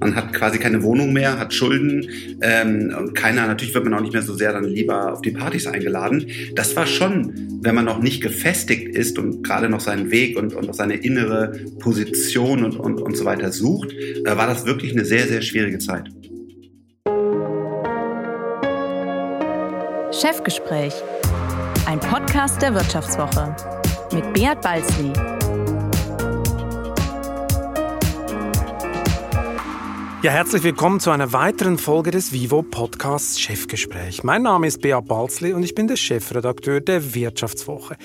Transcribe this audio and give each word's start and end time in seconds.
Man 0.00 0.16
hat 0.16 0.32
quasi 0.32 0.58
keine 0.58 0.82
Wohnung 0.82 1.12
mehr, 1.12 1.38
hat 1.38 1.54
Schulden 1.54 2.08
ähm, 2.40 2.92
und 2.98 3.14
keiner, 3.14 3.46
natürlich 3.46 3.72
wird 3.74 3.84
man 3.84 3.94
auch 3.94 4.00
nicht 4.00 4.12
mehr 4.12 4.22
so 4.22 4.34
sehr 4.34 4.52
dann 4.52 4.64
lieber 4.64 5.12
auf 5.12 5.22
die 5.22 5.30
Partys 5.30 5.68
eingeladen. 5.68 6.26
Das 6.56 6.74
war 6.74 6.86
schon, 6.86 7.60
wenn 7.62 7.76
man 7.76 7.84
noch 7.84 8.00
nicht 8.00 8.20
gefestigt 8.20 8.96
ist 8.96 9.18
und 9.18 9.44
gerade 9.44 9.68
noch 9.68 9.80
seinen 9.80 10.10
Weg 10.10 10.36
und, 10.36 10.54
und 10.54 10.74
seine 10.74 10.94
innere 10.94 11.52
Position 11.78 12.64
und, 12.64 12.76
und, 12.76 13.00
und 13.00 13.16
so 13.16 13.24
weiter 13.24 13.52
sucht, 13.52 13.92
äh, 13.92 14.36
war 14.36 14.48
das 14.48 14.66
wirklich 14.66 14.92
eine 14.92 15.04
sehr, 15.04 15.28
sehr 15.28 15.42
schwierige 15.42 15.78
Zeit. 15.78 16.08
Chefgespräch, 20.10 20.94
ein 21.86 22.00
Podcast 22.00 22.60
der 22.60 22.74
Wirtschaftswoche 22.74 23.54
mit 24.12 24.32
Beat 24.34 24.60
Balzli. 24.60 25.12
Ja, 30.22 30.30
herzlich 30.30 30.62
willkommen 30.62 31.00
zu 31.00 31.10
einer 31.10 31.32
weiteren 31.32 31.78
Folge 31.78 32.12
des 32.12 32.32
Vivo 32.32 32.62
Podcasts 32.62 33.40
Chefgespräch. 33.40 34.22
Mein 34.22 34.42
Name 34.42 34.68
ist 34.68 34.80
Beat 34.80 35.08
Balzli 35.08 35.52
und 35.52 35.64
ich 35.64 35.74
bin 35.74 35.88
der 35.88 35.96
Chefredakteur 35.96 36.80
der 36.80 37.12
Wirtschaftswoche. 37.16 37.96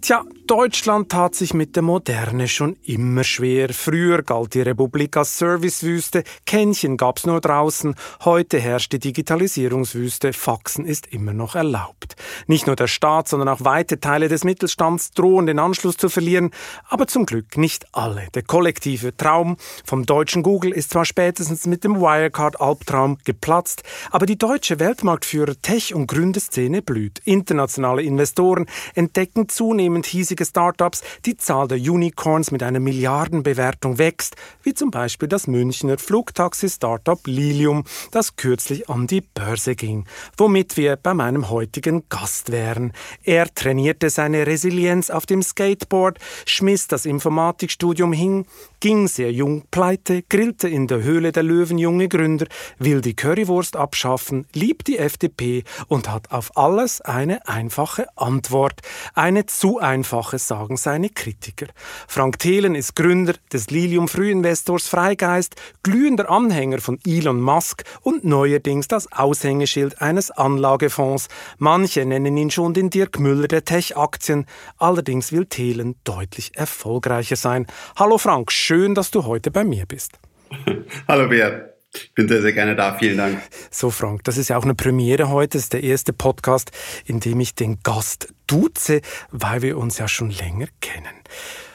Tja, 0.00 0.24
Deutschland 0.52 1.08
tat 1.08 1.34
sich 1.34 1.54
mit 1.54 1.76
der 1.76 1.82
Moderne 1.82 2.46
schon 2.46 2.76
immer 2.84 3.24
schwer. 3.24 3.72
Früher 3.72 4.22
galt 4.22 4.52
die 4.52 4.60
Republik 4.60 5.16
als 5.16 5.38
Servicewüste, 5.38 6.24
Kännchen 6.44 6.98
gab's 6.98 7.24
nur 7.24 7.40
draußen, 7.40 7.94
heute 8.26 8.60
herrscht 8.60 8.92
die 8.92 8.98
Digitalisierungswüste, 8.98 10.34
Faxen 10.34 10.84
ist 10.84 11.06
immer 11.06 11.32
noch 11.32 11.54
erlaubt. 11.54 12.16
Nicht 12.48 12.66
nur 12.66 12.76
der 12.76 12.86
Staat, 12.86 13.28
sondern 13.28 13.48
auch 13.48 13.64
weite 13.64 13.98
Teile 13.98 14.28
des 14.28 14.44
Mittelstands 14.44 15.12
drohen 15.12 15.46
den 15.46 15.58
Anschluss 15.58 15.96
zu 15.96 16.10
verlieren, 16.10 16.50
aber 16.86 17.06
zum 17.06 17.24
Glück 17.24 17.56
nicht 17.56 17.86
alle. 17.92 18.28
Der 18.34 18.42
kollektive 18.42 19.16
Traum 19.16 19.56
vom 19.86 20.04
deutschen 20.04 20.42
Google 20.42 20.72
ist 20.72 20.90
zwar 20.90 21.06
spätestens 21.06 21.66
mit 21.66 21.82
dem 21.82 21.98
Wirecard-Albtraum 21.98 23.16
geplatzt, 23.24 23.84
aber 24.10 24.26
die 24.26 24.36
deutsche 24.36 24.78
Weltmarktführer 24.78 25.54
Tech- 25.62 25.94
und 25.94 26.08
Gründerszene 26.08 26.82
blüht. 26.82 27.22
Internationale 27.24 28.02
Investoren 28.02 28.66
entdecken 28.94 29.48
zunehmend 29.48 30.04
hiesige 30.04 30.41
Startups, 30.44 31.02
die 31.24 31.36
Zahl 31.36 31.68
der 31.68 31.78
Unicorns 31.78 32.50
mit 32.50 32.62
einer 32.62 32.80
Milliardenbewertung 32.80 33.98
wächst, 33.98 34.36
wie 34.62 34.74
zum 34.74 34.90
Beispiel 34.90 35.28
das 35.28 35.46
Münchner 35.46 35.98
Flugtaxi-Startup 35.98 37.20
Lilium, 37.26 37.84
das 38.10 38.36
kürzlich 38.36 38.88
an 38.88 39.06
die 39.06 39.20
Börse 39.20 39.74
ging, 39.74 40.06
womit 40.36 40.76
wir 40.76 40.96
bei 40.96 41.14
meinem 41.14 41.50
heutigen 41.50 42.08
Gast 42.08 42.52
wären. 42.52 42.92
Er 43.22 43.52
trainierte 43.52 44.10
seine 44.10 44.46
Resilienz 44.46 45.10
auf 45.10 45.26
dem 45.26 45.42
Skateboard, 45.42 46.18
schmiss 46.46 46.88
das 46.88 47.06
Informatikstudium 47.06 48.12
hin, 48.12 48.46
ging 48.80 49.08
sehr 49.08 49.32
jung 49.32 49.64
pleite, 49.70 50.22
grillte 50.22 50.68
in 50.68 50.86
der 50.86 51.02
Höhle 51.02 51.32
der 51.32 51.42
Löwen 51.42 51.78
junge 51.78 52.08
Gründer, 52.08 52.46
will 52.78 53.00
die 53.00 53.14
Currywurst 53.14 53.76
abschaffen, 53.76 54.46
liebt 54.54 54.88
die 54.88 54.98
FDP 54.98 55.64
und 55.88 56.08
hat 56.08 56.32
auf 56.32 56.56
alles 56.56 57.00
eine 57.00 57.46
einfache 57.48 58.06
Antwort. 58.16 58.80
Eine 59.14 59.46
zu 59.46 59.78
einfache, 59.78 60.21
sagen 60.38 60.76
seine 60.76 61.10
Kritiker. 61.10 61.66
Frank 62.06 62.38
Thelen 62.38 62.74
ist 62.74 62.94
Gründer 62.94 63.34
des 63.52 63.70
Lilium 63.70 64.08
Frühinvestors 64.08 64.88
Freigeist, 64.88 65.56
glühender 65.82 66.30
Anhänger 66.30 66.78
von 66.78 66.98
Elon 67.06 67.40
Musk 67.40 67.84
und 68.02 68.24
neuerdings 68.24 68.88
das 68.88 69.10
Aushängeschild 69.12 70.00
eines 70.00 70.30
Anlagefonds. 70.30 71.28
Manche 71.58 72.04
nennen 72.04 72.36
ihn 72.36 72.50
schon 72.50 72.74
den 72.74 72.90
Dirk 72.90 73.18
Müller 73.18 73.48
der 73.48 73.64
Tech-Aktien. 73.64 74.46
Allerdings 74.78 75.32
will 75.32 75.46
Thelen 75.46 75.96
deutlich 76.04 76.56
erfolgreicher 76.56 77.36
sein. 77.36 77.66
Hallo 77.96 78.18
Frank, 78.18 78.52
schön, 78.52 78.94
dass 78.94 79.10
du 79.10 79.24
heute 79.24 79.50
bei 79.50 79.64
mir 79.64 79.86
bist. 79.86 80.18
Hallo 81.08 81.28
Bert. 81.28 81.71
Ich 81.94 82.14
bin 82.14 82.28
sehr, 82.28 82.42
sehr 82.42 82.52
gerne 82.52 82.74
da. 82.74 82.96
Vielen 82.98 83.18
Dank. 83.18 83.40
So, 83.70 83.90
Frank, 83.90 84.24
das 84.24 84.38
ist 84.38 84.48
ja 84.48 84.56
auch 84.56 84.64
eine 84.64 84.74
Premiere 84.74 85.28
heute. 85.28 85.58
Das 85.58 85.64
ist 85.64 85.72
der 85.72 85.82
erste 85.82 86.12
Podcast, 86.12 86.70
in 87.04 87.20
dem 87.20 87.40
ich 87.40 87.54
den 87.54 87.80
Gast 87.82 88.32
duze, 88.46 89.00
weil 89.30 89.62
wir 89.62 89.78
uns 89.78 89.98
ja 89.98 90.08
schon 90.08 90.30
länger 90.30 90.66
kennen. 90.80 91.22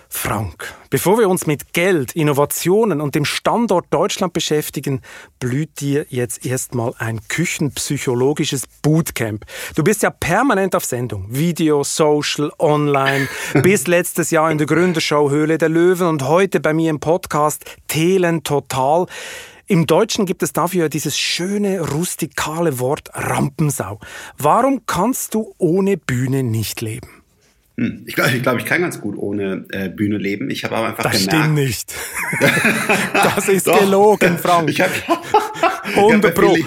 Frank, 0.09 0.74
bevor 0.90 1.19
wir 1.19 1.30
uns 1.30 1.46
mit 1.46 1.74
Geld, 1.74 2.16
Innovationen 2.16 3.02
und 3.02 3.14
dem 3.14 3.25
Standort 3.25 3.86
Deutschland 3.92 4.34
beschäftigen, 4.34 5.02
blüht 5.40 5.80
dir 5.81 6.06
jetzt 6.09 6.46
erstmal 6.46 6.94
ein 6.97 7.19
küchenpsychologisches 7.28 8.68
Bootcamp. 8.81 9.46
Du 9.75 9.84
bist 9.84 10.03
ja 10.03 10.09
permanent 10.09 10.75
auf 10.75 10.86
Sendung. 10.86 11.28
Video, 11.30 11.84
Social, 11.84 12.52
Online, 12.58 13.28
bis 13.62 13.86
letztes 13.86 14.31
Jahr 14.31 14.50
in 14.50 14.58
der 14.58 14.66
Gründershow 14.66 15.30
Höhle 15.30 15.58
der 15.58 15.69
Löwen 15.69 16.08
und 16.08 16.24
heute 16.24 16.62
bei 16.62 16.74
mir 16.74 16.90
im 16.90 17.00
Podcast 17.00 17.66
Telen 17.88 18.44
Total. 18.44 19.06
Im 19.70 19.86
Deutschen 19.86 20.26
gibt 20.26 20.44
es 20.44 20.54
dafür 20.54 20.88
dieses 20.88 21.20
schöne, 21.20 21.82
rustikale 21.82 22.80
Wort 22.80 23.10
Rampensau. 23.14 24.00
Warum 24.38 24.86
kannst 24.86 25.34
du 25.34 25.54
ohne 25.58 25.98
Bühne 25.98 26.42
nicht 26.44 26.80
leben? 26.80 27.17
Hm, 27.80 28.04
ich 28.08 28.16
glaube, 28.16 28.32
ich, 28.36 28.42
glaub, 28.42 28.58
ich 28.58 28.66
kann 28.66 28.82
ganz 28.82 29.00
gut 29.00 29.16
ohne 29.18 29.66
äh, 29.70 29.90
Bühne 29.90 30.18
leben. 30.18 30.50
Ich 30.50 30.64
habe 30.64 30.76
aber 30.76 30.88
einfach 30.88 31.04
das 31.04 31.26
gemerkt. 31.26 31.34
Das 31.34 31.42
stimmt 31.42 31.56
nicht. 31.56 31.94
das 33.14 33.50
ist 33.50 33.66
gelogen, 33.66 34.38
Frank. 34.40 34.70
Ich 34.70 34.82
habe 34.82 34.92
Unbebrochen. 35.96 36.66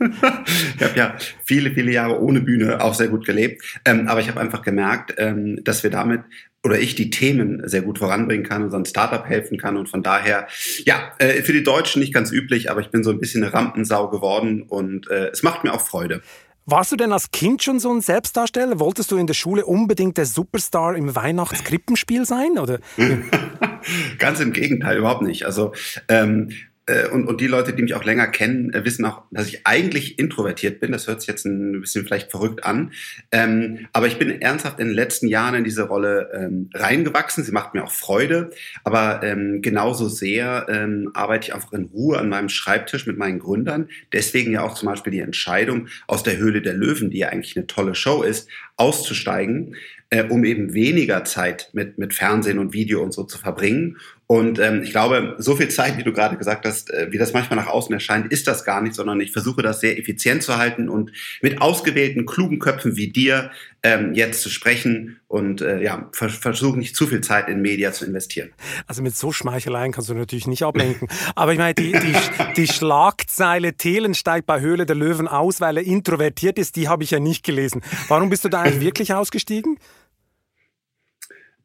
ich 0.00 0.82
habe 0.82 0.92
ja 0.96 1.16
viele, 1.44 1.70
viele 1.72 1.92
Jahre 1.92 2.20
ohne 2.20 2.40
Bühne 2.40 2.82
auch 2.82 2.94
sehr 2.94 3.08
gut 3.08 3.24
gelebt. 3.24 3.62
Ähm, 3.84 4.08
aber 4.08 4.20
ich 4.20 4.28
habe 4.28 4.40
einfach 4.40 4.62
gemerkt, 4.62 5.14
ähm, 5.18 5.62
dass 5.62 5.82
wir 5.82 5.90
damit 5.90 6.22
oder 6.64 6.78
ich 6.78 6.94
die 6.94 7.10
Themen 7.10 7.68
sehr 7.68 7.82
gut 7.82 7.98
voranbringen 7.98 8.46
kann, 8.46 8.62
unseren 8.62 8.84
Startup 8.84 9.26
helfen 9.26 9.58
kann 9.58 9.76
und 9.76 9.88
von 9.88 10.02
daher, 10.02 10.46
ja, 10.84 11.12
äh, 11.18 11.42
für 11.42 11.52
die 11.52 11.64
Deutschen 11.64 12.00
nicht 12.00 12.14
ganz 12.14 12.30
üblich, 12.30 12.70
aber 12.70 12.80
ich 12.80 12.90
bin 12.90 13.02
so 13.02 13.10
ein 13.10 13.18
bisschen 13.18 13.42
eine 13.42 13.52
Rampensau 13.52 14.08
geworden 14.10 14.62
und 14.62 15.10
äh, 15.10 15.30
es 15.30 15.42
macht 15.42 15.64
mir 15.64 15.72
auch 15.72 15.80
Freude. 15.80 16.22
Warst 16.64 16.92
du 16.92 16.96
denn 16.96 17.12
als 17.12 17.32
Kind 17.32 17.62
schon 17.62 17.80
so 17.80 17.92
ein 17.92 18.00
Selbstdarsteller? 18.00 18.78
Wolltest 18.78 19.10
du 19.10 19.16
in 19.16 19.26
der 19.26 19.34
Schule 19.34 19.66
unbedingt 19.66 20.16
der 20.16 20.26
Superstar 20.26 20.94
im 20.94 21.14
Weihnachtskrippenspiel 21.14 22.24
sein? 22.24 22.58
Oder? 22.58 22.78
Ganz 24.18 24.38
im 24.38 24.52
Gegenteil, 24.52 24.98
überhaupt 24.98 25.22
nicht. 25.22 25.44
Also 25.44 25.72
ähm, 26.08 26.50
äh, 26.86 27.08
und, 27.08 27.26
und 27.26 27.40
die 27.40 27.46
Leute, 27.46 27.72
die 27.72 27.82
mich 27.82 27.94
auch 27.94 28.04
länger 28.04 28.26
kennen, 28.26 28.72
äh, 28.72 28.84
wissen 28.84 29.04
auch, 29.04 29.22
dass 29.30 29.46
ich 29.46 29.66
eigentlich 29.66 30.18
introvertiert 30.18 30.80
bin. 30.80 30.90
Das 30.90 31.06
hört 31.06 31.20
sich 31.20 31.28
jetzt 31.28 31.44
ein 31.44 31.80
bisschen 31.80 32.04
vielleicht 32.04 32.30
verrückt 32.30 32.64
an. 32.64 32.92
Ähm, 33.30 33.86
aber 33.92 34.08
ich 34.08 34.18
bin 34.18 34.40
ernsthaft 34.40 34.80
in 34.80 34.88
den 34.88 34.94
letzten 34.94 35.28
Jahren 35.28 35.54
in 35.54 35.64
diese 35.64 35.84
Rolle 35.84 36.30
ähm, 36.34 36.70
reingewachsen. 36.74 37.44
Sie 37.44 37.52
macht 37.52 37.74
mir 37.74 37.84
auch 37.84 37.92
Freude. 37.92 38.50
Aber 38.82 39.22
ähm, 39.22 39.62
genauso 39.62 40.08
sehr 40.08 40.66
ähm, 40.68 41.10
arbeite 41.14 41.48
ich 41.48 41.54
einfach 41.54 41.72
in 41.72 41.84
Ruhe 41.84 42.18
an 42.18 42.28
meinem 42.28 42.48
Schreibtisch 42.48 43.06
mit 43.06 43.16
meinen 43.16 43.38
Gründern. 43.38 43.88
Deswegen 44.12 44.52
ja 44.52 44.62
auch 44.62 44.74
zum 44.74 44.88
Beispiel 44.88 45.12
die 45.12 45.20
Entscheidung 45.20 45.86
aus 46.08 46.24
der 46.24 46.36
Höhle 46.36 46.62
der 46.62 46.74
Löwen, 46.74 47.10
die 47.10 47.18
ja 47.18 47.28
eigentlich 47.28 47.56
eine 47.56 47.66
tolle 47.68 47.94
Show 47.94 48.22
ist, 48.22 48.48
auszusteigen 48.76 49.76
äh, 50.12 50.24
um 50.28 50.44
eben 50.44 50.74
weniger 50.74 51.24
Zeit 51.24 51.70
mit, 51.72 51.96
mit 51.96 52.12
Fernsehen 52.12 52.58
und 52.58 52.74
Video 52.74 53.02
und 53.02 53.12
so 53.14 53.24
zu 53.24 53.38
verbringen. 53.38 53.96
Und 54.32 54.58
ähm, 54.60 54.82
ich 54.82 54.92
glaube, 54.92 55.34
so 55.36 55.56
viel 55.56 55.68
Zeit, 55.68 55.98
wie 55.98 56.04
du 56.04 56.10
gerade 56.10 56.38
gesagt 56.38 56.64
hast, 56.64 56.90
äh, 56.90 57.08
wie 57.10 57.18
das 57.18 57.34
manchmal 57.34 57.58
nach 57.58 57.66
außen 57.66 57.92
erscheint, 57.92 58.32
ist 58.32 58.48
das 58.48 58.64
gar 58.64 58.80
nicht, 58.80 58.94
sondern 58.94 59.20
ich 59.20 59.30
versuche 59.30 59.60
das 59.60 59.80
sehr 59.80 59.98
effizient 59.98 60.42
zu 60.42 60.56
halten 60.56 60.88
und 60.88 61.12
mit 61.42 61.60
ausgewählten, 61.60 62.24
klugen 62.24 62.58
Köpfen 62.58 62.96
wie 62.96 63.12
dir 63.12 63.50
ähm, 63.82 64.14
jetzt 64.14 64.40
zu 64.40 64.48
sprechen 64.48 65.20
und 65.28 65.60
äh, 65.60 65.82
ja, 65.82 66.08
vers 66.12 66.32
versuche 66.36 66.78
nicht 66.78 66.96
zu 66.96 67.06
viel 67.06 67.20
Zeit 67.20 67.50
in 67.50 67.60
Media 67.60 67.92
zu 67.92 68.06
investieren. 68.06 68.48
Also 68.86 69.02
mit 69.02 69.14
so 69.14 69.32
Schmeicheleien 69.32 69.92
kannst 69.92 70.08
du 70.08 70.14
natürlich 70.14 70.46
nicht 70.46 70.62
ablenken. 70.62 71.08
Aber 71.34 71.52
ich 71.52 71.58
meine, 71.58 71.74
die, 71.74 71.92
die, 71.92 72.14
die 72.56 72.68
Schlagzeile 72.68 73.74
Thelen 73.74 74.14
steigt 74.14 74.46
bei 74.46 74.62
Höhle 74.62 74.86
der 74.86 74.96
Löwen 74.96 75.28
aus, 75.28 75.60
weil 75.60 75.76
er 75.76 75.82
introvertiert 75.82 76.58
ist, 76.58 76.76
die 76.76 76.88
habe 76.88 77.04
ich 77.04 77.10
ja 77.10 77.20
nicht 77.20 77.44
gelesen. 77.44 77.82
Warum 78.08 78.30
bist 78.30 78.46
du 78.46 78.48
da 78.48 78.62
eigentlich 78.62 78.80
wirklich 78.80 79.12
ausgestiegen? 79.12 79.76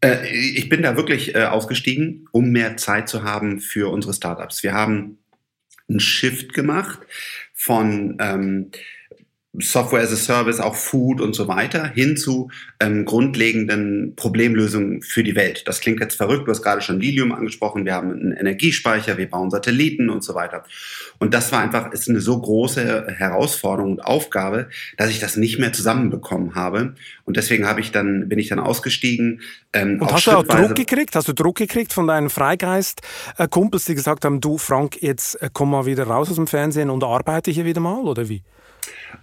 Äh, 0.01 0.27
ich 0.29 0.69
bin 0.69 0.83
da 0.83 0.95
wirklich 0.95 1.35
äh, 1.35 1.45
ausgestiegen, 1.45 2.27
um 2.31 2.51
mehr 2.51 2.77
Zeit 2.77 3.09
zu 3.09 3.23
haben 3.23 3.59
für 3.59 3.91
unsere 3.91 4.13
Startups. 4.13 4.63
Wir 4.63 4.73
haben 4.73 5.17
einen 5.89 5.99
Shift 5.99 6.53
gemacht 6.53 6.99
von 7.53 8.17
ähm, 8.19 8.71
Software 9.59 10.01
as 10.01 10.11
a 10.11 10.15
Service, 10.15 10.59
auch 10.59 10.75
Food 10.75 11.19
und 11.19 11.33
so 11.33 11.47
weiter, 11.47 11.87
hin 11.87 12.15
zu 12.15 12.49
ähm, 12.79 13.05
grundlegenden 13.05 14.13
Problemlösungen 14.15 15.01
für 15.01 15.23
die 15.23 15.35
Welt. 15.35 15.63
Das 15.67 15.79
klingt 15.79 15.99
jetzt 15.99 16.15
verrückt, 16.15 16.47
du 16.47 16.51
hast 16.51 16.61
gerade 16.61 16.81
schon 16.81 16.99
Lilium 16.99 17.31
angesprochen, 17.31 17.85
wir 17.85 17.93
haben 17.93 18.11
einen 18.11 18.33
Energiespeicher, 18.33 19.17
wir 19.17 19.29
bauen 19.29 19.49
Satelliten 19.49 20.09
und 20.09 20.23
so 20.23 20.35
weiter. 20.35 20.63
Und 21.19 21.33
das 21.33 21.51
war 21.51 21.61
einfach, 21.61 21.91
ist 21.91 22.07
eine 22.07 22.21
so 22.21 22.39
große 22.39 23.07
Herausforderung 23.17 23.93
und 23.93 24.05
Aufgabe, 24.05 24.69
dass 24.97 25.09
ich 25.09 25.19
das 25.19 25.37
nicht 25.37 25.59
mehr 25.59 25.73
zusammenbekommen 25.73 26.53
habe. 26.53 26.93
Und 27.25 27.37
deswegen 27.37 27.67
habe 27.67 27.81
ich 27.81 27.91
dann, 27.91 28.29
bin 28.29 28.37
ich 28.37 28.49
dann 28.49 28.59
ausgestiegen. 28.59 29.41
Ähm, 29.73 29.99
und 29.99 30.11
hast 30.11 30.27
du 30.27 30.31
auch 30.31 30.43
Druck 30.43 30.75
gekriegt? 30.75 31.15
Hast 31.15 31.27
du 31.27 31.33
Druck 31.33 31.55
gekriegt 31.55 31.93
von 31.93 32.05
deinen 32.05 32.29
Freigeist-Kumpels, 32.29 33.85
die 33.85 33.95
gesagt 33.95 34.23
haben, 34.23 34.39
du 34.39 34.57
Frank, 34.57 35.01
jetzt 35.01 35.41
äh, 35.41 35.49
komm 35.51 35.71
mal 35.71 35.85
wieder 35.85 36.05
raus 36.05 36.29
aus 36.29 36.35
dem 36.35 36.47
Fernsehen 36.47 36.89
und 36.89 37.03
arbeite 37.03 37.49
hier 37.49 37.65
wieder 37.65 37.81
mal, 37.81 38.03
oder 38.03 38.29
wie? 38.29 38.43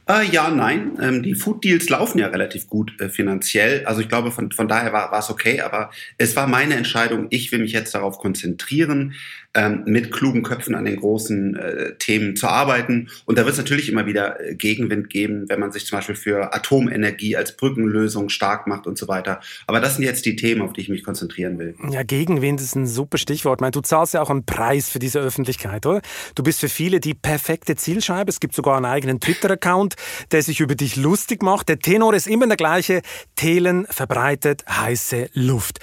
Äh, 0.08 0.26
ja, 0.26 0.50
nein. 0.50 0.98
Ähm, 1.00 1.22
die 1.22 1.34
Food 1.34 1.64
Deals 1.64 1.88
laufen 1.88 2.18
ja 2.18 2.26
relativ 2.26 2.68
gut 2.68 3.00
äh, 3.00 3.08
finanziell. 3.08 3.86
Also 3.86 4.00
ich 4.00 4.08
glaube, 4.08 4.30
von, 4.30 4.52
von 4.52 4.68
daher 4.68 4.92
war 4.92 5.18
es 5.18 5.30
okay, 5.30 5.60
aber 5.60 5.90
es 6.18 6.36
war 6.36 6.46
meine 6.46 6.74
Entscheidung. 6.74 7.26
Ich 7.30 7.50
will 7.52 7.60
mich 7.60 7.72
jetzt 7.72 7.94
darauf 7.94 8.18
konzentrieren, 8.18 9.14
ähm, 9.54 9.82
mit 9.86 10.12
klugen 10.12 10.42
Köpfen 10.42 10.74
an 10.74 10.84
den 10.84 10.96
großen 10.96 11.56
äh, 11.56 11.94
Themen 11.96 12.36
zu 12.36 12.48
arbeiten. 12.48 13.08
Und 13.24 13.38
da 13.38 13.44
wird 13.44 13.52
es 13.52 13.58
natürlich 13.58 13.88
immer 13.88 14.06
wieder 14.06 14.40
äh, 14.40 14.54
Gegenwind 14.54 15.10
geben, 15.10 15.48
wenn 15.48 15.60
man 15.60 15.72
sich 15.72 15.86
zum 15.86 15.98
Beispiel 15.98 16.16
für 16.16 16.52
Atomenergie 16.54 17.36
als 17.36 17.56
Brückenlösung 17.56 18.28
stark 18.28 18.66
macht 18.66 18.86
und 18.86 18.98
so 18.98 19.08
weiter. 19.08 19.40
Aber 19.66 19.80
das 19.80 19.96
sind 19.96 20.04
jetzt 20.04 20.26
die 20.26 20.36
Themen, 20.36 20.62
auf 20.62 20.72
die 20.72 20.80
ich 20.80 20.88
mich 20.88 21.04
konzentrieren 21.04 21.58
will. 21.58 21.74
Ja, 21.90 22.02
Gegenwind 22.02 22.60
ist 22.60 22.74
ein 22.74 22.86
super 22.86 23.18
Stichwort. 23.18 23.58
Ich 23.58 23.62
meine, 23.62 23.72
du 23.72 23.80
zahlst 23.80 24.14
ja 24.14 24.22
auch 24.22 24.30
einen 24.30 24.44
Preis 24.44 24.88
für 24.88 24.98
diese 24.98 25.20
Öffentlichkeit, 25.20 25.86
oder? 25.86 26.00
Du 26.34 26.42
bist 26.42 26.60
für 26.60 26.68
viele 26.68 27.00
die 27.00 27.14
perfekte 27.14 27.76
Zielscheibe. 27.76 28.30
Es 28.30 28.40
gibt 28.40 28.54
sogar 28.54 28.76
einen 28.76 28.86
eigenen 28.86 29.20
Twitter-Account, 29.20 29.94
der 30.32 30.42
sich 30.42 30.60
über 30.60 30.74
dich 30.74 30.96
lustig 30.96 31.42
macht. 31.42 31.68
Der 31.68 31.78
Tenor 31.78 32.14
ist 32.14 32.26
immer 32.26 32.46
der 32.46 32.56
gleiche. 32.56 33.02
Thelen 33.36 33.86
verbreitet 33.88 34.64
heiße 34.68 35.30
Luft. 35.34 35.78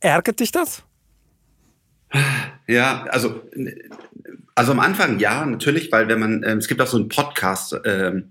Ärgert 0.00 0.40
dich 0.40 0.52
das? 0.52 0.84
Ja, 2.66 3.04
also, 3.10 3.42
also 4.54 4.72
am 4.72 4.80
Anfang 4.80 5.18
ja, 5.18 5.44
natürlich, 5.44 5.90
weil 5.90 6.08
wenn 6.08 6.20
man, 6.20 6.42
äh, 6.42 6.54
es 6.54 6.68
gibt 6.68 6.80
auch 6.80 6.86
so 6.86 6.96
einen 6.96 7.08
Podcast, 7.08 7.72
äh, 7.84 8.22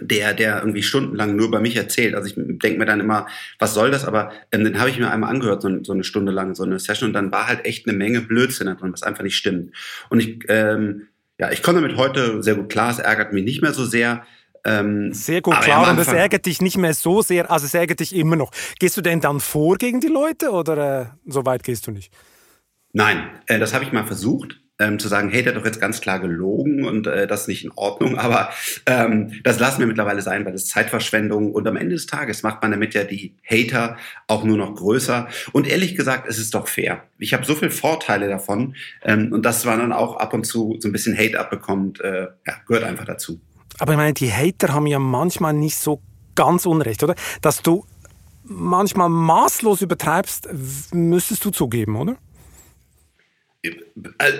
der, 0.00 0.34
der 0.34 0.58
irgendwie 0.58 0.82
stundenlang 0.82 1.36
nur 1.36 1.46
über 1.48 1.60
mich 1.60 1.76
erzählt. 1.76 2.14
Also 2.14 2.28
ich 2.28 2.34
denke 2.36 2.78
mir 2.78 2.86
dann 2.86 3.00
immer, 3.00 3.26
was 3.58 3.74
soll 3.74 3.90
das? 3.90 4.04
Aber 4.04 4.32
ähm, 4.50 4.64
den 4.64 4.78
habe 4.78 4.90
ich 4.90 4.98
mir 4.98 5.10
einmal 5.10 5.30
angehört, 5.30 5.62
so, 5.62 5.84
so, 5.84 5.92
eine 5.92 6.04
Stunde 6.04 6.32
lang, 6.32 6.54
so 6.54 6.62
eine 6.62 6.78
Session, 6.78 7.10
und 7.10 7.14
dann 7.14 7.32
war 7.32 7.46
halt 7.46 7.64
echt 7.64 7.86
eine 7.86 7.96
Menge 7.96 8.20
Blödsinn 8.20 8.66
da 8.66 8.74
drin, 8.74 8.92
was 8.92 9.02
einfach 9.02 9.22
nicht 9.22 9.36
stimmt. 9.36 9.74
Und 10.08 10.20
ich, 10.20 10.44
ähm, 10.48 11.08
ja, 11.38 11.50
ich 11.50 11.62
komme 11.62 11.80
damit 11.80 11.96
heute 11.96 12.42
sehr 12.42 12.54
gut 12.54 12.70
klar, 12.70 12.90
es 12.90 12.98
ärgert 12.98 13.32
mich 13.32 13.44
nicht 13.44 13.62
mehr 13.62 13.72
so 13.72 13.84
sehr. 13.84 14.24
Ähm, 14.62 15.14
Sehr 15.14 15.40
gut, 15.40 15.58
klar. 15.58 15.90
Und 15.90 15.96
das 15.96 16.08
ärgert 16.08 16.44
dich 16.44 16.60
nicht 16.60 16.76
mehr 16.76 16.92
so 16.92 17.22
sehr, 17.22 17.50
also 17.50 17.64
es 17.64 17.72
ärgert 17.72 18.00
dich 18.00 18.14
immer 18.14 18.36
noch. 18.36 18.50
Gehst 18.78 18.94
du 18.94 19.00
denn 19.00 19.22
dann 19.22 19.40
vor 19.40 19.76
gegen 19.78 20.00
die 20.00 20.08
Leute 20.08 20.50
oder 20.50 21.00
äh, 21.00 21.06
so 21.24 21.46
weit 21.46 21.62
gehst 21.62 21.86
du 21.86 21.92
nicht? 21.92 22.12
Nein, 22.92 23.30
äh, 23.46 23.58
das 23.58 23.74
habe 23.74 23.84
ich 23.84 23.92
mal 23.92 24.06
versucht. 24.06 24.60
Ähm, 24.78 24.98
zu 24.98 25.08
sagen, 25.08 25.28
hey, 25.28 25.42
der 25.42 25.52
hat 25.52 25.60
doch 25.60 25.66
jetzt 25.66 25.78
ganz 25.78 26.00
klar 26.00 26.20
gelogen 26.20 26.86
und 26.86 27.06
äh, 27.06 27.26
das 27.26 27.42
ist 27.42 27.48
nicht 27.48 27.64
in 27.64 27.70
Ordnung. 27.72 28.16
Aber 28.16 28.48
ähm, 28.86 29.30
das 29.44 29.58
lassen 29.58 29.80
wir 29.80 29.86
mittlerweile 29.86 30.22
sein, 30.22 30.46
weil 30.46 30.54
das 30.54 30.68
Zeitverschwendung 30.68 31.52
und 31.52 31.68
am 31.68 31.76
Ende 31.76 31.96
des 31.96 32.06
Tages 32.06 32.42
macht 32.42 32.62
man 32.62 32.70
damit 32.70 32.94
ja 32.94 33.04
die 33.04 33.36
Hater 33.44 33.98
auch 34.26 34.42
nur 34.42 34.56
noch 34.56 34.74
größer. 34.74 35.28
Und 35.52 35.68
ehrlich 35.68 35.96
gesagt, 35.96 36.26
es 36.26 36.38
ist 36.38 36.54
doch 36.54 36.66
fair. 36.66 37.02
Ich 37.18 37.34
habe 37.34 37.44
so 37.44 37.54
viele 37.54 37.70
Vorteile 37.70 38.26
davon 38.26 38.74
ähm, 39.02 39.30
und 39.34 39.44
dass 39.44 39.66
man 39.66 39.80
dann 39.80 39.92
auch 39.92 40.16
ab 40.16 40.32
und 40.32 40.46
zu 40.46 40.76
so 40.80 40.88
ein 40.88 40.92
bisschen 40.92 41.14
Hate 41.14 41.38
abbekommt, 41.38 42.00
äh, 42.00 42.28
ja, 42.46 42.54
gehört 42.66 42.84
einfach 42.84 43.04
dazu. 43.04 43.38
Aber 43.78 43.92
ich 43.92 43.98
meine, 43.98 44.14
die 44.14 44.32
Hater 44.32 44.72
haben 44.72 44.86
ja 44.86 44.98
manchmal 44.98 45.52
nicht 45.52 45.76
so 45.76 46.00
ganz 46.34 46.64
unrecht, 46.64 47.02
oder? 47.02 47.16
Dass 47.42 47.60
du 47.60 47.84
manchmal 48.44 49.10
maßlos 49.10 49.82
übertreibst, 49.82 50.48
müsstest 50.94 51.44
du 51.44 51.50
zugeben, 51.50 51.96
oder? 51.96 52.16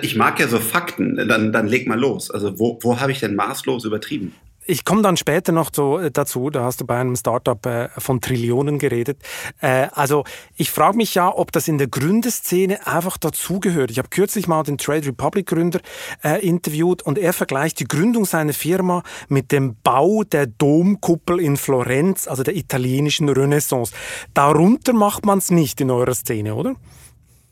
Ich 0.01 0.15
mag 0.15 0.39
ja 0.39 0.47
so 0.47 0.59
Fakten, 0.59 1.15
dann, 1.27 1.51
dann 1.51 1.67
leg 1.67 1.87
mal 1.87 1.99
los. 1.99 2.31
Also 2.31 2.57
wo, 2.57 2.79
wo 2.81 2.99
habe 2.99 3.11
ich 3.11 3.19
denn 3.19 3.35
maßlos 3.35 3.85
übertrieben? 3.85 4.33
Ich 4.67 4.85
komme 4.85 5.01
dann 5.01 5.17
später 5.17 5.51
noch 5.51 5.71
zu, 5.71 5.97
äh, 5.97 6.11
dazu, 6.11 6.51
da 6.51 6.63
hast 6.65 6.81
du 6.81 6.85
bei 6.85 6.99
einem 6.99 7.15
Startup 7.15 7.65
äh, 7.65 7.89
von 7.97 8.21
Trillionen 8.21 8.77
geredet. 8.77 9.21
Äh, 9.59 9.87
also 9.91 10.23
ich 10.55 10.69
frage 10.69 10.97
mich 10.97 11.15
ja, 11.15 11.35
ob 11.35 11.51
das 11.51 11.67
in 11.67 11.79
der 11.79 11.87
Gründerszene 11.87 12.85
einfach 12.85 13.17
dazugehört. 13.17 13.89
Ich 13.89 13.97
habe 13.97 14.09
kürzlich 14.09 14.47
mal 14.47 14.61
den 14.61 14.77
Trade 14.77 15.07
Republic 15.07 15.47
Gründer 15.47 15.81
äh, 16.23 16.45
interviewt 16.45 17.01
und 17.01 17.17
er 17.17 17.33
vergleicht 17.33 17.79
die 17.79 17.85
Gründung 17.85 18.25
seiner 18.25 18.53
Firma 18.53 19.01
mit 19.29 19.51
dem 19.51 19.77
Bau 19.81 20.23
der 20.23 20.45
Domkuppel 20.45 21.39
in 21.39 21.57
Florenz, 21.57 22.27
also 22.27 22.43
der 22.43 22.55
italienischen 22.55 23.29
Renaissance. 23.29 23.93
Darunter 24.35 24.93
macht 24.93 25.25
man 25.25 25.39
es 25.39 25.49
nicht 25.49 25.81
in 25.81 25.89
eurer 25.89 26.13
Szene, 26.13 26.53
oder? 26.53 26.75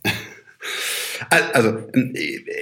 Also 1.29 1.77
ähm, 1.93 2.13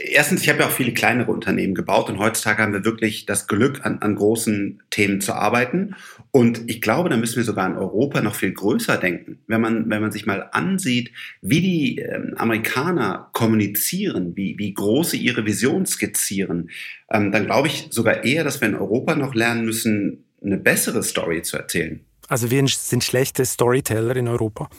erstens, 0.09 0.42
ich 0.42 0.50
habe 0.50 0.59
ja 0.59 0.68
auch 0.68 0.71
viele 0.71 0.94
kleinere 0.94 1.31
Unternehmen 1.31 1.75
gebaut 1.75 2.09
und 2.09 2.19
heutzutage 2.19 2.62
haben 2.62 2.74
wir 2.74 2.86
wirklich 2.86 3.25
das 3.25 3.48
Glück, 3.48 3.86
an, 3.86 4.00
an 4.00 4.15
großen 4.15 4.81
Themen 4.89 5.21
zu 5.21 5.33
arbeiten. 5.33 5.95
Und 6.31 6.69
ich 6.69 6.81
glaube, 6.81 7.09
da 7.09 7.18
müssen 7.18 7.38
wir 7.38 7.44
sogar 7.44 7.68
in 7.68 7.77
Europa 7.77 8.21
noch 8.21 8.36
viel 8.36 8.51
größer 8.51 8.98
denken. 8.98 9.39
Wenn 9.48 9.62
man, 9.62 9.89
wenn 9.89 10.01
man 10.01 10.12
sich 10.12 10.25
mal 10.25 10.50
ansieht, 10.51 11.12
wie 11.42 11.62
die 11.62 12.00
ähm, 12.00 12.33
Amerikaner 12.38 13.30
kommunizieren, 13.33 14.36
wie, 14.36 14.57
wie 14.57 14.74
groß 14.74 15.12
sie 15.12 15.18
ihre 15.18 15.45
Vision 15.45 15.86
skizzieren, 15.86 16.69
ähm, 17.12 17.31
dann 17.31 17.45
glaube 17.45 17.68
ich 17.68 17.88
sogar 17.92 18.24
eher, 18.24 18.44
dass 18.44 18.62
wir 18.62 18.68
in 18.68 18.75
Europa 18.75 19.15
noch 19.15 19.36
lernen 19.36 19.65
müssen, 19.65 20.25
eine 20.44 20.57
bessere 20.57 21.04
Story 21.04 21.42
zu 21.42 21.57
erzählen. 21.57 22.00
Also 22.27 22.51
wir 22.51 22.65
sind 22.68 23.04
schlechte 23.04 23.45
Storyteller 23.45 24.15
in 24.15 24.27
Europa. 24.27 24.69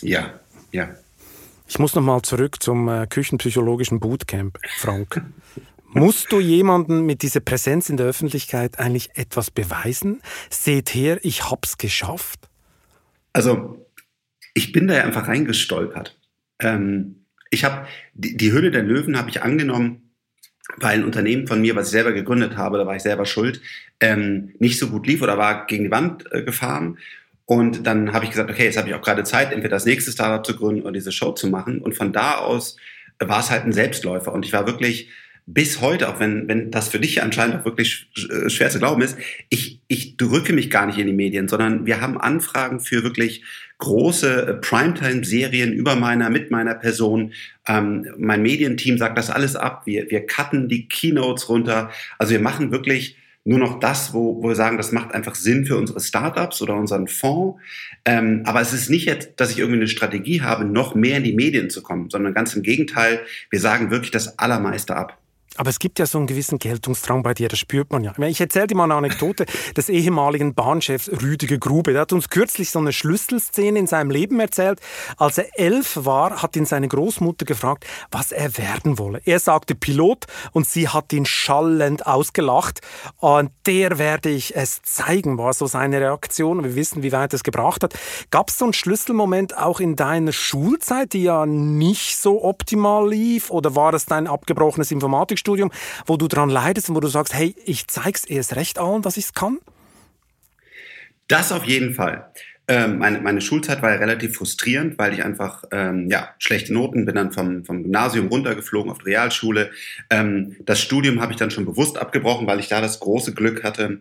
Ja, 0.00 0.40
ja. 0.72 0.90
Ich 1.72 1.78
muss 1.78 1.94
noch 1.94 2.02
mal 2.02 2.20
zurück 2.20 2.62
zum 2.62 2.86
äh, 2.86 3.06
küchenpsychologischen 3.06 3.98
Bootcamp, 3.98 4.58
Frank. 4.76 5.22
Musst 5.86 6.30
du 6.30 6.38
jemanden 6.38 7.06
mit 7.06 7.22
dieser 7.22 7.40
Präsenz 7.40 7.88
in 7.88 7.96
der 7.96 8.04
Öffentlichkeit 8.04 8.78
eigentlich 8.78 9.08
etwas 9.14 9.50
beweisen? 9.50 10.20
Seht 10.50 10.90
her, 10.90 11.18
ich 11.22 11.50
hab's 11.50 11.78
geschafft. 11.78 12.50
Also, 13.32 13.86
ich 14.52 14.72
bin 14.72 14.86
da 14.86 14.96
ja 14.96 15.04
einfach 15.04 15.28
reingestolpert. 15.28 16.20
Ähm, 16.58 17.24
ich 17.48 17.64
habe 17.64 17.86
die, 18.12 18.36
die 18.36 18.52
Hülle 18.52 18.70
der 18.70 18.82
Löwen 18.82 19.16
habe 19.16 19.30
ich 19.30 19.42
angenommen, 19.42 20.10
weil 20.76 20.98
ein 20.98 21.04
Unternehmen 21.06 21.46
von 21.46 21.62
mir, 21.62 21.74
was 21.74 21.86
ich 21.86 21.92
selber 21.92 22.12
gegründet 22.12 22.58
habe, 22.58 22.76
da 22.76 22.86
war 22.86 22.96
ich 22.96 23.02
selber 23.02 23.24
schuld, 23.24 23.62
ähm, 23.98 24.52
nicht 24.58 24.78
so 24.78 24.90
gut 24.90 25.06
lief 25.06 25.22
oder 25.22 25.38
war 25.38 25.64
gegen 25.64 25.84
die 25.84 25.90
Wand 25.90 26.30
äh, 26.32 26.42
gefahren. 26.42 26.98
Und 27.44 27.86
dann 27.86 28.12
habe 28.12 28.24
ich 28.24 28.30
gesagt, 28.30 28.50
okay, 28.50 28.64
jetzt 28.64 28.76
habe 28.76 28.88
ich 28.88 28.94
auch 28.94 29.02
gerade 29.02 29.24
Zeit, 29.24 29.52
entweder 29.52 29.76
das 29.76 29.84
nächste 29.84 30.12
Startup 30.12 30.44
zu 30.46 30.56
gründen 30.56 30.82
oder 30.82 30.92
diese 30.92 31.12
Show 31.12 31.32
zu 31.32 31.48
machen. 31.48 31.80
Und 31.80 31.94
von 31.94 32.12
da 32.12 32.36
aus 32.36 32.76
war 33.18 33.40
es 33.40 33.50
halt 33.50 33.64
ein 33.64 33.72
Selbstläufer. 33.72 34.32
Und 34.32 34.46
ich 34.46 34.52
war 34.52 34.66
wirklich 34.66 35.08
bis 35.44 35.80
heute, 35.80 36.08
auch 36.08 36.20
wenn, 36.20 36.46
wenn 36.46 36.70
das 36.70 36.88
für 36.88 37.00
dich 37.00 37.22
anscheinend 37.22 37.56
auch 37.56 37.64
wirklich 37.64 38.08
äh, 38.30 38.48
schwer 38.48 38.70
zu 38.70 38.78
glauben 38.78 39.02
ist, 39.02 39.18
ich, 39.48 39.80
ich 39.88 40.16
drücke 40.16 40.52
mich 40.52 40.70
gar 40.70 40.86
nicht 40.86 40.98
in 40.98 41.08
die 41.08 41.12
Medien, 41.12 41.48
sondern 41.48 41.84
wir 41.84 42.00
haben 42.00 42.20
Anfragen 42.20 42.78
für 42.78 43.02
wirklich 43.02 43.42
große 43.78 44.46
äh, 44.46 44.54
Primetime-Serien 44.54 45.72
über 45.72 45.96
meiner, 45.96 46.30
mit 46.30 46.52
meiner 46.52 46.76
Person. 46.76 47.32
Ähm, 47.66 48.06
mein 48.18 48.42
Medienteam 48.42 48.98
sagt 48.98 49.18
das 49.18 49.30
alles 49.30 49.56
ab. 49.56 49.82
Wir, 49.84 50.08
wir 50.10 50.24
cutten 50.26 50.68
die 50.68 50.86
Keynotes 50.86 51.48
runter. 51.48 51.90
Also 52.18 52.32
wir 52.32 52.40
machen 52.40 52.70
wirklich 52.70 53.16
nur 53.44 53.58
noch 53.58 53.80
das, 53.80 54.14
wo, 54.14 54.42
wo 54.42 54.48
wir 54.48 54.54
sagen, 54.54 54.76
das 54.76 54.92
macht 54.92 55.14
einfach 55.14 55.34
Sinn 55.34 55.66
für 55.66 55.76
unsere 55.76 56.00
Startups 56.00 56.62
oder 56.62 56.76
unseren 56.76 57.08
Fonds. 57.08 57.60
Ähm, 58.04 58.42
aber 58.44 58.60
es 58.60 58.72
ist 58.72 58.88
nicht 58.88 59.06
jetzt, 59.06 59.32
dass 59.36 59.50
ich 59.50 59.58
irgendwie 59.58 59.80
eine 59.80 59.88
Strategie 59.88 60.42
habe, 60.42 60.64
noch 60.64 60.94
mehr 60.94 61.16
in 61.18 61.24
die 61.24 61.34
Medien 61.34 61.70
zu 61.70 61.82
kommen, 61.82 62.08
sondern 62.10 62.34
ganz 62.34 62.54
im 62.54 62.62
Gegenteil, 62.62 63.20
wir 63.50 63.60
sagen 63.60 63.90
wirklich 63.90 64.10
das 64.12 64.38
Allermeiste 64.38 64.96
ab. 64.96 65.21
Aber 65.56 65.68
es 65.68 65.78
gibt 65.78 65.98
ja 65.98 66.06
so 66.06 66.18
einen 66.18 66.26
gewissen 66.26 66.58
Geltungsdrang 66.58 67.22
bei 67.22 67.34
dir, 67.34 67.48
das 67.48 67.58
spürt 67.58 67.92
man 67.92 68.02
ja. 68.02 68.16
Ich 68.18 68.40
erzähle 68.40 68.68
dir 68.68 68.76
mal 68.76 68.84
eine 68.84 68.94
Anekdote 68.94 69.44
des 69.76 69.88
ehemaligen 69.90 70.54
Bahnchefs 70.54 71.10
Rüdiger 71.22 71.58
Grube. 71.58 71.92
Der 71.92 72.02
hat 72.02 72.12
uns 72.12 72.30
kürzlich 72.30 72.70
so 72.70 72.78
eine 72.78 72.92
Schlüsselszene 72.92 73.78
in 73.78 73.86
seinem 73.86 74.10
Leben 74.10 74.40
erzählt. 74.40 74.80
Als 75.18 75.36
er 75.38 75.58
elf 75.58 75.98
war, 76.02 76.42
hat 76.42 76.56
ihn 76.56 76.64
seine 76.64 76.88
Großmutter 76.88 77.44
gefragt, 77.44 77.86
was 78.10 78.32
er 78.32 78.56
werden 78.56 78.98
wolle. 78.98 79.20
Er 79.24 79.38
sagte 79.40 79.74
Pilot 79.74 80.26
und 80.52 80.66
sie 80.66 80.88
hat 80.88 81.12
ihn 81.12 81.26
schallend 81.26 82.06
ausgelacht. 82.06 82.80
Und 83.18 83.50
der 83.66 83.98
werde 83.98 84.30
ich 84.30 84.56
es 84.56 84.80
zeigen, 84.82 85.36
war 85.36 85.52
so 85.52 85.66
seine 85.66 86.00
Reaktion. 86.00 86.64
Wir 86.64 86.74
wissen, 86.76 87.02
wie 87.02 87.12
weit 87.12 87.34
es 87.34 87.42
gebracht 87.42 87.82
hat. 87.82 87.94
Gab 88.30 88.48
es 88.48 88.58
so 88.58 88.64
einen 88.64 88.72
Schlüsselmoment 88.72 89.56
auch 89.58 89.80
in 89.80 89.96
deiner 89.96 90.32
Schulzeit, 90.32 91.12
die 91.12 91.24
ja 91.24 91.44
nicht 91.44 92.16
so 92.16 92.42
optimal 92.42 93.10
lief? 93.10 93.50
Oder 93.50 93.76
war 93.76 93.92
es 93.92 94.06
dein 94.06 94.26
abgebrochenes 94.26 94.90
Informatik 94.90 95.41
Musikstudium, 95.42 95.70
wo 96.06 96.16
du 96.16 96.28
daran 96.28 96.50
leidest 96.50 96.88
und 96.88 96.96
wo 96.96 97.00
du 97.00 97.08
sagst, 97.08 97.34
hey, 97.34 97.54
ich 97.64 97.86
zeig's 97.88 98.24
erst 98.24 98.56
recht 98.56 98.78
allen, 98.78 99.02
dass 99.02 99.16
ich's 99.16 99.34
kann? 99.34 99.58
Das 101.28 101.52
auf 101.52 101.64
jeden 101.64 101.94
Fall. 101.94 102.30
Ähm, 102.68 102.98
meine, 102.98 103.20
meine, 103.20 103.40
Schulzeit 103.40 103.82
war 103.82 103.90
ja 103.90 103.96
relativ 103.96 104.36
frustrierend, 104.36 104.96
weil 104.96 105.12
ich 105.12 105.24
einfach 105.24 105.64
ähm, 105.72 106.08
ja, 106.08 106.28
schlechte 106.38 106.72
Noten 106.72 107.04
bin 107.04 107.16
dann 107.16 107.32
vom, 107.32 107.64
vom 107.64 107.82
Gymnasium 107.82 108.28
runtergeflogen 108.28 108.90
auf 108.90 108.98
die 108.98 109.10
Realschule. 109.10 109.72
Ähm, 110.10 110.56
das 110.60 110.80
Studium 110.80 111.20
habe 111.20 111.32
ich 111.32 111.38
dann 111.38 111.50
schon 111.50 111.64
bewusst 111.64 111.98
abgebrochen, 111.98 112.46
weil 112.46 112.60
ich 112.60 112.68
da 112.68 112.80
das 112.80 113.00
große 113.00 113.34
Glück 113.34 113.64
hatte, 113.64 114.00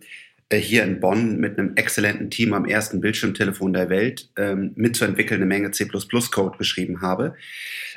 hier 0.58 0.84
in 0.84 1.00
Bonn 1.00 1.38
mit 1.39 1.58
einem 1.58 1.75
exzellenten 1.75 2.29
Team 2.29 2.53
am 2.53 2.65
ersten 2.65 3.01
Bildschirmtelefon 3.01 3.74
der 3.74 3.89
Welt 3.89 4.29
ähm, 4.38 4.72
mitzuentwickeln, 4.75 5.41
eine 5.41 5.48
Menge 5.48 5.72
C++-Code 5.72 6.58
geschrieben 6.58 7.01
habe. 7.01 7.36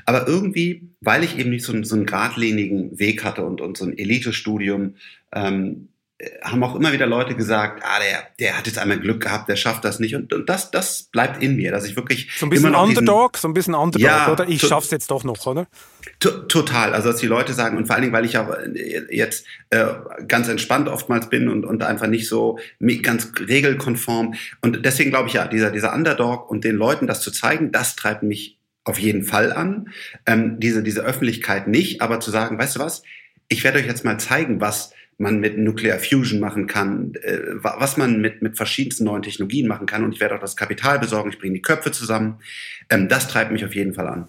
Aber 0.06 0.28
irgendwie, 0.28 0.88
weil 1.00 1.24
ich 1.24 1.38
eben 1.38 1.50
nicht 1.50 1.64
so, 1.64 1.82
so 1.82 1.94
einen 1.94 2.06
geradlinigen 2.06 2.98
Weg 2.98 3.24
hatte 3.24 3.44
und, 3.44 3.60
und 3.60 3.76
so 3.76 3.84
ein 3.84 3.96
Elite-Studium, 3.96 4.94
ähm, 5.32 5.88
haben 6.42 6.62
auch 6.62 6.76
immer 6.76 6.92
wieder 6.92 7.06
Leute 7.06 7.34
gesagt, 7.34 7.82
ah, 7.84 7.98
der, 7.98 8.28
der 8.38 8.56
hat 8.56 8.66
jetzt 8.66 8.78
einmal 8.78 9.00
Glück 9.00 9.22
gehabt, 9.22 9.48
der 9.48 9.56
schafft 9.56 9.84
das 9.84 9.98
nicht. 9.98 10.14
Und, 10.14 10.32
und 10.32 10.48
das, 10.48 10.70
das 10.70 11.04
bleibt 11.04 11.42
in 11.42 11.56
mir, 11.56 11.72
dass 11.72 11.86
ich 11.86 11.96
wirklich. 11.96 12.30
So 12.36 12.46
ein 12.46 12.50
bisschen 12.50 12.74
Underdog, 12.74 13.32
diesen, 13.32 13.42
so 13.42 13.48
ein 13.48 13.54
bisschen 13.54 13.74
Underdog, 13.74 14.06
ja, 14.06 14.32
oder? 14.32 14.48
Ich 14.48 14.60
schaff's 14.60 14.90
jetzt 14.90 15.10
doch 15.10 15.24
noch, 15.24 15.44
oder? 15.46 15.66
Total. 16.24 16.94
Also, 16.94 17.10
dass 17.10 17.20
die 17.20 17.26
Leute 17.26 17.52
sagen, 17.52 17.76
und 17.76 17.86
vor 17.86 17.96
allen 17.96 18.02
Dingen, 18.02 18.14
weil 18.14 18.24
ich 18.24 18.38
auch 18.38 18.48
äh, 18.50 19.04
jetzt 19.10 19.46
äh, 19.70 19.84
ganz 20.26 20.48
entspannt 20.48 20.88
oftmals 20.88 21.28
bin 21.28 21.48
und, 21.48 21.64
und 21.64 21.82
einfach 21.82 22.06
nicht 22.06 22.28
so 22.28 22.58
ganz 23.02 23.32
regelkonform. 23.38 24.34
Und 24.62 24.84
deswegen 24.86 25.10
glaube 25.10 25.28
ich 25.28 25.34
ja, 25.34 25.46
dieser, 25.46 25.70
dieser 25.70 25.94
Underdog 25.94 26.50
und 26.50 26.64
den 26.64 26.76
Leuten 26.76 27.06
das 27.06 27.20
zu 27.20 27.30
zeigen, 27.30 27.72
das 27.72 27.96
treibt 27.96 28.22
mich 28.22 28.58
auf 28.84 28.98
jeden 28.98 29.24
Fall 29.24 29.52
an. 29.52 29.88
Ähm, 30.26 30.60
diese, 30.60 30.82
diese 30.82 31.02
Öffentlichkeit 31.02 31.68
nicht, 31.68 32.00
aber 32.00 32.20
zu 32.20 32.30
sagen, 32.30 32.58
weißt 32.58 32.76
du 32.76 32.80
was, 32.80 33.02
ich 33.48 33.62
werde 33.64 33.78
euch 33.78 33.86
jetzt 33.86 34.04
mal 34.04 34.18
zeigen, 34.18 34.60
was 34.60 34.92
man 35.18 35.40
mit 35.40 35.58
Nuclear 35.58 35.98
Fusion 35.98 36.40
machen 36.40 36.66
kann, 36.66 37.14
äh, 37.22 37.38
was 37.54 37.96
man 37.96 38.20
mit, 38.20 38.42
mit 38.42 38.56
verschiedensten 38.56 39.04
neuen 39.04 39.22
Technologien 39.22 39.68
machen 39.68 39.86
kann. 39.86 40.04
Und 40.04 40.14
ich 40.14 40.20
werde 40.20 40.36
auch 40.36 40.40
das 40.40 40.56
Kapital 40.56 40.98
besorgen, 40.98 41.30
ich 41.30 41.38
bringe 41.38 41.54
die 41.54 41.62
Köpfe 41.62 41.92
zusammen. 41.92 42.40
Ähm, 42.90 43.08
das 43.08 43.28
treibt 43.28 43.52
mich 43.52 43.64
auf 43.64 43.74
jeden 43.74 43.94
Fall 43.94 44.08
an. 44.08 44.28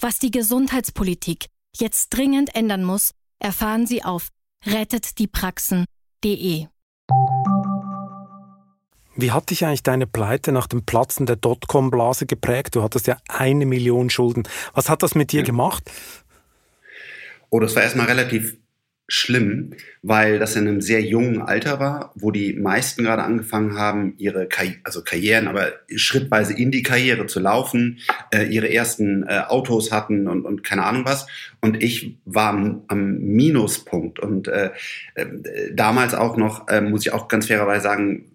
Was 0.00 0.18
die 0.18 0.30
Gesundheitspolitik 0.30 1.46
jetzt 1.76 2.10
dringend 2.10 2.54
ändern 2.54 2.84
muss, 2.84 3.14
erfahren 3.38 3.86
Sie 3.86 4.04
auf 4.04 4.28
rettetdiepraxen.de. 4.66 6.66
Wie 9.16 9.30
hat 9.30 9.50
dich 9.50 9.64
eigentlich 9.64 9.84
deine 9.84 10.08
Pleite 10.08 10.50
nach 10.50 10.66
dem 10.66 10.84
Platzen 10.84 11.26
der 11.26 11.36
Dotcom-Blase 11.36 12.26
geprägt? 12.26 12.74
Du 12.74 12.82
hattest 12.82 13.06
ja 13.06 13.18
eine 13.28 13.66
Million 13.66 14.10
Schulden. 14.10 14.42
Was 14.72 14.88
hat 14.88 15.04
das 15.04 15.14
mit 15.14 15.30
dir 15.30 15.40
ja. 15.40 15.46
gemacht? 15.46 15.88
Oh, 17.50 17.60
das 17.60 17.76
war 17.76 17.84
erstmal 17.84 18.06
relativ 18.06 18.56
schlimm, 19.06 19.74
weil 20.02 20.38
das 20.38 20.56
in 20.56 20.66
einem 20.66 20.80
sehr 20.80 21.02
jungen 21.02 21.42
Alter 21.42 21.78
war, 21.78 22.12
wo 22.14 22.30
die 22.30 22.54
meisten 22.54 23.04
gerade 23.04 23.22
angefangen 23.22 23.76
haben, 23.76 24.14
ihre 24.16 24.46
Karri 24.46 24.76
also 24.82 25.02
Karrieren, 25.02 25.46
aber 25.46 25.72
schrittweise 25.94 26.54
in 26.54 26.70
die 26.70 26.82
Karriere 26.82 27.26
zu 27.26 27.40
laufen, 27.40 27.98
äh, 28.32 28.44
ihre 28.44 28.72
ersten 28.72 29.24
äh, 29.24 29.42
Autos 29.48 29.92
hatten 29.92 30.26
und, 30.26 30.44
und 30.44 30.64
keine 30.64 30.84
Ahnung 30.84 31.04
was. 31.04 31.26
Und 31.60 31.82
ich 31.82 32.16
war 32.24 32.50
am, 32.50 32.84
am 32.88 33.18
Minuspunkt. 33.18 34.20
Und 34.20 34.48
äh, 34.48 34.70
äh 35.14 35.26
damals 35.72 36.14
auch 36.14 36.36
noch, 36.36 36.68
äh, 36.68 36.80
muss 36.80 37.04
ich 37.04 37.12
auch 37.12 37.28
ganz 37.28 37.46
fairerweise 37.46 37.82
sagen, 37.82 38.33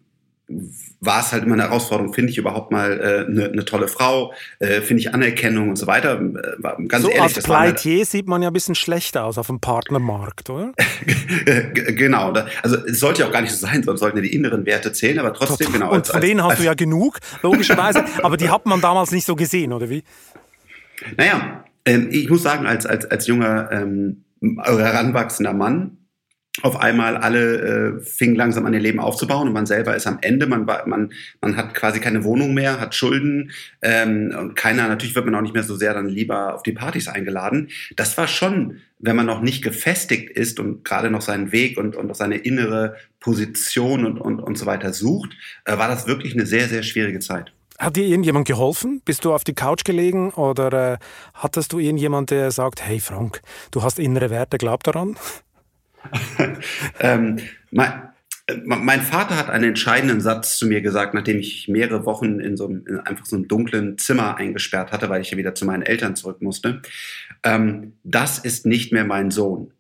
war 0.99 1.21
es 1.21 1.31
halt 1.31 1.43
immer 1.43 1.53
eine 1.53 1.63
Herausforderung, 1.63 2.13
finde 2.13 2.31
ich 2.31 2.37
überhaupt 2.37 2.71
mal 2.71 2.91
eine 3.27 3.45
äh, 3.45 3.55
ne, 3.55 3.65
tolle 3.65 3.87
Frau, 3.87 4.33
äh, 4.59 4.81
finde 4.81 5.01
ich 5.01 5.13
Anerkennung 5.13 5.69
und 5.69 5.75
so 5.75 5.85
weiter. 5.85 6.19
Äh, 6.19 6.87
ganz 6.87 7.03
so 7.03 7.09
ehrlich, 7.09 7.35
als 7.35 7.43
Pleitier 7.43 8.03
sieht 8.05 8.27
man 8.27 8.41
ja 8.41 8.49
ein 8.49 8.53
bisschen 8.53 8.75
schlechter 8.75 9.25
aus 9.25 9.37
auf 9.37 9.47
dem 9.47 9.59
Partnermarkt, 9.59 10.49
oder? 10.49 10.73
genau. 11.45 12.33
Also 12.63 12.77
es 12.85 12.99
sollte 12.99 13.21
ja 13.21 13.27
auch 13.27 13.31
gar 13.31 13.41
nicht 13.41 13.51
so 13.51 13.65
sein, 13.65 13.83
sondern 13.83 13.97
sollten 13.97 14.17
ja 14.17 14.23
die 14.23 14.33
inneren 14.33 14.65
Werte 14.65 14.91
zählen, 14.91 15.19
aber 15.19 15.33
trotzdem, 15.33 15.67
Total. 15.67 15.73
genau. 15.73 15.91
Und 15.93 16.07
von 16.07 16.15
als, 16.15 16.25
denen 16.25 16.43
hast 16.43 16.59
du 16.59 16.63
ja 16.63 16.73
genug, 16.73 17.19
logischerweise, 17.43 18.03
aber 18.23 18.35
die 18.35 18.49
hat 18.49 18.65
man 18.65 18.81
damals 18.81 19.11
nicht 19.11 19.25
so 19.25 19.35
gesehen, 19.35 19.71
oder 19.71 19.89
wie? 19.89 20.03
Naja, 21.15 21.63
ähm, 21.85 22.09
ich 22.11 22.29
muss 22.29 22.41
sagen, 22.41 22.65
als, 22.65 22.85
als, 22.85 23.05
als 23.05 23.27
junger 23.27 23.69
ähm, 23.71 24.23
heranwachsender 24.41 25.53
Mann, 25.53 25.98
auf 26.61 26.79
einmal 26.79 27.17
alle 27.17 27.97
äh, 27.97 28.01
fingen 28.01 28.35
langsam 28.35 28.65
an 28.65 28.73
ihr 28.73 28.79
Leben 28.79 28.99
aufzubauen 28.99 29.47
und 29.47 29.53
man 29.53 29.65
selber 29.65 29.95
ist 29.95 30.07
am 30.07 30.19
Ende, 30.21 30.47
man, 30.47 30.65
man, 30.65 31.11
man 31.41 31.57
hat 31.57 31.73
quasi 31.73 31.99
keine 31.99 32.23
Wohnung 32.23 32.53
mehr, 32.53 32.79
hat 32.79 32.95
Schulden 32.95 33.51
ähm, 33.81 34.35
und 34.37 34.55
keiner, 34.55 34.87
natürlich 34.87 35.15
wird 35.15 35.25
man 35.25 35.35
auch 35.35 35.41
nicht 35.41 35.53
mehr 35.53 35.63
so 35.63 35.75
sehr 35.75 35.93
dann 35.93 36.07
lieber 36.07 36.55
auf 36.55 36.63
die 36.63 36.71
Partys 36.71 37.07
eingeladen. 37.07 37.69
Das 37.95 38.17
war 38.17 38.27
schon, 38.27 38.81
wenn 38.99 39.15
man 39.15 39.25
noch 39.25 39.41
nicht 39.41 39.63
gefestigt 39.63 40.29
ist 40.29 40.59
und 40.59 40.83
gerade 40.83 41.09
noch 41.09 41.21
seinen 41.21 41.51
Weg 41.51 41.77
und, 41.77 41.95
und 41.95 42.15
seine 42.15 42.37
innere 42.37 42.95
Position 43.19 44.05
und, 44.05 44.19
und, 44.19 44.39
und 44.39 44.57
so 44.57 44.65
weiter 44.65 44.93
sucht, 44.93 45.31
äh, 45.65 45.77
war 45.77 45.87
das 45.87 46.07
wirklich 46.07 46.33
eine 46.33 46.45
sehr, 46.45 46.67
sehr 46.67 46.83
schwierige 46.83 47.19
Zeit. 47.19 47.51
Hat 47.79 47.95
dir 47.95 48.03
irgendjemand 48.03 48.45
geholfen? 48.45 49.01
Bist 49.05 49.23
du 49.23 49.33
auf 49.33 49.45
die 49.45 49.53
Couch 49.53 49.85
gelegen 49.85 50.31
oder 50.31 50.93
äh, 50.93 50.97
hattest 51.33 51.71
du 51.71 51.79
irgendjemand, 51.79 52.29
der 52.29 52.51
sagt, 52.51 52.85
hey 52.85 52.99
Frank, 52.99 53.41
du 53.71 53.83
hast 53.83 53.99
innere 53.99 54.29
Werte, 54.29 54.57
glaub 54.57 54.83
daran? 54.83 55.15
ähm, 56.99 57.37
mein, 57.71 58.09
mein, 58.65 59.01
Vater 59.01 59.37
hat 59.37 59.49
einen 59.49 59.65
entscheidenden 59.65 60.21
Satz 60.21 60.57
zu 60.57 60.67
mir 60.67 60.81
gesagt, 60.81 61.13
nachdem 61.13 61.39
ich 61.39 61.67
mehrere 61.67 62.05
Wochen 62.05 62.39
in 62.39 62.57
so 62.57 62.67
einem, 62.67 62.85
in 62.87 62.99
einfach 62.99 63.25
so 63.25 63.35
einem 63.35 63.47
dunklen 63.47 63.97
Zimmer 63.97 64.37
eingesperrt 64.37 64.91
hatte, 64.91 65.09
weil 65.09 65.21
ich 65.21 65.31
ja 65.31 65.37
wieder 65.37 65.55
zu 65.55 65.65
meinen 65.65 65.83
Eltern 65.83 66.15
zurück 66.15 66.41
musste. 66.41 66.81
Ähm, 67.43 67.93
das 68.03 68.39
ist 68.39 68.65
nicht 68.65 68.91
mehr 68.91 69.05
mein 69.05 69.31
Sohn. 69.31 69.71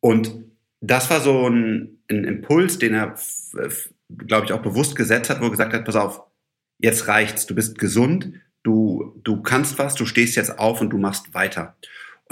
Und 0.00 0.34
das 0.80 1.10
war 1.10 1.20
so 1.20 1.48
ein, 1.48 1.98
ein 2.10 2.24
Impuls, 2.24 2.78
den 2.78 2.94
er, 2.94 3.14
glaube 4.26 4.46
ich, 4.46 4.52
auch 4.52 4.62
bewusst 4.62 4.96
gesetzt 4.96 5.30
hat, 5.30 5.40
wo 5.40 5.44
er 5.44 5.50
gesagt 5.50 5.72
hat, 5.72 5.84
pass 5.84 5.96
auf, 5.96 6.22
jetzt 6.78 7.06
reicht's, 7.06 7.46
du 7.46 7.54
bist 7.54 7.78
gesund, 7.78 8.32
du, 8.62 9.20
du 9.22 9.42
kannst 9.42 9.78
was, 9.78 9.94
du 9.94 10.06
stehst 10.06 10.36
jetzt 10.36 10.58
auf 10.58 10.80
und 10.80 10.90
du 10.90 10.98
machst 10.98 11.34
weiter. 11.34 11.76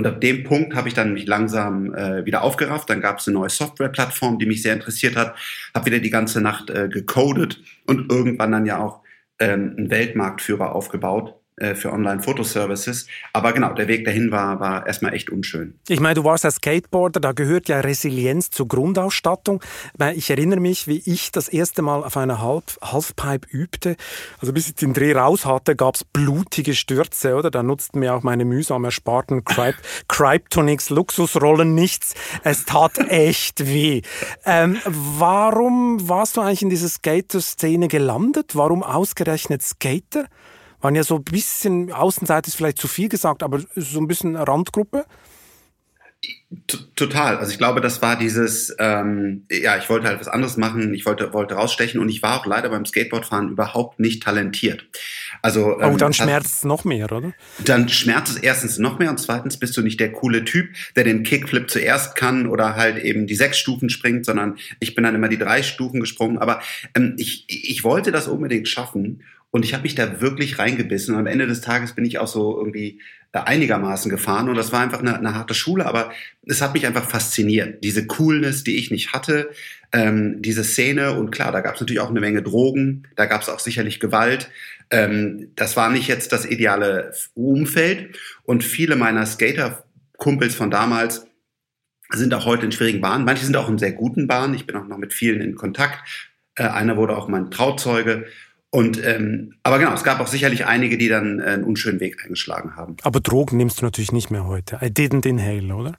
Und 0.01 0.07
ab 0.07 0.23
dem 0.23 0.45
Punkt 0.45 0.75
habe 0.75 0.89
ich 0.89 0.95
dann 0.95 1.13
mich 1.13 1.27
langsam 1.27 1.95
äh, 1.95 2.25
wieder 2.25 2.41
aufgerafft. 2.41 2.89
Dann 2.89 3.03
gab 3.03 3.19
es 3.19 3.29
eine 3.29 3.35
neue 3.35 3.51
Softwareplattform, 3.51 4.39
die 4.39 4.47
mich 4.47 4.63
sehr 4.63 4.73
interessiert 4.73 5.15
hat. 5.15 5.35
Habe 5.75 5.85
wieder 5.85 5.99
die 5.99 6.09
ganze 6.09 6.41
Nacht 6.41 6.71
äh, 6.71 6.89
gecodet 6.89 7.61
und 7.87 8.11
irgendwann 8.11 8.51
dann 8.51 8.65
ja 8.65 8.79
auch 8.79 9.03
ähm, 9.39 9.75
einen 9.77 9.91
Weltmarktführer 9.91 10.75
aufgebaut 10.75 11.35
äh, 11.61 11.75
für 11.75 11.93
Online-Fotoservices. 11.93 13.07
Aber 13.33 13.53
genau, 13.53 13.73
der 13.75 13.87
Weg 13.87 14.05
dahin 14.05 14.31
war, 14.31 14.61
war 14.61 14.87
erstmal 14.87 15.15
echt 15.15 15.31
unschön. 15.31 15.75
Ich 15.89 16.01
meine, 16.01 16.15
du 16.15 16.25
warst 16.25 16.45
ja 16.45 16.51
Skateboarder, 16.51 17.21
da 17.21 17.33
gehört 17.33 17.69
ja 17.69 17.81
Resilienz 17.81 18.51
zur 18.51 18.67
Grundausstattung. 18.67 19.63
Ich 20.15 20.31
erinnere 20.31 20.61
mich, 20.61 20.87
wie 20.87 21.03
ich 21.05 21.31
das 21.31 21.49
erste 21.49 21.83
Mal 21.83 22.03
auf 22.03 22.17
einer 22.17 22.41
Half 22.41 22.79
Halfpipe 22.83 23.47
übte. 23.51 23.97
Also 24.41 24.53
bis 24.53 24.69
ich 24.69 24.75
den 24.75 24.95
Dreh 24.95 25.13
raus 25.13 25.45
hatte, 25.45 25.77
gab 25.77 25.97
es 25.97 26.05
blutige 26.05 26.75
Stürze, 26.75 27.35
oder? 27.35 27.51
Da 27.51 27.63
nutzten 27.63 28.01
mir 28.01 28.15
auch 28.15 28.23
meine 28.23 28.45
mühsam 28.45 28.85
ersparten 28.85 29.45
Cryptonics 30.09 30.91
Luxusrollen 30.91 31.75
nichts. 31.75 32.15
Es 32.43 32.65
tat 32.65 32.99
echt 33.11 33.67
weh. 33.67 34.03
Ähm, 34.47 34.79
warum 34.87 36.09
warst 36.09 36.37
du 36.37 36.41
eigentlich 36.41 36.63
in 36.63 36.71
dieser 36.71 36.89
Skater-Szene 36.89 37.89
gelandet? 37.89 38.57
Warum 38.57 38.83
ausgerechnet 38.83 39.63
Skater? 39.63 40.27
Waren 40.81 40.95
ja 40.95 41.05
so 41.05 41.17
ein 41.17 41.25
bisschen, 41.25 41.93
Außenseite 41.93 42.49
ist 42.49 42.57
vielleicht 42.57 42.79
zu 42.79 42.89
viel 42.89 43.09
gesagt, 43.09 43.43
aber 43.43 43.61
so 43.77 44.01
ein 44.01 44.09
bisschen 44.09 44.37
Randgruppe. 44.37 45.05
Total. 46.97 47.39
Also 47.39 47.53
ich 47.53 47.59
glaube, 47.59 47.81
das 47.81 48.03
war 48.03 48.19
dieses, 48.19 48.75
ähm, 48.79 49.47
ja, 49.51 49.79
ich 49.79 49.89
wollte 49.89 50.09
halt 50.09 50.21
was 50.21 50.29
anderes 50.29 50.59
machen, 50.59 50.93
ich 50.93 51.07
wollte, 51.07 51.33
wollte 51.33 51.55
rausstechen 51.55 51.99
und 51.99 52.09
ich 52.11 52.23
war 52.23 52.39
auch 52.39 52.45
leider 52.45 52.69
beim 52.69 52.85
Skateboardfahren 52.85 53.51
überhaupt 53.51 54.01
nicht 54.01 54.23
talentiert. 54.23 54.85
Also, 55.43 55.77
oh, 55.77 55.81
ähm, 55.81 55.97
dann 55.97 56.13
schmerzt 56.13 56.57
es 56.57 56.65
noch 56.65 56.85
mehr, 56.85 57.11
oder? 57.11 57.33
Dann 57.65 57.89
schmerzt 57.89 58.37
es 58.37 58.43
erstens 58.43 58.79
noch 58.79 58.99
mehr 58.99 59.11
und 59.11 59.19
zweitens 59.19 59.59
bist 59.59 59.77
du 59.77 59.83
nicht 59.83 59.99
der 59.99 60.13
coole 60.13 60.45
Typ, 60.45 60.69
der 60.95 61.05
den 61.05 61.23
Kickflip 61.23 61.71
zuerst 61.71 62.17
kann 62.17 62.47
oder 62.47 62.77
halt 62.77 62.99
eben 62.99 63.27
die 63.27 63.37
sechs 63.37 63.59
Stufen 63.59 63.89
springt, 63.89 64.27
sondern 64.27 64.59
ich 64.81 64.95
bin 64.95 65.05
dann 65.05 65.15
immer 65.15 65.29
die 65.29 65.39
drei 65.39 65.63
Stufen 65.63 66.01
gesprungen. 66.01 66.37
Aber 66.37 66.61
ähm, 66.95 67.15
ich, 67.17 67.47
ich 67.49 67.83
wollte 67.83 68.13
das 68.13 68.29
unbedingt 68.29 68.69
schaffen 68.69 69.23
und 69.51 69.65
ich 69.65 69.75
habe 69.75 69.83
mich 69.83 69.95
da 69.95 70.21
wirklich 70.21 70.59
reingebissen. 70.59 71.15
Und 71.15 71.21
am 71.21 71.27
Ende 71.27 71.47
des 71.47 71.61
Tages 71.61 71.95
bin 71.95 72.05
ich 72.05 72.19
auch 72.19 72.29
so 72.29 72.57
irgendwie 72.57 73.01
äh, 73.33 73.39
einigermaßen 73.39 74.11
gefahren. 74.11 74.49
Und 74.49 74.55
das 74.55 74.73
war 74.73 74.81
einfach 74.81 75.01
eine, 75.01 75.19
eine 75.19 75.35
harte 75.35 75.55
Schule, 75.55 75.87
aber 75.87 76.13
es 76.47 76.63
hat 76.63 76.75
mich 76.75 76.87
einfach 76.87 77.09
fasziniert. 77.09 77.83
Diese 77.83 78.07
Coolness, 78.07 78.63
die 78.63 78.77
ich 78.77 78.91
nicht 78.91 79.13
hatte, 79.13 79.51
ähm, 79.93 80.41
diese 80.41 80.63
Szene. 80.63 81.15
Und 81.15 81.31
klar, 81.31 81.51
da 81.51 81.61
gab 81.61 81.75
es 81.75 81.81
natürlich 81.81 82.01
auch 82.01 82.11
eine 82.11 82.21
Menge 82.21 82.43
Drogen, 82.43 83.09
da 83.17 83.27
gab 83.27 83.43
es 83.43 83.49
auch 83.49 83.59
sicherlich 83.59 83.99
Gewalt. 83.99 84.51
Ähm, 84.91 85.51
das 85.57 85.77
war 85.77 85.91
nicht 85.91 86.07
jetzt 86.07 86.33
das 86.33 86.47
ideale 86.47 87.13
Umfeld. 87.35 88.17
Und 88.45 88.63
viele 88.63 88.95
meiner 88.95 89.27
Skater-Kumpels 89.27 90.55
von 90.55 90.71
damals 90.71 91.27
sind 92.13 92.35
auch 92.35 92.45
heute 92.45 92.67
in 92.67 92.73
schwierigen 92.73 93.01
Bahnen. 93.01 93.25
Manche 93.25 93.45
sind 93.45 93.57
auch 93.57 93.69
in 93.69 93.79
sehr 93.79 93.93
guten 93.93 94.29
Bahnen. 94.29 94.55
Ich 94.55 94.67
bin 94.67 94.77
auch 94.77 94.87
noch 94.87 94.99
mit 94.99 95.13
vielen 95.13 95.41
in 95.41 95.57
Kontakt. 95.57 95.99
Äh, 96.55 96.65
einer 96.65 96.97
wurde 96.97 97.17
auch 97.17 97.27
mein 97.27 97.51
Trauzeuge. 97.51 98.27
Und 98.73 99.05
ähm, 99.05 99.55
aber 99.65 99.81
genau, 99.81 99.93
es 99.95 100.05
gab 100.05 100.21
auch 100.21 100.29
sicherlich 100.29 100.65
einige, 100.65 100.97
die 100.97 101.09
dann 101.09 101.41
äh, 101.41 101.43
einen 101.43 101.65
unschönen 101.65 101.99
Weg 101.99 102.23
eingeschlagen 102.23 102.77
haben. 102.77 102.97
Aber 103.03 103.19
Drogen 103.19 103.57
nimmst 103.57 103.81
du 103.81 103.85
natürlich 103.85 104.13
nicht 104.13 104.31
mehr 104.31 104.47
heute. 104.47 104.79
I 104.81 104.87
didn't 104.87 105.27
inhale, 105.27 105.75
oder? 105.75 105.95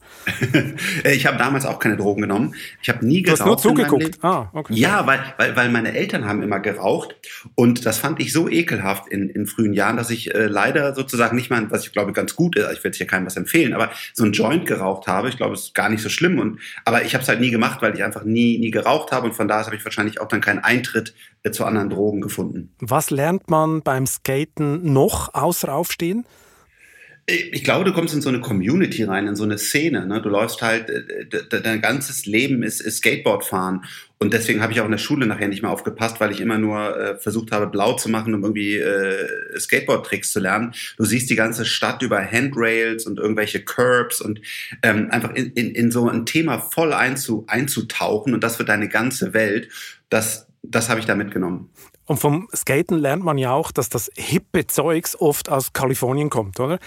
ich 1.04 1.26
habe 1.26 1.38
damals 1.38 1.66
auch 1.66 1.80
keine 1.80 1.98
Drogen 1.98 2.22
genommen. 2.22 2.56
Ich 2.82 2.88
habe 2.88 3.06
nie 3.06 3.24
geraucht. 3.24 3.40
Du 3.40 3.44
hast 3.44 3.48
nur 3.48 3.58
zugeguckt. 3.58 4.24
Ah, 4.24 4.50
okay. 4.54 4.74
Ja, 4.74 5.06
weil, 5.06 5.20
weil, 5.36 5.56
weil 5.58 5.70
meine 5.70 5.94
Eltern 5.94 6.24
haben 6.24 6.42
immer 6.42 6.62
geraucht 6.62 7.14
und 7.56 7.86
das 7.86 7.98
fand 7.98 8.22
ich 8.22 8.32
so 8.32 8.48
ekelhaft 8.48 9.10
in, 9.10 9.28
in 9.28 9.48
frühen 9.48 9.74
Jahren, 9.74 9.98
dass 9.98 10.10
ich 10.10 10.34
äh, 10.34 10.46
leider 10.46 10.96
sozusagen 10.96 11.36
nicht 11.36 11.50
mal, 11.50 11.70
was 11.72 11.86
ich 11.86 11.92
glaube 11.92 12.14
ganz 12.14 12.38
gut 12.38 12.56
ist, 12.56 12.72
ich 12.72 12.82
will 12.86 12.90
jetzt 12.92 12.98
hier 12.98 13.08
keinem 13.08 13.26
was 13.26 13.36
empfehlen, 13.36 13.74
aber 13.74 13.92
so 14.14 14.24
ein 14.24 14.32
Joint 14.32 14.66
geraucht 14.66 15.08
habe. 15.08 15.28
Ich 15.28 15.36
glaube, 15.36 15.56
es 15.56 15.64
ist 15.64 15.76
gar 15.76 15.90
nicht 15.90 16.02
so 16.02 16.08
schlimm. 16.08 16.40
Und 16.40 16.62
aber 16.86 17.04
ich 17.04 17.16
habe 17.16 17.22
es 17.22 17.28
halt 17.28 17.42
nie 17.42 17.52
gemacht, 17.52 17.82
weil 17.82 17.94
ich 17.96 18.04
einfach 18.06 18.24
nie 18.24 18.58
nie 18.60 18.72
geraucht 18.72 19.12
habe 19.12 19.28
und 19.28 19.34
von 19.34 19.50
da 19.50 19.66
habe 19.66 19.76
ich 19.76 19.84
wahrscheinlich 19.84 20.22
auch 20.22 20.30
dann 20.30 20.40
keinen 20.40 20.60
Eintritt 20.60 21.10
äh, 21.10 21.31
zu 21.52 21.66
anderen 21.66 21.90
Drogen 21.90 22.22
gefunden. 22.22 22.74
Was 22.80 23.10
lernt 23.10 23.50
man 23.50 23.82
beim 23.82 24.06
Skaten 24.06 24.94
noch 24.94 25.34
außer 25.34 25.74
Aufstehen? 25.74 26.26
Ich 27.28 27.64
glaube, 27.64 27.86
du 27.86 27.94
kommst 27.94 28.14
in 28.14 28.22
so 28.22 28.30
eine 28.30 28.42
Community 28.42 29.04
rein, 29.04 29.28
in 29.28 29.36
so 29.36 29.44
eine 29.44 29.58
Szene. 29.58 30.06
Ne? 30.06 30.22
Du 30.22 30.30
läufst 30.30 30.62
halt, 30.62 30.90
äh, 30.90 31.62
dein 31.62 31.80
ganzes 31.80 32.26
Leben 32.26 32.64
ist, 32.64 32.82
ist 32.82 32.98
Skateboard 32.98 33.46
fahren. 33.46 33.86
Und 34.18 34.34
deswegen 34.34 34.62
habe 34.62 34.74
ich 34.74 34.82
auch 34.82 34.86
in 34.86 34.92
der 34.92 34.98
Schule 34.98 35.28
nachher 35.28 35.48
nicht 35.48 35.62
mehr 35.62 35.72
aufgepasst, 35.72 36.20
weil 36.20 36.32
ich 36.32 36.42
immer 36.42 36.58
nur 36.58 36.98
äh, 36.98 37.18
versucht 37.18 37.52
habe, 37.52 37.68
blau 37.68 37.94
zu 37.94 38.10
machen, 38.10 38.34
um 38.34 38.44
irgendwie 38.44 38.76
äh, 38.76 39.58
Skateboard-Tricks 39.58 40.32
zu 40.32 40.40
lernen. 40.40 40.74
Du 40.98 41.06
siehst 41.06 41.30
die 41.30 41.36
ganze 41.36 41.64
Stadt 41.64 42.02
über 42.02 42.20
Handrails 42.20 43.06
und 43.06 43.20
irgendwelche 43.20 43.64
Curbs 43.64 44.20
und 44.20 44.42
ähm, 44.84 45.10
einfach 45.12 45.34
in, 45.36 45.52
in, 45.54 45.72
in 45.72 45.92
so 45.92 46.10
ein 46.10 46.26
Thema 46.26 46.60
voll 46.60 46.92
einzu, 46.92 47.46
einzutauchen. 47.48 48.34
Und 48.34 48.44
das 48.44 48.60
wird 48.60 48.70
deine 48.70 48.90
ganze 48.90 49.34
Welt. 49.34 49.70
Das, 50.10 50.51
das 50.64 50.90
habe 50.90 51.00
ich 51.00 51.06
da 51.06 51.16
mitgenommen. 51.16 51.72
Und 52.06 52.18
vom 52.18 52.48
Skaten 52.54 52.98
lernt 52.98 53.24
man 53.24 53.38
ja 53.38 53.52
auch, 53.52 53.72
dass 53.72 53.90
das 53.90 54.12
hippe 54.16 54.68
Zeugs 54.68 55.16
oft 55.20 55.50
aus 55.50 55.74
Kalifornien 55.74 56.30
kommt, 56.30 56.60
oder? 56.60 56.80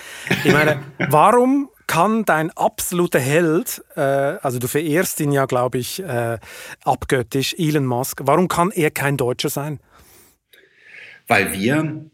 Ich 0.45 0.53
meine, 0.53 0.83
warum 1.09 1.71
kann 1.87 2.25
dein 2.25 2.51
absoluter 2.51 3.21
Held, 3.21 3.85
äh, 3.97 4.01
also 4.01 4.59
du 4.59 4.69
verehrst 4.69 5.21
ihn 5.21 5.33
ja, 5.33 5.47
glaube 5.47 5.79
ich, 5.79 6.03
äh, 6.03 6.39
abgöttisch, 6.85 7.55
Elon 7.59 7.87
Musk, 7.87 8.21
warum 8.25 8.49
kann 8.49 8.71
er 8.71 8.91
kein 8.91 9.17
Deutscher 9.17 9.51
sein? 9.51 9.81
Weil 11.27 11.53
wir 11.53 12.11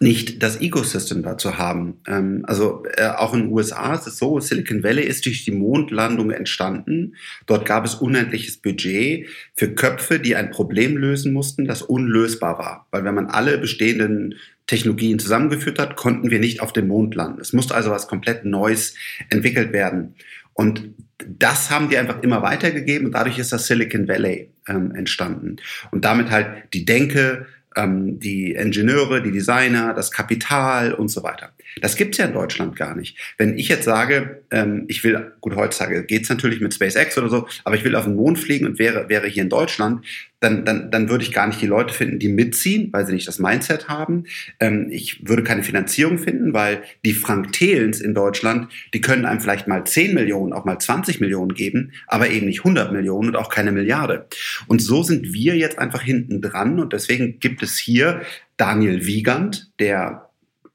nicht 0.00 0.42
das 0.42 0.60
Ecosystem 0.60 1.22
dazu 1.22 1.58
haben. 1.58 2.00
Ähm, 2.06 2.44
also 2.46 2.84
äh, 2.96 3.08
auch 3.08 3.34
in 3.34 3.42
den 3.42 3.52
USA 3.52 3.94
ist 3.94 4.06
es 4.06 4.18
so, 4.18 4.40
Silicon 4.40 4.82
Valley 4.82 5.04
ist 5.04 5.26
durch 5.26 5.44
die 5.44 5.50
Mondlandung 5.50 6.30
entstanden. 6.30 7.16
Dort 7.46 7.66
gab 7.66 7.84
es 7.84 7.94
unendliches 7.94 8.56
Budget 8.56 9.28
für 9.54 9.74
Köpfe, 9.74 10.20
die 10.20 10.36
ein 10.36 10.50
Problem 10.50 10.96
lösen 10.96 11.32
mussten, 11.32 11.66
das 11.66 11.82
unlösbar 11.82 12.58
war. 12.58 12.86
Weil 12.90 13.04
wenn 13.04 13.14
man 13.14 13.26
alle 13.26 13.58
bestehenden 13.58 14.36
Technologien 14.66 15.18
zusammengeführt 15.18 15.78
hat, 15.78 15.96
konnten 15.96 16.30
wir 16.30 16.38
nicht 16.38 16.60
auf 16.60 16.72
dem 16.72 16.88
Mond 16.88 17.14
landen. 17.14 17.40
Es 17.40 17.52
musste 17.52 17.74
also 17.74 17.90
was 17.90 18.08
komplett 18.08 18.46
Neues 18.46 18.94
entwickelt 19.28 19.72
werden. 19.74 20.14
Und 20.54 20.94
das 21.18 21.70
haben 21.70 21.90
die 21.90 21.98
einfach 21.98 22.22
immer 22.22 22.42
weitergegeben 22.42 23.06
und 23.06 23.12
dadurch 23.12 23.38
ist 23.38 23.52
das 23.52 23.66
Silicon 23.66 24.08
Valley 24.08 24.50
ähm, 24.68 24.94
entstanden. 24.94 25.56
Und 25.90 26.04
damit 26.04 26.30
halt 26.30 26.72
die 26.72 26.84
Denke, 26.84 27.46
ähm, 27.76 28.18
die 28.20 28.52
Ingenieure, 28.52 29.22
die 29.22 29.32
Designer, 29.32 29.94
das 29.94 30.10
Kapital 30.10 30.94
und 30.94 31.08
so 31.08 31.22
weiter. 31.22 31.50
Das 31.80 31.96
gibt's 31.96 32.18
ja 32.18 32.26
in 32.26 32.32
Deutschland 32.32 32.76
gar 32.76 32.94
nicht. 32.94 33.18
Wenn 33.38 33.58
ich 33.58 33.68
jetzt 33.68 33.84
sage, 33.84 34.42
ähm, 34.50 34.84
ich 34.88 35.02
will, 35.04 35.32
gut, 35.40 35.56
heutzutage 35.56 36.04
geht's 36.04 36.28
natürlich 36.28 36.60
mit 36.60 36.74
SpaceX 36.74 37.18
oder 37.18 37.28
so, 37.28 37.48
aber 37.64 37.76
ich 37.76 37.84
will 37.84 37.96
auf 37.96 38.04
den 38.04 38.16
Mond 38.16 38.38
fliegen 38.38 38.66
und 38.66 38.78
wäre, 38.78 39.08
wäre 39.08 39.26
hier 39.26 39.42
in 39.42 39.48
Deutschland, 39.48 40.04
dann, 40.44 40.64
dann, 40.64 40.90
dann 40.90 41.08
würde 41.08 41.24
ich 41.24 41.32
gar 41.32 41.46
nicht 41.46 41.62
die 41.62 41.66
Leute 41.66 41.94
finden, 41.94 42.18
die 42.18 42.28
mitziehen, 42.28 42.92
weil 42.92 43.06
sie 43.06 43.14
nicht 43.14 43.26
das 43.26 43.38
Mindset 43.38 43.88
haben. 43.88 44.24
Ähm, 44.60 44.88
ich 44.90 45.26
würde 45.26 45.42
keine 45.42 45.62
Finanzierung 45.62 46.18
finden, 46.18 46.52
weil 46.52 46.82
die 47.04 47.14
Frank 47.14 47.52
Thelens 47.52 48.00
in 48.00 48.14
Deutschland, 48.14 48.70
die 48.92 49.00
können 49.00 49.24
einem 49.24 49.40
vielleicht 49.40 49.66
mal 49.66 49.84
10 49.84 50.14
Millionen, 50.14 50.52
auch 50.52 50.66
mal 50.66 50.78
20 50.78 51.20
Millionen 51.20 51.54
geben, 51.54 51.92
aber 52.06 52.28
eben 52.28 52.46
nicht 52.46 52.60
100 52.60 52.92
Millionen 52.92 53.30
und 53.30 53.36
auch 53.36 53.48
keine 53.48 53.72
Milliarde. 53.72 54.26
Und 54.66 54.82
so 54.82 55.02
sind 55.02 55.32
wir 55.32 55.56
jetzt 55.56 55.78
einfach 55.78 56.02
hinten 56.02 56.42
dran 56.42 56.78
und 56.78 56.92
deswegen 56.92 57.40
gibt 57.40 57.62
es 57.62 57.78
hier 57.78 58.20
Daniel 58.56 59.06
Wiegand, 59.06 59.70
der 59.80 60.23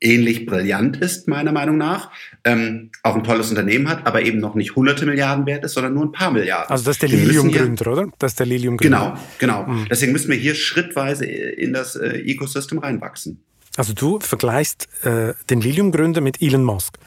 ähnlich 0.01 0.45
brillant 0.45 0.97
ist, 0.97 1.27
meiner 1.27 1.51
Meinung 1.51 1.77
nach, 1.77 2.11
ähm, 2.45 2.91
auch 3.03 3.15
ein 3.15 3.23
tolles 3.23 3.49
Unternehmen 3.49 3.89
hat, 3.89 4.07
aber 4.07 4.21
eben 4.21 4.39
noch 4.39 4.55
nicht 4.55 4.75
hunderte 4.75 5.05
Milliarden 5.05 5.45
wert 5.45 5.65
ist, 5.65 5.73
sondern 5.73 5.93
nur 5.93 6.05
ein 6.05 6.11
paar 6.11 6.31
Milliarden. 6.31 6.69
Also 6.69 6.85
das 6.85 6.95
ist 6.95 7.01
der 7.01 7.09
Lilium-Gründer, 7.09 7.91
oder? 7.91 8.07
Das 8.17 8.31
ist 8.31 8.39
der 8.39 8.45
Lilium-Gründer. 8.45 9.19
Genau, 9.39 9.63
genau. 9.63 9.71
Mhm. 9.71 9.87
Deswegen 9.89 10.13
müssen 10.13 10.29
wir 10.29 10.37
hier 10.37 10.55
schrittweise 10.55 11.25
in 11.25 11.73
das 11.73 11.95
äh, 11.95 12.17
Ecosystem 12.19 12.79
reinwachsen. 12.79 13.43
Also 13.75 13.93
du 13.93 14.19
vergleichst 14.19 14.87
äh, 15.03 15.33
den 15.49 15.61
Lilium-Gründer 15.61 16.21
mit 16.21 16.41
Elon 16.41 16.63
Musk. 16.63 16.97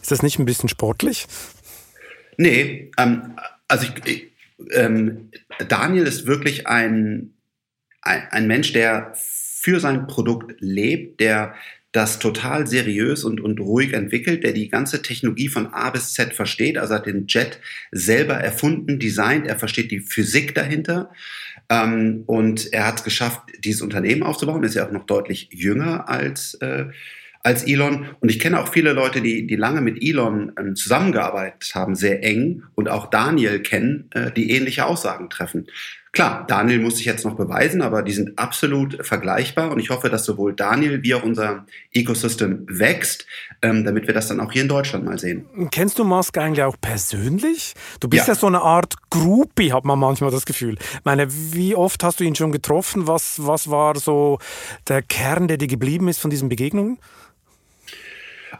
Ist 0.00 0.12
das 0.12 0.22
nicht 0.22 0.38
ein 0.38 0.44
bisschen 0.44 0.68
sportlich? 0.68 1.26
Nee, 2.36 2.92
ähm, 2.96 3.36
also 3.66 3.86
ich, 3.86 4.12
ich, 4.12 4.26
ähm, 4.72 5.30
Daniel 5.68 6.06
ist 6.06 6.26
wirklich 6.26 6.66
ein, 6.68 7.34
ein, 8.02 8.22
ein 8.30 8.46
Mensch, 8.46 8.72
der 8.72 9.12
für 9.14 9.80
sein 9.80 10.06
Produkt 10.06 10.54
lebt, 10.60 11.20
der 11.20 11.54
das 11.96 12.18
total 12.18 12.66
seriös 12.66 13.24
und, 13.24 13.40
und 13.40 13.58
ruhig 13.58 13.94
entwickelt, 13.94 14.44
der 14.44 14.52
die 14.52 14.68
ganze 14.68 15.00
Technologie 15.00 15.48
von 15.48 15.68
A 15.72 15.88
bis 15.88 16.12
Z 16.12 16.34
versteht. 16.34 16.76
Also 16.76 16.94
hat 16.94 17.06
den 17.06 17.26
Jet 17.26 17.58
selber 17.90 18.34
erfunden, 18.34 18.98
designt, 18.98 19.46
er 19.46 19.58
versteht 19.58 19.90
die 19.90 20.00
Physik 20.00 20.54
dahinter. 20.54 21.10
Ähm, 21.70 22.24
und 22.26 22.70
er 22.74 22.86
hat 22.86 22.98
es 22.98 23.04
geschafft, 23.04 23.40
dieses 23.64 23.80
Unternehmen 23.80 24.22
aufzubauen. 24.22 24.62
Ist 24.62 24.74
ja 24.74 24.86
auch 24.86 24.92
noch 24.92 25.06
deutlich 25.06 25.48
jünger 25.50 26.06
als, 26.06 26.52
äh, 26.60 26.84
als 27.42 27.66
Elon. 27.66 28.08
Und 28.20 28.28
ich 28.28 28.40
kenne 28.40 28.60
auch 28.60 28.70
viele 28.70 28.92
Leute, 28.92 29.22
die, 29.22 29.46
die 29.46 29.56
lange 29.56 29.80
mit 29.80 30.02
Elon 30.02 30.52
ähm, 30.58 30.76
zusammengearbeitet 30.76 31.74
haben, 31.74 31.94
sehr 31.94 32.22
eng 32.22 32.64
und 32.74 32.90
auch 32.90 33.08
Daniel 33.08 33.60
kennen, 33.60 34.10
äh, 34.10 34.30
die 34.32 34.50
ähnliche 34.50 34.84
Aussagen 34.84 35.30
treffen. 35.30 35.66
Klar, 36.16 36.46
Daniel 36.48 36.80
muss 36.80 36.96
sich 36.96 37.04
jetzt 37.04 37.26
noch 37.26 37.36
beweisen, 37.36 37.82
aber 37.82 38.00
die 38.00 38.12
sind 38.12 38.38
absolut 38.38 39.06
vergleichbar 39.06 39.70
und 39.70 39.78
ich 39.78 39.90
hoffe, 39.90 40.08
dass 40.08 40.24
sowohl 40.24 40.54
Daniel 40.54 41.02
wie 41.02 41.12
auch 41.12 41.22
unser 41.22 41.66
Ecosystem 41.92 42.64
wächst, 42.70 43.26
ähm, 43.60 43.84
damit 43.84 44.06
wir 44.06 44.14
das 44.14 44.26
dann 44.28 44.40
auch 44.40 44.50
hier 44.50 44.62
in 44.62 44.68
Deutschland 44.68 45.04
mal 45.04 45.18
sehen. 45.18 45.44
Kennst 45.70 45.98
du 45.98 46.04
Musk 46.04 46.38
eigentlich 46.38 46.62
auch 46.62 46.76
persönlich? 46.80 47.74
Du 48.00 48.08
bist 48.08 48.28
ja, 48.28 48.32
ja 48.32 48.40
so 48.40 48.46
eine 48.46 48.62
Art 48.62 48.94
Groupie, 49.10 49.74
hat 49.74 49.84
man 49.84 49.98
manchmal 49.98 50.30
das 50.30 50.46
Gefühl. 50.46 50.78
Ich 50.80 51.04
meine, 51.04 51.26
wie 51.30 51.74
oft 51.74 52.02
hast 52.02 52.18
du 52.18 52.24
ihn 52.24 52.34
schon 52.34 52.50
getroffen? 52.50 53.06
Was, 53.06 53.46
was 53.46 53.70
war 53.70 53.98
so 53.98 54.38
der 54.88 55.02
Kern, 55.02 55.48
der 55.48 55.58
dir 55.58 55.68
geblieben 55.68 56.08
ist 56.08 56.20
von 56.20 56.30
diesen 56.30 56.48
Begegnungen? 56.48 56.98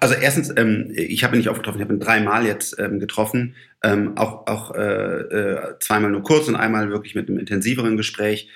Also 0.01 0.15
erstens, 0.15 0.53
ähm, 0.57 0.91
ich 0.95 1.25
habe 1.25 1.37
ihn 1.37 1.39
nicht 1.39 1.49
oft 1.49 1.61
getroffen, 1.61 1.79
ich 1.79 1.85
habe 1.85 1.95
ihn 1.95 2.01
dreimal 2.01 2.47
jetzt 2.47 2.79
ähm, 2.79 3.01
getroffen, 3.01 3.55
ähm, 3.83 4.17
auch, 4.17 4.47
auch 4.47 4.75
äh, 4.75 4.81
äh, 4.81 5.79
zweimal 5.81 6.11
nur 6.11 6.23
kurz 6.23 6.49
und 6.49 6.57
einmal 6.57 6.91
wirklich 6.91 7.15
mit 7.15 7.29
einem 7.29 7.39
intensiveren 7.39 7.97
Gespräch. 7.97 8.51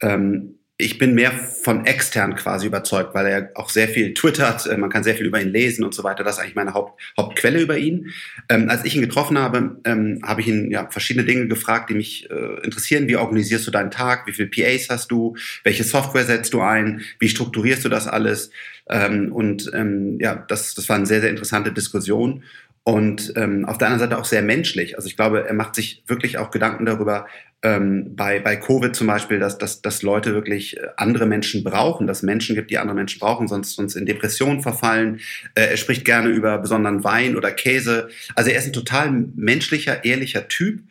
Ähm, 0.00 0.58
ich 0.78 0.98
bin 0.98 1.14
mehr 1.14 1.32
von 1.32 1.86
extern 1.86 2.34
quasi 2.34 2.66
überzeugt, 2.66 3.14
weil 3.14 3.26
er 3.26 3.50
auch 3.54 3.70
sehr 3.70 3.88
viel 3.88 4.12
twittert, 4.12 4.66
äh, 4.66 4.76
man 4.76 4.90
kann 4.90 5.04
sehr 5.04 5.14
viel 5.14 5.24
über 5.24 5.40
ihn 5.40 5.48
lesen 5.48 5.84
und 5.84 5.94
so 5.94 6.04
weiter. 6.04 6.22
Das 6.22 6.36
ist 6.36 6.42
eigentlich 6.42 6.54
meine 6.54 6.74
Haupt, 6.74 7.00
Hauptquelle 7.16 7.60
über 7.60 7.78
ihn. 7.78 8.12
Ähm, 8.50 8.68
als 8.68 8.84
ich 8.84 8.94
ihn 8.94 9.00
getroffen 9.00 9.38
habe, 9.38 9.80
ähm, 9.84 10.20
habe 10.22 10.42
ich 10.42 10.48
ihn 10.48 10.70
ja 10.70 10.88
verschiedene 10.90 11.24
Dinge 11.24 11.48
gefragt, 11.48 11.88
die 11.88 11.94
mich 11.94 12.30
äh, 12.30 12.62
interessieren. 12.62 13.08
Wie 13.08 13.16
organisierst 13.16 13.66
du 13.66 13.70
deinen 13.70 13.90
Tag? 13.90 14.26
Wie 14.26 14.32
viele 14.32 14.48
PAs 14.48 14.90
hast 14.90 15.10
du? 15.10 15.34
Welche 15.64 15.84
Software 15.84 16.24
setzt 16.24 16.52
du 16.52 16.60
ein? 16.60 17.00
Wie 17.18 17.30
strukturierst 17.30 17.84
du 17.84 17.88
das 17.88 18.06
alles? 18.06 18.50
Ähm, 18.88 19.32
und 19.32 19.70
ähm, 19.74 20.18
ja, 20.20 20.44
das, 20.48 20.74
das 20.74 20.88
war 20.88 20.96
eine 20.96 21.06
sehr, 21.06 21.20
sehr 21.20 21.30
interessante 21.30 21.72
Diskussion 21.72 22.42
und 22.88 23.32
ähm, 23.34 23.64
auf 23.64 23.78
der 23.78 23.88
anderen 23.88 24.08
Seite 24.08 24.20
auch 24.20 24.24
sehr 24.24 24.42
menschlich. 24.42 24.94
Also 24.94 25.08
ich 25.08 25.16
glaube, 25.16 25.44
er 25.44 25.54
macht 25.54 25.74
sich 25.74 26.04
wirklich 26.06 26.38
auch 26.38 26.52
Gedanken 26.52 26.86
darüber, 26.86 27.26
ähm, 27.62 28.14
bei, 28.14 28.38
bei 28.38 28.54
Covid 28.54 28.94
zum 28.94 29.08
Beispiel, 29.08 29.40
dass, 29.40 29.58
dass, 29.58 29.82
dass 29.82 30.02
Leute 30.02 30.34
wirklich 30.34 30.76
äh, 30.76 30.86
andere 30.96 31.26
Menschen 31.26 31.64
brauchen, 31.64 32.06
dass 32.06 32.22
Menschen 32.22 32.54
gibt, 32.54 32.70
die 32.70 32.78
andere 32.78 32.94
Menschen 32.94 33.18
brauchen, 33.18 33.48
sonst, 33.48 33.74
sonst 33.74 33.96
in 33.96 34.06
Depressionen 34.06 34.62
verfallen. 34.62 35.18
Äh, 35.56 35.70
er 35.70 35.76
spricht 35.76 36.04
gerne 36.04 36.28
über 36.28 36.58
besonderen 36.58 37.02
Wein 37.02 37.36
oder 37.36 37.50
Käse. 37.50 38.08
Also 38.36 38.50
er 38.50 38.58
ist 38.58 38.66
ein 38.66 38.72
total 38.72 39.10
menschlicher, 39.34 40.04
ehrlicher 40.04 40.46
Typ. 40.46 40.82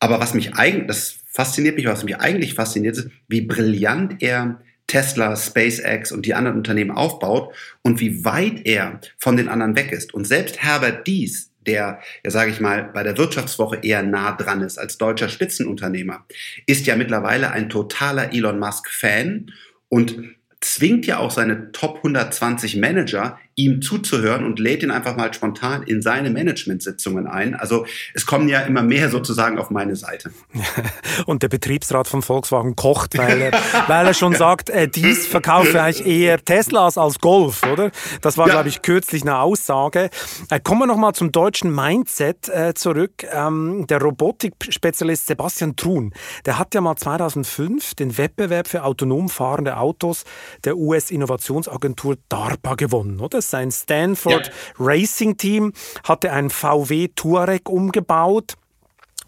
Aber 0.00 0.18
was 0.18 0.34
mich 0.34 0.54
eigentlich, 0.54 0.88
das 0.88 1.18
fasziniert 1.30 1.76
mich, 1.76 1.86
was 1.86 2.02
mich 2.02 2.16
eigentlich 2.16 2.54
fasziniert, 2.54 2.96
ist, 2.96 3.10
wie 3.28 3.42
brillant 3.42 4.22
er 4.22 4.60
Tesla, 4.86 5.34
SpaceX 5.36 6.12
und 6.12 6.26
die 6.26 6.34
anderen 6.34 6.58
Unternehmen 6.58 6.90
aufbaut 6.90 7.54
und 7.82 8.00
wie 8.00 8.24
weit 8.24 8.66
er 8.66 9.00
von 9.18 9.36
den 9.36 9.48
anderen 9.48 9.76
weg 9.76 9.92
ist. 9.92 10.14
Und 10.14 10.26
selbst 10.26 10.62
Herbert 10.62 11.06
Dies, 11.06 11.50
der, 11.66 12.00
ja 12.22 12.30
sage 12.30 12.50
ich 12.50 12.60
mal, 12.60 12.90
bei 12.92 13.02
der 13.02 13.16
Wirtschaftswoche 13.16 13.78
eher 13.82 14.02
nah 14.02 14.32
dran 14.32 14.60
ist 14.60 14.78
als 14.78 14.98
deutscher 14.98 15.28
Spitzenunternehmer, 15.28 16.24
ist 16.66 16.86
ja 16.86 16.96
mittlerweile 16.96 17.50
ein 17.50 17.70
totaler 17.70 18.32
Elon 18.32 18.58
Musk-Fan 18.58 19.50
und 19.88 20.22
zwingt 20.60 21.06
ja 21.06 21.18
auch 21.18 21.30
seine 21.30 21.72
Top 21.72 21.96
120 21.98 22.76
Manager 22.76 23.38
ihm 23.56 23.82
zuzuhören 23.82 24.44
und 24.44 24.58
lädt 24.58 24.82
ihn 24.82 24.90
einfach 24.90 25.16
mal 25.16 25.32
spontan 25.32 25.84
in 25.84 26.02
seine 26.02 26.30
Managementsitzungen 26.30 27.26
ein. 27.26 27.54
Also 27.54 27.86
es 28.12 28.26
kommen 28.26 28.48
ja 28.48 28.60
immer 28.60 28.82
mehr 28.82 29.10
sozusagen 29.10 29.58
auf 29.58 29.70
meine 29.70 29.94
Seite. 29.94 30.32
Und 31.26 31.42
der 31.42 31.48
Betriebsrat 31.48 32.08
von 32.08 32.22
Volkswagen 32.22 32.74
kocht, 32.74 33.16
weil 33.16 33.40
er, 33.40 33.52
weil 33.86 34.06
er 34.06 34.14
schon 34.14 34.34
sagt, 34.34 34.70
äh, 34.70 34.88
dies 34.88 35.26
verkaufe 35.26 35.80
eigentlich 35.80 36.06
eher 36.06 36.44
Teslas 36.44 36.98
als 36.98 37.20
Golf, 37.20 37.62
oder? 37.72 37.90
Das 38.22 38.36
war, 38.36 38.48
ja. 38.48 38.54
glaube 38.54 38.68
ich, 38.68 38.82
kürzlich 38.82 39.22
eine 39.22 39.38
Aussage. 39.38 40.10
Äh, 40.50 40.60
kommen 40.60 40.80
wir 40.80 40.86
nochmal 40.86 41.14
zum 41.14 41.30
deutschen 41.30 41.72
Mindset 41.72 42.48
äh, 42.48 42.74
zurück. 42.74 43.24
Ähm, 43.32 43.86
der 43.88 44.00
Robotikspezialist 44.00 45.26
Sebastian 45.26 45.76
Truhn, 45.76 46.12
der 46.44 46.58
hat 46.58 46.74
ja 46.74 46.80
mal 46.80 46.96
2005 46.96 47.94
den 47.94 48.18
Wettbewerb 48.18 48.66
für 48.66 48.82
autonom 48.84 49.28
fahrende 49.28 49.76
Autos 49.76 50.24
der 50.64 50.76
US-Innovationsagentur 50.76 52.16
DARPA 52.28 52.74
gewonnen, 52.74 53.20
oder? 53.20 53.43
Sein 53.50 53.70
Stanford 53.70 54.46
ja. 54.46 54.52
Racing 54.78 55.36
Team 55.36 55.72
hatte 56.02 56.32
ein 56.32 56.50
VW 56.50 57.08
Touareg 57.14 57.68
umgebaut 57.68 58.54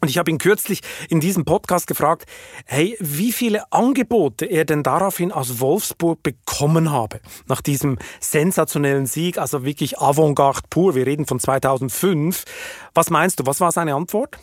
Und 0.02 0.10
ich 0.10 0.18
habe 0.18 0.30
ihn 0.30 0.38
kürzlich 0.38 0.80
in 1.08 1.20
diesem 1.20 1.44
Podcast 1.44 1.86
gefragt, 1.86 2.26
hey, 2.66 2.96
wie 3.00 3.32
viele 3.32 3.72
Angebote 3.72 4.44
er 4.44 4.64
denn 4.64 4.82
daraufhin 4.82 5.32
aus 5.32 5.58
Wolfsburg 5.58 6.22
bekommen 6.22 6.90
habe. 6.90 7.20
Nach 7.48 7.62
diesem 7.62 7.98
sensationellen 8.20 9.06
Sieg, 9.06 9.38
also 9.38 9.64
wirklich 9.64 9.98
Avantgarde 9.98 10.60
pur, 10.68 10.94
wir 10.94 11.06
reden 11.06 11.26
von 11.26 11.40
2005. 11.40 12.44
Was 12.94 13.10
meinst 13.10 13.40
du, 13.40 13.46
was 13.46 13.60
war 13.60 13.72
seine 13.72 13.94
Antwort? 13.94 14.38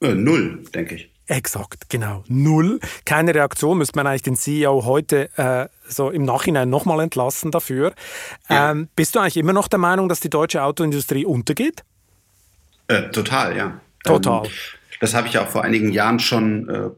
Äh, 0.00 0.14
null, 0.14 0.64
denke 0.74 0.96
ich. 0.96 1.10
Exakt, 1.32 1.88
genau. 1.88 2.24
Null. 2.28 2.78
Keine 3.06 3.34
Reaktion, 3.34 3.78
müsste 3.78 3.96
man 3.96 4.06
eigentlich 4.06 4.20
den 4.20 4.36
CEO 4.36 4.84
heute 4.84 5.30
äh, 5.38 5.66
so 5.88 6.10
im 6.10 6.24
Nachhinein 6.24 6.68
nochmal 6.68 7.00
entlassen 7.00 7.50
dafür. 7.50 7.94
Ja. 8.50 8.72
Ähm, 8.72 8.90
bist 8.96 9.14
du 9.14 9.18
eigentlich 9.18 9.38
immer 9.38 9.54
noch 9.54 9.68
der 9.68 9.78
Meinung, 9.78 10.10
dass 10.10 10.20
die 10.20 10.28
deutsche 10.28 10.62
Autoindustrie 10.62 11.24
untergeht? 11.24 11.84
Äh, 12.88 13.08
total, 13.12 13.56
ja. 13.56 13.80
Total. 14.04 14.44
Ähm, 14.44 14.52
das 15.00 15.14
habe 15.14 15.26
ich 15.26 15.32
ja 15.32 15.44
auch 15.44 15.48
vor 15.48 15.64
einigen 15.64 15.90
Jahren 15.90 16.18
schon 16.18 16.68
äh, 16.68 16.90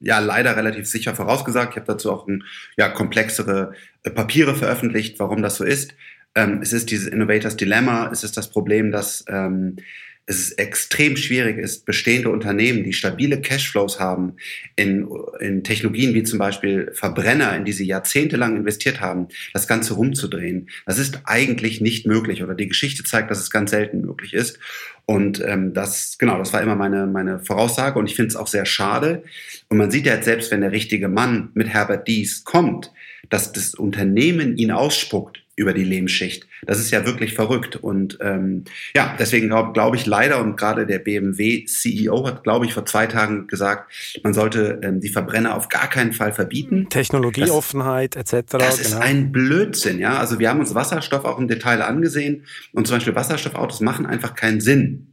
ja 0.00 0.20
leider 0.20 0.56
relativ 0.56 0.88
sicher 0.88 1.14
vorausgesagt. 1.14 1.72
Ich 1.72 1.76
habe 1.76 1.86
dazu 1.86 2.10
auch 2.10 2.26
ein, 2.26 2.44
ja, 2.78 2.88
komplexere 2.88 3.74
äh, 4.04 4.10
Papiere 4.10 4.54
veröffentlicht, 4.54 5.18
warum 5.18 5.42
das 5.42 5.56
so 5.56 5.64
ist. 5.64 5.94
Ähm, 6.34 6.60
es 6.62 6.72
ist 6.72 6.90
dieses 6.90 7.08
Innovators 7.08 7.56
Dilemma, 7.56 8.08
es 8.10 8.24
ist 8.24 8.38
das 8.38 8.48
Problem, 8.48 8.90
dass 8.90 9.22
ähm, 9.28 9.76
es 10.26 10.52
extrem 10.52 11.16
schwierig 11.16 11.58
ist, 11.58 11.84
bestehende 11.84 12.30
Unternehmen, 12.30 12.84
die 12.84 12.92
stabile 12.92 13.40
Cashflows 13.40 13.98
haben, 13.98 14.34
in, 14.76 15.08
in 15.40 15.64
Technologien 15.64 16.14
wie 16.14 16.22
zum 16.22 16.38
Beispiel 16.38 16.92
Verbrenner, 16.94 17.56
in 17.56 17.64
die 17.64 17.72
sie 17.72 17.86
jahrzehntelang 17.86 18.56
investiert 18.56 19.00
haben, 19.00 19.28
das 19.52 19.66
Ganze 19.66 19.94
rumzudrehen. 19.94 20.70
Das 20.86 20.98
ist 20.98 21.22
eigentlich 21.24 21.80
nicht 21.80 22.06
möglich 22.06 22.42
oder 22.42 22.54
die 22.54 22.68
Geschichte 22.68 23.02
zeigt, 23.02 23.30
dass 23.30 23.40
es 23.40 23.50
ganz 23.50 23.70
selten 23.70 24.02
möglich 24.02 24.34
ist. 24.34 24.58
Und 25.04 25.42
ähm, 25.44 25.74
das, 25.74 26.16
genau, 26.18 26.38
das 26.38 26.52
war 26.52 26.62
immer 26.62 26.76
meine, 26.76 27.08
meine 27.08 27.40
Voraussage 27.40 27.98
und 27.98 28.06
ich 28.06 28.14
finde 28.14 28.28
es 28.28 28.36
auch 28.36 28.46
sehr 28.46 28.66
schade. 28.66 29.24
Und 29.68 29.78
man 29.78 29.90
sieht 29.90 30.06
ja 30.06 30.14
jetzt 30.14 30.26
selbst, 30.26 30.52
wenn 30.52 30.60
der 30.60 30.70
richtige 30.70 31.08
Mann 31.08 31.50
mit 31.54 31.68
Herbert 31.68 32.06
Dies 32.06 32.44
kommt, 32.44 32.92
dass 33.28 33.52
das 33.52 33.74
Unternehmen 33.74 34.56
ihn 34.56 34.70
ausspuckt 34.70 35.42
über 35.60 35.74
die 35.74 35.84
Lehmschicht. 35.84 36.46
Das 36.66 36.80
ist 36.80 36.90
ja 36.90 37.04
wirklich 37.04 37.34
verrückt. 37.34 37.76
Und 37.76 38.18
ähm, 38.22 38.64
ja, 38.96 39.14
deswegen 39.18 39.48
glaube 39.48 39.72
glaub 39.74 39.94
ich 39.94 40.06
leider, 40.06 40.40
und 40.40 40.56
gerade 40.56 40.86
der 40.86 40.98
BMW-CEO 40.98 42.26
hat, 42.26 42.44
glaube 42.44 42.64
ich, 42.64 42.72
vor 42.72 42.86
zwei 42.86 43.06
Tagen 43.06 43.46
gesagt, 43.46 43.92
man 44.22 44.32
sollte 44.32 44.80
ähm, 44.82 45.00
die 45.00 45.10
Verbrenner 45.10 45.54
auf 45.54 45.68
gar 45.68 45.88
keinen 45.88 46.12
Fall 46.12 46.32
verbieten. 46.32 46.88
Technologieoffenheit 46.88 48.16
etc. 48.16 48.32
Das 48.32 48.48
genau. 48.48 48.70
ist 48.78 48.94
ein 48.94 49.32
Blödsinn, 49.32 49.98
ja. 49.98 50.16
Also 50.16 50.38
wir 50.38 50.48
haben 50.48 50.60
uns 50.60 50.74
Wasserstoff 50.74 51.26
auch 51.26 51.38
im 51.38 51.46
Detail 51.46 51.82
angesehen 51.82 52.46
und 52.72 52.86
zum 52.86 52.96
Beispiel 52.96 53.14
Wasserstoffautos 53.14 53.80
machen 53.80 54.06
einfach 54.06 54.34
keinen 54.34 54.62
Sinn. 54.62 55.09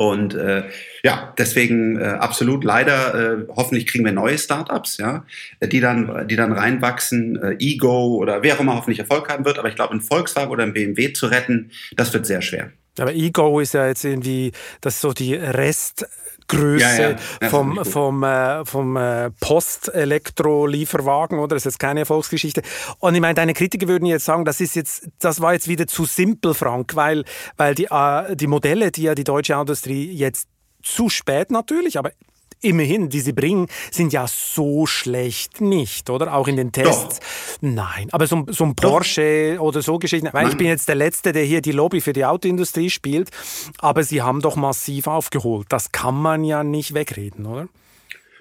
Und 0.00 0.34
äh, 0.34 0.62
ja, 1.02 1.34
deswegen 1.38 2.00
äh, 2.00 2.04
absolut 2.04 2.62
leider, 2.62 3.14
äh, 3.14 3.46
hoffentlich 3.48 3.84
kriegen 3.88 4.04
wir 4.04 4.12
neue 4.12 4.38
Startups, 4.38 4.98
ja, 4.98 5.24
die 5.60 5.80
dann, 5.80 6.28
die 6.28 6.36
dann 6.36 6.52
reinwachsen, 6.52 7.34
äh, 7.42 7.56
Ego 7.58 8.14
oder 8.14 8.44
wer 8.44 8.54
auch 8.54 8.60
immer 8.60 8.76
hoffentlich 8.76 9.00
Erfolg 9.00 9.28
haben 9.28 9.44
wird. 9.44 9.58
Aber 9.58 9.68
ich 9.68 9.74
glaube, 9.74 9.94
ein 9.94 10.00
Volkswagen 10.00 10.52
oder 10.52 10.62
ein 10.62 10.72
BMW 10.72 11.12
zu 11.12 11.26
retten, 11.26 11.72
das 11.96 12.14
wird 12.14 12.26
sehr 12.26 12.42
schwer. 12.42 12.70
Aber 13.00 13.12
Ego 13.12 13.58
ist 13.58 13.74
ja 13.74 13.88
jetzt 13.88 14.04
irgendwie, 14.04 14.52
das 14.80 14.94
ist 14.94 15.00
so 15.00 15.12
die 15.12 15.34
Rest, 15.34 16.06
Größe 16.48 17.02
ja, 17.02 17.16
ja. 17.42 17.48
vom, 17.48 17.84
vom, 17.84 18.22
äh, 18.22 18.64
vom 18.64 18.96
äh, 18.96 19.30
Post-Elektro-Lieferwagen, 19.40 21.38
oder? 21.38 21.56
Das 21.56 21.62
ist 21.62 21.72
jetzt 21.72 21.78
keine 21.78 22.00
Erfolgsgeschichte. 22.00 22.62
Und 22.98 23.14
ich 23.14 23.20
meine, 23.20 23.34
deine 23.34 23.52
Kritiker 23.54 23.86
würden 23.86 24.06
jetzt 24.06 24.24
sagen, 24.24 24.44
das 24.44 24.60
ist 24.60 24.74
jetzt, 24.74 25.08
das 25.18 25.40
war 25.40 25.52
jetzt 25.52 25.68
wieder 25.68 25.86
zu 25.86 26.06
simpel, 26.06 26.54
Frank, 26.54 26.96
weil, 26.96 27.24
weil 27.56 27.74
die, 27.74 27.88
äh, 27.90 28.34
die 28.34 28.46
Modelle, 28.46 28.90
die 28.90 29.02
ja 29.02 29.14
die 29.14 29.24
deutsche 29.24 29.52
Industrie 29.54 30.10
jetzt 30.10 30.48
zu 30.82 31.08
spät 31.08 31.50
natürlich, 31.50 31.98
aber 31.98 32.12
immerhin, 32.60 33.08
die 33.08 33.20
sie 33.20 33.32
bringen, 33.32 33.66
sind 33.90 34.12
ja 34.12 34.26
so 34.26 34.86
schlecht 34.86 35.60
nicht, 35.60 36.10
oder? 36.10 36.34
Auch 36.34 36.48
in 36.48 36.56
den 36.56 36.72
Tests. 36.72 37.20
Doch. 37.20 37.26
Nein, 37.60 38.08
aber 38.12 38.26
so, 38.26 38.44
so 38.48 38.64
ein 38.64 38.74
Porsche 38.74 39.56
Doch. 39.56 39.62
oder 39.62 39.82
so 39.82 39.98
Geschichten. 39.98 40.30
Ich 40.48 40.56
bin 40.56 40.66
jetzt 40.66 40.88
der 40.88 40.94
Letzte, 40.94 41.32
der 41.32 41.44
hier 41.44 41.60
die 41.60 41.72
Lobby 41.72 42.00
für 42.00 42.12
die 42.12 42.24
Autoindustrie 42.24 42.90
spielt, 42.90 43.30
aber 43.78 44.02
sie 44.02 44.22
haben 44.22 44.40
doch 44.40 44.56
massiv 44.56 45.06
aufgeholt. 45.06 45.66
Das 45.70 45.92
kann 45.92 46.20
man 46.20 46.44
ja 46.44 46.64
nicht 46.64 46.94
wegreden, 46.94 47.46
oder? 47.46 47.68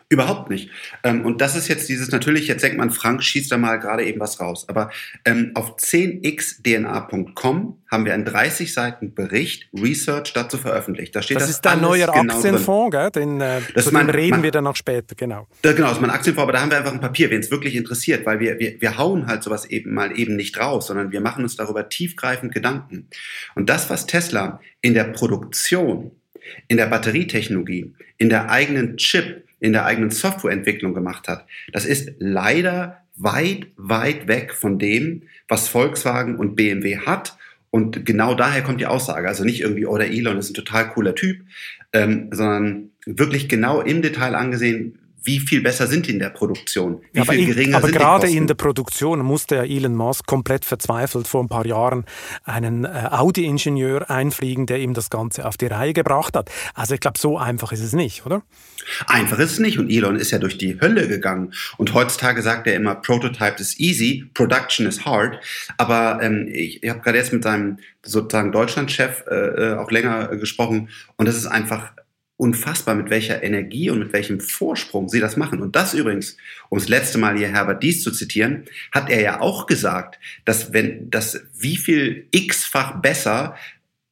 Überhaupt 0.10 0.50
nicht. 0.50 0.70
Ähm, 1.04 1.26
und 1.26 1.42
das 1.42 1.58
ist 1.58 1.68
jetzt 1.68 1.90
dieses, 1.90 2.12
natürlich, 2.12 2.48
jetzt 2.48 2.64
denkt 2.64 2.78
man, 2.78 2.92
Frank 2.92 3.22
schießt 3.22 3.52
da 3.52 3.58
mal 3.58 3.78
gerade 3.78 4.06
eben 4.06 4.22
was 4.22 4.40
raus. 4.40 4.70
Aber 4.70 4.90
ähm, 5.26 5.52
auf 5.54 5.76
10xdna.com 5.76 7.78
haben 7.92 8.06
wir 8.06 8.14
einen 8.14 8.24
30 8.24 8.74
Seiten 8.74 9.14
Bericht, 9.14 9.68
Research 9.78 10.32
dazu 10.32 10.58
veröffentlicht. 10.58 11.14
Da 11.14 11.22
steht 11.22 11.36
das, 11.36 11.44
das 11.44 11.52
ist 11.52 11.66
dein 11.66 11.82
neuer 11.82 12.08
genau 12.08 12.36
Aktienfonds, 12.36 12.96
gell? 12.96 13.12
Den, 13.12 13.42
äh, 13.42 13.60
das 13.76 13.86
zu 13.86 13.92
mein, 13.92 14.10
reden 14.10 14.32
mein, 14.32 14.44
wir 14.44 14.52
dann 14.52 14.64
noch 14.64 14.78
später, 14.78 15.14
genau. 15.14 15.46
Da, 15.62 15.74
genau, 15.74 15.88
das 15.88 15.98
ist 15.98 16.02
mein 16.02 16.12
Aktienfonds, 16.12 16.44
aber 16.44 16.54
da 16.54 16.62
haben 16.62 16.72
wir 16.72 16.78
einfach 16.78 16.94
ein 16.94 17.02
Papier, 17.02 17.30
wen 17.30 17.42
es 17.42 17.52
wirklich 17.52 17.76
interessiert, 17.76 18.26
weil 18.26 18.40
wir, 18.40 18.60
wir, 18.60 18.80
wir 18.80 18.98
hauen 18.98 19.28
halt 19.28 19.44
sowas 19.44 19.66
eben 19.66 19.94
mal 19.94 20.18
eben 20.18 20.38
nicht 20.38 20.58
raus, 20.58 20.88
sondern 20.88 21.12
wir 21.12 21.20
machen 21.20 21.44
uns 21.44 21.58
darüber 21.58 21.90
tiefgreifend 21.90 22.54
Gedanken. 22.54 23.10
Und 23.56 23.70
das, 23.70 23.90
was 23.90 24.08
Tesla 24.08 24.62
in 24.80 24.94
der 24.94 25.04
Produktion, 25.04 26.12
in 26.70 26.78
der 26.78 26.86
Batterietechnologie, 26.86 27.94
in 28.18 28.30
der 28.30 28.50
eigenen 28.50 28.96
Chip, 28.96 29.44
in 29.60 29.74
der 29.74 29.86
eigenen 29.86 30.12
Softwareentwicklung 30.12 30.94
gemacht 30.94 31.28
hat, 31.28 31.46
das 31.72 31.86
ist 31.86 32.12
leider 32.20 33.02
weit, 33.16 33.68
weit 33.76 34.28
weg 34.28 34.54
von 34.54 34.80
dem, 34.80 35.24
was 35.48 35.68
Volkswagen 35.68 36.36
und 36.36 36.56
BMW 36.56 37.00
hat. 37.00 37.38
Und 37.70 38.06
genau 38.06 38.34
daher 38.34 38.62
kommt 38.62 38.80
die 38.80 38.86
Aussage. 38.86 39.28
Also 39.28 39.44
nicht 39.44 39.62
irgendwie, 39.62 39.86
oh, 39.86 39.98
der 39.98 40.12
Elon 40.12 40.38
ist 40.38 40.52
ein 40.52 40.54
total 40.54 40.90
cooler 40.90 41.16
Typ, 41.16 41.42
ähm, 41.94 42.30
sondern 42.32 42.92
wirklich 43.06 43.50
genau 43.50 43.82
im 43.82 44.02
Detail 44.02 44.36
angesehen, 44.36 45.00
wie 45.24 45.40
viel 45.40 45.62
besser 45.62 45.88
sind 45.88 46.08
die 46.08 46.12
in 46.12 46.20
der 46.20 46.30
Produktion? 46.30 47.02
Wie 47.12 47.20
ja, 47.20 47.26
viel 47.26 47.48
geringer 47.48 47.70
ich, 47.70 47.76
aber 47.76 47.88
sind 47.88 47.98
gerade 47.98 48.30
in 48.30 48.48
der 48.48 48.56
Produktion 48.56 49.20
musste 49.20 49.56
ja 49.56 49.64
Elon 49.64 49.96
Musk 49.96 50.26
komplett 50.26 50.64
verzweifelt 50.64 51.28
vor 51.28 51.44
ein 51.44 51.50
paar 51.50 51.66
Jahren 51.66 52.06
einen 52.44 52.86
äh, 52.86 53.10
Audi-Ingenieur 53.12 54.10
einfliegen, 54.10 54.66
der 54.66 54.80
ihm 54.80 54.94
das 54.94 55.10
Ganze 55.10 55.46
auf 55.46 55.58
die 55.58 55.68
Reihe 55.68 55.94
gebracht 55.94 56.36
hat. 56.36 56.50
Also 56.74 56.94
ich 56.94 57.00
glaube, 57.00 57.20
so 57.20 57.38
einfach 57.38 57.72
ist 57.72 57.82
es 57.82 57.94
nicht, 57.94 58.26
oder? 58.26 58.44
Einfach 59.08 59.40
ist 59.40 59.54
es 59.54 59.60
nicht. 59.60 59.80
Und 59.80 59.90
Elon 59.90 60.16
ist 60.16 60.32
ja 60.32 60.40
durch 60.40 60.58
die 60.58 60.80
Hölle 60.80 61.08
gegangen. 61.08 61.54
Und 61.78 61.94
heutzutage 61.94 62.42
sagt 62.42 62.68
er 62.68 62.76
immer, 62.76 62.96
Prototype 62.96 63.60
is 63.60 63.80
easy, 63.80 64.30
Production 64.34 64.86
is 64.86 65.06
hard. 65.06 65.40
Aber 65.78 66.20
ähm, 66.22 66.48
ich, 66.52 66.84
ich 66.84 66.90
habe 66.90 67.02
gerade 67.02 67.18
jetzt 67.18 67.34
mit 67.34 67.44
seinem 67.44 67.80
sozusagen 68.04 68.52
Deutschlandchef 68.52 69.26
äh, 69.30 69.36
äh 69.36 69.76
auch 69.76 69.92
länger 69.92 70.32
äh, 70.32 70.38
gesprochen. 70.38 70.90
Und 71.18 71.28
das 71.28 71.36
ist 71.36 71.48
einfach 71.48 71.92
unfassbar, 72.38 72.96
mit 72.96 73.10
welcher 73.10 73.44
Energie 73.44 73.90
und 73.90 74.00
mit 74.00 74.14
welchem 74.14 74.40
Vorsprung 74.40 75.10
sie 75.10 75.20
das 75.20 75.38
machen. 75.38 75.62
Und 75.62 75.76
das 75.76 75.94
übrigens, 75.94 76.38
um 76.70 76.78
das 76.78 76.88
letzte 76.88 77.18
Mal 77.18 77.38
hier 77.38 77.50
Herbert 77.50 77.82
Dies 77.84 78.04
zu 78.04 78.12
zitieren, 78.12 78.66
hat 78.92 79.10
er 79.10 79.22
ja 79.22 79.42
auch 79.42 79.66
gesagt, 79.66 80.20
dass 80.46 80.72
wenn, 80.72 81.10
dass 81.10 81.44
wie 81.58 81.78
viel 81.78 82.28
x-fach 82.32 83.02
besser 83.02 83.56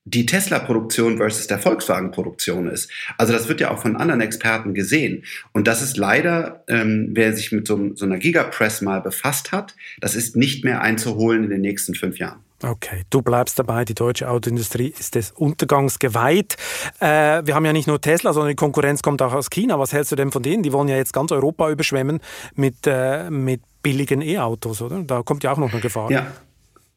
die 0.07 0.27
Tesla-Produktion 0.27 1.17
versus 1.17 1.47
der 1.47 1.57
Volkswagen-Produktion 1.57 2.67
ist. 2.67 2.91
Also 3.17 3.33
das 3.33 3.47
wird 3.47 3.59
ja 3.59 3.71
auch 3.71 3.81
von 3.81 3.95
anderen 3.95 4.21
Experten 4.21 4.75
gesehen. 4.75 5.23
Und 5.51 5.67
das 5.67 5.81
ist 5.81 5.97
leider, 5.97 6.63
ähm, 6.67 7.09
wer 7.13 7.33
sich 7.33 7.51
mit 7.51 7.67
so, 7.67 7.95
so 7.95 8.05
einer 8.05 8.19
Gigapress 8.19 8.81
mal 8.81 9.01
befasst 9.01 9.51
hat, 9.51 9.75
das 9.99 10.15
ist 10.15 10.35
nicht 10.35 10.63
mehr 10.63 10.81
einzuholen 10.81 11.45
in 11.45 11.49
den 11.49 11.61
nächsten 11.61 11.95
fünf 11.95 12.19
Jahren. 12.19 12.44
Okay, 12.63 13.03
du 13.09 13.21
bleibst 13.21 13.59
dabei, 13.59 13.83
die 13.85 13.93
deutsche 13.93 14.29
Autoindustrie 14.29 14.93
ist 14.97 15.15
des 15.15 15.31
Untergangs 15.31 15.99
geweiht. 15.99 16.55
Äh, 16.99 17.41
wir 17.45 17.53
haben 17.53 17.65
ja 17.65 17.73
nicht 17.73 17.87
nur 17.87 17.99
Tesla, 17.99 18.33
sondern 18.33 18.49
die 18.49 18.55
Konkurrenz 18.55 19.01
kommt 19.01 19.21
auch 19.21 19.33
aus 19.33 19.49
China. 19.49 19.77
Was 19.77 19.93
hältst 19.93 20.11
du 20.11 20.15
denn 20.15 20.31
von 20.31 20.41
denen? 20.41 20.63
Die 20.63 20.71
wollen 20.71 20.87
ja 20.87 20.95
jetzt 20.95 21.13
ganz 21.13 21.31
Europa 21.31 21.69
überschwemmen 21.69 22.19
mit, 22.55 22.87
äh, 22.87 23.29
mit 23.29 23.61
billigen 23.83 24.21
E-Autos, 24.21 24.81
oder? 24.81 25.03
Da 25.03 25.21
kommt 25.21 25.43
ja 25.43 25.51
auch 25.51 25.57
noch 25.57 25.71
eine 25.71 25.81
Gefahr. 25.81 26.09
Ja. 26.09 26.27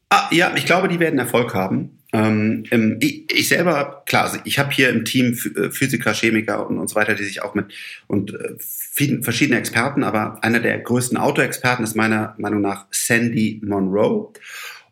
Ah, 0.09 0.27
ja, 0.31 0.53
ich 0.55 0.65
glaube, 0.65 0.87
die 0.87 0.99
werden 0.99 1.19
Erfolg 1.19 1.53
haben. 1.53 1.99
Ähm, 2.11 2.97
ich, 2.99 3.31
ich, 3.31 3.47
selber, 3.47 4.01
klar, 4.07 4.23
also 4.23 4.39
ich 4.43 4.57
habe 4.57 4.71
hier 4.71 4.89
im 4.89 5.05
Team 5.05 5.37
äh, 5.55 5.69
Physiker, 5.69 6.13
Chemiker 6.13 6.67
und, 6.67 6.79
und 6.79 6.89
so 6.89 6.95
weiter, 6.95 7.13
die 7.13 7.23
sich 7.23 7.43
auch 7.43 7.53
mit 7.53 7.67
und 8.07 8.33
äh, 8.33 8.55
vielen, 8.57 9.53
Experten, 9.53 10.03
aber 10.03 10.43
einer 10.43 10.59
der 10.59 10.79
größten 10.79 11.17
Autoexperten 11.17 11.83
ist 11.83 11.95
meiner 11.95 12.33
Meinung 12.39 12.61
nach 12.61 12.87
Sandy 12.89 13.61
Monroe. 13.63 14.33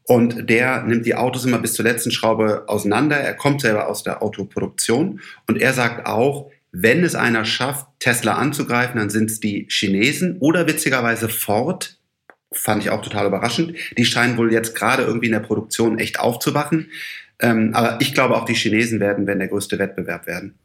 Und 0.07 0.49
der 0.49 0.83
nimmt 0.83 1.05
die 1.05 1.15
Autos 1.15 1.43
immer 1.43 1.59
bis 1.59 1.73
zur 1.73 1.83
letzten 1.83 2.11
Schraube 2.11 2.63
auseinander. 2.67 3.17
Er 3.17 3.33
kommt 3.33 3.59
selber 3.59 3.89
aus 3.89 4.03
der 4.03 4.23
Autoproduktion 4.23 5.19
und 5.47 5.61
er 5.61 5.73
sagt 5.73 6.07
auch, 6.07 6.49
wenn 6.71 7.03
es 7.03 7.13
einer 7.13 7.43
schafft, 7.43 7.87
Tesla 7.99 8.35
anzugreifen, 8.35 8.97
dann 8.97 9.09
sind 9.09 9.29
es 9.29 9.41
die 9.41 9.67
Chinesen 9.69 10.37
oder 10.39 10.65
witzigerweise 10.65 11.27
Ford. 11.27 11.99
Fand 12.53 12.83
ich 12.83 12.89
auch 12.89 13.01
total 13.01 13.27
überraschend. 13.27 13.75
Die 13.97 14.05
scheinen 14.05 14.37
wohl 14.37 14.53
jetzt 14.53 14.75
gerade 14.75 15.03
irgendwie 15.03 15.25
in 15.25 15.33
der 15.33 15.41
Produktion 15.41 15.99
echt 15.99 16.21
aufzuwachen. 16.21 16.89
Ähm, 17.39 17.71
aber 17.73 17.99
ich 17.99 18.13
glaube 18.13 18.37
auch 18.37 18.45
die 18.45 18.53
Chinesen 18.53 19.01
werden, 19.01 19.27
wenn 19.27 19.39
der 19.39 19.49
größte 19.49 19.77
Wettbewerb 19.77 20.25
werden. 20.25 20.55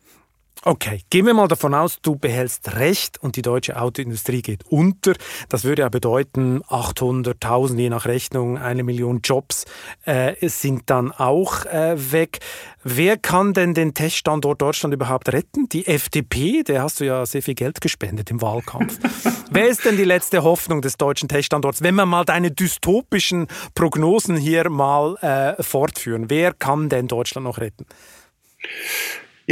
Okay, 0.65 1.01
gehen 1.11 1.27
wir 1.27 1.35
mal 1.35 1.49
davon 1.49 1.75
aus, 1.75 1.99
du 2.03 2.15
behältst 2.15 2.77
Recht 2.77 3.21
und 3.21 3.35
die 3.35 3.43
deutsche 3.43 3.81
Autoindustrie 3.81 4.43
geht 4.43 4.65
unter. 4.69 5.15
Das 5.49 5.65
würde 5.65 5.83
ja 5.83 5.88
bedeuten, 5.88 6.62
800.000 6.62 7.79
je 7.79 7.91
nach 7.91 8.07
Rechnung, 8.07 8.59
eine 8.59 8.85
Million 8.85 9.23
Jobs 9.25 9.65
äh, 10.05 10.35
sind 10.49 10.88
dann 10.88 11.11
auch 11.11 11.67
äh, 11.67 12.12
weg. 12.12 12.38
Wer 12.85 13.17
kann 13.17 13.55
denn 13.55 13.75
den 13.75 13.93
Teststandort 13.95 14.62
Deutschland 14.62 14.95
überhaupt 14.95 15.33
retten? 15.33 15.69
Die 15.69 15.88
FDP, 15.88 16.62
der 16.62 16.85
hast 16.85 17.01
du 17.01 17.07
ja 17.07 17.27
sehr 17.27 17.43
viel 17.43 17.55
Geld 17.55 17.81
gespendet 17.81 18.31
im 18.31 18.41
Wahlkampf. 18.41 19.01
Wer 19.51 19.69
ist 19.69 19.85
denn 19.85 19.97
die 19.97 20.05
letzte 20.05 20.45
Hoffnung 20.45 20.81
des 20.81 20.97
deutschen 20.97 21.29
Teststandorts? 21.29 21.83
Wenn 21.83 21.97
wir 21.97 22.07
mal 22.07 22.25
deine 22.25 22.53
dystopischen 22.53 23.49
Prognosen 23.75 24.37
hier 24.37 24.71
mal 24.71 25.17
äh, 25.17 25.62
fortführen, 25.62 26.31
wer 26.31 26.55
kann 26.55 26.88
denn 26.88 27.09
Deutschland 27.09 27.45
noch 27.45 27.59
retten? 27.59 27.85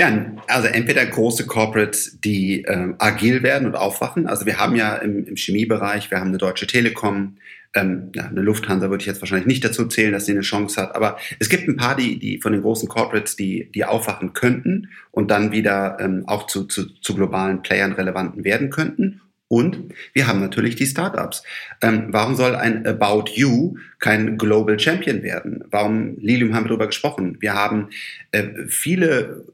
Ja, 0.00 0.32
also 0.46 0.66
entweder 0.66 1.04
große 1.04 1.44
Corporates, 1.44 2.22
die 2.22 2.64
äh, 2.64 2.94
agil 2.96 3.42
werden 3.42 3.66
und 3.68 3.74
aufwachen. 3.74 4.26
Also 4.26 4.46
wir 4.46 4.56
haben 4.56 4.74
ja 4.74 4.96
im, 4.96 5.26
im 5.26 5.36
Chemiebereich, 5.36 6.10
wir 6.10 6.20
haben 6.20 6.28
eine 6.28 6.38
Deutsche 6.38 6.66
Telekom, 6.66 7.36
ähm, 7.74 8.10
ja, 8.14 8.24
eine 8.24 8.40
Lufthansa 8.40 8.88
würde 8.88 9.02
ich 9.02 9.06
jetzt 9.06 9.20
wahrscheinlich 9.20 9.46
nicht 9.46 9.62
dazu 9.62 9.86
zählen, 9.88 10.14
dass 10.14 10.24
sie 10.24 10.32
eine 10.32 10.40
Chance 10.40 10.80
hat. 10.80 10.96
Aber 10.96 11.18
es 11.38 11.50
gibt 11.50 11.68
ein 11.68 11.76
paar, 11.76 11.96
die, 11.96 12.18
die 12.18 12.40
von 12.40 12.52
den 12.52 12.62
großen 12.62 12.88
Corporates, 12.88 13.36
die, 13.36 13.70
die 13.74 13.84
aufwachen 13.84 14.32
könnten 14.32 14.88
und 15.10 15.30
dann 15.30 15.52
wieder 15.52 15.98
ähm, 16.00 16.24
auch 16.26 16.46
zu, 16.46 16.64
zu, 16.64 16.86
zu 17.02 17.14
globalen 17.14 17.60
Playern 17.60 17.92
relevanten 17.92 18.42
werden 18.42 18.70
könnten. 18.70 19.20
Und 19.48 19.92
wir 20.14 20.26
haben 20.26 20.40
natürlich 20.40 20.76
die 20.76 20.86
Startups. 20.86 21.42
Ähm, 21.82 22.06
warum 22.08 22.36
soll 22.36 22.54
ein 22.54 22.86
About 22.86 23.32
You 23.34 23.76
kein 23.98 24.38
Global 24.38 24.80
Champion 24.80 25.22
werden? 25.22 25.62
Warum, 25.70 26.16
Lilium 26.16 26.54
haben 26.54 26.64
wir 26.64 26.68
darüber 26.68 26.86
gesprochen. 26.86 27.36
Wir 27.40 27.52
haben 27.52 27.90
äh, 28.30 28.66
viele 28.66 29.44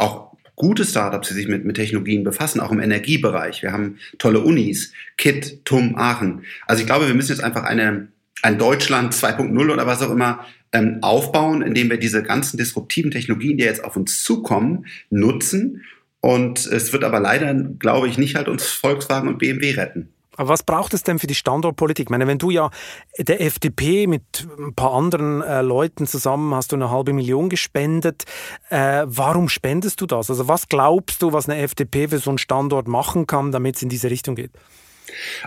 auch 0.00 0.30
gute 0.56 0.84
Startups, 0.84 1.28
die 1.28 1.34
sich 1.34 1.48
mit, 1.48 1.64
mit 1.64 1.76
Technologien 1.76 2.22
befassen, 2.22 2.60
auch 2.60 2.70
im 2.70 2.80
Energiebereich. 2.80 3.62
Wir 3.62 3.72
haben 3.72 3.96
tolle 4.18 4.40
Unis, 4.40 4.92
KIT, 5.16 5.64
TUM, 5.64 5.96
Aachen. 5.96 6.42
Also 6.66 6.82
ich 6.82 6.86
glaube, 6.86 7.06
wir 7.06 7.14
müssen 7.14 7.32
jetzt 7.32 7.42
einfach 7.42 7.64
eine, 7.64 8.08
ein 8.42 8.58
Deutschland 8.58 9.14
2.0 9.14 9.72
oder 9.72 9.86
was 9.86 10.02
auch 10.02 10.10
immer 10.10 10.44
ähm, 10.72 10.98
aufbauen, 11.00 11.62
indem 11.62 11.88
wir 11.88 11.98
diese 11.98 12.22
ganzen 12.22 12.58
disruptiven 12.58 13.10
Technologien, 13.10 13.56
die 13.56 13.64
jetzt 13.64 13.82
auf 13.82 13.96
uns 13.96 14.22
zukommen, 14.22 14.86
nutzen. 15.08 15.82
Und 16.20 16.66
es 16.66 16.92
wird 16.92 17.04
aber 17.04 17.20
leider, 17.20 17.54
glaube 17.54 18.08
ich, 18.08 18.18
nicht 18.18 18.36
halt 18.36 18.48
uns 18.48 18.66
Volkswagen 18.66 19.28
und 19.28 19.38
BMW 19.38 19.72
retten. 19.72 20.10
Aber 20.40 20.48
was 20.48 20.62
braucht 20.62 20.94
es 20.94 21.02
denn 21.02 21.18
für 21.18 21.26
die 21.26 21.34
Standortpolitik? 21.34 22.06
Ich 22.06 22.10
meine, 22.10 22.26
wenn 22.26 22.38
du 22.38 22.50
ja 22.50 22.70
der 23.18 23.42
FDP 23.42 24.06
mit 24.06 24.48
ein 24.58 24.74
paar 24.74 24.94
anderen 24.94 25.42
äh, 25.42 25.60
Leuten 25.60 26.06
zusammen 26.06 26.54
hast 26.54 26.72
du 26.72 26.76
eine 26.76 26.90
halbe 26.90 27.12
Million 27.12 27.50
gespendet, 27.50 28.24
äh, 28.70 29.02
warum 29.04 29.50
spendest 29.50 30.00
du 30.00 30.06
das? 30.06 30.30
Also 30.30 30.48
was 30.48 30.70
glaubst 30.70 31.20
du, 31.20 31.34
was 31.34 31.46
eine 31.46 31.60
FDP 31.60 32.08
für 32.08 32.16
so 32.16 32.30
einen 32.30 32.38
Standort 32.38 32.88
machen 32.88 33.26
kann, 33.26 33.52
damit 33.52 33.76
es 33.76 33.82
in 33.82 33.90
diese 33.90 34.10
Richtung 34.10 34.34
geht? 34.34 34.50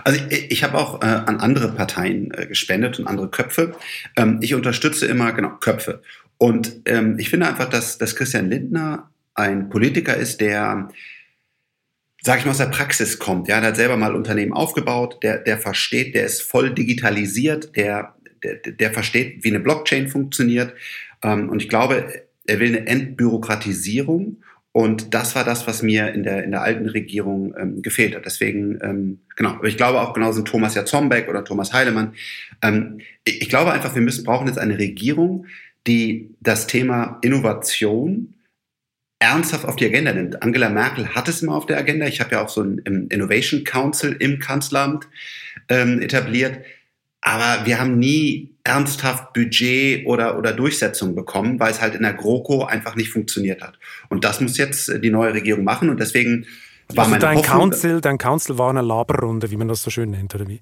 Also 0.04 0.20
ich, 0.30 0.52
ich 0.52 0.62
habe 0.62 0.78
auch 0.78 1.02
äh, 1.02 1.06
an 1.06 1.40
andere 1.40 1.72
Parteien 1.72 2.32
äh, 2.32 2.46
gespendet 2.46 3.00
und 3.00 3.08
andere 3.08 3.28
Köpfe. 3.30 3.74
Ähm, 4.14 4.38
ich 4.42 4.54
unterstütze 4.54 5.06
immer 5.06 5.32
genau 5.32 5.56
Köpfe. 5.58 6.02
Und 6.38 6.82
ähm, 6.84 7.18
ich 7.18 7.30
finde 7.30 7.48
einfach, 7.48 7.68
dass, 7.68 7.98
dass 7.98 8.14
Christian 8.14 8.48
Lindner 8.48 9.10
ein 9.34 9.70
Politiker 9.70 10.16
ist, 10.16 10.40
der 10.40 10.88
sag 12.24 12.38
ich 12.38 12.44
mal, 12.46 12.52
aus 12.52 12.58
der 12.58 12.66
Praxis 12.66 13.18
kommt. 13.18 13.48
Ja, 13.48 13.60
der 13.60 13.68
hat 13.68 13.76
selber 13.76 13.96
mal 13.96 14.14
Unternehmen 14.14 14.54
aufgebaut, 14.54 15.18
der, 15.22 15.38
der 15.38 15.58
versteht, 15.58 16.14
der 16.14 16.24
ist 16.24 16.42
voll 16.42 16.70
digitalisiert, 16.74 17.76
der, 17.76 18.14
der, 18.42 18.56
der 18.56 18.92
versteht, 18.92 19.44
wie 19.44 19.50
eine 19.50 19.60
Blockchain 19.60 20.08
funktioniert. 20.08 20.72
Ähm, 21.22 21.50
und 21.50 21.60
ich 21.60 21.68
glaube, 21.68 22.22
er 22.46 22.60
will 22.60 22.68
eine 22.68 22.86
Entbürokratisierung. 22.86 24.38
Und 24.72 25.14
das 25.14 25.36
war 25.36 25.44
das, 25.44 25.66
was 25.68 25.82
mir 25.82 26.12
in 26.12 26.24
der, 26.24 26.42
in 26.44 26.50
der 26.50 26.62
alten 26.62 26.88
Regierung 26.88 27.54
ähm, 27.56 27.82
gefehlt 27.82 28.16
hat. 28.16 28.24
Deswegen, 28.24 28.78
ähm, 28.82 29.20
genau, 29.36 29.50
aber 29.50 29.68
ich 29.68 29.76
glaube 29.76 30.00
auch 30.00 30.14
genauso 30.14 30.42
Thomas 30.42 30.74
Jatzombeck 30.74 31.28
oder 31.28 31.44
Thomas 31.44 31.72
Heilemann. 31.72 32.14
Ähm, 32.62 33.00
ich, 33.22 33.42
ich 33.42 33.48
glaube 33.50 33.70
einfach, 33.70 33.94
wir 33.94 34.02
müssen, 34.02 34.24
brauchen 34.24 34.48
jetzt 34.48 34.58
eine 34.58 34.78
Regierung, 34.78 35.46
die 35.86 36.34
das 36.40 36.66
Thema 36.66 37.18
Innovation 37.20 38.34
ernsthaft 39.24 39.64
auf 39.64 39.76
die 39.76 39.86
Agenda 39.86 40.12
nimmt. 40.12 40.42
Angela 40.42 40.68
Merkel 40.68 41.14
hat 41.14 41.28
es 41.28 41.40
immer 41.40 41.54
auf 41.54 41.64
der 41.64 41.78
Agenda. 41.78 42.06
Ich 42.06 42.20
habe 42.20 42.32
ja 42.32 42.44
auch 42.44 42.50
so 42.50 42.62
ein 42.62 43.08
Innovation 43.08 43.64
Council 43.64 44.14
im 44.18 44.38
Kanzleramt 44.38 45.08
ähm, 45.70 46.02
etabliert. 46.02 46.58
Aber 47.22 47.64
wir 47.64 47.80
haben 47.80 47.98
nie 47.98 48.54
ernsthaft 48.64 49.32
Budget 49.32 50.06
oder, 50.06 50.38
oder 50.38 50.52
Durchsetzung 50.52 51.14
bekommen, 51.14 51.58
weil 51.58 51.70
es 51.70 51.80
halt 51.80 51.94
in 51.94 52.02
der 52.02 52.12
GroKo 52.12 52.64
einfach 52.64 52.96
nicht 52.96 53.08
funktioniert 53.08 53.62
hat. 53.62 53.78
Und 54.10 54.24
das 54.24 54.42
muss 54.42 54.58
jetzt 54.58 54.92
die 55.02 55.10
neue 55.10 55.32
Regierung 55.32 55.64
machen. 55.64 55.88
Und 55.88 56.00
deswegen 56.00 56.46
war 56.88 57.04
also 57.04 57.10
meine 57.12 57.20
dein 57.22 57.38
Hoffnung, 57.38 57.70
Council, 57.70 58.00
dein 58.02 58.18
Council 58.18 58.58
war 58.58 58.68
eine 58.68 58.82
Laberrunde, 58.82 59.50
wie 59.50 59.56
man 59.56 59.68
das 59.68 59.82
so 59.82 59.90
schön 59.90 60.10
nennt, 60.10 60.34
oder 60.34 60.46
wie? 60.46 60.60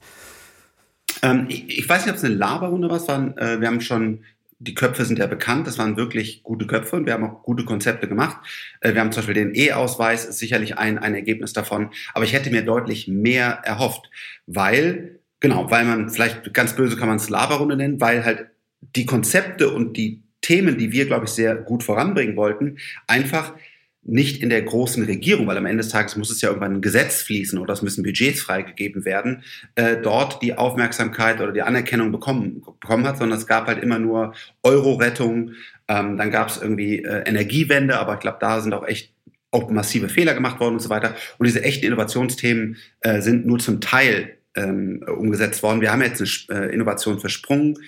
Ähm, 1.22 1.46
ich, 1.48 1.80
ich, 1.80 1.88
weiß 1.88 2.06
nicht, 2.06 2.12
ob 2.12 2.18
es 2.18 2.24
eine 2.24 2.34
Laberrunde 2.34 2.88
war. 2.88 3.08
Waren, 3.08 3.36
äh, 3.38 3.60
wir 3.60 3.66
haben 3.66 3.80
schon 3.80 4.20
die 4.64 4.74
Köpfe 4.74 5.04
sind 5.04 5.18
ja 5.18 5.26
bekannt, 5.26 5.66
das 5.66 5.78
waren 5.78 5.96
wirklich 5.96 6.42
gute 6.42 6.66
Köpfe 6.66 6.96
und 6.96 7.06
wir 7.06 7.14
haben 7.14 7.24
auch 7.24 7.42
gute 7.42 7.64
Konzepte 7.64 8.08
gemacht. 8.08 8.36
Äh, 8.80 8.94
wir 8.94 9.00
haben 9.00 9.10
zum 9.10 9.20
Beispiel 9.20 9.34
den 9.34 9.54
E-Ausweis, 9.54 10.24
ist 10.24 10.38
sicherlich 10.38 10.78
ein, 10.78 10.98
ein 10.98 11.14
Ergebnis 11.14 11.52
davon, 11.52 11.90
aber 12.14 12.24
ich 12.24 12.32
hätte 12.32 12.50
mir 12.50 12.62
deutlich 12.62 13.08
mehr 13.08 13.60
erhofft, 13.64 14.08
weil, 14.46 15.18
genau, 15.40 15.70
weil 15.70 15.84
man, 15.84 16.10
vielleicht 16.10 16.54
ganz 16.54 16.76
böse 16.76 16.96
kann 16.96 17.08
man 17.08 17.16
es 17.16 17.28
Laberrunde 17.28 17.76
nennen, 17.76 18.00
weil 18.00 18.24
halt 18.24 18.46
die 18.80 19.06
Konzepte 19.06 19.70
und 19.70 19.96
die 19.96 20.22
Themen, 20.40 20.78
die 20.78 20.92
wir, 20.92 21.06
glaube 21.06 21.24
ich, 21.24 21.32
sehr 21.32 21.56
gut 21.56 21.82
voranbringen 21.82 22.36
wollten, 22.36 22.78
einfach 23.06 23.54
nicht 24.04 24.42
in 24.42 24.50
der 24.50 24.62
großen 24.62 25.04
Regierung, 25.04 25.46
weil 25.46 25.56
am 25.56 25.66
Ende 25.66 25.82
des 25.82 25.92
Tages 25.92 26.16
muss 26.16 26.30
es 26.30 26.40
ja 26.40 26.48
irgendwann 26.48 26.74
ein 26.74 26.80
Gesetz 26.80 27.22
fließen 27.22 27.58
oder 27.58 27.72
es 27.72 27.82
müssen 27.82 28.02
Budgets 28.02 28.40
freigegeben 28.42 29.04
werden, 29.04 29.44
äh, 29.76 29.96
dort 29.96 30.42
die 30.42 30.54
Aufmerksamkeit 30.54 31.40
oder 31.40 31.52
die 31.52 31.62
Anerkennung 31.62 32.10
bekommen, 32.10 32.62
bekommen 32.80 33.06
hat, 33.06 33.18
sondern 33.18 33.38
es 33.38 33.46
gab 33.46 33.68
halt 33.68 33.82
immer 33.82 34.00
nur 34.00 34.34
Euro-Rettung, 34.64 35.52
ähm, 35.86 36.16
dann 36.16 36.30
gab 36.30 36.48
es 36.48 36.60
irgendwie 36.60 37.04
äh, 37.04 37.22
Energiewende, 37.28 37.98
aber 37.98 38.14
ich 38.14 38.20
glaube, 38.20 38.38
da 38.40 38.60
sind 38.60 38.74
auch 38.74 38.86
echt 38.86 39.12
auch 39.52 39.70
massive 39.70 40.08
Fehler 40.08 40.34
gemacht 40.34 40.58
worden 40.60 40.74
und 40.74 40.80
so 40.80 40.88
weiter. 40.88 41.14
Und 41.38 41.46
diese 41.46 41.62
echten 41.62 41.86
Innovationsthemen 41.86 42.78
äh, 43.00 43.20
sind 43.20 43.46
nur 43.46 43.58
zum 43.58 43.80
Teil 43.80 44.38
ähm, 44.54 45.04
umgesetzt 45.06 45.62
worden. 45.62 45.80
Wir 45.80 45.92
haben 45.92 46.02
jetzt 46.02 46.50
eine 46.50 46.66
äh, 46.66 46.74
Innovation 46.74 47.20
für 47.20 47.28
Sprung, 47.28 47.78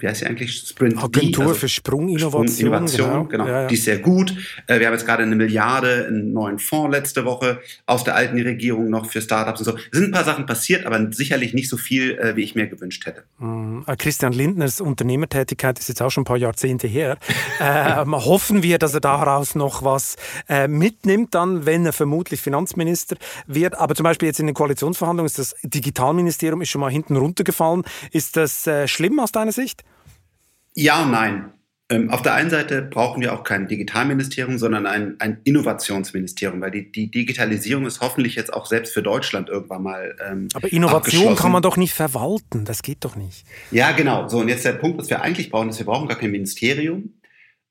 wie 0.00 0.08
heißt 0.08 0.20
sie 0.20 0.26
eigentlich? 0.26 0.56
Sprint 0.56 1.02
Agentur 1.02 1.44
also 1.44 1.54
für 1.54 1.68
Sprunginnovation. 1.68 2.48
Sprunginnovation, 2.48 3.28
genau. 3.28 3.44
genau. 3.44 3.46
Ja, 3.46 3.62
ja. 3.62 3.66
Die 3.66 3.74
ist 3.74 3.84
sehr 3.84 3.98
gut. 3.98 4.34
Äh, 4.66 4.80
wir 4.80 4.86
haben 4.86 4.94
jetzt 4.94 5.06
gerade 5.06 5.22
eine 5.22 5.36
Milliarde 5.36 6.06
einen 6.08 6.32
neuen 6.32 6.58
Fonds 6.58 6.96
letzte 6.96 7.24
Woche 7.24 7.60
aus 7.86 8.04
der 8.04 8.14
alten 8.14 8.40
Regierung 8.40 8.88
noch 8.90 9.06
für 9.06 9.20
Startups 9.20 9.60
und 9.60 9.64
so. 9.66 9.76
Es 9.76 9.98
sind 9.98 10.06
ein 10.06 10.12
paar 10.12 10.24
Sachen 10.24 10.46
passiert, 10.46 10.86
aber 10.86 11.12
sicherlich 11.12 11.52
nicht 11.52 11.68
so 11.68 11.76
viel, 11.76 12.18
äh, 12.18 12.36
wie 12.36 12.42
ich 12.42 12.54
mir 12.54 12.66
gewünscht 12.66 13.04
hätte. 13.06 13.24
Mhm. 13.38 13.84
Christian 13.98 14.32
Lindners 14.32 14.80
Unternehmertätigkeit 14.80 15.78
ist 15.78 15.88
jetzt 15.88 16.00
auch 16.00 16.10
schon 16.10 16.22
ein 16.22 16.24
paar 16.24 16.36
Jahrzehnte 16.38 16.86
her. 16.86 17.18
ähm, 17.60 18.14
hoffen 18.14 18.62
wir, 18.62 18.78
dass 18.78 18.94
er 18.94 19.00
daraus 19.00 19.54
noch 19.54 19.82
was 19.84 20.16
äh, 20.48 20.68
mitnimmt, 20.68 21.34
dann, 21.34 21.66
wenn 21.66 21.84
er 21.84 21.92
vermutlich 21.92 22.40
Finanzminister 22.40 23.16
wird. 23.46 23.76
Aber 23.76 23.94
zum 23.94 24.04
Beispiel 24.04 24.28
jetzt 24.28 24.40
in 24.40 24.46
den 24.46 24.54
Koalitionsverhandlungen 24.54 25.26
ist 25.26 25.38
das 25.38 25.54
Digitalministerium 25.62 26.62
ist 26.62 26.70
schon 26.70 26.80
mal 26.80 26.90
hinten 26.90 27.16
runtergefallen. 27.16 27.82
Ist 28.10 28.36
das 28.36 28.66
äh, 28.66 28.88
schlimm 28.88 29.20
aus 29.20 29.32
deiner 29.32 29.49
Sicht? 29.52 29.84
Ja 30.74 31.02
und 31.02 31.10
nein. 31.10 31.52
Ähm, 31.90 32.08
auf 32.10 32.22
der 32.22 32.34
einen 32.34 32.50
Seite 32.50 32.82
brauchen 32.82 33.20
wir 33.20 33.34
auch 33.34 33.42
kein 33.42 33.66
Digitalministerium, 33.66 34.58
sondern 34.58 34.86
ein, 34.86 35.16
ein 35.18 35.40
Innovationsministerium, 35.42 36.60
weil 36.60 36.70
die, 36.70 36.92
die, 36.92 37.10
Digitalisierung 37.10 37.84
ist 37.84 38.00
hoffentlich 38.00 38.36
jetzt 38.36 38.52
auch 38.52 38.66
selbst 38.66 38.94
für 38.94 39.02
Deutschland 39.02 39.48
irgendwann 39.48 39.82
mal. 39.82 40.14
Ähm, 40.24 40.48
Aber 40.54 40.72
Innovation 40.72 41.34
kann 41.34 41.50
man 41.50 41.62
doch 41.62 41.76
nicht 41.76 41.92
verwalten, 41.92 42.64
das 42.64 42.82
geht 42.82 43.04
doch 43.04 43.16
nicht. 43.16 43.44
Ja, 43.72 43.90
genau. 43.90 44.28
So, 44.28 44.38
und 44.38 44.48
jetzt 44.48 44.64
der 44.64 44.72
Punkt, 44.72 44.98
was 44.98 45.10
wir 45.10 45.20
eigentlich 45.20 45.50
brauchen, 45.50 45.68
ist, 45.68 45.78
wir 45.80 45.86
brauchen 45.86 46.06
gar 46.06 46.16
kein 46.16 46.30
Ministerium, 46.30 47.14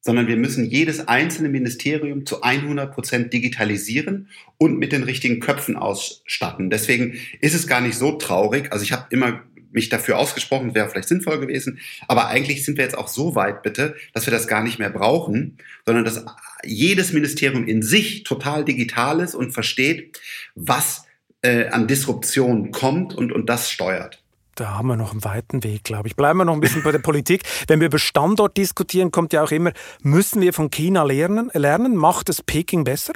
sondern 0.01 0.27
wir 0.27 0.37
müssen 0.37 0.65
jedes 0.65 1.07
einzelne 1.07 1.47
Ministerium 1.47 2.25
zu 2.25 2.41
100 2.41 2.93
Prozent 2.93 3.31
digitalisieren 3.31 4.27
und 4.57 4.79
mit 4.79 4.91
den 4.91 5.03
richtigen 5.03 5.39
Köpfen 5.39 5.77
ausstatten. 5.77 6.69
Deswegen 6.69 7.15
ist 7.39 7.53
es 7.53 7.67
gar 7.67 7.79
nicht 7.79 7.97
so 7.97 8.13
traurig. 8.13 8.71
Also 8.73 8.83
ich 8.83 8.91
habe 8.91 9.05
immer 9.11 9.43
mich 9.71 9.89
dafür 9.89 10.17
ausgesprochen, 10.17 10.75
wäre 10.75 10.89
vielleicht 10.89 11.07
sinnvoll 11.07 11.39
gewesen. 11.39 11.79
Aber 12.07 12.27
eigentlich 12.27 12.65
sind 12.65 12.77
wir 12.77 12.83
jetzt 12.83 12.97
auch 12.97 13.07
so 13.07 13.35
weit, 13.35 13.63
bitte, 13.63 13.95
dass 14.13 14.25
wir 14.25 14.31
das 14.31 14.47
gar 14.47 14.63
nicht 14.63 14.79
mehr 14.79 14.89
brauchen, 14.89 15.57
sondern 15.85 16.05
dass 16.05 16.25
jedes 16.63 17.13
Ministerium 17.13 17.67
in 17.67 17.81
sich 17.81 18.23
total 18.23 18.65
digital 18.65 19.19
ist 19.19 19.35
und 19.35 19.51
versteht, 19.51 20.19
was 20.55 21.05
äh, 21.41 21.67
an 21.67 21.87
Disruption 21.87 22.71
kommt 22.71 23.13
und, 23.15 23.31
und 23.31 23.47
das 23.47 23.71
steuert. 23.71 24.23
Da 24.55 24.77
haben 24.77 24.87
wir 24.87 24.97
noch 24.97 25.13
einen 25.13 25.23
weiten 25.23 25.63
Weg, 25.63 25.85
glaube 25.85 26.09
ich. 26.09 26.17
Bleiben 26.17 26.39
wir 26.39 26.45
noch 26.45 26.53
ein 26.53 26.59
bisschen 26.59 26.83
bei 26.83 26.91
der 26.91 26.99
Politik. 26.99 27.43
Wenn 27.67 27.79
wir 27.79 27.87
über 27.87 27.99
Standort 27.99 28.57
diskutieren, 28.57 29.09
kommt 29.09 29.31
ja 29.31 29.41
auch 29.41 29.51
immer, 29.51 29.71
müssen 30.01 30.41
wir 30.41 30.51
von 30.51 30.69
China 30.69 31.03
lernen? 31.03 31.49
lernen? 31.53 31.95
Macht 31.95 32.27
es 32.27 32.41
Peking 32.41 32.83
besser? 32.83 33.13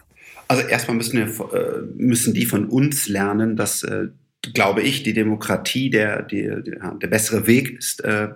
Also 0.48 0.64
erstmal 0.64 0.96
müssen, 0.96 1.18
wir, 1.18 1.54
äh, 1.54 1.82
müssen 1.96 2.34
die 2.34 2.46
von 2.46 2.70
uns 2.70 3.10
lernen, 3.10 3.58
dass 3.58 3.84
äh, 3.84 4.08
glaube 4.54 4.82
ich, 4.82 5.04
die 5.04 5.14
Demokratie 5.14 5.90
der, 5.90 6.22
der, 6.24 6.62
der 6.62 7.08
bessere 7.08 7.48
Weg 7.48 7.78
ist. 7.78 8.04
Äh, 8.04 8.30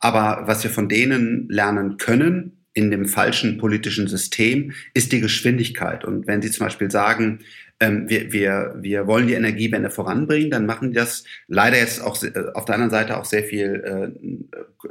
aber 0.00 0.42
was 0.46 0.62
wir 0.62 0.70
von 0.70 0.88
denen 0.88 1.48
lernen 1.48 1.96
können, 1.96 2.64
in 2.74 2.90
dem 2.90 3.06
falschen 3.06 3.56
politischen 3.56 4.06
System 4.06 4.72
ist 4.92 5.12
die 5.12 5.20
Geschwindigkeit. 5.20 6.04
Und 6.04 6.26
wenn 6.26 6.42
Sie 6.42 6.50
zum 6.50 6.66
Beispiel 6.66 6.90
sagen, 6.90 7.40
ähm, 7.80 8.08
wir, 8.08 8.32
wir, 8.32 8.74
wir 8.78 9.06
wollen 9.06 9.26
die 9.26 9.32
Energiewende 9.32 9.88
voranbringen, 9.88 10.50
dann 10.50 10.66
machen 10.66 10.90
die 10.90 10.96
das 10.96 11.24
leider 11.48 11.78
jetzt 11.78 12.02
auch 12.02 12.22
äh, 12.22 12.32
auf 12.52 12.66
der 12.66 12.74
anderen 12.74 12.90
Seite 12.90 13.16
auch 13.16 13.24
sehr 13.24 13.44
viel 13.44 14.12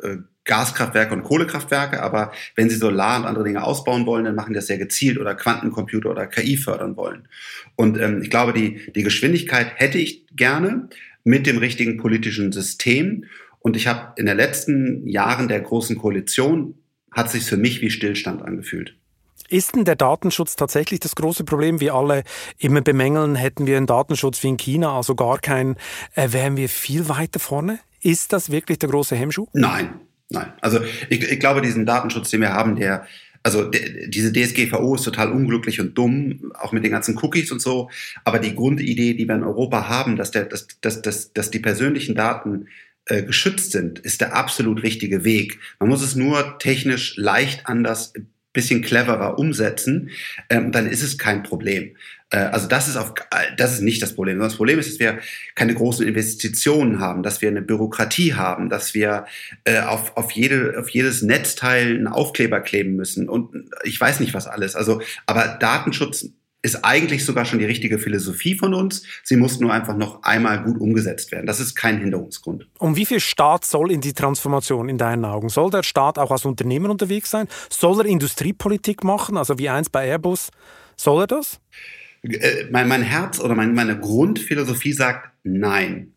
äh, 0.02 0.18
Gaskraftwerke 0.46 1.14
und 1.14 1.24
Kohlekraftwerke, 1.24 2.02
aber 2.02 2.32
wenn 2.56 2.70
sie 2.70 2.76
Solar 2.76 3.20
und 3.20 3.26
andere 3.26 3.44
Dinge 3.44 3.64
ausbauen 3.64 4.06
wollen, 4.06 4.26
dann 4.26 4.36
machen 4.36 4.54
die 4.54 4.56
das 4.56 4.68
sehr 4.68 4.78
gezielt 4.78 5.18
oder 5.18 5.36
Quantencomputer 5.36 6.10
oder 6.12 6.28
KI 6.28 6.56
fördern 6.56 6.96
wollen. 6.96 7.28
Und 7.76 8.00
ähm, 8.00 8.22
ich 8.22 8.30
glaube, 8.30 8.54
die, 8.54 8.92
die 8.94 9.04
Geschwindigkeit 9.04 9.72
hätte 9.76 9.98
ich 9.98 10.26
gerne 10.36 10.90
mit 11.24 11.48
dem 11.48 11.58
richtigen 11.58 11.98
politischen 11.98 12.52
System. 12.52 13.26
Und 13.60 13.76
ich 13.76 13.88
habe 13.88 14.14
in 14.18 14.28
den 14.28 14.38
letzten 14.38 15.08
Jahren 15.08 15.48
der 15.48 15.60
großen 15.60 15.98
Koalition 15.98 16.76
hat 17.12 17.32
sich 17.32 17.44
für 17.44 17.58
mich 17.58 17.82
wie 17.82 17.90
Stillstand 17.90 18.42
angefühlt. 18.44 18.96
Ist 19.50 19.76
denn 19.76 19.86
der 19.86 19.96
Datenschutz 19.96 20.56
tatsächlich 20.56 21.00
das 21.00 21.16
große 21.16 21.44
Problem? 21.44 21.80
Wie 21.80 21.92
alle 21.92 22.24
immer 22.58 22.82
bemängeln, 22.82 23.36
hätten 23.36 23.68
wir 23.68 23.78
einen 23.78 23.86
Datenschutz 23.86 24.42
wie 24.44 24.50
in 24.50 24.58
China, 24.58 24.96
also 24.96 25.16
gar 25.16 25.40
keinen, 25.40 25.76
äh, 26.16 26.32
wären 26.32 26.58
wir 26.58 26.68
viel 26.70 27.10
weiter 27.10 27.40
vorne? 27.40 27.80
Ist 28.02 28.34
das 28.34 28.52
wirklich 28.52 28.80
der 28.80 28.90
große 28.90 29.16
Hemmschuh? 29.16 29.48
Nein, 29.54 30.00
nein. 30.30 30.54
Also 30.62 30.80
ich, 31.10 31.24
ich 31.24 31.40
glaube, 31.40 31.62
diesen 31.62 31.86
Datenschutz, 31.86 32.30
den 32.30 32.42
wir 32.42 32.54
haben, 32.54 32.76
der, 32.76 33.06
also 33.44 33.64
de, 33.64 34.10
diese 34.10 34.34
DSGVO 34.34 34.96
ist 34.96 35.04
total 35.04 35.32
unglücklich 35.32 35.80
und 35.80 35.98
dumm, 35.98 36.52
auch 36.60 36.72
mit 36.72 36.84
den 36.84 36.92
ganzen 36.92 37.18
Cookies 37.18 37.52
und 37.52 37.62
so. 37.62 37.90
Aber 38.24 38.40
die 38.40 38.56
Grundidee, 38.56 39.14
die 39.14 39.28
wir 39.28 39.36
in 39.36 39.44
Europa 39.44 39.88
haben, 39.88 40.16
dass, 40.16 40.32
der, 40.32 40.46
dass, 40.46 40.68
dass, 40.82 41.02
dass, 41.02 41.34
dass 41.34 41.52
die 41.52 41.60
persönlichen 41.60 42.16
Daten 42.16 42.68
äh, 43.06 43.24
geschützt 43.24 43.72
sind, 43.72 44.00
ist 44.00 44.22
der 44.22 44.36
absolut 44.36 44.82
richtige 44.82 45.24
Weg. 45.24 45.60
Man 45.80 45.90
muss 45.90 46.02
es 46.02 46.16
nur 46.16 46.58
technisch 46.58 47.16
leicht 47.18 47.68
anders 47.68 48.14
bisschen 48.56 48.82
cleverer 48.82 49.38
umsetzen, 49.38 50.10
ähm, 50.50 50.72
dann 50.72 50.88
ist 50.88 51.04
es 51.04 51.20
kein 51.20 51.44
Problem. 51.44 51.96
Äh, 52.30 52.38
also 52.38 52.68
das 52.68 52.88
ist, 52.88 52.98
auf, 52.98 53.14
das 53.58 53.74
ist 53.74 53.82
nicht 53.82 54.02
das 54.02 54.14
Problem. 54.14 54.40
Das 54.40 54.56
Problem 54.56 54.80
ist, 54.80 54.92
dass 54.92 55.00
wir 55.00 55.20
keine 55.56 55.74
großen 55.74 56.06
Investitionen 56.06 57.00
haben, 57.00 57.24
dass 57.24 57.42
wir 57.42 57.50
eine 57.50 57.62
Bürokratie 57.62 58.34
haben, 58.34 58.70
dass 58.70 58.94
wir 58.94 59.26
äh, 59.64 59.80
auf, 59.82 60.16
auf, 60.18 60.32
jede, 60.32 60.76
auf 60.80 60.90
jedes 60.90 61.22
Netzteil 61.22 61.96
einen 61.96 62.08
Aufkleber 62.08 62.62
kleben 62.62 62.96
müssen 62.96 63.30
und 63.30 63.70
ich 63.84 64.00
weiß 64.00 64.20
nicht 64.20 64.34
was 64.34 64.48
alles. 64.48 64.76
Also, 64.76 65.02
aber 65.26 65.58
Datenschutz 65.60 66.30
ist 66.66 66.84
eigentlich 66.84 67.24
sogar 67.24 67.46
schon 67.46 67.60
die 67.60 67.66
richtige 67.66 68.00
Philosophie 68.00 68.58
von 68.58 68.74
uns. 68.74 69.04
Sie 69.24 69.38
muss 69.38 69.60
nur 69.60 69.72
einfach 69.72 69.96
noch 69.96 70.24
einmal 70.24 70.64
gut 70.64 70.82
umgesetzt 70.82 71.32
werden. 71.32 71.46
Das 71.46 71.60
ist 71.60 71.76
kein 71.76 72.00
Hinderungsgrund. 72.00 72.68
Und 72.80 72.96
wie 72.96 73.06
viel 73.06 73.20
Staat 73.20 73.66
soll 73.66 73.92
in 73.92 74.02
die 74.02 74.14
Transformation 74.14 74.90
in 74.90 74.98
deinen 74.98 75.26
Augen? 75.26 75.50
Soll 75.50 75.70
der 75.70 75.84
Staat 75.84 76.18
auch 76.18 76.32
als 76.32 76.44
Unternehmer 76.44 76.90
unterwegs 76.90 77.30
sein? 77.30 77.48
Soll 77.70 78.00
er 78.00 78.08
Industriepolitik 78.08 79.04
machen, 79.04 79.38
also 79.38 79.60
wie 79.60 79.70
eins 79.70 79.92
bei 79.92 80.08
Airbus? 80.08 80.50
Soll 80.98 81.22
er 81.22 81.28
das? 81.28 81.60
Äh, 82.30 82.66
mein, 82.72 82.88
mein 82.88 83.02
Herz 83.02 83.40
oder 83.40 83.56
mein, 83.56 83.74
meine 83.74 84.00
Grundphilosophie 84.00 84.94
sagt 84.94 85.30
nein. 85.44 86.14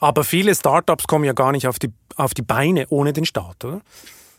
Aber 0.00 0.24
viele 0.24 0.54
Startups 0.54 1.06
kommen 1.06 1.24
ja 1.24 1.32
gar 1.32 1.52
nicht 1.52 1.66
auf 1.66 1.78
die, 1.78 1.90
auf 2.16 2.34
die 2.34 2.42
Beine 2.42 2.86
ohne 2.90 3.12
den 3.12 3.24
Staat, 3.24 3.64
oder? 3.64 3.80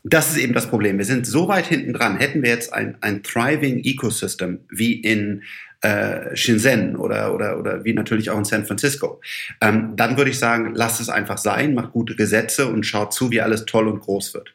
Das 0.03 0.31
ist 0.31 0.37
eben 0.37 0.53
das 0.53 0.67
Problem. 0.67 0.97
Wir 0.97 1.05
sind 1.05 1.27
so 1.27 1.49
weit 1.49 1.67
hinten 1.67 1.91
dran. 1.91 2.17
Hätten 2.17 2.41
wir 2.41 2.49
jetzt 2.49 2.71
ein, 2.73 2.97
ein 3.01 3.21
thriving 3.21 3.83
Ecosystem 3.83 4.61
wie 4.69 4.93
in 4.93 5.43
äh, 5.81 6.35
Shenzhen 6.35 6.95
oder, 6.95 7.33
oder, 7.33 7.57
oder 7.57 7.85
wie 7.85 7.93
natürlich 7.93 8.29
auch 8.29 8.37
in 8.37 8.45
San 8.45 8.65
Francisco, 8.65 9.21
ähm, 9.61 9.93
dann 9.95 10.17
würde 10.17 10.31
ich 10.31 10.39
sagen, 10.39 10.73
lasst 10.73 10.99
es 10.99 11.09
einfach 11.09 11.37
sein, 11.37 11.73
macht 11.73 11.91
gute 11.91 12.15
Gesetze 12.15 12.67
und 12.67 12.85
schaut 12.85 13.13
zu, 13.13 13.31
wie 13.31 13.41
alles 13.41 13.65
toll 13.65 13.87
und 13.87 14.01
groß 14.01 14.33
wird. 14.33 14.53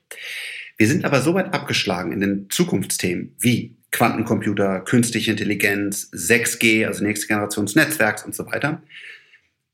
Wir 0.76 0.86
sind 0.86 1.04
aber 1.04 1.20
so 1.22 1.34
weit 1.34 1.54
abgeschlagen 1.54 2.12
in 2.12 2.20
den 2.20 2.50
Zukunftsthemen 2.50 3.34
wie 3.38 3.76
Quantencomputer, 3.94 4.80
künstliche 4.80 5.30
Intelligenz, 5.30 6.10
6G, 6.12 6.86
also 6.86 7.02
nächste 7.02 7.28
Generations 7.28 7.74
Netzwerks 7.74 8.24
und 8.24 8.34
so 8.34 8.46
weiter. 8.46 8.82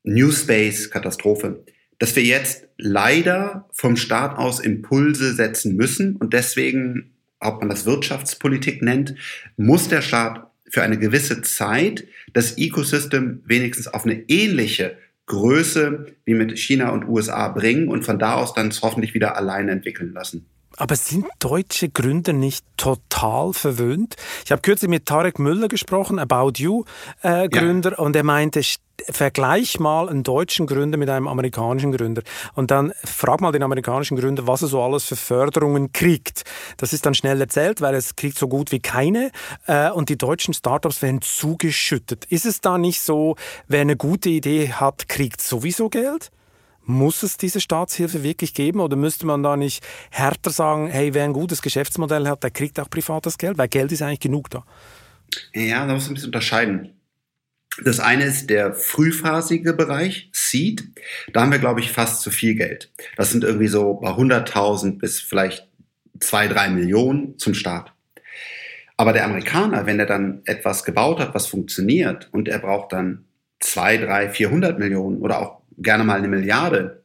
New 0.04 0.30
Space, 0.30 0.90
Katastrophe 0.90 1.64
dass 2.00 2.16
wir 2.16 2.24
jetzt 2.24 2.66
leider 2.78 3.68
vom 3.72 3.96
Staat 3.96 4.36
aus 4.38 4.58
Impulse 4.58 5.34
setzen 5.34 5.76
müssen 5.76 6.16
und 6.16 6.32
deswegen, 6.32 7.12
ob 7.38 7.60
man 7.60 7.68
das 7.68 7.86
Wirtschaftspolitik 7.86 8.82
nennt, 8.82 9.14
muss 9.56 9.88
der 9.88 10.00
Staat 10.00 10.50
für 10.68 10.82
eine 10.82 10.98
gewisse 10.98 11.42
Zeit 11.42 12.08
das 12.32 12.56
Ecosystem 12.56 13.42
wenigstens 13.44 13.86
auf 13.86 14.06
eine 14.06 14.24
ähnliche 14.28 14.96
Größe 15.26 16.06
wie 16.24 16.34
mit 16.34 16.58
China 16.58 16.88
und 16.88 17.06
USA 17.06 17.48
bringen 17.48 17.88
und 17.88 18.02
von 18.02 18.18
da 18.18 18.34
aus 18.34 18.54
dann 18.54 18.72
hoffentlich 18.80 19.12
wieder 19.12 19.36
alleine 19.36 19.70
entwickeln 19.70 20.14
lassen. 20.14 20.46
Aber 20.76 20.96
sind 20.96 21.26
deutsche 21.38 21.88
Gründer 21.88 22.32
nicht 22.32 22.64
total 22.76 23.52
verwöhnt? 23.52 24.16
Ich 24.44 24.52
habe 24.52 24.62
kürzlich 24.62 24.88
mit 24.88 25.06
Tarek 25.06 25.38
Müller 25.38 25.68
gesprochen, 25.68 26.18
About 26.18 26.52
You 26.56 26.84
äh, 27.22 27.48
Gründer, 27.48 27.92
ja. 27.92 27.98
und 27.98 28.16
er 28.16 28.24
meinte, 28.24 28.62
vergleich 29.08 29.80
mal 29.80 30.08
einen 30.08 30.22
deutschen 30.22 30.66
Gründer 30.66 30.98
mit 30.98 31.08
einem 31.08 31.28
amerikanischen 31.28 31.92
Gründer 31.92 32.22
und 32.54 32.70
dann 32.70 32.92
frag 33.04 33.40
mal 33.40 33.52
den 33.52 33.62
amerikanischen 33.62 34.16
Gründer, 34.16 34.46
was 34.46 34.62
er 34.62 34.68
so 34.68 34.82
alles 34.82 35.04
für 35.04 35.16
Förderungen 35.16 35.92
kriegt. 35.92 36.44
Das 36.76 36.92
ist 36.92 37.06
dann 37.06 37.14
schnell 37.14 37.40
erzählt, 37.40 37.80
weil 37.80 37.94
es 37.94 38.16
kriegt 38.16 38.38
so 38.38 38.48
gut 38.48 38.72
wie 38.72 38.80
keine 38.80 39.30
äh, 39.66 39.90
und 39.90 40.08
die 40.08 40.18
deutschen 40.18 40.54
Startups 40.54 41.02
werden 41.02 41.22
zugeschüttet. 41.22 42.24
Ist 42.26 42.46
es 42.46 42.60
da 42.60 42.78
nicht 42.78 43.00
so, 43.00 43.36
wer 43.68 43.80
eine 43.80 43.96
gute 43.96 44.28
Idee 44.28 44.72
hat, 44.72 45.08
kriegt 45.08 45.40
sowieso 45.40 45.88
Geld? 45.88 46.30
Muss 46.90 47.22
es 47.22 47.36
diese 47.36 47.60
Staatshilfe 47.60 48.22
wirklich 48.22 48.52
geben 48.52 48.80
oder 48.80 48.96
müsste 48.96 49.26
man 49.26 49.42
da 49.42 49.56
nicht 49.56 49.84
härter 50.10 50.50
sagen, 50.50 50.88
hey, 50.88 51.14
wer 51.14 51.24
ein 51.24 51.32
gutes 51.32 51.62
Geschäftsmodell 51.62 52.26
hat, 52.26 52.42
der 52.42 52.50
kriegt 52.50 52.80
auch 52.80 52.90
privates 52.90 53.38
Geld, 53.38 53.58
weil 53.58 53.68
Geld 53.68 53.92
ist 53.92 54.02
eigentlich 54.02 54.20
genug 54.20 54.50
da? 54.50 54.64
Ja, 55.54 55.86
da 55.86 55.94
muss 55.94 56.04
man 56.04 56.12
ein 56.12 56.14
bisschen 56.14 56.28
unterscheiden. 56.28 57.00
Das 57.84 58.00
eine 58.00 58.24
ist 58.24 58.50
der 58.50 58.74
frühphasige 58.74 59.72
Bereich, 59.72 60.28
Seed. 60.32 60.84
Da 61.32 61.42
haben 61.42 61.52
wir, 61.52 61.60
glaube 61.60 61.80
ich, 61.80 61.92
fast 61.92 62.22
zu 62.22 62.30
viel 62.30 62.54
Geld. 62.56 62.92
Das 63.16 63.30
sind 63.30 63.44
irgendwie 63.44 63.68
so 63.68 63.94
bei 63.94 64.10
100.000 64.10 64.98
bis 64.98 65.20
vielleicht 65.20 65.68
zwei, 66.18 66.48
drei 66.48 66.68
Millionen 66.68 67.38
zum 67.38 67.54
Start. 67.54 67.92
Aber 68.96 69.12
der 69.12 69.24
Amerikaner, 69.24 69.86
wenn 69.86 69.98
er 69.98 70.06
dann 70.06 70.42
etwas 70.44 70.84
gebaut 70.84 71.20
hat, 71.20 71.34
was 71.34 71.46
funktioniert 71.46 72.28
und 72.32 72.48
er 72.48 72.58
braucht 72.58 72.92
dann 72.92 73.24
zwei, 73.60 73.96
drei, 73.96 74.28
400 74.28 74.78
Millionen 74.78 75.18
oder 75.18 75.40
auch 75.40 75.59
gerne 75.80 76.04
mal 76.04 76.18
eine 76.18 76.28
Milliarde, 76.28 77.02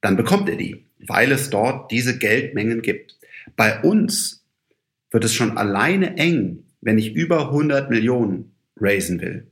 dann 0.00 0.16
bekommt 0.16 0.48
er 0.48 0.56
die, 0.56 0.86
weil 1.06 1.32
es 1.32 1.50
dort 1.50 1.90
diese 1.90 2.18
Geldmengen 2.18 2.82
gibt. 2.82 3.18
Bei 3.56 3.80
uns 3.82 4.44
wird 5.10 5.24
es 5.24 5.34
schon 5.34 5.58
alleine 5.58 6.16
eng, 6.16 6.64
wenn 6.80 6.98
ich 6.98 7.14
über 7.14 7.48
100 7.48 7.90
Millionen 7.90 8.52
raisen 8.76 9.20
will. 9.20 9.46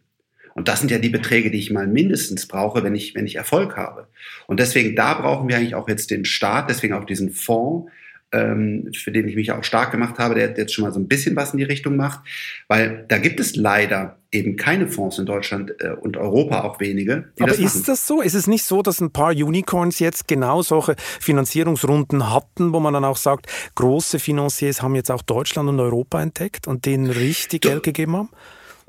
Und 0.54 0.66
das 0.66 0.80
sind 0.80 0.90
ja 0.90 0.98
die 0.98 1.08
Beträge, 1.08 1.50
die 1.50 1.58
ich 1.58 1.70
mal 1.70 1.86
mindestens 1.86 2.48
brauche, 2.48 2.82
wenn 2.82 2.94
ich, 2.94 3.14
wenn 3.14 3.26
ich 3.26 3.36
Erfolg 3.36 3.76
habe. 3.76 4.08
Und 4.48 4.58
deswegen, 4.58 4.96
da 4.96 5.14
brauchen 5.14 5.48
wir 5.48 5.56
eigentlich 5.56 5.76
auch 5.76 5.88
jetzt 5.88 6.10
den 6.10 6.24
Staat, 6.24 6.68
deswegen 6.68 6.94
auch 6.94 7.04
diesen 7.04 7.30
Fonds, 7.30 7.92
ähm, 8.32 8.90
für 8.94 9.12
den 9.12 9.26
ich 9.28 9.36
mich 9.36 9.52
auch 9.52 9.64
stark 9.64 9.90
gemacht 9.90 10.18
habe, 10.18 10.34
der 10.34 10.56
jetzt 10.56 10.74
schon 10.74 10.84
mal 10.84 10.92
so 10.92 11.00
ein 11.00 11.08
bisschen 11.08 11.34
was 11.36 11.52
in 11.52 11.58
die 11.58 11.64
Richtung 11.64 11.96
macht, 11.96 12.20
weil 12.68 13.04
da 13.08 13.18
gibt 13.18 13.40
es 13.40 13.56
leider 13.56 14.18
eben 14.30 14.56
keine 14.56 14.88
Fonds 14.88 15.18
in 15.18 15.24
Deutschland 15.24 15.74
äh, 15.80 15.92
und 15.92 16.16
Europa 16.16 16.62
auch 16.62 16.80
wenige. 16.80 17.30
Aber 17.38 17.48
das 17.48 17.58
ist 17.58 17.88
das 17.88 18.06
so? 18.06 18.20
Ist 18.20 18.34
es 18.34 18.46
nicht 18.46 18.64
so, 18.64 18.82
dass 18.82 19.00
ein 19.00 19.10
paar 19.10 19.30
Unicorns 19.30 19.98
jetzt 19.98 20.28
genau 20.28 20.60
solche 20.60 20.96
Finanzierungsrunden 20.98 22.30
hatten, 22.32 22.72
wo 22.72 22.80
man 22.80 22.92
dann 22.92 23.04
auch 23.04 23.16
sagt, 23.16 23.46
große 23.74 24.18
Financiers 24.18 24.82
haben 24.82 24.94
jetzt 24.94 25.10
auch 25.10 25.22
Deutschland 25.22 25.68
und 25.68 25.80
Europa 25.80 26.20
entdeckt 26.20 26.66
und 26.66 26.84
denen 26.84 27.10
richtig 27.10 27.62
du, 27.62 27.70
Geld 27.70 27.82
gegeben 27.82 28.16
haben? 28.16 28.30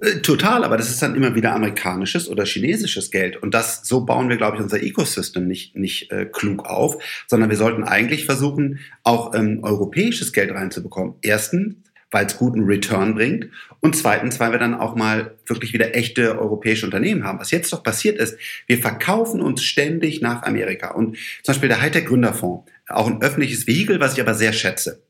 Äh, 0.01 0.21
total, 0.21 0.63
aber 0.63 0.77
das 0.77 0.89
ist 0.89 1.01
dann 1.01 1.15
immer 1.15 1.35
wieder 1.35 1.53
amerikanisches 1.53 2.29
oder 2.29 2.45
chinesisches 2.45 3.12
Geld. 3.12 3.38
Und 3.38 3.53
das, 3.53 3.81
so 3.83 4.05
bauen 4.05 4.29
wir, 4.29 4.38
glaube 4.38 4.57
ich, 4.57 4.63
unser 4.63 4.81
Ecosystem 4.81 5.47
nicht, 5.47 5.75
nicht 5.75 6.12
äh, 6.12 6.25
klug 6.25 6.65
auf, 6.65 7.01
sondern 7.27 7.49
wir 7.49 7.57
sollten 7.57 7.83
eigentlich 7.83 8.25
versuchen, 8.25 8.79
auch 9.03 9.33
ähm, 9.33 9.59
europäisches 9.63 10.33
Geld 10.33 10.51
reinzubekommen. 10.51 11.15
Erstens, 11.21 11.75
weil 12.12 12.25
es 12.25 12.38
guten 12.38 12.63
Return 12.63 13.13
bringt 13.13 13.49
und 13.81 13.95
zweitens, 13.95 14.39
weil 14.39 14.51
wir 14.51 14.57
dann 14.57 14.73
auch 14.73 14.95
mal 14.95 15.38
wirklich 15.45 15.73
wieder 15.73 15.95
echte 15.95 16.39
europäische 16.39 16.85
Unternehmen 16.85 17.23
haben. 17.23 17.39
Was 17.39 17.51
jetzt 17.51 17.71
doch 17.71 17.83
passiert 17.83 18.17
ist, 18.17 18.38
wir 18.67 18.79
verkaufen 18.79 19.41
uns 19.41 19.63
ständig 19.63 20.21
nach 20.21 20.43
Amerika 20.43 20.91
und 20.91 21.17
zum 21.43 21.53
Beispiel 21.53 21.69
der 21.69 21.81
Hightech 21.81 22.05
Gründerfonds, 22.05 22.69
auch 22.88 23.07
ein 23.07 23.21
öffentliches 23.21 23.67
Vehikel, 23.67 23.99
was 23.99 24.13
ich 24.13 24.21
aber 24.21 24.33
sehr 24.33 24.53
schätze. 24.53 25.03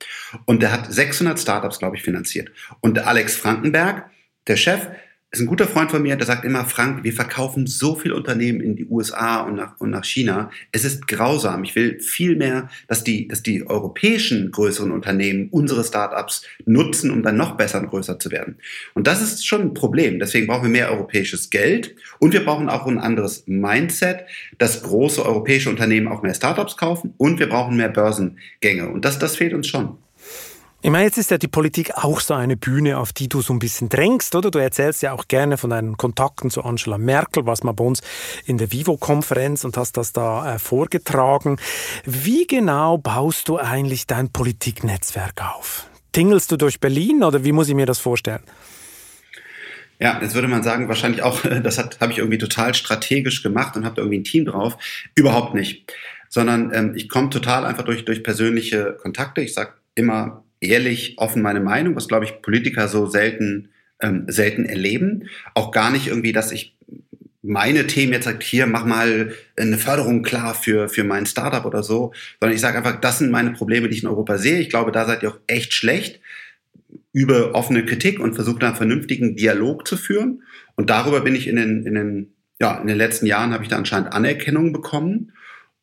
Und 0.45 0.62
der 0.62 0.73
hat 0.73 0.91
600 0.91 1.39
Startups, 1.39 1.80
glaube 1.80 1.95
ich, 1.95 2.04
finanziert. 2.04 2.49
Und 2.82 2.97
der 2.97 3.08
Alex 3.08 3.38
Frankenberg, 3.38 4.10
der 4.47 4.58
Chef 4.58 4.88
ist 5.32 5.41
ein 5.41 5.47
guter 5.47 5.67
Freund 5.67 5.91
von 5.91 6.02
mir, 6.02 6.15
der 6.15 6.25
sagt 6.25 6.43
immer, 6.43 6.65
Frank, 6.65 7.04
wir 7.04 7.13
verkaufen 7.13 7.67
so 7.67 7.95
viel 7.95 8.13
Unternehmen 8.13 8.62
in 8.62 8.75
die 8.75 8.88
USA 8.88 9.41
und 9.41 9.56
nach, 9.58 9.80
und 9.80 9.91
nach 9.91 10.04
China. 10.04 10.49
Es 10.71 10.86
ist 10.86 11.08
grausam. 11.08 11.63
Ich 11.63 11.75
will 11.75 11.99
viel 11.99 12.36
mehr, 12.36 12.67
dass 12.88 13.04
die, 13.04 13.28
dass 13.28 13.43
die 13.43 13.68
europäischen 13.68 14.49
größeren 14.49 14.91
Unternehmen 14.91 15.49
unsere 15.51 15.84
Startups 15.84 16.43
nutzen, 16.66 17.11
um 17.11 17.22
dann 17.22 17.38
noch 17.38 17.57
besser 17.57 17.80
und 17.80 17.89
größer 17.89 18.18
zu 18.18 18.32
werden. 18.32 18.57
Und 18.95 19.05
das 19.05 19.22
ist 19.22 19.45
schon 19.45 19.61
ein 19.61 19.74
Problem. 19.76 20.18
Deswegen 20.18 20.47
brauchen 20.47 20.64
wir 20.64 20.72
mehr 20.72 20.91
europäisches 20.91 21.51
Geld 21.51 21.95
und 22.18 22.34
wir 22.34 22.43
brauchen 22.43 22.68
auch 22.68 22.88
ein 22.88 22.97
anderes 22.97 23.43
Mindset, 23.45 24.26
dass 24.57 24.82
große 24.82 25.24
europäische 25.24 25.70
Unternehmen 25.70 26.07
auch 26.07 26.24
mehr 26.24 26.34
Startups 26.34 26.76
kaufen 26.76 27.14
und 27.18 27.39
wir 27.39 27.49
brauchen 27.49 27.78
mehr 27.78 27.89
Börsengänge. 27.89 28.89
Und 28.89 29.05
das, 29.05 29.20
das 29.20 29.36
fehlt 29.36 29.53
uns 29.53 29.68
schon. 29.68 29.99
Ich 30.82 30.91
meine, 30.91 31.03
jetzt 31.03 31.17
ist 31.17 31.30
ja 31.30 31.38
die 31.38 31.49
Politik 31.49 31.91
auch 31.97 32.21
so 32.21 32.34
eine 32.34 32.55
Bühne, 32.55 32.99
auf 32.99 33.11
die 33.11 33.27
du 33.27 33.41
so 33.41 33.51
ein 33.51 33.59
bisschen 33.59 33.89
drängst, 33.89 34.34
oder? 34.34 34.49
Du 34.49 34.59
erzählst 34.59 35.01
ja 35.01 35.11
auch 35.11 35.27
gerne 35.27 35.57
von 35.57 35.71
deinen 35.71 35.97
Kontakten 35.97 36.49
zu 36.49 36.63
Angela 36.63 36.97
Merkel, 36.97 37.45
was 37.45 37.63
mal 37.63 37.73
bei 37.73 37.84
uns 37.84 38.01
in 38.45 38.57
der 38.57 38.71
Vivo-Konferenz 38.71 39.65
und 39.65 39.75
hast 39.75 39.97
das 39.97 40.13
da 40.13 40.55
äh, 40.55 40.57
vorgetragen. 40.57 41.57
Wie 42.05 42.47
genau 42.47 42.97
baust 42.97 43.49
du 43.49 43.57
eigentlich 43.57 44.07
dein 44.07 44.30
Politiknetzwerk 44.30 45.43
auf? 45.53 45.89
Tingelst 46.13 46.49
du 46.49 46.55
durch 46.55 46.80
Berlin 46.80 47.25
oder 47.25 47.43
wie 47.43 47.51
muss 47.51 47.67
ich 47.67 47.75
mir 47.75 47.86
das 47.86 47.99
vorstellen? 47.99 48.41
Ja, 49.99 50.21
jetzt 50.21 50.34
würde 50.34 50.47
man 50.47 50.63
sagen, 50.63 50.88
wahrscheinlich 50.88 51.23
auch, 51.23 51.41
das 51.63 51.77
habe 51.77 52.13
ich 52.13 52.19
irgendwie 52.19 52.38
total 52.38 52.73
strategisch 52.73 53.43
gemacht 53.43 53.75
und 53.75 53.84
habe 53.84 53.99
irgendwie 53.99 54.19
ein 54.19 54.23
Team 54.23 54.45
drauf. 54.45 54.77
Überhaupt 55.13 55.55
nicht. 55.55 55.91
Sondern 56.30 56.71
ähm, 56.73 56.93
ich 56.95 57.09
komme 57.09 57.30
total 57.30 57.65
einfach 57.65 57.84
durch, 57.84 58.05
durch 58.05 58.23
persönliche 58.23 58.95
Kontakte. 59.01 59.41
Ich 59.41 59.53
sage 59.53 59.73
immer, 59.95 60.45
ehrlich, 60.62 61.16
offen 61.18 61.41
meine 61.41 61.60
Meinung, 61.60 61.95
was 61.95 62.07
glaube 62.07 62.26
ich 62.26 62.41
Politiker 62.41 62.88
so 62.88 63.07
selten, 63.07 63.70
ähm, 64.01 64.26
selten 64.28 64.66
erleben. 64.66 65.30
Auch 65.55 65.72
gar 65.72 65.91
nicht 65.91 66.07
irgendwie, 66.07 66.32
dass 66.32 66.51
ich 66.51 66.76
meine 67.41 67.88
Themen 67.88 68.14
jetzt 68.14 68.26
sagt, 68.26 68.43
hier 68.43 68.68
mach 68.68 68.86
mal 68.86 69.34
eine 69.55 69.78
Förderung 69.78 70.24
klar 70.24 70.53
für, 70.53 70.89
für 70.89 71.03
mein 71.03 71.26
Startup 71.26 71.66
oder 71.66 71.84
so, 71.84 72.14
sondern 72.39 72.55
ich 72.55 72.62
sage 72.62 72.78
einfach, 72.78 72.99
das 72.99 73.20
sind 73.20 73.32
meine 73.32 73.51
Probleme, 73.51 73.88
die 73.88 73.95
ich 73.95 74.03
in 74.03 74.10
Europa 74.10 74.38
sehe. 74.38 74.60
Ich 74.60 74.70
glaube, 74.70 74.91
da 74.91 75.05
seid 75.05 75.24
ihr 75.24 75.30
auch 75.30 75.39
echt 75.47 75.74
schlecht 75.74 76.20
über 77.14 77.55
offene 77.55 77.86
Kritik 77.86 78.20
und 78.20 78.36
versuche 78.36 78.60
da 78.60 78.68
einen 78.68 78.76
vernünftigen 78.76 79.36
Dialog 79.36 79.88
zu 79.88 79.97
führen. 79.97 80.43
Und 80.76 80.89
darüber 80.89 81.22
bin 81.22 81.36
ich 81.36 81.47
in 81.47 81.55
den, 81.55 81.86
in 81.86 81.95
den, 81.95 82.34
ja, 82.60 82.80
in 82.80 82.88
den 82.88 82.97
letzten 82.97 83.26
Jahren 83.26 83.53
habe 83.53 83.64
ich 83.64 83.70
da 83.70 83.78
anscheinend 83.78 84.14
Anerkennung 84.14 84.74
bekommen. 84.74 85.32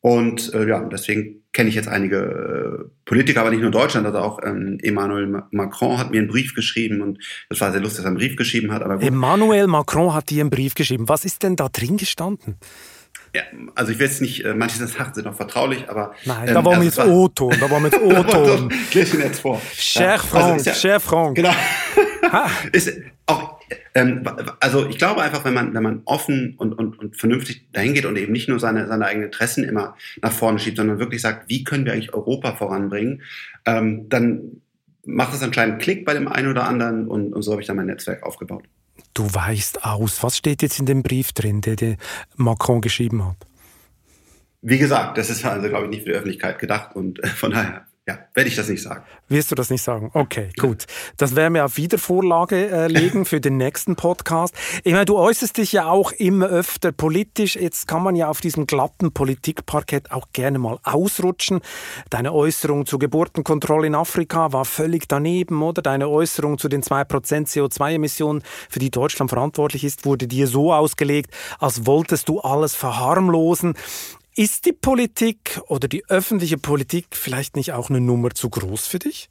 Und 0.01 0.53
äh, 0.53 0.67
ja, 0.67 0.83
deswegen 0.85 1.43
kenne 1.57 1.69
ich 1.69 1.75
jetzt 1.75 1.87
einige 1.87 2.85
äh, 2.85 2.89
Politiker, 3.05 3.41
aber 3.41 3.49
nicht 3.49 3.63
nur 3.63 3.71
Deutschland, 3.71 4.05
also 4.05 4.19
auch 4.19 4.39
ähm, 4.43 4.77
Emmanuel 4.83 5.41
Macron 5.49 5.97
hat 5.97 6.11
mir 6.11 6.19
einen 6.19 6.27
Brief 6.27 6.53
geschrieben 6.53 7.01
und 7.01 7.17
das 7.49 7.59
war 7.61 7.71
sehr 7.71 7.81
lustig, 7.81 7.97
dass 7.97 8.05
er 8.05 8.09
einen 8.09 8.17
Brief 8.17 8.35
geschrieben 8.35 8.71
hat. 8.71 8.83
Aber 8.83 8.97
gut. 8.97 9.03
Emmanuel 9.03 9.65
Macron 9.65 10.13
hat 10.13 10.29
dir 10.29 10.41
einen 10.41 10.51
Brief 10.51 10.75
geschrieben. 10.75 11.09
Was 11.09 11.25
ist 11.25 11.41
denn 11.41 11.55
da 11.55 11.67
drin 11.67 11.97
gestanden? 11.97 12.57
Ja, 13.33 13.41
also 13.73 13.91
ich 13.91 13.97
will 13.97 14.05
jetzt 14.05 14.21
nicht, 14.21 14.45
äh, 14.45 14.53
manche 14.53 14.77
Sachen 14.85 15.15
sind 15.15 15.25
noch 15.25 15.33
vertraulich, 15.33 15.89
aber... 15.89 16.13
Nein, 16.25 16.47
ähm, 16.47 16.53
da 16.53 16.63
war 16.63 16.77
also 16.77 17.01
mit 17.01 17.11
O-Ton, 17.11 17.55
da 17.59 17.71
war 17.71 17.79
mit 17.79 17.93
O-Ton. 18.01 18.71
Ich 18.89 18.93
lese 18.93 19.17
ihn 19.17 19.23
jetzt 19.23 19.39
vor. 19.39 19.59
Cher 19.73 20.19
Franck, 20.19 20.53
also 20.53 20.69
ja, 20.69 20.75
Cher 20.75 20.99
Franck. 20.99 21.37
Genau. 21.37 21.53
ist 22.71 22.93
auch, 23.25 23.56
ähm, 23.97 24.23
also 24.59 24.87
ich 24.87 24.99
glaube 24.99 25.23
einfach, 25.23 25.43
wenn 25.43 25.55
man, 25.55 25.73
wenn 25.73 25.81
man 25.81 26.01
offen 26.05 26.53
und, 26.57 26.73
und, 26.73 26.99
und 26.99 27.17
vernünftig 27.17 27.71
dahin 27.71 27.95
geht 27.95 28.05
und 28.05 28.15
eben 28.15 28.31
nicht 28.31 28.47
nur 28.47 28.59
seine, 28.59 28.87
seine 28.87 29.05
eigenen 29.05 29.25
Interessen 29.25 29.63
immer 29.63 29.95
nach 30.21 30.31
vorne 30.31 30.59
schiebt, 30.59 30.77
sondern 30.77 30.99
wirklich 30.99 31.21
sagt, 31.21 31.49
wie 31.49 31.63
können 31.63 31.83
wir 31.83 31.93
eigentlich 31.93 32.13
Europa 32.13 32.53
voranbringen, 32.53 33.23
ähm, 33.65 34.07
dann 34.07 34.61
macht 35.03 35.33
es 35.33 35.41
anscheinend 35.41 35.81
Klick 35.81 36.05
bei 36.05 36.13
dem 36.13 36.27
einen 36.27 36.51
oder 36.51 36.67
anderen 36.67 37.07
und, 37.07 37.33
und 37.33 37.41
so 37.41 37.53
habe 37.53 37.61
ich 37.61 37.67
dann 37.67 37.77
mein 37.77 37.87
Netzwerk 37.87 38.21
aufgebaut. 38.21 38.65
Du 39.15 39.33
weißt 39.33 39.83
aus. 39.83 40.21
Was 40.21 40.37
steht 40.37 40.61
jetzt 40.61 40.79
in 40.79 40.85
dem 40.85 41.01
Brief 41.01 41.31
drin, 41.31 41.61
den 41.61 41.75
der 41.75 41.97
Macron 42.35 42.81
geschrieben 42.81 43.25
hat? 43.25 43.37
Wie 44.61 44.77
gesagt, 44.77 45.17
das 45.17 45.31
ist 45.31 45.43
also, 45.43 45.69
glaube 45.69 45.85
ich, 45.85 45.89
nicht 45.89 46.03
für 46.03 46.09
die 46.09 46.15
Öffentlichkeit 46.15 46.59
gedacht 46.59 46.95
und 46.95 47.23
äh, 47.23 47.27
von 47.27 47.49
daher 47.49 47.86
ja, 48.07 48.19
werde 48.33 48.47
ich 48.47 48.55
das 48.55 48.69
nicht 48.69 48.81
sagen. 48.81 49.03
Wirst 49.27 49.51
du 49.51 49.55
das 49.55 49.69
nicht 49.69 49.81
sagen? 49.81 50.11
Okay, 50.13 50.49
gut. 50.57 50.85
Das 51.17 51.35
werden 51.35 51.55
wir 51.55 51.65
auf 51.65 51.75
Wiedervorlage 51.75 52.69
äh, 52.69 52.87
legen 52.87 53.25
für 53.25 53.41
den 53.41 53.57
nächsten 53.57 53.97
Podcast. 53.97 54.55
Ich 54.85 54.93
meine, 54.93 55.03
du 55.03 55.17
äußerst 55.17 55.57
dich 55.57 55.73
ja 55.73 55.87
auch 55.87 56.13
immer 56.13 56.47
öfter 56.47 56.93
politisch. 56.93 57.57
Jetzt 57.57 57.85
kann 57.85 58.03
man 58.03 58.15
ja 58.15 58.29
auf 58.29 58.39
diesem 58.39 58.65
glatten 58.65 59.11
Politikparkett 59.11 60.11
auch 60.11 60.27
gerne 60.31 60.57
mal 60.57 60.79
ausrutschen. 60.83 61.59
Deine 62.09 62.31
Äußerung 62.31 62.85
zur 62.85 62.99
Geburtenkontrolle 62.99 63.87
in 63.87 63.95
Afrika 63.95 64.53
war 64.53 64.63
völlig 64.63 65.09
daneben, 65.09 65.61
oder? 65.61 65.81
Deine 65.81 66.07
Äußerung 66.07 66.57
zu 66.57 66.69
den 66.69 66.83
2% 66.83 67.09
CO2-Emissionen, 67.09 68.41
für 68.69 68.79
die 68.79 68.89
Deutschland 68.89 69.31
verantwortlich 69.31 69.83
ist, 69.83 70.05
wurde 70.05 70.27
dir 70.27 70.47
so 70.47 70.71
ausgelegt, 70.71 71.31
als 71.59 71.85
wolltest 71.85 72.29
du 72.29 72.39
alles 72.39 72.73
verharmlosen. 72.73 73.73
Ist 74.37 74.67
die 74.67 74.71
Politik 74.73 75.59
oder 75.65 75.87
die 75.87 76.07
öffentliche 76.09 76.59
Politik 76.59 77.07
vielleicht 77.13 77.55
nicht 77.55 77.73
auch 77.73 77.89
eine 77.89 77.99
Nummer 77.99 78.29
zu 78.29 78.51
groß 78.51 78.85
für 78.85 78.99
dich? 78.99 79.29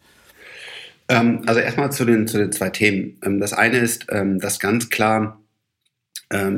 Ähm, 1.07 1.43
also 1.47 1.61
erstmal 1.61 1.93
zu 1.93 2.05
den, 2.05 2.27
zu 2.27 2.39
den 2.39 2.51
zwei 2.51 2.71
Themen. 2.71 3.17
Ähm, 3.23 3.39
das 3.39 3.53
eine 3.53 3.79
ist, 3.79 4.07
ähm, 4.11 4.41
dass 4.41 4.59
ganz 4.59 4.91
klar 4.91 5.41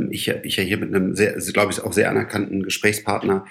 ich, 0.08 0.28
ich 0.28 0.56
ja 0.56 0.62
hier 0.62 0.78
mit 0.78 0.94
einem 0.94 1.14
sehr, 1.14 1.34
glaube 1.52 1.72
ich, 1.72 1.82
auch 1.82 1.92
sehr 1.92 2.08
anerkannten 2.08 2.62
Gesprächspartner 2.62 3.44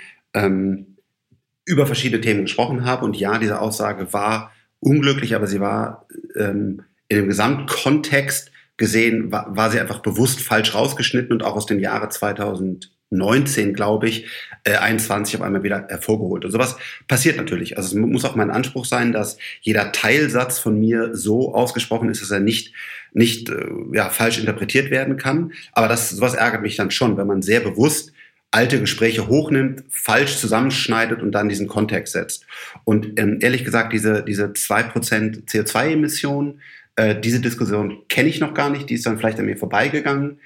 über 1.63 1.85
verschiedene 1.85 2.21
Themen 2.21 2.41
gesprochen 2.41 2.85
habe. 2.85 3.05
Und 3.05 3.15
ja, 3.17 3.37
diese 3.37 3.61
Aussage 3.61 4.11
war 4.13 4.51
unglücklich, 4.79 5.35
aber 5.35 5.45
sie 5.45 5.59
war 5.59 6.07
in 6.33 6.81
dem 7.07 7.27
Gesamtkontext 7.27 8.51
gesehen, 8.77 9.31
war, 9.31 9.55
war 9.55 9.69
sie 9.69 9.79
einfach 9.79 9.99
bewusst 9.99 10.41
falsch 10.41 10.73
rausgeschnitten 10.73 11.33
und 11.33 11.43
auch 11.43 11.55
aus 11.55 11.67
dem 11.67 11.77
Jahre 11.77 12.09
2000 12.09 12.96
19, 13.09 13.73
glaube 13.73 14.09
ich, 14.09 14.25
äh, 14.63 14.75
21 14.75 15.37
auf 15.37 15.41
einmal 15.41 15.63
wieder 15.63 15.87
hervorgeholt. 15.89 16.43
Und 16.45 16.51
sowas 16.51 16.77
passiert 17.07 17.37
natürlich. 17.37 17.77
Also 17.77 17.89
es 17.89 17.93
muss 17.95 18.25
auch 18.25 18.35
mein 18.35 18.51
Anspruch 18.51 18.85
sein, 18.85 19.11
dass 19.13 19.37
jeder 19.61 19.91
Teilsatz 19.91 20.59
von 20.59 20.79
mir 20.79 21.15
so 21.15 21.53
ausgesprochen 21.53 22.09
ist, 22.09 22.21
dass 22.21 22.31
er 22.31 22.39
nicht, 22.39 22.73
nicht 23.13 23.49
äh, 23.49 23.65
ja, 23.93 24.09
falsch 24.09 24.39
interpretiert 24.39 24.91
werden 24.91 25.17
kann. 25.17 25.53
Aber 25.71 25.87
das, 25.87 26.09
sowas 26.09 26.33
ärgert 26.33 26.61
mich 26.61 26.75
dann 26.75 26.91
schon, 26.91 27.17
wenn 27.17 27.27
man 27.27 27.41
sehr 27.41 27.61
bewusst 27.61 28.11
alte 28.51 28.79
Gespräche 28.79 29.27
hochnimmt, 29.27 29.83
falsch 29.89 30.37
zusammenschneidet 30.37 31.21
und 31.21 31.31
dann 31.31 31.49
diesen 31.49 31.67
Kontext 31.67 32.13
setzt. 32.13 32.45
Und 32.85 33.19
ähm, 33.19 33.39
ehrlich 33.41 33.63
gesagt, 33.63 33.93
diese, 33.93 34.23
diese 34.23 34.53
zwei 34.53 34.83
Prozent 34.83 35.49
CO2-Emissionen, 35.49 36.61
äh, 36.95 37.19
diese 37.19 37.39
Diskussion 37.39 38.03
kenne 38.09 38.29
ich 38.29 38.39
noch 38.39 38.53
gar 38.53 38.69
nicht, 38.69 38.89
die 38.89 38.95
ist 38.95 39.05
dann 39.05 39.17
vielleicht 39.17 39.39
an 39.39 39.45
mir 39.45 39.57
vorbeigegangen. 39.57 40.39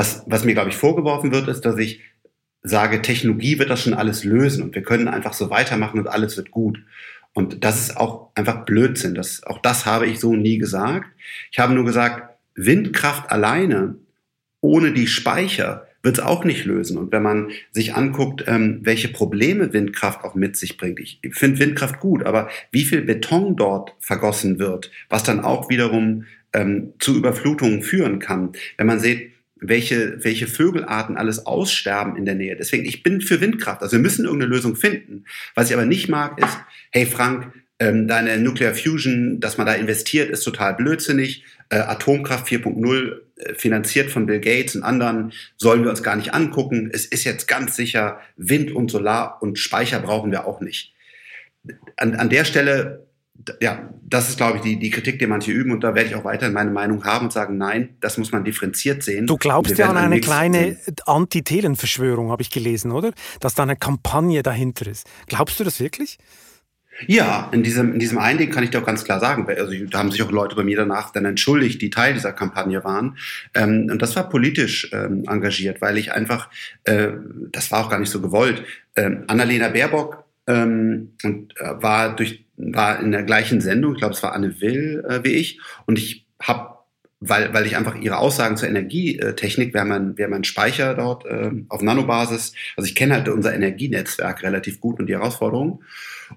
Was, 0.00 0.22
was 0.24 0.46
mir, 0.46 0.54
glaube 0.54 0.70
ich, 0.70 0.76
vorgeworfen 0.76 1.30
wird, 1.30 1.46
ist, 1.48 1.66
dass 1.66 1.76
ich 1.76 2.00
sage, 2.62 3.02
Technologie 3.02 3.58
wird 3.58 3.68
das 3.68 3.82
schon 3.82 3.92
alles 3.92 4.24
lösen 4.24 4.62
und 4.62 4.74
wir 4.74 4.82
können 4.82 5.08
einfach 5.08 5.34
so 5.34 5.50
weitermachen 5.50 6.00
und 6.00 6.08
alles 6.08 6.38
wird 6.38 6.50
gut. 6.50 6.82
Und 7.34 7.64
das 7.64 7.78
ist 7.78 7.98
auch 7.98 8.30
einfach 8.34 8.64
Blödsinn. 8.64 9.14
Das, 9.14 9.42
auch 9.44 9.58
das 9.58 9.84
habe 9.84 10.06
ich 10.06 10.18
so 10.18 10.34
nie 10.34 10.56
gesagt. 10.56 11.06
Ich 11.52 11.58
habe 11.58 11.74
nur 11.74 11.84
gesagt, 11.84 12.34
Windkraft 12.54 13.30
alleine 13.30 13.96
ohne 14.62 14.94
die 14.94 15.06
Speicher 15.06 15.86
wird 16.02 16.16
es 16.16 16.24
auch 16.24 16.44
nicht 16.44 16.64
lösen. 16.64 16.96
Und 16.96 17.12
wenn 17.12 17.22
man 17.22 17.50
sich 17.70 17.94
anguckt, 17.94 18.44
ähm, 18.46 18.80
welche 18.82 19.08
Probleme 19.08 19.74
Windkraft 19.74 20.24
auch 20.24 20.34
mit 20.34 20.56
sich 20.56 20.78
bringt, 20.78 20.98
ich 20.98 21.20
finde 21.32 21.58
Windkraft 21.58 22.00
gut, 22.00 22.24
aber 22.24 22.48
wie 22.72 22.86
viel 22.86 23.02
Beton 23.02 23.54
dort 23.54 23.92
vergossen 24.00 24.58
wird, 24.58 24.90
was 25.10 25.24
dann 25.24 25.40
auch 25.40 25.68
wiederum 25.68 26.24
ähm, 26.54 26.94
zu 27.00 27.14
Überflutungen 27.14 27.82
führen 27.82 28.18
kann. 28.18 28.52
Wenn 28.78 28.86
man 28.86 28.98
sieht, 28.98 29.32
welche, 29.60 30.24
welche 30.24 30.46
Vögelarten 30.46 31.16
alles 31.16 31.46
aussterben 31.46 32.16
in 32.16 32.24
der 32.24 32.34
Nähe. 32.34 32.56
Deswegen, 32.56 32.84
ich 32.84 33.02
bin 33.02 33.20
für 33.20 33.40
Windkraft. 33.40 33.82
Also 33.82 33.96
wir 33.96 34.02
müssen 34.02 34.24
irgendeine 34.24 34.52
Lösung 34.52 34.76
finden. 34.76 35.24
Was 35.54 35.68
ich 35.68 35.74
aber 35.74 35.86
nicht 35.86 36.08
mag, 36.08 36.38
ist, 36.38 36.58
hey 36.90 37.06
Frank, 37.06 37.52
ähm, 37.78 38.08
deine 38.08 38.38
Nuclear 38.38 38.74
Fusion, 38.74 39.40
dass 39.40 39.56
man 39.56 39.66
da 39.66 39.72
investiert, 39.72 40.30
ist 40.30 40.44
total 40.44 40.74
blödsinnig. 40.74 41.44
Äh, 41.70 41.78
Atomkraft 41.78 42.46
4.0 42.46 43.20
äh, 43.36 43.54
finanziert 43.54 44.10
von 44.10 44.26
Bill 44.26 44.40
Gates 44.40 44.76
und 44.76 44.82
anderen 44.82 45.32
sollen 45.56 45.82
wir 45.82 45.90
uns 45.90 46.02
gar 46.02 46.16
nicht 46.16 46.34
angucken. 46.34 46.90
Es 46.92 47.06
ist 47.06 47.24
jetzt 47.24 47.48
ganz 47.48 47.76
sicher, 47.76 48.20
Wind 48.36 48.70
und 48.70 48.90
Solar 48.90 49.42
und 49.42 49.58
Speicher 49.58 50.00
brauchen 50.00 50.30
wir 50.30 50.46
auch 50.46 50.60
nicht. 50.60 50.92
An, 51.96 52.14
an 52.14 52.28
der 52.28 52.44
Stelle 52.44 53.06
ja, 53.60 53.90
das 54.02 54.28
ist, 54.28 54.36
glaube 54.36 54.56
ich, 54.56 54.62
die, 54.62 54.78
die 54.78 54.90
Kritik, 54.90 55.18
die 55.18 55.26
manche 55.26 55.52
üben. 55.52 55.72
Und 55.72 55.84
da 55.84 55.94
werde 55.94 56.10
ich 56.10 56.14
auch 56.14 56.24
weiterhin 56.24 56.54
meine 56.54 56.70
Meinung 56.70 57.04
haben 57.04 57.26
und 57.26 57.32
sagen, 57.32 57.58
nein, 57.58 57.90
das 58.00 58.18
muss 58.18 58.32
man 58.32 58.44
differenziert 58.44 59.02
sehen. 59.02 59.26
Du 59.26 59.36
glaubst 59.36 59.78
ja 59.78 59.88
an 59.88 59.96
eine 59.96 60.20
kleine 60.20 60.76
Anti-Thelen-Verschwörung, 61.06 62.30
habe 62.30 62.42
ich 62.42 62.50
gelesen, 62.50 62.92
oder? 62.92 63.12
Dass 63.40 63.54
da 63.54 63.62
eine 63.62 63.76
Kampagne 63.76 64.42
dahinter 64.42 64.86
ist. 64.86 65.06
Glaubst 65.26 65.60
du 65.60 65.64
das 65.64 65.80
wirklich? 65.80 66.18
Ja, 67.06 67.48
in 67.52 67.62
diesem, 67.62 67.94
in 67.94 67.98
diesem 67.98 68.18
einen 68.18 68.38
Ding 68.38 68.50
kann 68.50 68.62
ich 68.62 68.70
dir 68.70 68.80
auch 68.80 68.86
ganz 68.86 69.04
klar 69.04 69.20
sagen, 69.20 69.46
also 69.48 69.72
da 69.86 69.98
haben 69.98 70.10
sich 70.10 70.22
auch 70.22 70.30
Leute 70.30 70.54
bei 70.54 70.64
mir 70.64 70.76
danach 70.76 71.10
dann 71.12 71.24
entschuldigt, 71.24 71.80
die 71.80 71.90
Teil 71.90 72.12
dieser 72.14 72.32
Kampagne 72.32 72.84
waren. 72.84 73.16
Ähm, 73.54 73.88
und 73.90 74.02
das 74.02 74.16
war 74.16 74.28
politisch 74.28 74.90
ähm, 74.92 75.24
engagiert, 75.26 75.80
weil 75.80 75.96
ich 75.96 76.12
einfach, 76.12 76.50
äh, 76.84 77.08
das 77.52 77.70
war 77.70 77.84
auch 77.84 77.90
gar 77.90 77.98
nicht 77.98 78.10
so 78.10 78.20
gewollt. 78.20 78.64
Ähm, 78.96 79.24
Annalena 79.28 79.68
Baerbock 79.68 80.24
ähm, 80.46 81.12
und 81.22 81.54
äh, 81.58 81.82
war 81.82 82.14
durch 82.14 82.44
war 82.60 83.00
in 83.00 83.12
der 83.12 83.22
gleichen 83.22 83.60
Sendung, 83.60 83.94
ich 83.94 83.98
glaube, 83.98 84.14
es 84.14 84.22
war 84.22 84.32
Anne 84.32 84.60
Will 84.60 85.04
äh, 85.08 85.24
wie 85.24 85.32
ich, 85.32 85.60
und 85.86 85.98
ich 85.98 86.26
habe 86.40 86.80
weil, 87.22 87.52
weil 87.52 87.66
ich 87.66 87.76
einfach 87.76 87.96
ihre 87.96 88.16
Aussagen 88.16 88.56
zur 88.56 88.68
Energietechnik, 88.68 89.74
wir 89.74 89.82
haben 89.82 89.92
einen, 89.92 90.16
wir 90.16 90.24
haben 90.24 90.32
einen 90.32 90.44
Speicher 90.44 90.94
dort 90.94 91.26
äh, 91.26 91.50
auf 91.68 91.82
Nanobasis, 91.82 92.54
also 92.76 92.88
ich 92.88 92.94
kenne 92.94 93.14
halt 93.14 93.28
unser 93.28 93.54
Energienetzwerk 93.54 94.42
relativ 94.42 94.80
gut 94.80 94.98
und 94.98 95.06
die 95.06 95.12
Herausforderungen. 95.12 95.80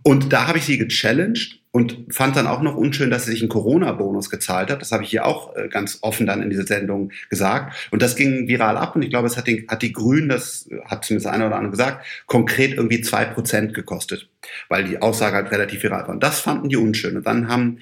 Und 0.02 0.34
da 0.34 0.48
habe 0.48 0.58
ich 0.58 0.66
sie 0.66 0.78
gechallenged 0.78 1.60
und 1.72 2.14
fand 2.14 2.36
dann 2.36 2.46
auch 2.46 2.62
noch 2.62 2.76
unschön, 2.76 3.10
dass 3.10 3.26
sie 3.26 3.32
sich 3.32 3.42
einen 3.42 3.50
Corona-Bonus 3.50 4.30
gezahlt 4.30 4.70
hat. 4.70 4.82
Das 4.82 4.92
habe 4.92 5.04
ich 5.04 5.10
hier 5.10 5.26
auch 5.26 5.56
äh, 5.56 5.68
ganz 5.70 6.00
offen 6.02 6.28
dann 6.28 6.44
in 6.44 6.52
dieser 6.52 6.68
Sendung 6.68 7.12
gesagt. 7.32 7.90
Und 7.90 8.02
das 8.02 8.16
ging 8.16 8.48
viral 8.48 8.78
ab 8.78 8.96
und 8.96 9.02
ich 9.02 9.10
glaube, 9.10 9.28
es 9.28 9.38
hat, 9.38 9.48
den, 9.48 9.66
hat 9.68 9.82
die 9.82 9.92
Grünen, 9.92 10.30
das 10.30 10.70
hat 10.86 11.04
zumindest 11.04 11.28
einer 11.28 11.48
oder 11.48 11.56
andere 11.56 11.72
gesagt, 11.72 12.06
konkret 12.28 12.74
irgendwie 12.74 13.02
zwei 13.02 13.26
Prozent 13.26 13.74
gekostet, 13.74 14.30
weil 14.70 14.84
die 14.84 15.02
Aussage 15.02 15.36
halt 15.36 15.52
relativ 15.52 15.82
viral 15.82 16.04
war. 16.04 16.10
Und 16.10 16.22
das 16.22 16.42
fanden 16.42 16.70
die 16.70 16.78
unschön. 16.78 17.18
Und 17.18 17.26
dann 17.26 17.48
haben 17.48 17.80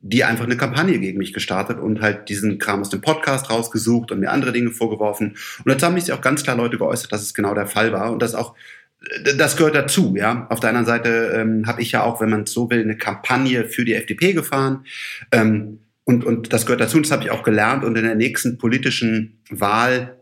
die 0.00 0.24
einfach 0.24 0.44
eine 0.44 0.56
Kampagne 0.56 0.98
gegen 0.98 1.18
mich 1.18 1.32
gestartet 1.32 1.78
und 1.78 2.00
halt 2.00 2.28
diesen 2.28 2.58
Kram 2.58 2.80
aus 2.80 2.90
dem 2.90 3.00
Podcast 3.00 3.50
rausgesucht 3.50 4.12
und 4.12 4.20
mir 4.20 4.30
andere 4.30 4.52
Dinge 4.52 4.70
vorgeworfen. 4.70 5.36
Und 5.64 5.68
dazu 5.68 5.86
haben 5.86 5.98
sich 5.98 6.12
auch 6.12 6.20
ganz 6.20 6.42
klar 6.42 6.56
Leute 6.56 6.78
geäußert, 6.78 7.12
dass 7.12 7.22
es 7.22 7.34
genau 7.34 7.54
der 7.54 7.66
Fall 7.66 7.92
war 7.92 8.12
und 8.12 8.20
das 8.20 8.34
auch 8.34 8.54
das 9.36 9.56
gehört 9.56 9.74
dazu, 9.74 10.14
ja. 10.16 10.46
Auf 10.50 10.60
der 10.60 10.70
anderen 10.70 10.86
Seite 10.86 11.32
ähm, 11.34 11.66
habe 11.66 11.82
ich 11.82 11.92
ja 11.92 12.02
auch, 12.02 12.20
wenn 12.20 12.30
man 12.30 12.46
so 12.46 12.68
will, 12.70 12.82
eine 12.82 12.96
Kampagne 12.96 13.64
für 13.64 13.84
die 13.84 13.94
FDP 13.94 14.32
gefahren. 14.32 14.84
Ähm, 15.30 15.80
und, 16.04 16.24
und 16.24 16.52
das 16.52 16.66
gehört 16.66 16.80
dazu, 16.80 16.96
und 16.96 17.06
das 17.06 17.12
habe 17.12 17.22
ich 17.22 17.30
auch 17.30 17.42
gelernt. 17.42 17.84
Und 17.84 17.96
in 17.96 18.04
der 18.04 18.14
nächsten 18.14 18.58
politischen 18.58 19.42
Wahl 19.50 20.18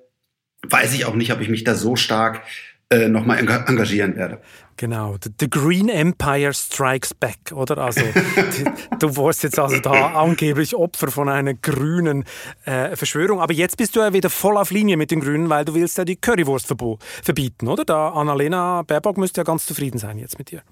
weiß 0.69 0.95
ich 0.95 1.07
auch 1.07 1.15
nicht, 1.15 1.33
ob 1.33 1.41
ich 1.41 1.49
mich 1.49 1.65
da 1.65 1.75
so 1.75 1.97
stark 1.97 2.43
äh, 2.91 3.09
nochmal 3.09 3.39
engagieren 3.39 4.17
werde. 4.17 4.41
Genau, 4.79 5.17
The 5.41 5.49
Green 5.49 5.89
Empire 5.89 6.53
Strikes 6.53 7.15
Back, 7.15 7.53
oder? 7.53 7.79
Also 7.79 8.03
du 8.99 9.17
warst 9.17 9.43
jetzt 9.43 9.59
also 9.59 9.79
da 9.81 10.15
angeblich 10.15 10.75
Opfer 10.75 11.11
von 11.11 11.31
einer 11.31 11.55
grünen 11.55 12.25
äh, 12.67 12.95
Verschwörung, 12.95 13.41
aber 13.41 13.55
jetzt 13.55 13.79
bist 13.79 13.97
du 13.97 14.01
ja 14.01 14.13
wieder 14.13 14.29
voll 14.29 14.59
auf 14.59 14.71
Linie 14.71 14.99
mit 14.99 15.11
den 15.11 15.21
Grünen, 15.21 15.49
weil 15.49 15.65
du 15.65 15.75
willst 15.75 15.97
ja 15.97 16.05
die 16.05 16.17
Currywurst 16.17 16.73
verbieten, 17.23 17.69
oder? 17.69 17.85
Da 17.85 18.11
Annalena 18.11 18.83
Baerbock 18.83 19.17
müsste 19.17 19.41
ja 19.41 19.45
ganz 19.45 19.65
zufrieden 19.65 19.99
sein 19.99 20.19
jetzt 20.19 20.39
mit 20.39 20.51
dir. 20.51 20.63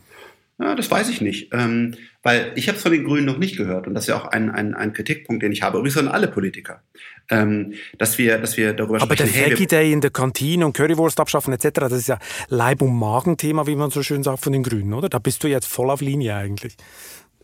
Ja, 0.59 0.77
das 0.77 0.89
weiß 0.89 1.09
ich 1.09 1.21
nicht, 1.21 1.53
ähm, 1.53 1.97
weil 2.23 2.53
ich 2.55 2.69
habe 2.69 2.77
es 2.77 2.83
von 2.83 2.93
den 2.93 3.05
Grünen 3.05 3.27
noch 3.27 3.39
nicht 3.39 3.57
gehört 3.57 3.89
und 3.89 3.95
das 3.95 4.05
ist 4.05 4.09
ja 4.09 4.17
auch 4.17 4.27
ein, 4.27 4.51
ein, 4.51 4.75
ein 4.75 4.93
Kritikpunkt, 4.93 5.43
den 5.43 5.51
ich 5.51 5.63
habe. 5.63 5.79
Übrigens 5.79 5.99
an 5.99 6.07
alle 6.07 6.29
Politiker, 6.29 6.81
ähm, 7.29 7.73
dass 7.99 8.19
wir, 8.19 8.39
dass 8.39 8.57
wir 8.57 8.73
darüber 8.73 9.03
Aber 9.03 9.17
sprechen. 9.17 9.31
Aber 9.31 9.41
der 9.41 9.51
Veggie 9.51 9.67
Day 9.67 9.93
in 9.93 10.01
der 10.01 10.11
Kantine 10.11 10.65
und 10.65 10.77
Currywurst 10.77 11.19
abschaffen 11.19 11.53
etc., 11.53 11.71
das 11.81 11.93
ist 11.95 12.07
ja 12.07 12.21
Leib- 12.49 12.83
und 12.83 12.97
Magenthema, 12.97 13.67
wie 13.67 13.75
man 13.75 13.91
so 13.91 14.05
schön 14.05 14.23
sagt, 14.23 14.45
von 14.45 14.53
den 14.53 14.63
Grünen, 14.63 14.93
oder? 14.95 15.09
Da 15.09 15.19
bist 15.19 15.43
du 15.43 15.49
jetzt 15.49 15.67
voll 15.67 15.91
auf 15.91 16.01
Linie 16.01 16.37
eigentlich. 16.37 16.77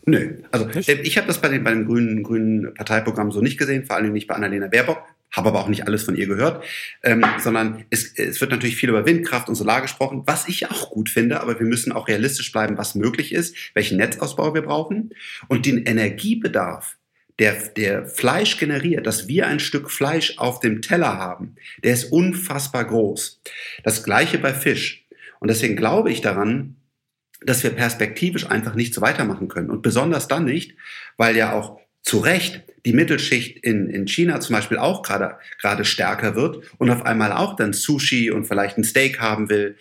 Nö, 0.06 0.42
also? 0.52 0.68
Äh, 0.68 1.00
ich 1.02 1.16
habe 1.16 1.26
das 1.26 1.40
bei, 1.40 1.48
den, 1.48 1.64
bei 1.64 1.72
dem 1.72 1.86
grünen, 1.86 2.22
grünen 2.22 2.72
Parteiprogramm 2.74 3.32
so 3.32 3.40
nicht 3.40 3.58
gesehen, 3.58 3.86
vor 3.86 3.96
allem 3.96 4.12
nicht 4.12 4.28
bei 4.28 4.36
Annalena 4.36 4.68
Baerbock 4.68 5.02
habe 5.32 5.48
aber 5.48 5.60
auch 5.60 5.68
nicht 5.68 5.86
alles 5.86 6.02
von 6.02 6.16
ihr 6.16 6.26
gehört, 6.26 6.64
ähm, 7.02 7.24
sondern 7.38 7.84
es, 7.90 8.12
es 8.16 8.40
wird 8.40 8.50
natürlich 8.50 8.76
viel 8.76 8.88
über 8.88 9.06
Windkraft 9.06 9.48
und 9.48 9.54
Solar 9.54 9.80
gesprochen, 9.80 10.22
was 10.26 10.48
ich 10.48 10.70
auch 10.70 10.90
gut 10.90 11.08
finde, 11.08 11.40
aber 11.40 11.58
wir 11.58 11.66
müssen 11.66 11.92
auch 11.92 12.08
realistisch 12.08 12.50
bleiben, 12.52 12.78
was 12.78 12.94
möglich 12.94 13.32
ist, 13.32 13.56
welchen 13.74 13.98
Netzausbau 13.98 14.54
wir 14.54 14.62
brauchen 14.62 15.14
und 15.48 15.66
den 15.66 15.84
Energiebedarf, 15.84 16.96
der, 17.38 17.54
der 17.54 18.06
Fleisch 18.06 18.58
generiert, 18.58 19.06
dass 19.06 19.26
wir 19.26 19.46
ein 19.46 19.60
Stück 19.60 19.90
Fleisch 19.90 20.38
auf 20.38 20.60
dem 20.60 20.82
Teller 20.82 21.16
haben, 21.16 21.56
der 21.82 21.94
ist 21.94 22.12
unfassbar 22.12 22.84
groß. 22.84 23.40
Das 23.82 24.04
gleiche 24.04 24.38
bei 24.38 24.52
Fisch. 24.52 25.06
Und 25.38 25.48
deswegen 25.48 25.74
glaube 25.74 26.12
ich 26.12 26.20
daran, 26.20 26.76
dass 27.40 27.62
wir 27.62 27.70
perspektivisch 27.70 28.46
einfach 28.46 28.74
nicht 28.74 28.92
so 28.92 29.00
weitermachen 29.00 29.48
können. 29.48 29.70
Und 29.70 29.80
besonders 29.80 30.28
dann 30.28 30.44
nicht, 30.44 30.76
weil 31.16 31.34
ja 31.34 31.54
auch 31.54 31.80
zu 32.02 32.18
Recht 32.18 32.62
die 32.86 32.92
Mittelschicht 32.92 33.58
in, 33.58 33.90
in 33.90 34.06
China 34.06 34.40
zum 34.40 34.56
Beispiel 34.56 34.78
auch 34.78 35.02
gerade 35.02 35.36
gerade 35.60 35.84
stärker 35.84 36.34
wird 36.34 36.64
und 36.78 36.90
auf 36.90 37.04
einmal 37.04 37.32
auch 37.32 37.56
dann 37.56 37.72
Sushi 37.72 38.30
und 38.30 38.46
vielleicht 38.46 38.78
ein 38.78 38.84
Steak 38.84 39.20
haben 39.20 39.50
will 39.50 39.76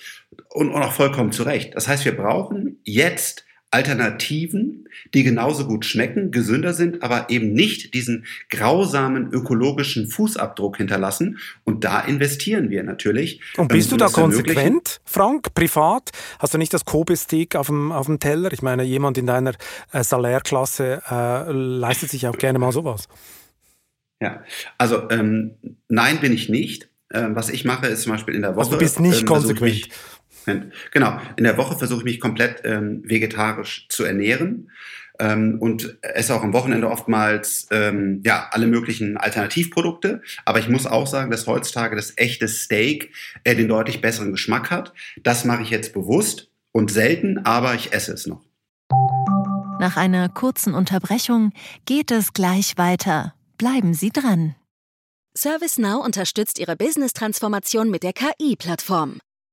und, 0.49 0.69
und 0.69 0.81
auch 0.81 0.91
vollkommen 0.91 1.31
zu 1.31 1.43
Recht. 1.43 1.75
Das 1.75 1.87
heißt, 1.87 2.05
wir 2.05 2.15
brauchen 2.15 2.79
jetzt 2.83 3.45
Alternativen, 3.71 4.87
die 5.13 5.23
genauso 5.23 5.67
gut 5.67 5.85
schmecken, 5.85 6.31
gesünder 6.31 6.73
sind, 6.73 7.03
aber 7.03 7.29
eben 7.29 7.53
nicht 7.53 7.93
diesen 7.93 8.25
grausamen 8.49 9.31
ökologischen 9.31 10.07
Fußabdruck 10.07 10.77
hinterlassen. 10.77 11.37
Und 11.65 11.83
da 11.83 11.99
investieren 12.01 12.71
wir 12.71 12.83
natürlich. 12.83 13.41
Und 13.57 13.67
bist 13.67 13.91
ähm, 13.91 13.99
du 13.99 14.05
da 14.05 14.09
konsequent, 14.09 15.01
Frank, 15.05 15.53
privat? 15.53 16.09
Hast 16.39 16.55
du 16.55 16.57
nicht 16.57 16.73
das 16.73 16.85
Kobe-Steak 16.85 17.55
auf 17.55 17.67
dem, 17.67 17.91
auf 17.91 18.07
dem 18.07 18.19
Teller? 18.19 18.51
Ich 18.53 18.63
meine, 18.63 18.83
jemand 18.83 19.19
in 19.19 19.27
deiner 19.27 19.53
äh, 19.91 20.03
Salärklasse 20.03 21.03
äh, 21.09 21.51
leistet 21.51 22.09
sich 22.09 22.27
auch 22.27 22.37
gerne 22.37 22.57
mal 22.57 22.71
sowas. 22.71 23.07
Ja, 24.19 24.43
also 24.77 25.09
ähm, 25.11 25.55
nein, 25.87 26.19
bin 26.19 26.33
ich 26.33 26.49
nicht. 26.49 26.89
Ähm, 27.11 27.35
was 27.35 27.49
ich 27.49 27.65
mache, 27.65 27.87
ist 27.87 28.03
zum 28.03 28.11
Beispiel 28.11 28.35
in 28.35 28.41
der 28.41 28.51
Woche. 28.51 28.59
Also 28.59 28.71
du 28.71 28.77
bist 28.77 28.99
nicht 28.99 29.21
ähm, 29.21 29.27
konsequent. 30.49 30.73
Genau. 30.91 31.19
In 31.37 31.43
der 31.43 31.57
Woche 31.57 31.77
versuche 31.77 31.99
ich 31.99 32.05
mich 32.05 32.19
komplett 32.19 32.61
ähm, 32.63 33.01
vegetarisch 33.05 33.87
zu 33.89 34.03
ernähren 34.03 34.69
ähm, 35.19 35.57
und 35.59 35.97
esse 36.01 36.35
auch 36.35 36.43
am 36.43 36.53
Wochenende 36.53 36.89
oftmals 36.89 37.67
ähm, 37.71 38.21
ja 38.25 38.49
alle 38.51 38.67
möglichen 38.67 39.17
Alternativprodukte. 39.17 40.21
Aber 40.45 40.59
ich 40.59 40.69
muss 40.69 40.85
auch 40.85 41.07
sagen, 41.07 41.31
dass 41.31 41.47
heutzutage 41.47 41.95
das 41.95 42.13
echte 42.17 42.47
Steak 42.47 43.11
äh, 43.43 43.55
den 43.55 43.67
deutlich 43.67 44.01
besseren 44.01 44.31
Geschmack 44.31 44.71
hat. 44.71 44.93
Das 45.21 45.45
mache 45.45 45.63
ich 45.63 45.69
jetzt 45.69 45.93
bewusst 45.93 46.49
und 46.71 46.91
selten, 46.91 47.39
aber 47.45 47.75
ich 47.75 47.93
esse 47.93 48.13
es 48.13 48.27
noch. 48.27 48.45
Nach 49.79 49.95
einer 49.95 50.27
kurzen 50.27 50.73
Unterbrechung 50.73 51.53
geht 51.85 52.11
es 52.11 52.33
gleich 52.33 52.77
weiter. 52.77 53.33
Bleiben 53.57 53.93
Sie 53.93 54.09
dran. 54.09 54.55
ServiceNow 55.33 56.03
unterstützt 56.03 56.59
Ihre 56.59 56.75
Business-Transformation 56.75 57.89
mit 57.89 58.03
der 58.03 58.11
KI-Plattform. 58.11 59.19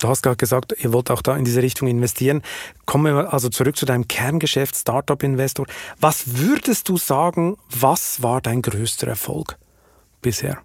Du 0.00 0.08
hast 0.08 0.22
gerade 0.22 0.36
gesagt, 0.36 0.74
ihr 0.78 0.92
wollt 0.92 1.10
auch 1.10 1.20
da 1.20 1.36
in 1.36 1.44
diese 1.44 1.62
Richtung 1.62 1.86
investieren. 1.86 2.42
Kommen 2.86 3.14
wir 3.14 3.32
also 3.32 3.50
zurück 3.50 3.76
zu 3.76 3.84
deinem 3.84 4.08
Kerngeschäft, 4.08 4.74
Startup-Investor. 4.74 5.66
Was 6.00 6.38
würdest 6.38 6.88
du 6.88 6.96
sagen, 6.96 7.58
was 7.68 8.22
war 8.22 8.40
dein 8.40 8.62
größter 8.62 9.06
Erfolg 9.06 9.56
bisher? 10.22 10.58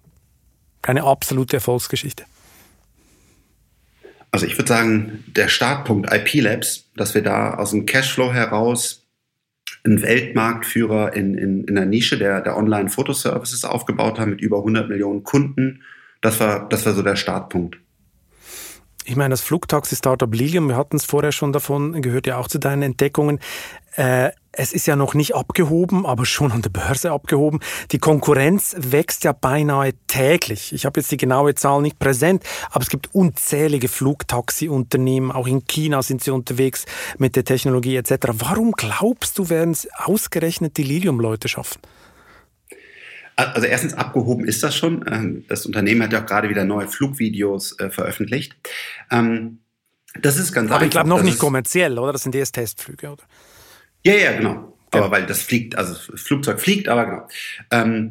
Deine 0.82 1.04
absolute 1.04 1.58
Erfolgsgeschichte? 1.58 2.24
Also 4.30 4.46
ich 4.46 4.56
würde 4.56 4.68
sagen, 4.68 5.24
der 5.28 5.48
Startpunkt 5.48 6.12
IP 6.12 6.42
Labs, 6.42 6.90
dass 6.96 7.14
wir 7.14 7.22
da 7.22 7.54
aus 7.54 7.70
dem 7.70 7.84
Cashflow 7.84 8.32
heraus 8.32 9.06
einen 9.84 10.02
Weltmarktführer 10.02 11.14
in, 11.14 11.36
in, 11.36 11.64
in 11.64 11.74
der 11.74 11.86
Nische 11.86 12.18
der, 12.18 12.40
der 12.40 12.56
Online-Fotoservices 12.56 13.64
aufgebaut 13.64 14.18
haben 14.18 14.30
mit 14.30 14.40
über 14.40 14.58
100 14.58 14.88
Millionen 14.88 15.24
Kunden. 15.24 15.82
Das 16.22 16.40
war, 16.40 16.68
das 16.68 16.86
war 16.86 16.94
so 16.94 17.02
der 17.02 17.16
Startpunkt. 17.16 17.78
Ich 19.08 19.14
meine, 19.14 19.34
das 19.34 19.40
Flugtaxi-Startup 19.42 20.34
Lilium, 20.34 20.68
wir 20.68 20.76
hatten 20.76 20.96
es 20.96 21.04
vorher 21.04 21.30
schon 21.30 21.52
davon, 21.52 22.02
gehört 22.02 22.26
ja 22.26 22.38
auch 22.38 22.48
zu 22.48 22.58
deinen 22.58 22.82
Entdeckungen. 22.82 23.38
Äh, 23.94 24.30
es 24.50 24.72
ist 24.72 24.86
ja 24.86 24.96
noch 24.96 25.14
nicht 25.14 25.36
abgehoben, 25.36 26.04
aber 26.04 26.26
schon 26.26 26.50
an 26.50 26.62
der 26.62 26.70
Börse 26.70 27.12
abgehoben. 27.12 27.60
Die 27.92 28.00
Konkurrenz 28.00 28.74
wächst 28.76 29.22
ja 29.22 29.30
beinahe 29.30 29.92
täglich. 30.08 30.72
Ich 30.72 30.86
habe 30.86 30.98
jetzt 30.98 31.12
die 31.12 31.18
genaue 31.18 31.54
Zahl 31.54 31.82
nicht 31.82 32.00
präsent, 32.00 32.42
aber 32.72 32.82
es 32.82 32.90
gibt 32.90 33.14
unzählige 33.14 33.86
Flugtaxi-Unternehmen. 33.86 35.30
Auch 35.30 35.46
in 35.46 35.64
China 35.68 36.02
sind 36.02 36.24
sie 36.24 36.32
unterwegs 36.32 36.84
mit 37.16 37.36
der 37.36 37.44
Technologie 37.44 37.94
etc. 37.94 38.10
Warum 38.32 38.72
glaubst 38.72 39.38
du, 39.38 39.48
werden 39.48 39.70
es 39.70 39.86
ausgerechnet 39.98 40.78
die 40.78 40.82
Lilium-Leute 40.82 41.46
schaffen? 41.46 41.78
Also 43.36 43.66
erstens 43.66 43.92
abgehoben 43.92 44.46
ist 44.46 44.62
das 44.62 44.74
schon. 44.74 45.04
Ähm, 45.10 45.44
das 45.48 45.66
Unternehmen 45.66 46.02
hat 46.02 46.12
ja 46.12 46.22
auch 46.22 46.26
gerade 46.26 46.48
wieder 46.48 46.64
neue 46.64 46.88
Flugvideos 46.88 47.78
äh, 47.78 47.90
veröffentlicht. 47.90 48.56
Ähm, 49.10 49.58
das 50.22 50.38
ist 50.38 50.52
ganz 50.52 50.70
Aber 50.70 50.76
einfach. 50.76 50.86
ich 50.86 50.90
glaube 50.90 51.08
noch 51.10 51.18
das 51.18 51.26
nicht 51.26 51.38
kommerziell, 51.38 51.98
oder? 51.98 52.12
Das 52.12 52.22
sind 52.22 52.34
erst 52.34 52.54
Testflüge, 52.54 53.10
oder? 53.10 53.22
Ja, 54.04 54.14
ja, 54.14 54.32
genau. 54.32 54.72
Aber 54.90 55.10
weil 55.10 55.26
das 55.26 55.42
fliegt, 55.42 55.76
also 55.76 55.92
das 55.92 56.20
Flugzeug 56.22 56.60
fliegt, 56.60 56.88
aber 56.88 57.04
genau. 57.04 57.28
Ähm, 57.70 58.10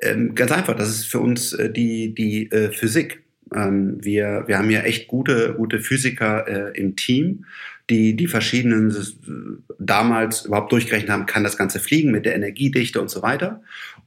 ähm, 0.00 0.34
ganz 0.34 0.50
einfach, 0.52 0.74
das 0.74 0.88
ist 0.88 1.04
für 1.04 1.20
uns 1.20 1.52
äh, 1.52 1.70
die, 1.70 2.14
die 2.14 2.50
äh, 2.50 2.72
Physik. 2.72 3.22
Wir, 3.54 4.44
wir 4.46 4.56
haben 4.56 4.70
ja 4.70 4.80
echt 4.80 5.08
gute, 5.08 5.52
gute 5.52 5.78
Physiker 5.78 6.48
äh, 6.48 6.80
im 6.80 6.96
Team, 6.96 7.44
die 7.90 8.16
die 8.16 8.26
verschiedenen 8.26 8.90
äh, 8.90 9.72
damals 9.78 10.46
überhaupt 10.46 10.72
durchgerechnet 10.72 11.10
haben, 11.10 11.26
kann 11.26 11.44
das 11.44 11.58
Ganze 11.58 11.78
fliegen 11.78 12.10
mit 12.10 12.24
der 12.24 12.34
Energiedichte 12.34 12.98
und 12.98 13.10
so 13.10 13.20
weiter. 13.20 13.62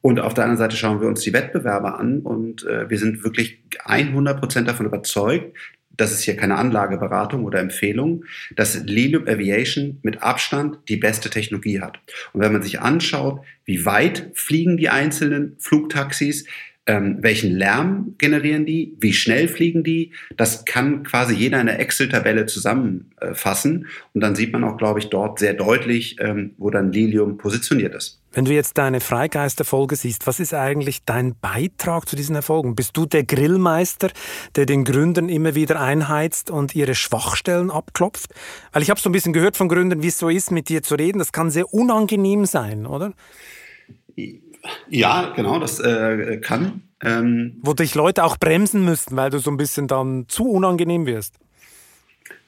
Und 0.05 0.19
auf 0.19 0.35
der 0.35 0.43
anderen 0.43 0.59
Seite 0.59 0.77
schauen 0.77 1.01
wir 1.01 1.07
uns 1.07 1.21
die 1.21 1.33
Wettbewerber 1.33 1.99
an 1.99 2.19
und 2.19 2.63
äh, 2.63 2.87
wir 2.91 2.99
sind 2.99 3.23
wirklich 3.23 3.63
100 3.85 4.39
Prozent 4.39 4.67
davon 4.67 4.85
überzeugt, 4.85 5.57
das 5.97 6.11
ist 6.11 6.21
hier 6.21 6.37
keine 6.37 6.57
Anlageberatung 6.57 7.43
oder 7.43 7.57
Empfehlung, 7.57 8.23
dass 8.55 8.83
Lilium 8.83 9.27
Aviation 9.27 9.97
mit 10.03 10.21
Abstand 10.21 10.77
die 10.89 10.97
beste 10.97 11.31
Technologie 11.31 11.81
hat. 11.81 11.97
Und 12.33 12.41
wenn 12.41 12.53
man 12.53 12.61
sich 12.61 12.81
anschaut, 12.81 13.41
wie 13.63 13.83
weit 13.83 14.29
fliegen 14.35 14.77
die 14.77 14.89
einzelnen 14.89 15.55
Flugtaxis, 15.57 16.45
ähm, 16.85 17.17
welchen 17.21 17.51
Lärm 17.55 18.13
generieren 18.19 18.67
die, 18.67 18.95
wie 18.99 19.13
schnell 19.13 19.47
fliegen 19.47 19.83
die. 19.83 20.11
Das 20.37 20.65
kann 20.65 21.01
quasi 21.01 21.33
jeder 21.33 21.59
in 21.59 21.65
der 21.65 21.79
Excel-Tabelle 21.79 22.45
zusammenfassen. 22.45 23.87
Und 24.13 24.21
dann 24.21 24.35
sieht 24.35 24.53
man 24.53 24.63
auch, 24.63 24.77
glaube 24.77 24.99
ich, 24.99 25.09
dort 25.09 25.39
sehr 25.39 25.55
deutlich, 25.55 26.17
ähm, 26.19 26.51
wo 26.57 26.69
dann 26.69 26.91
Lilium 26.91 27.37
positioniert 27.37 27.95
ist. 27.95 28.21
Wenn 28.35 28.43
du 28.43 28.53
jetzt 28.53 28.77
deine 28.77 28.99
Freigeisterfolge 28.99 29.95
siehst, 29.95 30.27
was 30.27 30.41
ist 30.41 30.53
eigentlich 30.53 31.05
dein 31.05 31.35
Beitrag 31.39 32.09
zu 32.09 32.17
diesen 32.17 32.35
Erfolgen? 32.35 32.75
Bist 32.75 32.97
du 32.97 33.05
der 33.05 33.23
Grillmeister, 33.23 34.09
der 34.57 34.65
den 34.65 34.83
Gründern 34.83 35.29
immer 35.29 35.55
wieder 35.55 35.79
einheizt 35.79 36.51
und 36.51 36.75
ihre 36.75 36.95
Schwachstellen 36.95 37.71
abklopft? 37.71 38.31
Weil 38.73 38.81
ich 38.81 38.89
habe 38.89 38.99
so 38.99 39.09
ein 39.09 39.13
bisschen 39.13 39.31
gehört 39.31 39.55
von 39.55 39.69
Gründern, 39.69 40.03
wie 40.03 40.09
es 40.09 40.19
so 40.19 40.27
ist, 40.27 40.51
mit 40.51 40.67
dir 40.67 40.83
zu 40.83 40.95
reden. 40.95 41.19
Das 41.19 41.31
kann 41.31 41.49
sehr 41.49 41.73
unangenehm 41.73 42.45
sein, 42.45 42.85
oder? 42.85 43.13
Ja, 44.89 45.31
genau, 45.33 45.59
das 45.59 45.79
äh, 45.79 46.37
kann. 46.41 46.81
Ähm, 47.01 47.61
Wo 47.61 47.73
dich 47.73 47.95
Leute 47.95 48.25
auch 48.25 48.35
bremsen 48.35 48.83
müssten, 48.83 49.15
weil 49.15 49.29
du 49.29 49.39
so 49.39 49.49
ein 49.49 49.57
bisschen 49.57 49.87
dann 49.87 50.25
zu 50.27 50.43
unangenehm 50.49 51.05
wirst. 51.05 51.35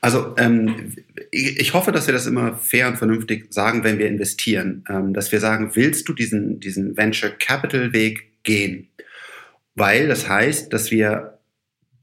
Also 0.08 0.36
ähm, 0.38 0.96
ich 1.32 1.74
hoffe, 1.74 1.92
dass 1.92 2.08
wir 2.08 2.14
das 2.14 2.28
immer 2.28 2.56
fair 2.56 2.88
und 2.88 2.96
vernünftig 2.96 3.54
sagen, 3.54 3.84
wenn 3.84 4.00
wir 4.00 4.08
investieren. 4.08 4.86
Ähm, 4.88 5.14
dass 5.14 5.34
wir 5.34 5.42
sagen, 5.42 5.72
willst 5.74 6.08
du 6.08 6.14
diesen, 6.14 6.62
diesen 6.62 6.96
Venture 6.96 7.32
Capital 7.32 7.92
Weg 7.92 8.42
gehen? 8.44 8.88
Weil 9.76 10.08
das 10.08 10.30
heißt, 10.30 10.72
dass 10.72 10.92
wir 10.92 11.40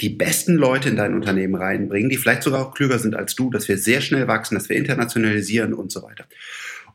die 0.03 0.11
besten 0.11 0.55
Leute 0.57 0.91
in 0.91 0.97
dein 0.97 1.15
Unternehmen 1.15 1.55
reinbringen, 1.55 2.11
die 2.11 2.19
vielleicht 2.19 2.43
sogar 2.43 2.67
auch 2.67 2.75
klüger 2.75 2.99
sind 2.99 3.17
als 3.17 3.37
du, 3.37 3.49
dass 3.49 3.69
wir 3.69 3.79
sehr 3.79 4.03
schnell 4.03 4.29
wachsen, 4.29 4.55
dass 4.55 4.69
wir 4.69 4.77
internationalisieren 4.77 5.73
und 5.73 5.91
so 5.91 6.03
weiter. 6.03 6.27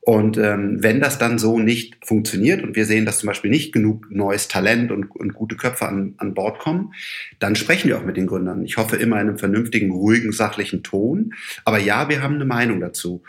Und 0.09 0.39
ähm, 0.39 0.81
wenn 0.81 0.99
das 0.99 1.19
dann 1.19 1.37
so 1.37 1.59
nicht 1.59 2.03
funktioniert 2.03 2.63
und 2.63 2.75
wir 2.75 2.87
sehen, 2.87 3.05
dass 3.05 3.19
zum 3.19 3.27
Beispiel 3.27 3.51
nicht 3.51 3.71
genug 3.71 4.07
neues 4.09 4.47
Talent 4.47 4.91
und, 4.91 5.11
und 5.11 5.35
gute 5.35 5.55
Köpfe 5.55 5.87
an, 5.87 6.15
an 6.17 6.33
Bord 6.33 6.57
kommen, 6.57 6.95
dann 7.37 7.55
sprechen 7.55 7.89
wir 7.89 7.99
auch 7.99 8.03
mit 8.03 8.17
den 8.17 8.25
Gründern. 8.25 8.65
Ich 8.65 8.77
hoffe 8.77 8.95
immer 8.95 9.21
in 9.21 9.27
einem 9.27 9.37
vernünftigen, 9.37 9.91
ruhigen, 9.91 10.31
sachlichen 10.31 10.81
Ton. 10.81 11.35
Aber 11.63 11.77
ja, 11.77 12.09
wir 12.09 12.23
haben 12.23 12.33
eine 12.33 12.45
Meinung 12.45 12.79
dazu. 12.79 13.21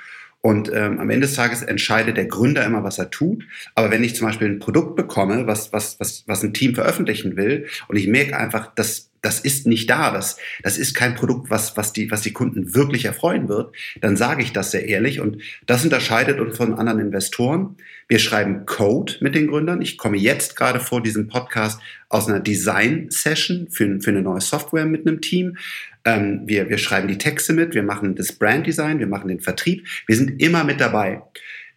Und 0.43 0.71
ähm, 0.73 0.99
am 0.99 1.11
Ende 1.11 1.27
des 1.27 1.37
Tages 1.37 1.63
entscheidet 1.63 2.17
der 2.17 2.27
Gründer 2.27 2.65
immer, 2.65 2.83
was 2.83 2.99
er 2.99 3.11
tut. 3.11 3.45
Aber 3.75 3.91
wenn 3.91 4.03
ich 4.03 4.17
zum 4.17 4.27
Beispiel 4.27 4.49
ein 4.49 4.59
Produkt 4.59 4.97
bekomme, 4.97 5.47
was, 5.47 5.73
was, 5.73 6.01
was, 6.01 6.25
was 6.27 6.43
ein 6.43 6.55
Team 6.55 6.75
veröffentlichen 6.75 7.37
will, 7.37 7.67
und 7.89 7.97
ich 7.97 8.07
merke 8.07 8.39
einfach, 8.39 8.75
dass 8.75 9.11
das 9.23 9.41
ist 9.41 9.67
nicht 9.67 9.91
da, 9.91 10.11
das, 10.11 10.39
das 10.63 10.79
ist 10.79 10.95
kein 10.95 11.15
Produkt, 11.15 11.51
was, 11.51 11.77
was, 11.77 11.93
die, 11.93 12.11
was 12.11 12.23
die 12.23 12.33
Kunden 12.33 12.75
wirklich 12.75 13.05
erfreuen 13.05 13.49
wird, 13.49 13.75
dann 14.01 14.17
sage 14.17 14.43
ich 14.43 14.53
das 14.53 14.71
sehr 14.71 14.89
ehrlich. 14.89 15.21
Und 15.21 15.43
das 15.67 15.85
unterscheidet 15.85 16.41
uns 16.41 16.57
von 16.57 16.75
anderen 16.75 17.01
Investoren. 17.01 17.77
Wir 18.09 18.19
schreiben 18.19 18.65
Code 18.67 19.15
mit 19.21 19.35
den 19.35 19.49
Gründern. 19.49 19.83
Ich 19.83 19.99
komme 19.99 20.17
jetzt 20.17 20.57
gerade 20.57 20.81
vor 20.81 21.03
diesem 21.03 21.29
Podcast 21.29 21.81
aus 22.09 22.29
einer 22.29 22.41
Design-Session 22.41 23.69
für, 23.71 24.01
für 24.01 24.11
eine 24.11 24.23
neue 24.23 24.41
Software 24.41 24.87
mit 24.87 25.07
einem 25.07 25.21
Team. 25.21 25.57
Ähm, 26.05 26.43
wir, 26.47 26.69
wir 26.69 26.79
schreiben 26.79 27.09
die 27.09 27.19
Texte 27.19 27.53
mit, 27.53 27.75
wir 27.75 27.83
machen 27.83 28.15
das 28.15 28.33
Brand-Design, 28.33 28.99
wir 28.99 29.07
machen 29.07 29.29
den 29.29 29.41
Vertrieb. 29.41 29.87
Wir 30.07 30.17
sind 30.17 30.41
immer 30.43 30.65
mit 30.65 30.81
dabei 30.81 31.23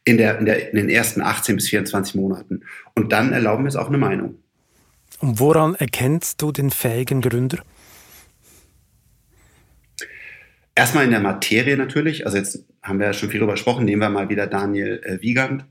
in, 0.05 0.17
der, 0.17 0.39
in, 0.39 0.45
der, 0.45 0.71
in 0.71 0.77
den 0.77 0.89
ersten 0.89 1.21
18 1.21 1.55
bis 1.55 1.69
24 1.69 2.15
Monaten. 2.15 2.61
Und 2.95 3.11
dann 3.11 3.33
erlauben 3.33 3.63
wir 3.63 3.69
es 3.69 3.75
auch 3.75 3.87
eine 3.87 3.97
Meinung. 3.97 4.35
Und 5.19 5.39
woran 5.39 5.75
erkennst 5.75 6.41
du 6.41 6.51
den 6.51 6.69
fähigen 6.69 7.21
Gründer? 7.21 7.63
Erstmal 10.75 11.05
in 11.05 11.11
der 11.11 11.19
Materie 11.19 11.77
natürlich. 11.77 12.25
Also 12.25 12.37
jetzt 12.37 12.65
haben 12.81 12.99
wir 12.99 13.07
ja 13.07 13.13
schon 13.13 13.29
viel 13.29 13.39
darüber 13.39 13.53
gesprochen. 13.53 13.85
Nehmen 13.85 14.01
wir 14.01 14.09
mal 14.09 14.29
wieder 14.29 14.47
Daniel 14.47 15.01
äh, 15.03 15.21
Wiegand. 15.21 15.65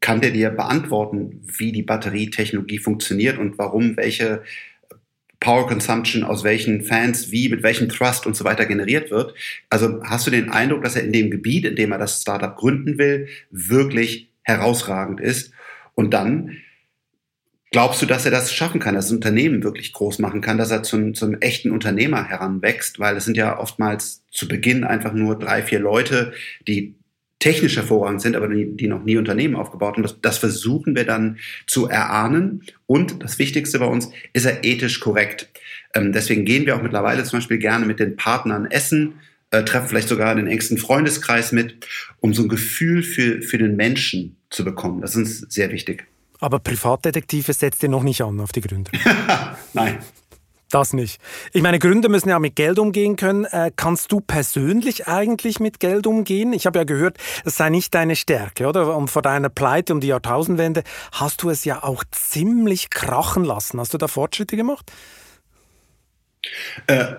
Kann 0.00 0.20
der 0.20 0.30
dir 0.30 0.50
beantworten, 0.50 1.42
wie 1.58 1.72
die 1.72 1.82
Batterietechnologie 1.82 2.78
funktioniert 2.78 3.38
und 3.38 3.58
warum 3.58 3.96
welche 3.96 4.42
Power 5.40 5.68
Consumption 5.68 6.24
aus 6.24 6.42
welchen 6.44 6.82
Fans 6.82 7.30
wie, 7.30 7.48
mit 7.48 7.62
welchem 7.62 7.88
Thrust 7.88 8.26
und 8.26 8.36
so 8.36 8.44
weiter 8.44 8.66
generiert 8.66 9.10
wird. 9.10 9.34
Also 9.70 10.02
hast 10.02 10.26
du 10.26 10.30
den 10.30 10.50
Eindruck, 10.50 10.82
dass 10.82 10.96
er 10.96 11.04
in 11.04 11.12
dem 11.12 11.30
Gebiet, 11.30 11.64
in 11.64 11.76
dem 11.76 11.92
er 11.92 11.98
das 11.98 12.20
Startup 12.20 12.56
gründen 12.56 12.98
will, 12.98 13.28
wirklich 13.50 14.30
herausragend 14.42 15.20
ist. 15.20 15.52
Und 15.94 16.12
dann 16.12 16.58
Glaubst 17.70 18.00
du, 18.00 18.06
dass 18.06 18.24
er 18.24 18.30
das 18.30 18.52
schaffen 18.52 18.80
kann, 18.80 18.94
dass 18.94 19.06
das 19.06 19.14
Unternehmen 19.14 19.62
wirklich 19.62 19.92
groß 19.92 20.20
machen 20.20 20.40
kann, 20.40 20.56
dass 20.56 20.70
er 20.70 20.82
zum, 20.82 21.12
zum 21.12 21.34
echten 21.40 21.70
Unternehmer 21.70 22.26
heranwächst? 22.26 22.98
Weil 22.98 23.16
es 23.16 23.26
sind 23.26 23.36
ja 23.36 23.58
oftmals 23.58 24.24
zu 24.30 24.48
Beginn 24.48 24.84
einfach 24.84 25.12
nur 25.12 25.38
drei, 25.38 25.62
vier 25.62 25.78
Leute, 25.78 26.32
die 26.66 26.94
technisch 27.38 27.76
hervorragend 27.76 28.20
sind, 28.20 28.36
aber 28.36 28.48
die, 28.48 28.76
die 28.76 28.88
noch 28.88 29.04
nie 29.04 29.16
Unternehmen 29.16 29.56
aufgebaut 29.56 29.94
haben. 29.94 30.02
Das, 30.02 30.20
das 30.20 30.38
versuchen 30.38 30.96
wir 30.96 31.04
dann 31.04 31.38
zu 31.66 31.88
erahnen. 31.88 32.64
Und 32.86 33.22
das 33.22 33.38
Wichtigste 33.38 33.78
bei 33.78 33.86
uns, 33.86 34.10
ist 34.32 34.44
er 34.44 34.64
ethisch 34.64 35.00
korrekt. 35.00 35.48
Ähm, 35.94 36.12
deswegen 36.12 36.44
gehen 36.44 36.66
wir 36.66 36.76
auch 36.76 36.82
mittlerweile 36.82 37.24
zum 37.24 37.38
Beispiel 37.38 37.58
gerne 37.58 37.86
mit 37.86 38.00
den 38.00 38.16
Partnern 38.16 38.66
essen, 38.66 39.14
äh, 39.50 39.62
treffen 39.64 39.88
vielleicht 39.88 40.08
sogar 40.08 40.34
den 40.34 40.46
engsten 40.46 40.78
Freundeskreis 40.78 41.52
mit, 41.52 41.86
um 42.20 42.34
so 42.34 42.42
ein 42.42 42.48
Gefühl 42.48 43.02
für, 43.02 43.40
für 43.40 43.58
den 43.58 43.76
Menschen 43.76 44.36
zu 44.50 44.64
bekommen. 44.64 45.00
Das 45.00 45.12
ist 45.12 45.16
uns 45.16 45.54
sehr 45.54 45.70
wichtig. 45.70 46.06
Aber 46.40 46.58
Privatdetektive 46.58 47.52
setzt 47.52 47.82
ihr 47.82 47.88
noch 47.88 48.02
nicht 48.02 48.22
an 48.22 48.38
auf 48.40 48.52
die 48.52 48.60
Gründer. 48.60 48.90
Nein. 49.72 49.98
Das 50.70 50.92
nicht. 50.92 51.18
Ich 51.54 51.62
meine, 51.62 51.78
Gründer 51.78 52.10
müssen 52.10 52.28
ja 52.28 52.38
mit 52.38 52.54
Geld 52.54 52.78
umgehen 52.78 53.16
können. 53.16 53.46
Äh, 53.46 53.70
kannst 53.74 54.12
du 54.12 54.20
persönlich 54.20 55.08
eigentlich 55.08 55.60
mit 55.60 55.80
Geld 55.80 56.06
umgehen? 56.06 56.52
Ich 56.52 56.66
habe 56.66 56.78
ja 56.78 56.84
gehört, 56.84 57.16
es 57.46 57.56
sei 57.56 57.70
nicht 57.70 57.94
deine 57.94 58.16
Stärke, 58.16 58.66
oder? 58.66 58.94
Und 58.94 59.08
vor 59.08 59.22
deiner 59.22 59.48
Pleite 59.48 59.94
um 59.94 60.00
die 60.00 60.08
Jahrtausendwende 60.08 60.82
hast 61.12 61.42
du 61.42 61.48
es 61.48 61.64
ja 61.64 61.82
auch 61.82 62.04
ziemlich 62.10 62.90
krachen 62.90 63.44
lassen. 63.44 63.80
Hast 63.80 63.94
du 63.94 63.98
da 63.98 64.08
Fortschritte 64.08 64.56
gemacht? 64.56 64.92
Äh, 66.86 67.14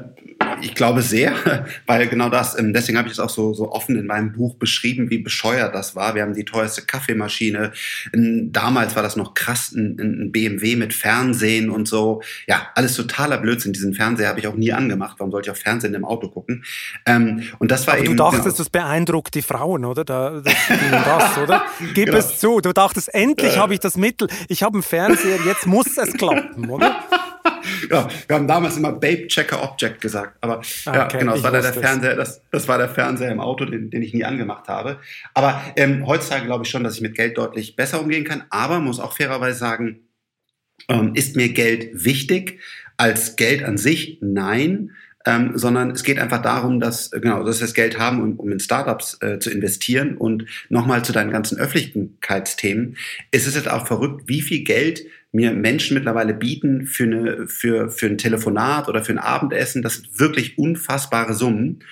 ich 0.62 0.76
glaube 0.76 1.02
sehr, 1.02 1.34
weil 1.86 2.08
genau 2.08 2.30
das, 2.30 2.58
ähm, 2.58 2.74
deswegen 2.74 2.98
habe 2.98 3.08
ich 3.08 3.14
es 3.14 3.20
auch 3.20 3.30
so, 3.30 3.54
so 3.54 3.72
offen 3.72 3.98
in 3.98 4.06
meinem 4.06 4.32
Buch 4.34 4.56
beschrieben, 4.56 5.10
wie 5.10 5.20
bescheuert 5.20 5.74
das 5.76 5.96
war. 5.96 6.16
Wir 6.16 6.24
haben 6.24 6.34
die 6.34 6.46
teuerste 6.46 6.82
Kaffeemaschine. 6.82 7.72
Damals 8.14 8.96
war 8.96 9.04
das 9.04 9.16
noch 9.16 9.34
krass, 9.34 9.72
ein, 9.72 10.32
BMW 10.32 10.76
mit 10.76 10.94
Fernsehen 10.94 11.70
und 11.70 11.88
so. 11.88 12.22
Ja, 12.48 12.70
alles 12.76 12.96
totaler 12.96 13.38
Blödsinn. 13.38 13.74
Diesen 13.74 13.94
Fernseher 13.94 14.30
habe 14.30 14.40
ich 14.40 14.48
auch 14.48 14.56
nie 14.56 14.74
angemacht. 14.74 15.16
Warum 15.20 15.32
sollte 15.32 15.48
ich 15.48 15.52
auf 15.52 15.60
Fernsehen 15.60 15.94
im 15.94 16.06
Auto 16.06 16.30
gucken? 16.30 16.64
Ähm, 17.06 17.44
und 17.60 17.72
das 17.72 17.88
war 17.88 17.96
Aber 17.96 18.04
eben. 18.04 18.18
Du 18.18 18.24
dachtest, 18.24 18.44
genau, 18.44 18.58
das 18.58 18.70
beeindruckt 18.70 19.36
die 19.36 19.42
Frauen, 19.42 19.86
oder? 19.86 20.04
Da, 20.04 20.42
das, 20.42 20.54
das, 20.70 21.38
oder? 21.38 21.64
Gib 21.94 22.08
genau. 22.08 22.18
es 22.18 22.40
zu. 22.40 22.60
Du 22.62 22.74
dachtest, 22.74 23.14
endlich 23.14 23.58
habe 23.58 23.74
ich 23.74 23.80
das 23.80 23.98
Mittel. 23.98 24.28
Ich 24.48 24.64
habe 24.64 24.76
einen 24.76 24.84
Fernseher, 24.84 25.40
jetzt 25.46 25.66
muss 25.66 25.98
es 25.98 26.14
klappen, 26.14 26.70
oder? 26.70 27.04
ja, 27.90 28.08
wir 28.28 28.36
haben 28.36 28.48
damals 28.48 28.78
immer 28.78 28.92
Babe 28.92 29.28
Checker 29.28 29.64
Object 29.64 30.02
gesagt. 30.02 30.39
Aber 30.42 30.62
ah, 30.86 30.96
ja, 30.96 31.08
genau, 31.08 31.34
das 31.34 31.44
war 31.44 31.52
der, 31.52 31.62
der 31.62 31.74
Fernseher, 31.74 32.16
das, 32.16 32.42
das 32.52 32.68
war 32.68 32.78
der 32.78 32.90
Fernseher 32.90 33.32
im 33.32 33.40
Auto, 33.40 33.66
den, 33.66 33.90
den 33.90 34.02
ich 34.02 34.14
nie 34.14 34.24
angemacht 34.24 34.68
habe. 34.68 35.00
Aber 35.34 35.62
ähm, 35.76 36.06
heutzutage 36.08 36.46
glaube 36.46 36.64
ich 36.64 36.70
schon, 36.70 36.84
dass 36.84 36.96
ich 36.96 37.02
mit 37.02 37.16
Geld 37.16 37.38
deutlich 37.38 37.76
besser 37.76 38.02
umgehen 38.02 38.24
kann. 38.24 38.44
Aber 38.50 38.80
muss 38.80 39.00
auch 39.00 39.14
fairerweise 39.14 39.60
sagen, 39.60 40.02
ähm, 40.88 41.14
ist 41.14 41.36
mir 41.36 41.50
Geld 41.50 41.90
wichtig? 41.94 42.60
Als 42.98 43.36
Geld 43.36 43.64
an 43.64 43.78
sich? 43.78 44.20
Nein. 44.22 44.92
Ähm, 45.26 45.52
sondern 45.56 45.92
es 45.92 46.04
geht 46.04 46.18
einfach 46.18 46.42
darum, 46.42 46.80
dass, 46.80 47.12
genau, 47.12 47.44
dass 47.44 47.60
wir 47.60 47.68
das 47.68 47.74
Geld 47.74 48.00
haben, 48.00 48.22
um, 48.22 48.40
um 48.40 48.52
in 48.54 48.60
Startups 48.60 49.18
äh, 49.22 49.40
zu 49.40 49.52
investieren. 49.52 50.16
Und 50.16 50.46
nochmal 50.70 51.04
zu 51.04 51.12
deinen 51.12 51.32
ganzen 51.32 51.60
Öffentlichkeitsthemen. 51.60 52.96
Es 53.32 53.46
ist 53.46 53.56
jetzt 53.56 53.70
auch 53.70 53.86
verrückt, 53.86 54.24
wie 54.28 54.42
viel 54.42 54.64
Geld 54.64 55.04
mir 55.32 55.52
Menschen 55.52 55.96
mittlerweile 55.96 56.34
bieten 56.34 56.86
für, 56.86 57.04
eine, 57.04 57.48
für, 57.48 57.90
für 57.90 58.08
ein 58.08 58.18
Telefonat 58.18 58.88
oder 58.88 59.04
für 59.04 59.12
ein 59.12 59.20
Abendessen. 59.20 59.82
Das 59.82 59.96
sind 59.96 60.20
wirklich 60.20 60.58
unfassbare 60.58 61.34
Summen. 61.34 61.84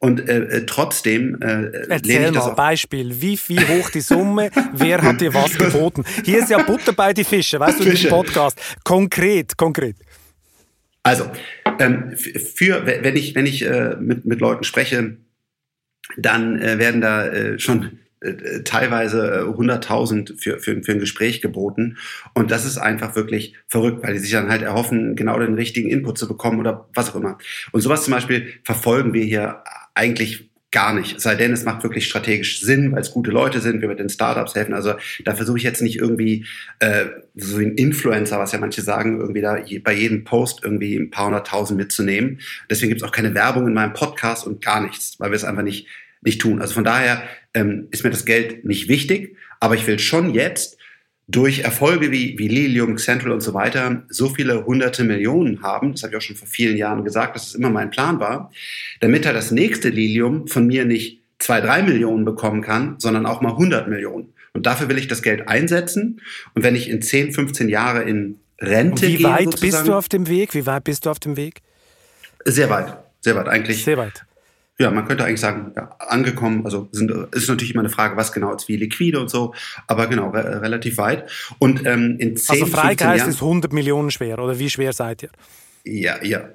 Und 0.00 0.28
äh, 0.28 0.44
äh 0.44 0.66
trotzdem 0.66 1.42
äh, 1.42 1.70
Erzähl 1.88 2.26
ich 2.26 2.30
das 2.30 2.46
mal, 2.46 2.54
Beispiel. 2.54 3.20
Wie, 3.20 3.38
wie 3.48 3.58
hoch 3.58 3.90
die 3.90 4.00
Summe? 4.00 4.50
wer 4.72 5.02
hat 5.02 5.20
dir 5.20 5.34
was 5.34 5.54
geboten? 5.58 6.04
Hier 6.24 6.38
ist 6.38 6.50
ja 6.50 6.62
Butter 6.62 6.92
bei 6.92 7.12
die 7.12 7.24
Fische, 7.24 7.58
weißt 7.58 7.80
du, 7.80 7.84
in 7.84 7.90
diesem 7.90 8.10
Podcast. 8.10 8.58
Konkret, 8.84 9.56
konkret. 9.56 9.96
Also, 11.02 11.30
ähm, 11.80 12.16
für, 12.16 12.86
wenn 12.86 13.16
ich, 13.16 13.34
wenn 13.34 13.46
ich 13.46 13.64
äh, 13.64 13.96
mit, 13.98 14.24
mit 14.24 14.40
Leuten 14.40 14.62
spreche, 14.64 15.16
dann 16.16 16.60
äh, 16.60 16.78
werden 16.78 17.00
da 17.00 17.26
äh, 17.26 17.58
schon 17.58 17.98
äh, 18.20 18.62
teilweise 18.64 19.44
100.000 19.44 20.32
äh, 20.32 20.36
für, 20.36 20.58
für, 20.58 20.82
für 20.82 20.92
ein 20.92 20.98
Gespräch 20.98 21.40
geboten. 21.40 21.96
Und 22.34 22.50
das 22.50 22.64
ist 22.64 22.78
einfach 22.78 23.16
wirklich 23.16 23.54
verrückt, 23.66 24.02
weil 24.02 24.14
die 24.14 24.20
sich 24.20 24.32
dann 24.32 24.50
halt 24.50 24.62
erhoffen, 24.62 25.16
genau 25.16 25.38
den 25.38 25.54
richtigen 25.54 25.88
Input 25.88 26.18
zu 26.18 26.28
bekommen 26.28 26.60
oder 26.60 26.88
was 26.94 27.10
auch 27.10 27.16
immer. 27.16 27.38
Und 27.72 27.80
sowas 27.80 28.04
zum 28.04 28.12
Beispiel 28.12 28.54
verfolgen 28.64 29.12
wir 29.14 29.24
hier 29.24 29.62
eigentlich 29.94 30.48
gar 30.70 30.92
nicht. 30.92 31.18
sei 31.20 31.34
denn, 31.34 31.52
es 31.52 31.64
macht 31.64 31.82
wirklich 31.82 32.06
strategisch 32.06 32.60
Sinn, 32.60 32.92
weil 32.92 33.00
es 33.00 33.12
gute 33.12 33.30
Leute 33.30 33.60
sind, 33.60 33.80
wir 33.80 33.88
mit 33.88 33.98
den 33.98 34.10
Startups 34.10 34.54
helfen. 34.54 34.74
Also 34.74 34.94
da 35.24 35.34
versuche 35.34 35.56
ich 35.56 35.64
jetzt 35.64 35.80
nicht 35.80 35.96
irgendwie 35.96 36.44
äh, 36.80 37.06
so 37.34 37.58
ein 37.58 37.72
Influencer, 37.72 38.38
was 38.38 38.52
ja 38.52 38.58
manche 38.58 38.82
sagen, 38.82 39.18
irgendwie 39.18 39.40
da 39.40 39.58
bei 39.82 39.94
jedem 39.94 40.24
Post 40.24 40.60
irgendwie 40.62 40.96
ein 40.96 41.10
paar 41.10 41.26
hunderttausend 41.26 41.78
mitzunehmen. 41.78 42.40
Deswegen 42.68 42.90
gibt 42.90 43.00
es 43.00 43.08
auch 43.08 43.12
keine 43.12 43.34
Werbung 43.34 43.66
in 43.66 43.72
meinem 43.72 43.94
Podcast 43.94 44.46
und 44.46 44.62
gar 44.62 44.82
nichts, 44.82 45.18
weil 45.18 45.30
wir 45.30 45.36
es 45.36 45.44
einfach 45.44 45.62
nicht 45.62 45.86
nicht 46.22 46.40
tun. 46.40 46.60
Also 46.60 46.74
von 46.74 46.84
daher 46.84 47.22
ähm, 47.54 47.88
ist 47.90 48.04
mir 48.04 48.10
das 48.10 48.24
Geld 48.24 48.64
nicht 48.64 48.88
wichtig, 48.88 49.36
aber 49.60 49.74
ich 49.74 49.86
will 49.86 49.98
schon 49.98 50.34
jetzt 50.34 50.78
durch 51.28 51.60
Erfolge 51.60 52.10
wie, 52.10 52.38
wie 52.38 52.48
Lilium, 52.48 52.96
Central 52.96 53.32
und 53.32 53.42
so 53.42 53.52
weiter 53.52 54.02
so 54.08 54.30
viele 54.30 54.64
hunderte 54.64 55.04
Millionen 55.04 55.62
haben, 55.62 55.92
das 55.92 56.02
habe 56.02 56.12
ich 56.12 56.16
auch 56.16 56.22
schon 56.22 56.36
vor 56.36 56.48
vielen 56.48 56.76
Jahren 56.76 57.04
gesagt, 57.04 57.36
dass 57.36 57.48
es 57.48 57.54
immer 57.54 57.68
mein 57.68 57.90
Plan 57.90 58.18
war, 58.18 58.50
damit 59.00 59.26
er 59.26 59.34
das 59.34 59.50
nächste 59.50 59.90
Lilium 59.90 60.48
von 60.48 60.66
mir 60.66 60.86
nicht 60.86 61.20
zwei, 61.38 61.60
drei 61.60 61.82
Millionen 61.82 62.24
bekommen 62.24 62.62
kann, 62.62 62.96
sondern 62.98 63.26
auch 63.26 63.42
mal 63.42 63.50
100 63.50 63.88
Millionen. 63.88 64.32
Und 64.54 64.64
dafür 64.64 64.88
will 64.88 64.98
ich 64.98 65.06
das 65.06 65.22
Geld 65.22 65.46
einsetzen. 65.48 66.22
Und 66.54 66.64
wenn 66.64 66.74
ich 66.74 66.88
in 66.88 67.02
10, 67.02 67.32
15 67.32 67.68
Jahre 67.68 68.02
in 68.02 68.40
Rente 68.58 69.06
gehe. 69.06 69.18
Wie 69.18 69.24
weit 69.24 69.60
bist 69.60 69.86
du 69.86 69.94
auf 69.94 70.08
dem 70.08 70.26
Weg? 70.26 70.54
Wie 70.54 70.66
weit 70.66 70.84
bist 70.84 71.06
du 71.06 71.10
auf 71.10 71.20
dem 71.20 71.36
Weg? 71.36 71.60
Sehr 72.44 72.70
weit. 72.70 72.96
Sehr 73.20 73.36
weit 73.36 73.48
eigentlich. 73.48 73.84
Sehr 73.84 73.98
weit 73.98 74.24
ja, 74.80 74.90
man 74.90 75.06
könnte 75.06 75.24
eigentlich 75.24 75.40
sagen, 75.40 75.72
ja, 75.76 75.90
angekommen, 75.98 76.64
also 76.64 76.88
sind, 76.92 77.10
ist 77.32 77.48
natürlich 77.48 77.72
immer 77.74 77.80
eine 77.80 77.88
Frage, 77.88 78.16
was 78.16 78.32
genau 78.32 78.54
ist 78.54 78.68
wie 78.68 78.76
liquide 78.76 79.18
und 79.20 79.28
so, 79.28 79.54
aber 79.86 80.06
genau, 80.06 80.30
re 80.30 80.62
relativ 80.62 80.98
weit. 80.98 81.28
Und 81.58 81.84
ähm, 81.84 82.16
in 82.18 82.36
10, 82.36 82.62
Also 82.62 82.66
Freigeist 82.66 83.26
ist 83.26 83.42
100 83.42 83.72
Millionen 83.72 84.10
schwer, 84.10 84.38
oder 84.38 84.58
wie 84.58 84.70
schwer 84.70 84.92
seid 84.92 85.24
ihr? 85.24 85.30
Ja, 85.90 86.22
ja, 86.22 86.50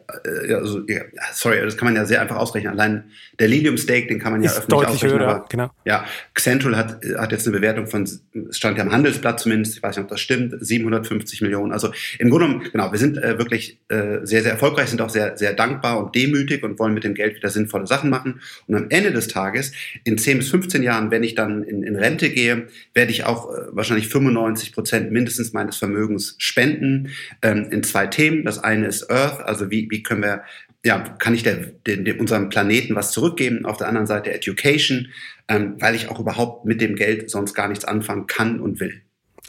also, 0.56 0.82
ja, 0.88 1.02
sorry, 1.34 1.60
das 1.62 1.76
kann 1.76 1.88
man 1.88 1.96
ja 1.96 2.06
sehr 2.06 2.22
einfach 2.22 2.36
ausrechnen. 2.36 2.74
Allein 2.74 3.06
der 3.40 3.48
Lilium 3.48 3.78
Stake, 3.78 4.08
den 4.08 4.20
kann 4.20 4.32
man 4.32 4.44
ja 4.44 4.52
ist 4.52 4.58
öffentlich 4.58 4.80
deutlich 4.80 4.96
ausrechnen. 4.96 5.20
Höher, 5.22 5.28
aber, 5.28 5.46
genau. 5.50 5.72
Ja, 5.86 6.06
Central 6.36 6.78
hat, 6.78 7.00
hat 7.18 7.32
jetzt 7.32 7.48
eine 7.48 7.58
Bewertung 7.58 7.88
von, 7.88 8.04
es 8.04 8.22
stand 8.52 8.78
ja 8.78 8.84
am 8.84 8.92
Handelsblatt 8.92 9.40
zumindest, 9.40 9.78
ich 9.78 9.82
weiß 9.82 9.96
nicht, 9.96 10.04
ob 10.04 10.10
das 10.10 10.22
stimmt, 10.22 10.56
750 10.60 11.42
Millionen. 11.42 11.72
Also 11.72 11.92
im 12.20 12.30
Grunde 12.30 12.48
genommen, 12.48 12.70
genau, 12.72 12.92
wir 12.92 13.00
sind 13.00 13.18
äh, 13.18 13.40
wirklich 13.40 13.80
äh, 13.88 14.20
sehr, 14.24 14.44
sehr 14.44 14.52
erfolgreich, 14.52 14.90
sind 14.90 15.02
auch 15.02 15.10
sehr, 15.10 15.36
sehr 15.36 15.54
dankbar 15.54 15.98
und 15.98 16.14
demütig 16.14 16.62
und 16.64 16.78
wollen 16.78 16.94
mit 16.94 17.04
dem 17.04 17.16
Geld 17.16 17.36
wieder 17.36 17.50
sinnvolle 17.50 17.88
Sachen 17.88 18.10
machen. 18.10 18.42
Und 18.68 18.76
am 18.76 18.86
Ende 18.90 19.12
des 19.12 19.30
Tages, 19.30 19.72
in 20.04 20.18
10 20.18 20.40
bis 20.40 20.50
15 20.50 20.84
Jahren, 20.84 21.10
wenn 21.10 21.24
ich 21.24 21.34
dann 21.34 21.64
in, 21.64 21.82
in 21.82 21.96
Rente 21.96 22.30
gehe, 22.30 22.68
werde 22.94 23.12
ich 23.12 23.24
auch 23.24 23.52
äh, 23.52 23.62
wahrscheinlich 23.72 24.10
95 24.10 24.74
Prozent 24.74 25.12
mindestens 25.12 25.54
meines 25.54 25.78
Vermögens 25.78 26.36
spenden 26.38 27.10
ähm, 27.42 27.70
in 27.72 27.84
zwei 27.84 28.06
Themen. 28.08 28.44
Das 28.44 28.60
eine 28.60 28.86
ist 28.88 29.10
Earth, 29.10 29.23
also 29.24 29.72
wie, 29.72 29.88
wie 29.90 30.04
können 30.04 30.24
wir, 30.24 30.44
ja, 30.84 31.00
kann 31.00 31.34
ich 31.34 31.44
der, 31.44 31.56
den, 31.56 32.06
dem, 32.06 32.20
unserem 32.20 32.50
Planeten 32.50 32.96
was 32.96 33.12
zurückgeben? 33.12 33.66
Auf 33.66 33.78
der 33.78 33.88
anderen 33.88 34.08
Seite 34.08 34.34
Education, 34.34 35.08
ähm, 35.48 35.76
weil 35.80 35.96
ich 35.96 36.10
auch 36.10 36.20
überhaupt 36.20 36.66
mit 36.66 36.82
dem 36.82 36.96
Geld 36.96 37.30
sonst 37.30 37.54
gar 37.54 37.68
nichts 37.68 37.86
anfangen 37.86 38.28
kann 38.28 38.60
und 38.60 38.80
will. 38.80 39.02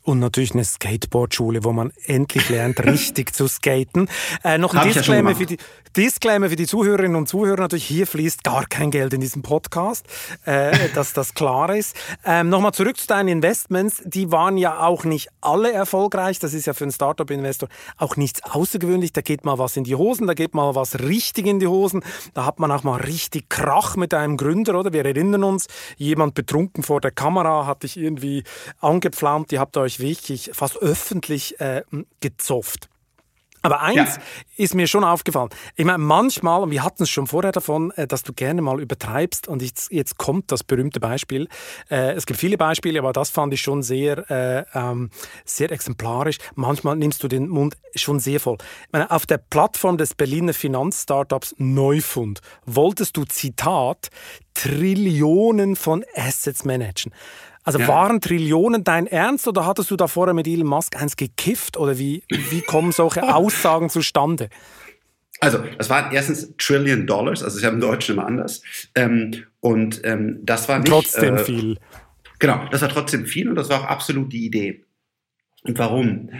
Und 0.02 0.18
natürlich 0.18 0.52
eine 0.52 0.64
Skateboardschule, 0.64 1.64
wo 1.64 1.72
man 1.72 1.90
endlich 2.04 2.50
lernt, 2.50 2.78
richtig 2.84 3.34
zu 3.34 3.48
skaten. 3.48 4.08
Äh, 4.44 4.58
noch 4.58 4.74
ein 4.74 4.92
Disclaimer, 4.92 5.30
ja 5.30 5.36
für 5.36 5.46
die, 5.46 5.56
Disclaimer 5.96 6.48
für 6.48 6.56
die 6.56 6.66
Zuhörerinnen 6.66 7.14
und 7.14 7.28
Zuhörer. 7.28 7.60
Natürlich, 7.62 7.86
hier 7.86 8.08
fließt 8.08 8.42
gar 8.42 8.66
kein 8.66 8.90
Geld 8.90 9.14
in 9.14 9.20
diesem 9.20 9.42
Podcast, 9.42 10.04
äh, 10.44 10.88
dass 10.94 11.12
das 11.12 11.34
klar 11.34 11.72
ist. 11.72 11.94
Ähm, 12.24 12.48
Nochmal 12.48 12.72
zurück 12.72 12.96
zu 12.96 13.06
deinen 13.06 13.28
Investments. 13.28 14.02
Die 14.04 14.32
waren 14.32 14.56
ja 14.56 14.80
auch 14.80 15.04
nicht 15.04 15.28
alle 15.40 15.72
erfolgreich. 15.72 16.40
Das 16.40 16.52
ist 16.52 16.66
ja 16.66 16.74
für 16.74 16.82
einen 16.82 16.90
Startup-Investor 16.90 17.68
auch 17.96 18.16
nichts 18.16 18.42
außergewöhnlich. 18.42 19.12
Da 19.12 19.20
geht 19.20 19.44
mal 19.44 19.58
was 19.58 19.76
in 19.76 19.84
die 19.84 19.94
Hosen, 19.94 20.26
da 20.26 20.34
geht 20.34 20.52
mal 20.52 20.74
was 20.74 20.98
richtig 20.98 21.46
in 21.46 21.60
die 21.60 21.68
Hosen. 21.68 22.02
Da 22.34 22.44
hat 22.44 22.58
man 22.58 22.72
auch 22.72 22.82
mal 22.82 23.00
richtig 23.00 23.48
Krach 23.48 23.94
mit 23.94 24.14
einem 24.14 24.36
Gründer, 24.36 24.78
oder? 24.78 24.92
Wir 24.92 25.04
erinnern 25.04 25.44
uns, 25.44 25.68
jemand 25.96 26.34
betrunken 26.34 26.82
vor 26.82 27.00
der 27.00 27.12
Kamera 27.12 27.66
hat 27.66 27.84
dich 27.84 27.96
irgendwie 27.96 28.42
angepflaumt. 28.80 29.52
Ihr 29.52 29.60
habt 29.60 29.76
euch 29.76 30.00
wirklich 30.00 30.50
fast 30.54 30.76
öffentlich 30.78 31.60
äh, 31.60 31.82
gezofft. 32.18 32.88
Aber 33.64 33.80
eins 33.80 34.16
ja. 34.16 34.22
ist 34.58 34.74
mir 34.74 34.86
schon 34.86 35.04
aufgefallen. 35.04 35.48
Ich 35.74 35.86
meine, 35.86 35.96
manchmal, 35.96 36.62
und 36.62 36.70
wir 36.70 36.84
hatten 36.84 37.04
es 37.04 37.10
schon 37.10 37.26
vorher 37.26 37.50
davon, 37.50 37.92
äh, 37.92 38.06
dass 38.06 38.22
du 38.22 38.34
gerne 38.34 38.60
mal 38.60 38.78
übertreibst 38.78 39.48
und 39.48 39.62
jetzt, 39.62 39.90
jetzt 39.90 40.18
kommt 40.18 40.52
das 40.52 40.62
berühmte 40.62 41.00
Beispiel. 41.00 41.48
Äh, 41.90 42.12
es 42.12 42.26
gibt 42.26 42.38
viele 42.38 42.58
Beispiele, 42.58 42.98
aber 42.98 43.14
das 43.14 43.30
fand 43.30 43.54
ich 43.54 43.62
schon 43.62 43.82
sehr, 43.82 44.30
äh, 44.30 44.64
ähm, 44.74 45.08
sehr 45.46 45.72
exemplarisch. 45.72 46.36
Manchmal 46.54 46.96
nimmst 46.96 47.22
du 47.22 47.28
den 47.28 47.48
Mund 47.48 47.74
schon 47.94 48.20
sehr 48.20 48.38
voll. 48.38 48.58
Ich 48.60 48.92
meine, 48.92 49.10
auf 49.10 49.24
der 49.24 49.38
Plattform 49.38 49.96
des 49.96 50.14
Berliner 50.14 50.52
Finanzstartups 50.52 51.54
Neufund 51.56 52.40
wolltest 52.66 53.16
du, 53.16 53.24
Zitat, 53.24 54.10
Trillionen 54.52 55.74
von 55.74 56.04
Assets 56.14 56.66
managen. 56.66 57.12
Also 57.64 57.78
ja. 57.78 57.88
waren 57.88 58.20
Trillionen 58.20 58.84
dein 58.84 59.06
Ernst 59.06 59.48
oder 59.48 59.66
hattest 59.66 59.90
du 59.90 59.96
da 59.96 60.06
vorher 60.06 60.34
mit 60.34 60.46
Elon 60.46 60.66
Musk 60.66 61.00
eins 61.00 61.16
gekifft 61.16 61.78
oder 61.78 61.98
wie, 61.98 62.22
wie 62.28 62.60
kommen 62.60 62.92
solche 62.92 63.22
Aussagen 63.34 63.88
zustande? 63.88 64.50
Also, 65.40 65.58
das 65.78 65.90
waren 65.90 66.12
erstens 66.12 66.54
Trillion 66.58 67.06
Dollars, 67.06 67.42
also 67.42 67.56
ist 67.56 67.62
ja 67.62 67.70
im 67.70 67.80
Deutschen 67.80 68.14
immer 68.14 68.26
anders. 68.26 68.62
Ähm, 68.94 69.44
und 69.60 70.00
ähm, 70.04 70.38
das 70.42 70.68
war 70.68 70.78
nicht. 70.78 70.88
Trotzdem 70.88 71.36
äh, 71.36 71.44
viel. 71.44 71.78
Genau, 72.38 72.66
das 72.70 72.82
war 72.82 72.88
trotzdem 72.88 73.26
viel 73.26 73.48
und 73.48 73.56
das 73.56 73.68
war 73.68 73.80
auch 73.80 73.86
absolut 73.86 74.32
die 74.32 74.44
Idee. 74.44 74.84
Und 75.64 75.78
warum? 75.78 76.30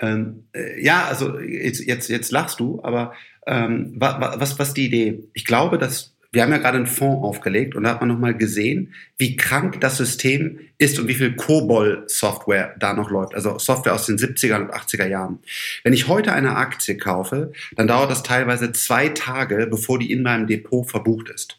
Ähm, 0.00 0.48
äh, 0.52 0.82
ja, 0.82 1.04
also 1.06 1.38
jetzt, 1.38 1.80
jetzt, 1.86 2.08
jetzt 2.08 2.32
lachst 2.32 2.60
du, 2.60 2.80
aber 2.82 3.14
ähm, 3.46 3.94
was, 3.96 4.58
was 4.58 4.74
die 4.74 4.86
Idee? 4.86 5.24
Ich 5.32 5.44
glaube, 5.44 5.78
dass 5.78 6.11
wir 6.32 6.42
haben 6.42 6.50
ja 6.50 6.58
gerade 6.58 6.78
einen 6.78 6.86
Fonds 6.86 7.22
aufgelegt 7.22 7.74
und 7.74 7.84
da 7.84 7.90
hat 7.90 8.00
man 8.00 8.08
nochmal 8.08 8.34
gesehen, 8.34 8.94
wie 9.18 9.36
krank 9.36 9.80
das 9.80 9.98
System 9.98 10.60
ist 10.78 10.98
und 10.98 11.06
wie 11.06 11.14
viel 11.14 11.36
COBOL-Software 11.36 12.74
da 12.78 12.94
noch 12.94 13.10
läuft. 13.10 13.34
Also 13.34 13.58
Software 13.58 13.94
aus 13.94 14.06
den 14.06 14.16
70er 14.16 14.56
und 14.56 14.72
80er 14.72 15.06
Jahren. 15.06 15.40
Wenn 15.84 15.92
ich 15.92 16.08
heute 16.08 16.32
eine 16.32 16.56
Aktie 16.56 16.96
kaufe, 16.96 17.52
dann 17.76 17.86
dauert 17.86 18.10
das 18.10 18.22
teilweise 18.22 18.72
zwei 18.72 19.10
Tage, 19.10 19.66
bevor 19.70 19.98
die 19.98 20.10
in 20.10 20.22
meinem 20.22 20.46
Depot 20.46 20.90
verbucht 20.90 21.28
ist. 21.28 21.58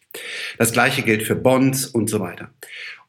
Das 0.57 0.73
gleiche 0.73 1.03
gilt 1.03 1.23
für 1.23 1.35
Bonds 1.35 1.85
und 1.85 2.09
so 2.09 2.19
weiter. 2.19 2.49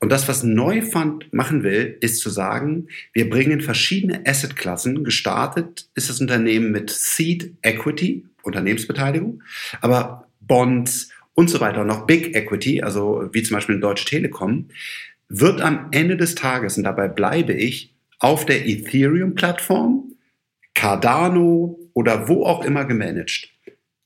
Und 0.01 0.11
das, 0.11 0.29
was 0.29 0.43
Neufund 0.43 1.33
machen 1.33 1.63
will, 1.63 1.97
ist 2.01 2.21
zu 2.21 2.29
sagen, 2.29 2.89
wir 3.15 3.31
bringen 3.31 3.63
verschiedene 3.63 4.23
Assetklassen. 4.27 5.03
Gestartet 5.03 5.89
ist 5.95 6.11
das 6.11 6.21
Unternehmen 6.21 6.73
mit 6.73 6.91
Seed 6.91 7.55
Equity, 7.63 8.27
Unternehmensbeteiligung, 8.43 9.43
aber 9.81 10.29
Bonds, 10.41 11.09
und 11.35 11.51
so 11.51 11.61
weiter 11.61 11.83
und 11.83 11.89
noch 11.89 12.07
Big 12.07 12.35
Equity, 12.35 12.83
also 12.83 13.29
wie 13.33 13.43
zum 13.43 13.57
Beispiel 13.57 13.75
in 13.75 13.81
Deutsche 13.81 14.07
Telekom, 14.07 14.69
wird 15.29 15.61
am 15.61 15.89
Ende 15.91 16.17
des 16.17 16.35
Tages, 16.35 16.77
und 16.77 16.85
dabei 16.85 17.09
bleibe 17.09 17.53
ich, 17.53 17.95
auf 18.19 18.47
der 18.47 18.67
Ethereum-Plattform, 18.67 20.15
Cardano 20.75 21.79
oder 21.93 22.29
wo 22.29 22.45
auch 22.45 22.65
immer 22.65 22.85
gemanagt. 22.85 23.49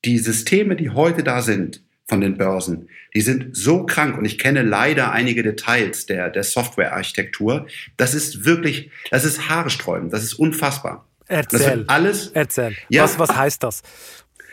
Die 0.05 0.19
Systeme, 0.19 0.77
die 0.77 0.91
heute 0.91 1.23
da 1.23 1.43
sind 1.43 1.83
von 2.07 2.21
den 2.21 2.39
Börsen, 2.39 2.89
die 3.15 3.21
sind 3.21 3.57
so 3.57 3.85
krank 3.85 4.17
und 4.17 4.25
ich 4.25 4.39
kenne 4.39 4.63
leider 4.63 5.13
einige 5.13 5.43
Details 5.43 6.07
der, 6.07 6.31
der 6.31 6.45
Software-Architektur. 6.45 7.67
Das 7.97 8.15
ist 8.15 8.45
wirklich, 8.45 8.91
das 9.11 9.25
ist 9.25 9.49
haaresträubend, 9.49 10.13
das 10.13 10.23
ist 10.23 10.35
unfassbar. 10.35 11.07
Erzähl. 11.27 11.85
alles. 11.89 12.29
Erzähl. 12.29 12.75
Ja, 12.89 13.03
was, 13.03 13.19
was 13.19 13.37
heißt 13.37 13.63
das? 13.63 13.83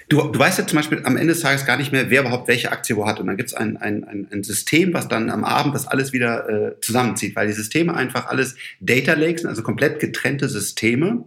Du, 0.08 0.22
du 0.22 0.38
weißt 0.38 0.60
ja 0.60 0.68
zum 0.68 0.78
Beispiel 0.78 1.02
am 1.04 1.18
Ende 1.18 1.34
des 1.34 1.42
Tages 1.42 1.66
gar 1.66 1.78
nicht 1.78 1.92
mehr, 1.92 2.10
wer 2.10 2.22
überhaupt 2.22 2.48
welche 2.48 2.72
Aktie 2.72 2.96
wo 2.96 3.08
hat. 3.08 3.20
Und 3.20 3.28
dann 3.28 3.38
gibt 3.38 3.50
es 3.50 3.56
ein, 3.56 3.78
ein, 3.78 4.04
ein, 4.04 4.28
ein 4.32 4.44
System, 4.44 4.94
was 4.94 5.08
dann 5.08 5.30
am 5.30 5.44
Abend 5.44 5.74
das 5.74 5.88
alles 5.88 6.14
wieder 6.14 6.48
äh, 6.50 6.80
zusammenzieht, 6.82 7.36
weil 7.36 7.48
die 7.48 7.54
Systeme 7.54 7.96
einfach 7.96 8.28
alles 8.28 8.56
Data 8.80 9.14
Lakes 9.14 9.42
sind, 9.42 9.50
also 9.50 9.64
komplett 9.64 10.00
getrennte 10.00 10.48
Systeme 10.48 11.26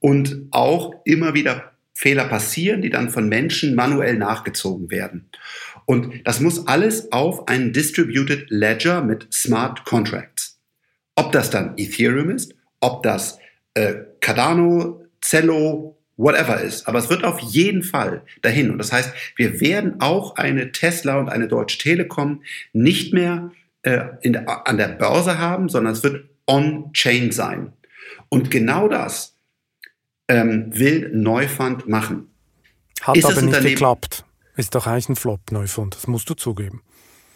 und 0.00 0.42
auch 0.50 0.94
immer 1.04 1.34
wieder 1.34 1.72
Fehler 1.92 2.24
passieren, 2.24 2.82
die 2.82 2.90
dann 2.90 3.10
von 3.10 3.28
Menschen 3.28 3.74
manuell 3.74 4.16
nachgezogen 4.16 4.90
werden. 4.90 5.28
Und 5.86 6.26
das 6.26 6.40
muss 6.40 6.66
alles 6.66 7.12
auf 7.12 7.46
einen 7.48 7.72
Distributed 7.72 8.46
Ledger 8.48 9.02
mit 9.02 9.32
Smart 9.32 9.84
Contracts. 9.84 10.58
Ob 11.14 11.30
das 11.32 11.50
dann 11.50 11.74
Ethereum 11.76 12.30
ist, 12.30 12.54
ob 12.80 13.02
das 13.02 13.38
äh, 13.74 13.94
Cardano, 14.20 15.04
Zello, 15.20 15.98
whatever 16.16 16.60
ist. 16.60 16.86
Aber 16.86 16.98
es 16.98 17.10
wird 17.10 17.24
auf 17.24 17.40
jeden 17.40 17.82
Fall 17.82 18.22
dahin. 18.42 18.70
Und 18.70 18.78
das 18.78 18.92
heißt, 18.92 19.12
wir 19.36 19.60
werden 19.60 20.00
auch 20.00 20.36
eine 20.36 20.72
Tesla 20.72 21.18
und 21.18 21.28
eine 21.28 21.48
Deutsche 21.48 21.78
Telekom 21.78 22.42
nicht 22.72 23.12
mehr 23.12 23.50
äh, 23.82 24.04
in, 24.22 24.36
an 24.36 24.76
der 24.76 24.88
Börse 24.88 25.38
haben, 25.38 25.68
sondern 25.68 25.92
es 25.92 26.02
wird 26.02 26.24
on-chain 26.46 27.32
sein. 27.32 27.72
Und 28.28 28.50
genau 28.50 28.88
das 28.88 29.36
ähm, 30.28 30.70
will 30.72 31.10
Neufund 31.12 31.88
machen. 31.88 32.28
Hat 33.00 33.16
ist 33.16 33.24
aber 33.24 33.42
nicht 33.42 33.60
geklappt. 33.60 34.24
Ist 34.56 34.74
doch 34.74 34.86
eigentlich 34.86 35.08
ein 35.08 35.16
Flop, 35.16 35.40
Neufund. 35.50 35.94
Das 35.94 36.06
musst 36.06 36.30
du 36.30 36.34
zugeben. 36.34 36.82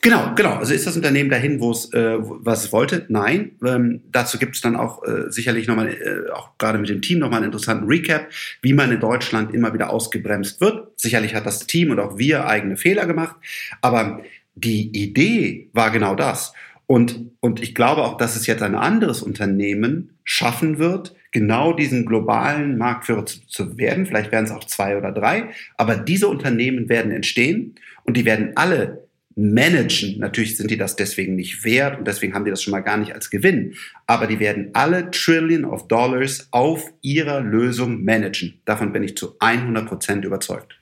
Genau, 0.00 0.32
genau. 0.36 0.54
Also 0.54 0.74
ist 0.74 0.86
das 0.86 0.96
Unternehmen 0.96 1.28
dahin, 1.28 1.60
wo 1.60 1.72
es, 1.72 1.92
äh, 1.92 2.16
was 2.18 2.64
es 2.64 2.72
wollte? 2.72 3.04
Nein. 3.08 3.52
Ähm, 3.64 4.02
dazu 4.12 4.38
gibt 4.38 4.54
es 4.54 4.62
dann 4.62 4.76
auch 4.76 5.02
äh, 5.04 5.30
sicherlich 5.30 5.66
nochmal, 5.66 5.88
äh, 5.88 6.30
auch 6.30 6.56
gerade 6.56 6.78
mit 6.78 6.88
dem 6.88 7.02
Team 7.02 7.18
nochmal 7.18 7.38
einen 7.38 7.46
interessanten 7.46 7.86
Recap, 7.86 8.28
wie 8.62 8.74
man 8.74 8.92
in 8.92 9.00
Deutschland 9.00 9.52
immer 9.54 9.74
wieder 9.74 9.90
ausgebremst 9.90 10.60
wird. 10.60 10.92
Sicherlich 10.96 11.34
hat 11.34 11.46
das 11.46 11.66
Team 11.66 11.90
und 11.90 11.98
auch 11.98 12.16
wir 12.16 12.46
eigene 12.46 12.76
Fehler 12.76 13.06
gemacht, 13.06 13.36
aber 13.80 14.22
die 14.54 14.88
Idee 14.96 15.68
war 15.72 15.90
genau 15.90 16.14
das. 16.14 16.52
Und, 16.86 17.32
und 17.40 17.60
ich 17.60 17.74
glaube 17.74 18.02
auch, 18.02 18.16
dass 18.16 18.36
es 18.36 18.46
jetzt 18.46 18.62
ein 18.62 18.74
anderes 18.74 19.22
Unternehmen 19.22 20.18
schaffen 20.24 20.78
wird, 20.78 21.14
genau 21.32 21.72
diesen 21.72 22.06
globalen 22.06 22.78
Marktführer 22.78 23.26
zu, 23.26 23.46
zu 23.46 23.76
werden. 23.76 24.06
Vielleicht 24.06 24.32
werden 24.32 24.46
es 24.46 24.52
auch 24.52 24.64
zwei 24.64 24.96
oder 24.96 25.12
drei, 25.12 25.50
aber 25.76 25.96
diese 25.96 26.28
Unternehmen 26.28 26.88
werden 26.88 27.12
entstehen 27.12 27.74
und 28.04 28.16
die 28.16 28.24
werden 28.24 28.52
alle 28.54 29.07
managen. 29.38 30.18
Natürlich 30.18 30.56
sind 30.56 30.70
die 30.70 30.76
das 30.76 30.96
deswegen 30.96 31.36
nicht 31.36 31.64
wert 31.64 31.98
und 31.98 32.08
deswegen 32.08 32.34
haben 32.34 32.44
die 32.44 32.50
das 32.50 32.62
schon 32.62 32.72
mal 32.72 32.80
gar 32.80 32.96
nicht 32.96 33.14
als 33.14 33.30
Gewinn. 33.30 33.74
Aber 34.06 34.26
die 34.26 34.40
werden 34.40 34.70
alle 34.72 35.10
Trillion 35.12 35.64
of 35.64 35.86
Dollars 35.86 36.48
auf 36.50 36.92
ihrer 37.02 37.40
Lösung 37.40 38.04
managen. 38.04 38.60
Davon 38.64 38.92
bin 38.92 39.04
ich 39.04 39.16
zu 39.16 39.36
100 39.38 39.86
Prozent 39.86 40.24
überzeugt. 40.24 40.78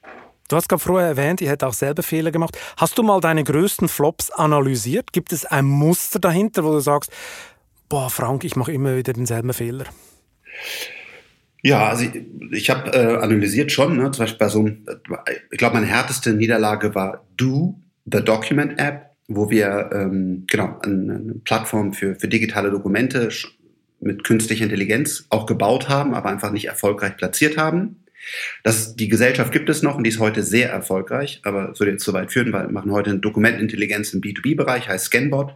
Du 0.48 0.56
hast 0.56 0.68
gerade 0.68 0.82
vorher 0.82 1.08
erwähnt, 1.08 1.40
ihr 1.40 1.48
hättet 1.48 1.64
auch 1.64 1.74
selber 1.74 2.02
Fehler 2.02 2.30
gemacht. 2.30 2.56
Hast 2.78 2.96
du 2.96 3.02
mal 3.02 3.20
deine 3.20 3.44
größten 3.44 3.88
Flops 3.88 4.30
analysiert? 4.30 5.12
Gibt 5.12 5.32
es 5.32 5.44
ein 5.44 5.66
Muster 5.66 6.18
dahinter, 6.18 6.64
wo 6.64 6.72
du 6.72 6.80
sagst, 6.80 7.10
boah, 7.88 8.08
Frank, 8.08 8.44
ich 8.44 8.56
mache 8.56 8.72
immer 8.72 8.96
wieder 8.96 9.12
denselben 9.12 9.52
Fehler? 9.52 9.84
Ja, 11.62 11.88
also 11.88 12.04
ich, 12.04 12.22
ich 12.52 12.70
habe 12.70 12.90
äh, 12.92 13.16
analysiert 13.16 13.72
schon, 13.72 13.96
ne? 13.96 14.10
zum 14.12 14.22
Beispiel 14.22 14.38
bei 14.38 14.48
so 14.48 14.60
einem, 14.60 14.86
ich 15.50 15.58
glaube, 15.58 15.74
meine 15.74 15.86
härteste 15.86 16.32
Niederlage 16.32 16.94
war 16.94 17.26
Do, 17.36 17.74
the 18.06 18.22
Document 18.22 18.78
App, 18.78 19.16
wo 19.28 19.50
wir 19.50 19.90
ähm, 19.92 20.44
genau 20.46 20.78
eine, 20.82 21.34
Plattform 21.44 21.92
für, 21.92 22.14
für 22.14 22.28
digitale 22.28 22.70
Dokumente 22.70 23.28
mit 24.00 24.24
künstlicher 24.24 24.64
Intelligenz 24.64 25.26
auch 25.30 25.46
gebaut 25.46 25.88
haben, 25.88 26.14
aber 26.14 26.28
einfach 26.28 26.52
nicht 26.52 26.66
erfolgreich 26.66 27.16
platziert 27.16 27.56
haben. 27.56 27.96
Das, 28.62 28.96
die 28.96 29.08
Gesellschaft 29.08 29.52
gibt 29.52 29.68
es 29.68 29.82
noch 29.82 29.96
und 29.96 30.04
die 30.04 30.10
ist 30.10 30.18
heute 30.18 30.42
sehr 30.42 30.70
erfolgreich, 30.70 31.40
aber 31.44 31.68
das 31.68 31.80
würde 31.80 31.92
jetzt 31.92 32.04
zu 32.04 32.12
weit 32.12 32.32
führen, 32.32 32.52
weil 32.52 32.66
wir 32.66 32.72
machen 32.72 32.92
heute 32.92 33.10
eine 33.10 33.20
Dokumentenintelligenz 33.20 34.12
im 34.12 34.20
B2B-Bereich, 34.20 34.88
heißt 34.88 35.06
Scanbot. 35.06 35.54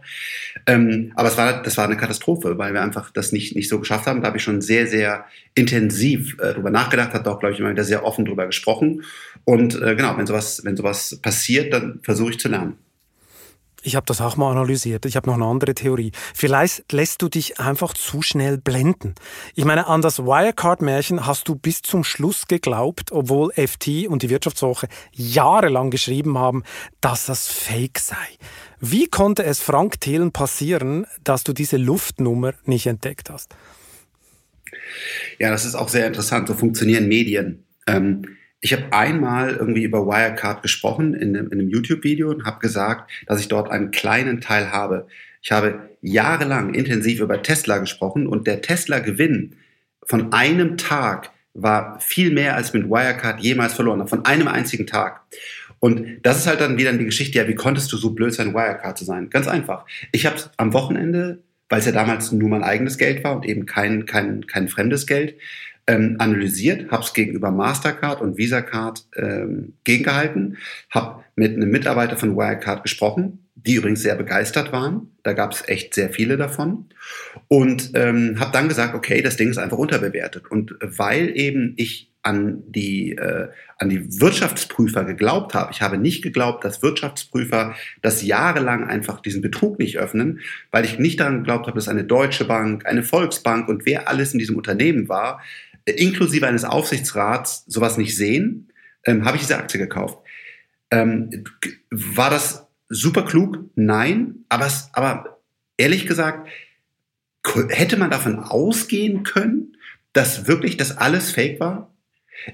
Ähm, 0.65 1.11
aber 1.15 1.29
es 1.29 1.37
war, 1.37 1.61
das 1.61 1.77
war 1.77 1.85
eine 1.85 1.97
Katastrophe, 1.97 2.57
weil 2.57 2.73
wir 2.73 2.81
einfach 2.81 3.11
das 3.11 3.31
nicht, 3.31 3.55
nicht 3.55 3.69
so 3.69 3.79
geschafft 3.79 4.05
haben. 4.05 4.21
Da 4.21 4.27
habe 4.27 4.37
ich 4.37 4.43
schon 4.43 4.61
sehr, 4.61 4.87
sehr 4.87 5.25
intensiv 5.55 6.37
äh, 6.39 6.53
drüber 6.53 6.71
nachgedacht, 6.71 7.13
hat 7.13 7.27
auch, 7.27 7.39
glaube 7.39 7.53
ich, 7.53 7.59
immer 7.59 7.71
wieder 7.71 7.83
sehr 7.83 8.05
offen 8.05 8.25
drüber 8.25 8.45
gesprochen. 8.45 9.03
Und 9.43 9.81
äh, 9.81 9.95
genau, 9.95 10.17
wenn 10.17 10.27
sowas, 10.27 10.61
wenn 10.63 10.77
sowas 10.77 11.19
passiert, 11.21 11.73
dann 11.73 11.99
versuche 12.03 12.31
ich 12.31 12.39
zu 12.39 12.49
lernen. 12.49 12.77
Ich 13.83 13.95
habe 13.95 14.05
das 14.05 14.21
auch 14.21 14.37
mal 14.37 14.51
analysiert. 14.51 15.05
Ich 15.05 15.15
habe 15.15 15.27
noch 15.27 15.35
eine 15.35 15.45
andere 15.45 15.73
Theorie. 15.73 16.11
Vielleicht 16.35 16.91
lässt 16.91 17.21
du 17.21 17.29
dich 17.29 17.59
einfach 17.59 17.93
zu 17.93 18.21
schnell 18.21 18.57
blenden. 18.57 19.15
Ich 19.55 19.65
meine, 19.65 19.87
an 19.87 20.01
das 20.01 20.19
Wirecard-Märchen 20.19 21.25
hast 21.25 21.47
du 21.47 21.55
bis 21.55 21.81
zum 21.81 22.03
Schluss 22.03 22.47
geglaubt, 22.47 23.11
obwohl 23.11 23.51
FT 23.53 24.07
und 24.07 24.21
die 24.21 24.29
Wirtschaftswoche 24.29 24.87
jahrelang 25.11 25.89
geschrieben 25.89 26.37
haben, 26.37 26.63
dass 27.01 27.25
das 27.25 27.47
Fake 27.47 27.99
sei. 27.99 28.15
Wie 28.79 29.07
konnte 29.07 29.43
es 29.43 29.59
Frank 29.59 29.99
Thelen 29.99 30.31
passieren, 30.31 31.07
dass 31.23 31.43
du 31.43 31.53
diese 31.53 31.77
Luftnummer 31.77 32.53
nicht 32.65 32.85
entdeckt 32.85 33.29
hast? 33.29 33.55
Ja, 35.39 35.49
das 35.49 35.65
ist 35.65 35.75
auch 35.75 35.89
sehr 35.89 36.07
interessant. 36.07 36.47
So 36.47 36.53
funktionieren 36.53 37.07
Medien. 37.07 37.63
Ähm 37.87 38.37
ich 38.61 38.73
habe 38.73 38.93
einmal 38.93 39.55
irgendwie 39.55 39.83
über 39.83 40.05
Wirecard 40.05 40.61
gesprochen 40.61 41.15
in 41.15 41.35
einem, 41.35 41.47
in 41.47 41.59
einem 41.59 41.69
YouTube-Video 41.69 42.29
und 42.29 42.45
habe 42.45 42.59
gesagt, 42.59 43.11
dass 43.25 43.39
ich 43.39 43.47
dort 43.47 43.71
einen 43.71 43.89
kleinen 43.89 44.39
Teil 44.39 44.71
habe. 44.71 45.07
Ich 45.41 45.51
habe 45.51 45.89
jahrelang 46.01 46.75
intensiv 46.75 47.19
über 47.19 47.41
Tesla 47.41 47.79
gesprochen 47.79 48.27
und 48.27 48.45
der 48.45 48.61
Tesla-Gewinn 48.61 49.55
von 50.03 50.31
einem 50.31 50.77
Tag 50.77 51.31
war 51.53 51.99
viel 51.99 52.31
mehr 52.31 52.55
als 52.55 52.73
mit 52.73 52.87
Wirecard 52.87 53.41
jemals 53.41 53.73
verloren 53.73 54.07
von 54.07 54.25
einem 54.25 54.47
einzigen 54.47 54.85
Tag. 54.85 55.21
Und 55.79 56.19
das 56.21 56.37
ist 56.37 56.47
halt 56.47 56.61
dann 56.61 56.77
wieder 56.77 56.93
die 56.93 57.05
Geschichte, 57.05 57.39
ja, 57.39 57.47
wie 57.47 57.55
konntest 57.55 57.91
du 57.91 57.97
so 57.97 58.11
blöd 58.11 58.33
sein, 58.33 58.53
Wirecard 58.53 58.97
zu 58.97 59.03
sein? 59.03 59.31
Ganz 59.31 59.47
einfach. 59.47 59.85
Ich 60.11 60.27
habe 60.27 60.37
am 60.57 60.73
Wochenende, 60.73 61.41
weil 61.67 61.79
es 61.79 61.87
ja 61.87 61.91
damals 61.91 62.31
nur 62.31 62.49
mein 62.49 62.63
eigenes 62.63 62.99
Geld 62.99 63.23
war 63.23 63.35
und 63.35 63.45
eben 63.45 63.65
kein, 63.65 64.05
kein, 64.05 64.45
kein 64.45 64.67
fremdes 64.67 65.07
Geld, 65.07 65.35
ähm, 65.87 66.15
analysiert, 66.19 66.91
habe 66.91 67.03
es 67.03 67.13
gegenüber 67.13 67.51
Mastercard 67.51 68.21
und 68.21 68.37
Visa 68.37 68.61
Card 68.61 69.05
ähm, 69.15 69.73
gegengehalten, 69.83 70.57
habe 70.89 71.23
mit 71.35 71.55
einem 71.55 71.69
Mitarbeiter 71.69 72.17
von 72.17 72.35
Wirecard 72.35 72.83
gesprochen, 72.83 73.45
die 73.55 73.75
übrigens 73.75 74.01
sehr 74.01 74.15
begeistert 74.15 74.71
waren. 74.71 75.11
Da 75.23 75.33
gab 75.33 75.53
es 75.53 75.67
echt 75.67 75.93
sehr 75.93 76.09
viele 76.09 76.37
davon. 76.37 76.85
Und 77.47 77.91
ähm, 77.93 78.39
habe 78.39 78.51
dann 78.51 78.67
gesagt, 78.67 78.95
okay, 78.95 79.21
das 79.21 79.37
Ding 79.37 79.49
ist 79.49 79.57
einfach 79.57 79.77
unterbewertet. 79.77 80.49
Und 80.49 80.75
weil 80.81 81.37
eben 81.37 81.73
ich 81.77 82.11
an 82.23 82.63
die, 82.67 83.13
äh, 83.13 83.47
an 83.77 83.89
die 83.89 84.21
Wirtschaftsprüfer 84.21 85.05
geglaubt 85.05 85.53
habe. 85.55 85.71
Ich 85.71 85.81
habe 85.81 85.97
nicht 85.97 86.21
geglaubt, 86.21 86.63
dass 86.63 86.83
Wirtschaftsprüfer 86.83 87.73
das 88.01 88.21
jahrelang 88.21 88.87
einfach 88.87 89.21
diesen 89.21 89.41
Betrug 89.41 89.79
nicht 89.79 89.97
öffnen, 89.97 90.39
weil 90.69 90.85
ich 90.85 90.99
nicht 90.99 91.19
daran 91.19 91.39
geglaubt 91.39 91.65
habe, 91.65 91.77
dass 91.77 91.87
eine 91.87 92.03
Deutsche 92.03 92.45
Bank, 92.45 92.85
eine 92.85 93.03
Volksbank 93.03 93.67
und 93.67 93.85
wer 93.85 94.07
alles 94.07 94.33
in 94.33 94.39
diesem 94.39 94.55
Unternehmen 94.55 95.09
war, 95.09 95.41
inklusive 95.85 96.47
eines 96.47 96.63
Aufsichtsrats 96.63 97.65
sowas 97.67 97.97
nicht 97.97 98.15
sehen, 98.15 98.71
ähm, 99.05 99.25
habe 99.25 99.37
ich 99.37 99.43
diese 99.43 99.57
Aktie 99.57 99.79
gekauft. 99.79 100.19
Ähm, 100.91 101.45
war 101.89 102.29
das 102.29 102.67
super 102.89 103.23
klug? 103.23 103.59
Nein, 103.75 104.45
aber, 104.49 104.65
es, 104.65 104.89
aber 104.93 105.39
ehrlich 105.77 106.05
gesagt, 106.05 106.49
hätte 107.69 107.97
man 107.97 108.11
davon 108.11 108.39
ausgehen 108.39 109.23
können, 109.23 109.77
dass 110.13 110.47
wirklich 110.47 110.77
das 110.77 110.97
alles 110.97 111.31
fake 111.31 111.59
war? 111.59 111.93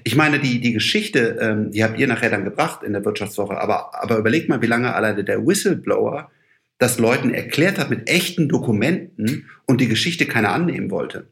Ich 0.04 0.16
meine, 0.16 0.38
die, 0.38 0.60
die 0.60 0.72
Geschichte, 0.72 1.38
ähm, 1.40 1.70
die 1.70 1.82
habt 1.82 1.98
ihr 1.98 2.06
nachher 2.06 2.30
dann 2.30 2.44
gebracht 2.44 2.82
in 2.82 2.92
der 2.92 3.04
Wirtschaftswoche, 3.04 3.58
aber, 3.58 4.02
aber 4.02 4.18
überlegt 4.18 4.48
mal, 4.48 4.62
wie 4.62 4.66
lange 4.66 4.94
alleine 4.94 5.24
der 5.24 5.46
Whistleblower 5.46 6.30
das 6.78 6.98
Leuten 6.98 7.34
erklärt 7.34 7.78
hat 7.78 7.90
mit 7.90 8.08
echten 8.08 8.48
Dokumenten 8.48 9.48
und 9.66 9.80
die 9.80 9.88
Geschichte 9.88 10.26
keiner 10.26 10.52
annehmen 10.52 10.90
wollte. 10.90 11.28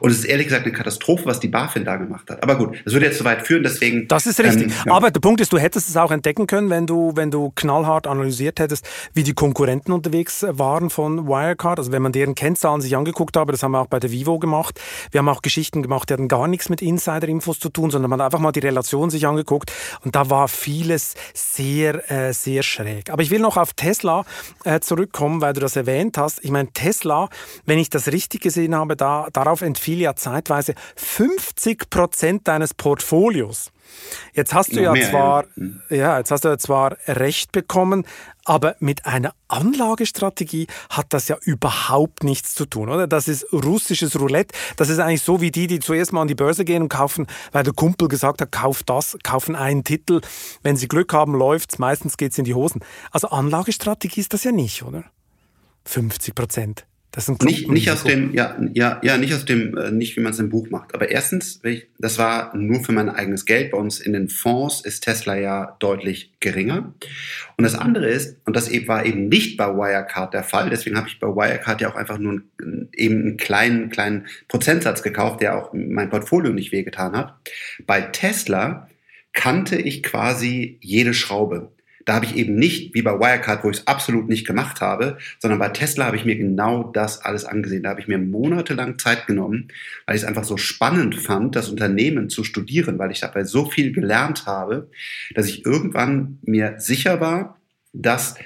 Und 0.00 0.10
es 0.10 0.18
ist 0.18 0.24
ehrlich 0.24 0.46
gesagt 0.46 0.64
eine 0.64 0.72
Katastrophe, 0.72 1.26
was 1.26 1.40
die 1.40 1.48
BaFin 1.48 1.84
da 1.84 1.96
gemacht 1.96 2.28
hat. 2.30 2.42
Aber 2.42 2.56
gut, 2.56 2.80
das 2.84 2.92
würde 2.92 3.06
jetzt 3.06 3.18
zu 3.18 3.24
weit 3.24 3.46
führen, 3.46 3.62
deswegen. 3.62 4.08
Das 4.08 4.26
ist 4.26 4.40
richtig. 4.40 4.64
Ähm, 4.64 4.72
ja. 4.86 4.92
Aber 4.92 5.10
der 5.10 5.20
Punkt 5.20 5.40
ist, 5.40 5.52
du 5.52 5.58
hättest 5.58 5.88
es 5.88 5.96
auch 5.96 6.10
entdecken 6.10 6.46
können, 6.46 6.70
wenn 6.70 6.86
du, 6.86 7.12
wenn 7.14 7.30
du 7.30 7.52
knallhart 7.54 8.06
analysiert 8.06 8.60
hättest, 8.60 8.88
wie 9.14 9.22
die 9.22 9.34
Konkurrenten 9.34 9.92
unterwegs 9.92 10.44
waren 10.48 10.90
von 10.90 11.26
Wirecard. 11.26 11.78
Also 11.78 11.92
wenn 11.92 12.02
man 12.02 12.12
deren 12.12 12.34
Kennzahlen 12.34 12.80
sich 12.80 12.96
angeguckt 12.96 13.36
habe, 13.36 13.52
das 13.52 13.62
haben 13.62 13.72
wir 13.72 13.80
auch 13.80 13.86
bei 13.86 14.00
der 14.00 14.10
Vivo 14.10 14.38
gemacht. 14.38 14.80
Wir 15.10 15.18
haben 15.18 15.28
auch 15.28 15.42
Geschichten 15.42 15.82
gemacht, 15.82 16.10
die 16.10 16.14
hatten 16.14 16.28
gar 16.28 16.48
nichts 16.48 16.68
mit 16.68 16.82
Insider-Infos 16.82 17.58
zu 17.58 17.68
tun, 17.68 17.90
sondern 17.90 18.10
man 18.10 18.20
hat 18.20 18.26
einfach 18.26 18.40
mal 18.40 18.52
die 18.52 18.60
Relation 18.60 19.10
sich 19.10 19.26
angeguckt 19.26 19.72
und 20.04 20.14
da 20.14 20.30
war 20.30 20.48
vieles 20.48 21.14
sehr, 21.34 22.10
äh, 22.10 22.32
sehr 22.32 22.62
schräg. 22.62 23.10
Aber 23.10 23.22
ich 23.22 23.30
will 23.30 23.40
noch 23.40 23.56
auf 23.56 23.72
Tesla 23.74 24.24
äh, 24.64 24.80
zurückkommen, 24.80 25.40
weil 25.40 25.52
du 25.52 25.60
das 25.60 25.76
erwähnt 25.76 26.18
hast. 26.18 26.44
Ich 26.44 26.50
meine, 26.50 26.68
Tesla, 26.72 27.28
wenn 27.66 27.78
ich 27.78 27.90
das 27.90 28.08
richtig 28.08 28.42
gesehen 28.42 28.74
habe, 28.74 28.96
da, 28.96 29.28
darauf 29.32 29.62
entfiel 29.68 30.00
ja 30.00 30.16
zeitweise 30.16 30.74
50 30.96 31.90
Prozent 31.90 32.48
deines 32.48 32.74
Portfolios. 32.74 33.70
Jetzt 34.34 34.54
hast 34.54 34.74
du 34.74 34.82
ja 34.82 34.92
mehr, 34.92 35.08
zwar, 35.08 35.44
ja. 35.44 35.50
Hm. 35.54 35.82
ja, 35.90 36.18
jetzt 36.18 36.30
hast 36.30 36.44
du 36.44 36.48
ja 36.48 36.58
zwar 36.58 36.96
Recht 37.06 37.52
bekommen, 37.52 38.04
aber 38.44 38.76
mit 38.80 39.06
einer 39.06 39.32
Anlagestrategie 39.48 40.66
hat 40.90 41.06
das 41.12 41.28
ja 41.28 41.36
überhaupt 41.42 42.24
nichts 42.24 42.54
zu 42.54 42.66
tun, 42.66 42.88
oder? 42.88 43.06
Das 43.06 43.28
ist 43.28 43.46
russisches 43.52 44.18
Roulette. 44.18 44.54
Das 44.76 44.88
ist 44.88 44.98
eigentlich 44.98 45.22
so 45.22 45.40
wie 45.40 45.50
die, 45.50 45.66
die 45.66 45.80
zuerst 45.80 46.12
mal 46.12 46.22
an 46.22 46.28
die 46.28 46.34
Börse 46.34 46.64
gehen 46.64 46.82
und 46.82 46.88
kaufen, 46.88 47.26
weil 47.52 47.64
der 47.64 47.72
Kumpel 47.72 48.08
gesagt 48.08 48.40
hat, 48.40 48.52
kauf 48.52 48.82
das, 48.82 49.16
kaufen 49.22 49.56
einen 49.56 49.84
Titel. 49.84 50.20
Wenn 50.62 50.76
sie 50.76 50.88
Glück 50.88 51.12
haben, 51.12 51.34
läuft's. 51.34 51.78
Meistens 51.78 52.16
geht's 52.16 52.38
in 52.38 52.44
die 52.44 52.54
Hosen. 52.54 52.82
Also 53.10 53.28
Anlagestrategie 53.28 54.20
ist 54.20 54.32
das 54.32 54.44
ja 54.44 54.52
nicht, 54.52 54.82
oder? 54.82 55.04
50 55.84 56.34
Prozent. 56.34 56.86
Das 57.18 57.28
ein 57.28 57.36
nicht, 57.42 57.68
nicht 57.68 57.90
aus 57.90 58.04
dem, 58.04 58.32
ja, 58.32 58.56
ja, 58.74 59.00
ja, 59.02 59.18
nicht 59.18 59.34
aus 59.34 59.44
dem, 59.44 59.76
äh, 59.76 59.90
nicht 59.90 60.16
wie 60.16 60.20
man 60.20 60.30
es 60.30 60.38
im 60.38 60.50
Buch 60.50 60.70
macht. 60.70 60.94
Aber 60.94 61.10
erstens, 61.10 61.60
das 61.98 62.16
war 62.16 62.56
nur 62.56 62.84
für 62.84 62.92
mein 62.92 63.08
eigenes 63.08 63.44
Geld. 63.44 63.72
Bei 63.72 63.76
uns 63.76 63.98
in 63.98 64.12
den 64.12 64.28
Fonds 64.28 64.82
ist 64.82 65.00
Tesla 65.00 65.36
ja 65.36 65.76
deutlich 65.80 66.30
geringer. 66.38 66.94
Und 67.56 67.64
das 67.64 67.74
andere 67.74 68.08
ist, 68.08 68.36
und 68.44 68.54
das 68.54 68.68
eben 68.68 68.86
war 68.86 69.04
eben 69.04 69.28
nicht 69.28 69.56
bei 69.56 69.66
Wirecard 69.66 70.32
der 70.32 70.44
Fall, 70.44 70.70
deswegen 70.70 70.96
habe 70.96 71.08
ich 71.08 71.18
bei 71.18 71.26
Wirecard 71.26 71.80
ja 71.80 71.90
auch 71.90 71.96
einfach 71.96 72.18
nur 72.18 72.40
einen, 72.60 72.88
eben 72.94 73.20
einen 73.20 73.36
kleinen, 73.36 73.90
kleinen 73.90 74.28
Prozentsatz 74.46 75.02
gekauft, 75.02 75.40
der 75.40 75.56
auch 75.56 75.72
mein 75.72 76.10
Portfolio 76.10 76.52
nicht 76.52 76.70
wehgetan 76.70 77.16
hat. 77.16 77.34
Bei 77.84 78.00
Tesla 78.00 78.88
kannte 79.32 79.74
ich 79.74 80.04
quasi 80.04 80.78
jede 80.82 81.14
Schraube. 81.14 81.72
Da 82.08 82.14
habe 82.14 82.24
ich 82.24 82.36
eben 82.36 82.54
nicht, 82.54 82.94
wie 82.94 83.02
bei 83.02 83.20
Wirecard, 83.20 83.62
wo 83.64 83.68
ich 83.68 83.80
es 83.80 83.86
absolut 83.86 84.30
nicht 84.30 84.46
gemacht 84.46 84.80
habe, 84.80 85.18
sondern 85.40 85.58
bei 85.58 85.68
Tesla 85.68 86.06
habe 86.06 86.16
ich 86.16 86.24
mir 86.24 86.36
genau 86.36 86.84
das 86.84 87.20
alles 87.22 87.44
angesehen. 87.44 87.82
Da 87.82 87.90
habe 87.90 88.00
ich 88.00 88.08
mir 88.08 88.16
monatelang 88.16 88.98
Zeit 88.98 89.26
genommen, 89.26 89.68
weil 90.06 90.16
ich 90.16 90.22
es 90.22 90.26
einfach 90.26 90.44
so 90.44 90.56
spannend 90.56 91.16
fand, 91.16 91.54
das 91.54 91.68
Unternehmen 91.68 92.30
zu 92.30 92.44
studieren, 92.44 92.98
weil 92.98 93.10
ich 93.10 93.20
dabei 93.20 93.44
so 93.44 93.66
viel 93.66 93.92
gelernt 93.92 94.46
habe, 94.46 94.88
dass 95.34 95.48
ich 95.48 95.66
irgendwann 95.66 96.38
mir 96.40 96.76
sicher 96.78 97.20
war, 97.20 97.58
dass 97.92 98.36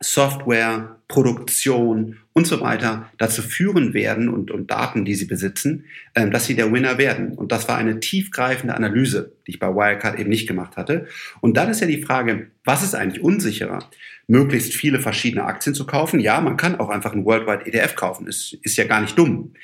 Software, 0.00 0.96
Produktion 1.08 2.18
und 2.32 2.46
so 2.46 2.60
weiter 2.60 3.10
dazu 3.16 3.40
führen 3.40 3.94
werden 3.94 4.28
und, 4.28 4.50
und 4.50 4.70
Daten, 4.70 5.06
die 5.06 5.14
sie 5.14 5.24
besitzen, 5.24 5.86
ähm, 6.14 6.30
dass 6.30 6.44
sie 6.44 6.54
der 6.54 6.70
Winner 6.70 6.98
werden. 6.98 7.32
Und 7.32 7.50
das 7.50 7.66
war 7.66 7.78
eine 7.78 7.98
tiefgreifende 8.00 8.74
Analyse, 8.74 9.32
die 9.46 9.52
ich 9.52 9.58
bei 9.58 9.68
Wirecard 9.68 10.18
eben 10.18 10.28
nicht 10.28 10.46
gemacht 10.46 10.76
hatte. 10.76 11.06
Und 11.40 11.56
dann 11.56 11.70
ist 11.70 11.80
ja 11.80 11.86
die 11.86 12.02
Frage, 12.02 12.48
was 12.64 12.82
ist 12.82 12.94
eigentlich 12.94 13.22
unsicherer? 13.22 13.88
Möglichst 14.26 14.74
viele 14.74 14.98
verschiedene 14.98 15.44
Aktien 15.44 15.74
zu 15.74 15.86
kaufen? 15.86 16.20
Ja, 16.20 16.40
man 16.40 16.56
kann 16.56 16.74
auch 16.76 16.90
einfach 16.90 17.12
einen 17.12 17.24
Worldwide 17.24 17.64
ETF 17.64 17.94
kaufen. 17.94 18.26
Ist, 18.26 18.58
ist 18.62 18.76
ja 18.76 18.84
gar 18.84 19.00
nicht 19.00 19.16
dumm. 19.16 19.54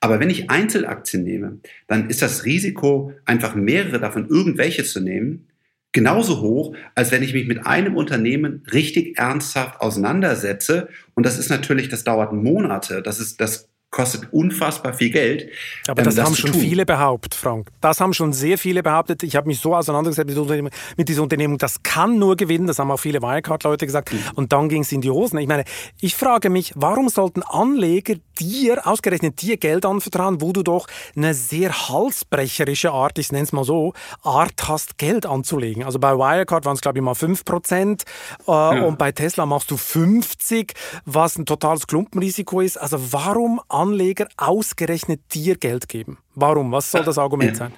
Aber 0.00 0.20
wenn 0.20 0.28
ich 0.28 0.50
Einzelaktien 0.50 1.24
nehme, 1.24 1.58
dann 1.86 2.10
ist 2.10 2.20
das 2.20 2.44
Risiko, 2.44 3.14
einfach 3.24 3.54
mehrere 3.54 4.00
davon 4.00 4.28
irgendwelche 4.28 4.84
zu 4.84 5.00
nehmen, 5.00 5.46
genauso 5.92 6.40
hoch, 6.40 6.74
als 6.94 7.10
wenn 7.10 7.22
ich 7.22 7.32
mich 7.32 7.46
mit 7.46 7.66
einem 7.66 7.96
Unternehmen 7.96 8.62
richtig 8.72 9.18
ernsthaft 9.18 9.80
auseinandersetze. 9.80 10.88
Und 11.14 11.24
das 11.24 11.38
ist 11.38 11.50
natürlich, 11.50 11.88
das 11.88 12.04
dauert 12.04 12.32
Monate. 12.32 13.02
Das 13.02 13.20
ist, 13.20 13.40
das 13.40 13.68
kostet 13.90 14.32
unfassbar 14.32 14.92
viel 14.92 15.10
Geld. 15.10 15.50
Aber 15.86 16.02
das, 16.02 16.14
ähm, 16.14 16.16
das 16.16 16.26
haben 16.26 16.36
schon 16.36 16.52
tun. 16.52 16.60
viele 16.60 16.84
behauptet, 16.84 17.34
Frank. 17.34 17.70
Das 17.80 18.00
haben 18.00 18.12
schon 18.12 18.32
sehr 18.32 18.58
viele 18.58 18.82
behauptet. 18.82 19.22
Ich 19.22 19.34
habe 19.34 19.46
mich 19.46 19.60
so 19.60 19.74
auseinandergesetzt 19.74 20.28
mit, 20.36 20.72
mit 20.96 21.08
dieser 21.08 21.22
Unternehmung, 21.22 21.56
das 21.58 21.82
kann 21.82 22.18
nur 22.18 22.36
gewinnen. 22.36 22.66
Das 22.66 22.78
haben 22.78 22.90
auch 22.90 23.00
viele 23.00 23.22
Wirecard-Leute 23.22 23.86
gesagt. 23.86 24.12
Mhm. 24.12 24.18
Und 24.34 24.52
dann 24.52 24.68
ging 24.68 24.82
es 24.82 24.92
in 24.92 25.00
die 25.00 25.10
Hosen. 25.10 25.38
Ich 25.38 25.48
meine, 25.48 25.64
ich 26.00 26.14
frage 26.14 26.50
mich, 26.50 26.72
warum 26.76 27.08
sollten 27.08 27.42
Anleger 27.42 28.16
dir, 28.38 28.86
ausgerechnet 28.86 29.40
dir, 29.40 29.56
Geld 29.56 29.86
anvertrauen, 29.86 30.40
wo 30.40 30.52
du 30.52 30.62
doch 30.62 30.86
eine 31.16 31.34
sehr 31.34 31.88
halsbrecherische 31.88 32.92
Art, 32.92 33.18
ich 33.18 33.32
nenne 33.32 33.44
es 33.44 33.52
mal 33.52 33.64
so, 33.64 33.94
Art 34.22 34.68
hast, 34.68 34.98
Geld 34.98 35.26
anzulegen. 35.26 35.84
Also 35.84 35.98
bei 35.98 36.12
Wirecard 36.12 36.64
waren 36.64 36.74
es, 36.74 36.80
glaube 36.80 36.98
ich, 36.98 37.04
mal 37.04 37.14
5% 37.14 38.02
äh, 38.46 38.50
ja. 38.50 38.84
und 38.84 38.98
bei 38.98 39.12
Tesla 39.12 39.46
machst 39.46 39.70
du 39.70 39.76
50, 39.76 40.74
was 41.04 41.36
ein 41.36 41.46
totales 41.46 41.86
Klumpenrisiko 41.86 42.60
ist. 42.60 42.76
Also 42.76 43.12
warum 43.12 43.60
Anleger 43.78 44.28
ausgerechnet 44.36 45.20
dir 45.34 45.56
Geld 45.56 45.88
geben? 45.88 46.18
Warum? 46.34 46.72
Was 46.72 46.90
soll 46.90 47.04
das 47.04 47.18
Argument 47.18 47.56
sein? 47.56 47.72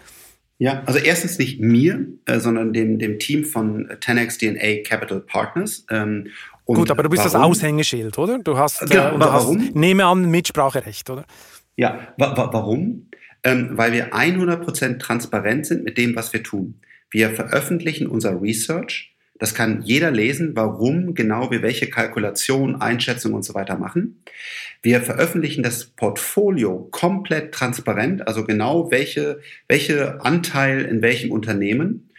Ja, 0.59 0.82
also 0.84 0.98
erstens 0.98 1.38
nicht 1.38 1.59
mir, 1.59 2.07
äh, 2.26 2.38
sondern 2.38 2.74
dem, 2.74 2.98
dem 2.98 3.18
Team 3.18 3.44
von 3.46 3.88
10x 3.88 4.38
DNA 4.38 4.86
Capital 4.86 5.20
Partners. 5.20 5.86
Ähm, 5.90 6.28
Gut, 6.66 6.90
aber 6.90 7.03
du 7.03 7.09
bist 7.09 7.24
warum? 7.24 7.32
das 7.32 7.62
Aushängeschild, 7.62 8.18
oder? 8.18 8.38
Du 8.38 8.59
hast, 8.59 8.80
genau, 8.80 9.09
äh, 9.09 9.12
du 9.12 9.20
warum? 9.20 9.61
Hast, 9.61 9.74
nehme 9.74 10.05
an, 10.05 10.30
Mitspracherecht, 10.30 11.09
oder? 11.09 11.24
Ja, 11.76 12.12
wa 12.18 12.36
wa 12.36 12.53
warum? 12.53 13.09
Ähm, 13.42 13.70
weil 13.72 13.92
wir 13.92 14.12
100% 14.12 14.98
transparent 14.98 15.64
sind 15.64 15.82
mit 15.82 15.96
dem, 15.96 16.14
was 16.14 16.32
wir 16.34 16.42
tun. 16.42 16.80
Wir 17.11 17.30
veröffentlichen 17.30 18.07
unser 18.07 18.40
Research. 18.40 19.10
Das 19.41 19.55
kann 19.55 19.80
jeder 19.82 20.11
lesen, 20.11 20.55
warum 20.55 21.14
genau 21.14 21.51
wir 21.51 21.62
welche 21.62 21.88
Kalkulation, 21.88 22.80
Einschätzung 22.80 23.32
und 23.32 23.43
so 23.43 23.55
weiter 23.55 23.78
machen. 23.78 24.22
Wir 24.82 25.01
veröffentlichen 25.01 25.62
das 25.62 25.86
Portfolio 25.86 26.88
komplett 26.91 27.53
transparent, 27.53 28.28
also 28.28 28.45
genau 28.45 28.91
welche, 28.91 29.41
welche 29.66 30.22
Anteil 30.22 30.82
in 30.82 31.01
welchem 31.01 31.32
Unternehmen. 31.32 32.11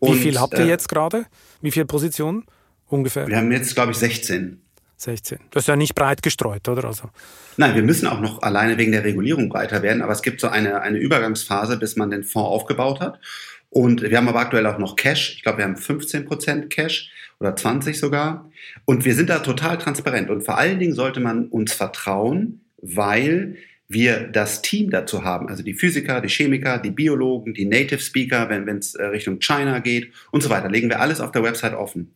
Und, 0.00 0.16
Wie 0.16 0.22
viel 0.22 0.40
habt 0.40 0.54
ihr 0.54 0.64
äh, 0.64 0.68
jetzt 0.68 0.88
gerade? 0.88 1.26
Wie 1.62 1.70
viele 1.70 1.86
Positionen 1.86 2.44
ungefähr? 2.88 3.28
Wir 3.28 3.36
haben 3.36 3.52
jetzt, 3.52 3.76
glaube 3.76 3.92
ich, 3.92 3.98
16. 3.98 4.60
16. 4.96 5.38
Das 5.52 5.62
ist 5.64 5.68
ja 5.68 5.76
nicht 5.76 5.94
breit 5.94 6.22
gestreut, 6.22 6.68
oder? 6.68 6.84
Also. 6.84 7.08
Nein, 7.56 7.76
wir 7.76 7.82
müssen 7.82 8.08
auch 8.08 8.20
noch 8.20 8.42
alleine 8.42 8.78
wegen 8.78 8.90
der 8.90 9.04
Regulierung 9.04 9.48
breiter 9.48 9.82
werden, 9.82 10.02
aber 10.02 10.12
es 10.12 10.22
gibt 10.22 10.40
so 10.40 10.48
eine, 10.48 10.80
eine 10.80 10.98
Übergangsphase, 10.98 11.78
bis 11.78 11.94
man 11.94 12.10
den 12.10 12.24
Fonds 12.24 12.48
aufgebaut 12.48 13.00
hat. 13.00 13.20
Und 13.74 14.02
wir 14.02 14.16
haben 14.16 14.28
aber 14.28 14.38
aktuell 14.38 14.66
auch 14.68 14.78
noch 14.78 14.94
Cash. 14.94 15.34
Ich 15.34 15.42
glaube, 15.42 15.58
wir 15.58 15.64
haben 15.64 15.76
15 15.76 16.26
Prozent 16.26 16.70
Cash 16.70 17.10
oder 17.40 17.56
20 17.56 17.98
sogar. 17.98 18.48
Und 18.84 19.04
wir 19.04 19.16
sind 19.16 19.30
da 19.30 19.40
total 19.40 19.78
transparent. 19.78 20.30
Und 20.30 20.44
vor 20.44 20.56
allen 20.56 20.78
Dingen 20.78 20.94
sollte 20.94 21.18
man 21.18 21.48
uns 21.48 21.72
vertrauen, 21.72 22.60
weil 22.80 23.56
wir 23.88 24.28
das 24.28 24.62
Team 24.62 24.90
dazu 24.90 25.24
haben, 25.24 25.48
also 25.48 25.64
die 25.64 25.74
Physiker, 25.74 26.20
die 26.20 26.28
Chemiker, 26.28 26.78
die 26.78 26.92
Biologen, 26.92 27.52
die 27.52 27.64
Native 27.64 27.98
Speaker, 27.98 28.48
wenn 28.48 28.78
es 28.78 28.94
äh, 28.94 29.06
Richtung 29.06 29.40
China 29.40 29.80
geht 29.80 30.12
und 30.30 30.42
so 30.42 30.50
weiter, 30.50 30.70
legen 30.70 30.88
wir 30.88 31.00
alles 31.00 31.20
auf 31.20 31.32
der 31.32 31.42
Website 31.42 31.74
offen. 31.74 32.14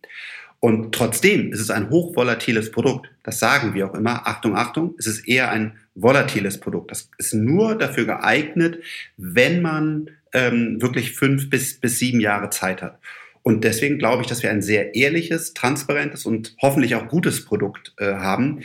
Und 0.60 0.94
trotzdem 0.94 1.52
ist 1.52 1.60
es 1.60 1.70
ein 1.70 1.90
hochvolatiles 1.90 2.70
Produkt. 2.70 3.10
Das 3.24 3.40
sagen 3.40 3.74
wir 3.74 3.88
auch 3.88 3.94
immer. 3.94 4.28
Achtung, 4.28 4.56
Achtung, 4.56 4.94
es 4.98 5.06
ist 5.06 5.26
eher 5.26 5.50
ein 5.50 5.76
volatiles 5.96 6.58
Produkt. 6.58 6.92
Das 6.92 7.10
ist 7.18 7.34
nur 7.34 7.76
dafür 7.76 8.06
geeignet, 8.06 8.78
wenn 9.16 9.60
man 9.60 10.10
ähm, 10.32 10.80
wirklich 10.80 11.12
fünf 11.12 11.50
bis, 11.50 11.80
bis 11.80 11.98
sieben 11.98 12.20
Jahre 12.20 12.50
Zeit 12.50 12.82
hat. 12.82 12.98
Und 13.42 13.64
deswegen 13.64 13.98
glaube 13.98 14.22
ich, 14.22 14.28
dass 14.28 14.42
wir 14.42 14.50
ein 14.50 14.62
sehr 14.62 14.94
ehrliches, 14.94 15.54
transparentes 15.54 16.26
und 16.26 16.54
hoffentlich 16.60 16.94
auch 16.94 17.08
gutes 17.08 17.44
Produkt 17.44 17.94
äh, 17.98 18.14
haben. 18.14 18.62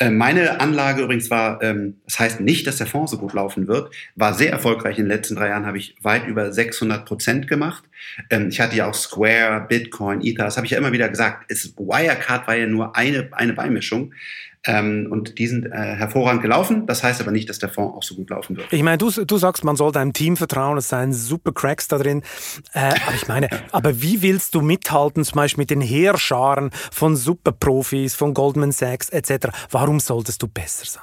Äh, 0.00 0.10
meine 0.10 0.60
Anlage 0.60 1.02
übrigens 1.02 1.28
war, 1.30 1.60
ähm, 1.62 1.96
das 2.04 2.20
heißt 2.20 2.40
nicht, 2.40 2.66
dass 2.66 2.76
der 2.76 2.86
Fonds 2.86 3.10
so 3.10 3.18
gut 3.18 3.32
laufen 3.32 3.66
wird, 3.66 3.92
war 4.14 4.32
sehr 4.32 4.52
erfolgreich. 4.52 4.98
In 4.98 5.06
den 5.06 5.16
letzten 5.16 5.34
drei 5.34 5.48
Jahren 5.48 5.66
habe 5.66 5.78
ich 5.78 5.96
weit 6.02 6.26
über 6.26 6.52
600 6.52 7.04
Prozent 7.04 7.48
gemacht. 7.48 7.84
Ähm, 8.30 8.48
ich 8.48 8.60
hatte 8.60 8.76
ja 8.76 8.88
auch 8.88 8.94
Square, 8.94 9.66
Bitcoin, 9.68 10.20
Ether, 10.22 10.44
das 10.44 10.56
habe 10.56 10.66
ich 10.66 10.72
ja 10.72 10.78
immer 10.78 10.92
wieder 10.92 11.08
gesagt. 11.08 11.46
Es, 11.48 11.76
Wirecard 11.76 12.46
war 12.46 12.54
ja 12.54 12.66
nur 12.66 12.94
eine, 12.96 13.28
eine 13.32 13.54
Beimischung. 13.54 14.12
Ähm, 14.66 15.08
und 15.10 15.38
die 15.38 15.46
sind 15.46 15.66
äh, 15.66 15.70
hervorragend 15.70 16.42
gelaufen. 16.42 16.86
Das 16.86 17.02
heißt 17.02 17.20
aber 17.20 17.30
nicht, 17.30 17.48
dass 17.48 17.58
der 17.58 17.68
Fonds 17.68 17.96
auch 17.96 18.02
so 18.02 18.14
gut 18.16 18.30
laufen 18.30 18.56
wird. 18.56 18.72
Ich 18.72 18.82
meine, 18.82 18.98
du, 18.98 19.10
du 19.10 19.36
sagst, 19.38 19.64
man 19.64 19.76
soll 19.76 19.92
deinem 19.92 20.12
Team 20.12 20.36
vertrauen, 20.36 20.76
es 20.78 20.88
seien 20.88 21.12
super 21.12 21.52
Cracks 21.52 21.88
da 21.88 21.98
drin. 21.98 22.22
Äh, 22.74 22.90
aber 23.06 23.14
ich 23.14 23.28
meine, 23.28 23.48
aber 23.72 24.02
wie 24.02 24.22
willst 24.22 24.54
du 24.54 24.60
mithalten, 24.60 25.24
zum 25.24 25.36
Beispiel 25.36 25.62
mit 25.62 25.70
den 25.70 25.80
Heerscharen 25.80 26.70
von 26.90 27.16
Superprofis, 27.16 28.14
von 28.14 28.34
Goldman 28.34 28.72
Sachs 28.72 29.08
etc.? 29.10 29.48
Warum 29.70 30.00
solltest 30.00 30.42
du 30.42 30.48
besser 30.48 30.86
sein? 30.86 31.02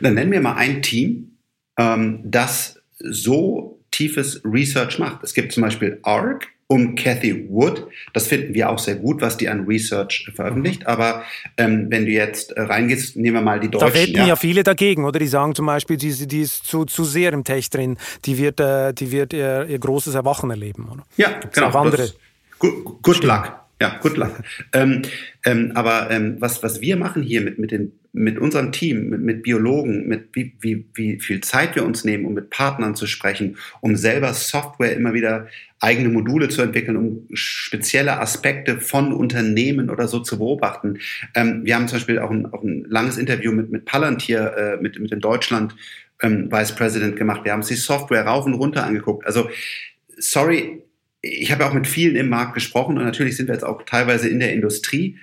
Dann 0.00 0.14
nennen 0.14 0.32
wir 0.32 0.40
mal 0.40 0.56
ein 0.56 0.82
Team, 0.82 1.38
ähm, 1.78 2.20
das 2.24 2.80
so 2.98 3.80
tiefes 3.90 4.42
Research 4.44 4.98
macht. 4.98 5.22
Es 5.24 5.34
gibt 5.34 5.52
zum 5.52 5.62
Beispiel 5.62 6.00
ARC, 6.02 6.48
um 6.70 6.94
Cathy 6.94 7.48
Wood. 7.50 7.88
Das 8.12 8.28
finden 8.28 8.54
wir 8.54 8.70
auch 8.70 8.78
sehr 8.78 8.94
gut, 8.94 9.20
was 9.20 9.36
die 9.36 9.48
an 9.48 9.64
Research 9.64 10.30
veröffentlicht. 10.32 10.86
Aber 10.86 11.24
ähm, 11.56 11.88
wenn 11.90 12.06
du 12.06 12.12
jetzt 12.12 12.52
äh, 12.52 12.62
reingehst, 12.62 13.16
nehmen 13.16 13.38
wir 13.38 13.42
mal 13.42 13.58
die 13.58 13.68
Deutschen. 13.68 13.88
Da 13.88 13.94
wetten 13.94 14.16
ja. 14.16 14.26
ja. 14.28 14.36
viele 14.36 14.62
dagegen, 14.62 15.04
oder? 15.04 15.18
Die 15.18 15.26
sagen 15.26 15.56
zum 15.56 15.66
Beispiel, 15.66 15.96
die, 15.96 16.28
die 16.28 16.42
ist 16.42 16.64
zu, 16.64 16.84
zu 16.84 17.02
sehr 17.02 17.32
im 17.32 17.42
Tech 17.42 17.70
drin. 17.70 17.96
Die 18.24 18.38
wird, 18.38 18.60
äh, 18.60 18.94
die 18.94 19.10
wird 19.10 19.32
ihr, 19.32 19.66
ihr 19.68 19.80
großes 19.80 20.14
Erwachen 20.14 20.48
erleben, 20.50 20.88
oder? 20.92 21.02
Ja, 21.16 21.40
Gibt's 21.40 21.56
genau. 21.56 21.70
Auch 21.70 21.74
andere. 21.74 22.08
Good, 22.60 23.02
good 23.02 23.24
luck. 23.24 23.52
Ja, 23.82 23.98
good 24.00 24.16
luck. 24.16 24.40
ähm, 24.72 25.02
ähm, 25.44 25.72
aber 25.74 26.08
ähm, 26.12 26.36
was, 26.38 26.62
was 26.62 26.80
wir 26.80 26.96
machen 26.96 27.24
hier 27.24 27.40
mit, 27.40 27.58
mit, 27.58 27.72
den, 27.72 27.98
mit 28.12 28.38
unserem 28.38 28.72
Team, 28.72 29.08
mit, 29.10 29.20
mit 29.20 29.42
Biologen, 29.42 30.08
mit 30.08 30.28
wie, 30.32 30.54
wie, 30.60 30.86
wie 30.94 31.20
viel 31.20 31.40
Zeit 31.40 31.76
wir 31.76 31.84
uns 31.84 32.04
nehmen, 32.04 32.24
um 32.24 32.34
mit 32.34 32.50
Partnern 32.50 32.94
zu 32.94 33.06
sprechen, 33.06 33.56
um 33.80 33.96
selber 33.96 34.34
Software 34.34 34.96
immer 34.96 35.14
wieder 35.14 35.46
eigene 35.78 36.08
Module 36.08 36.48
zu 36.48 36.60
entwickeln, 36.62 36.96
um 36.96 37.28
spezielle 37.32 38.20
Aspekte 38.20 38.80
von 38.80 39.12
Unternehmen 39.12 39.90
oder 39.90 40.08
so 40.08 40.20
zu 40.20 40.38
beobachten. 40.38 40.98
Ähm, 41.34 41.64
wir 41.64 41.74
haben 41.74 41.88
zum 41.88 41.96
Beispiel 41.96 42.18
auch 42.18 42.30
ein, 42.30 42.46
auch 42.46 42.62
ein 42.62 42.84
langes 42.88 43.16
Interview 43.16 43.52
mit, 43.52 43.70
mit 43.70 43.84
Palantir, 43.84 44.56
äh, 44.56 44.82
mit, 44.82 44.98
mit 44.98 45.10
dem 45.10 45.20
Deutschland 45.20 45.74
ähm, 46.20 46.50
Vice 46.50 46.74
President 46.74 47.16
gemacht. 47.16 47.44
Wir 47.44 47.52
haben 47.52 47.60
uns 47.60 47.68
die 47.68 47.74
Software 47.74 48.26
rauf 48.26 48.44
und 48.44 48.54
runter 48.54 48.84
angeguckt. 48.84 49.26
Also, 49.26 49.48
sorry, 50.18 50.82
ich 51.22 51.52
habe 51.52 51.66
auch 51.66 51.72
mit 51.72 51.86
vielen 51.86 52.16
im 52.16 52.28
Markt 52.28 52.54
gesprochen 52.54 52.98
und 52.98 53.04
natürlich 53.04 53.36
sind 53.36 53.48
wir 53.48 53.54
jetzt 53.54 53.64
auch 53.64 53.82
teilweise 53.84 54.28
in 54.28 54.40
der 54.40 54.52
Industrie. 54.52 55.16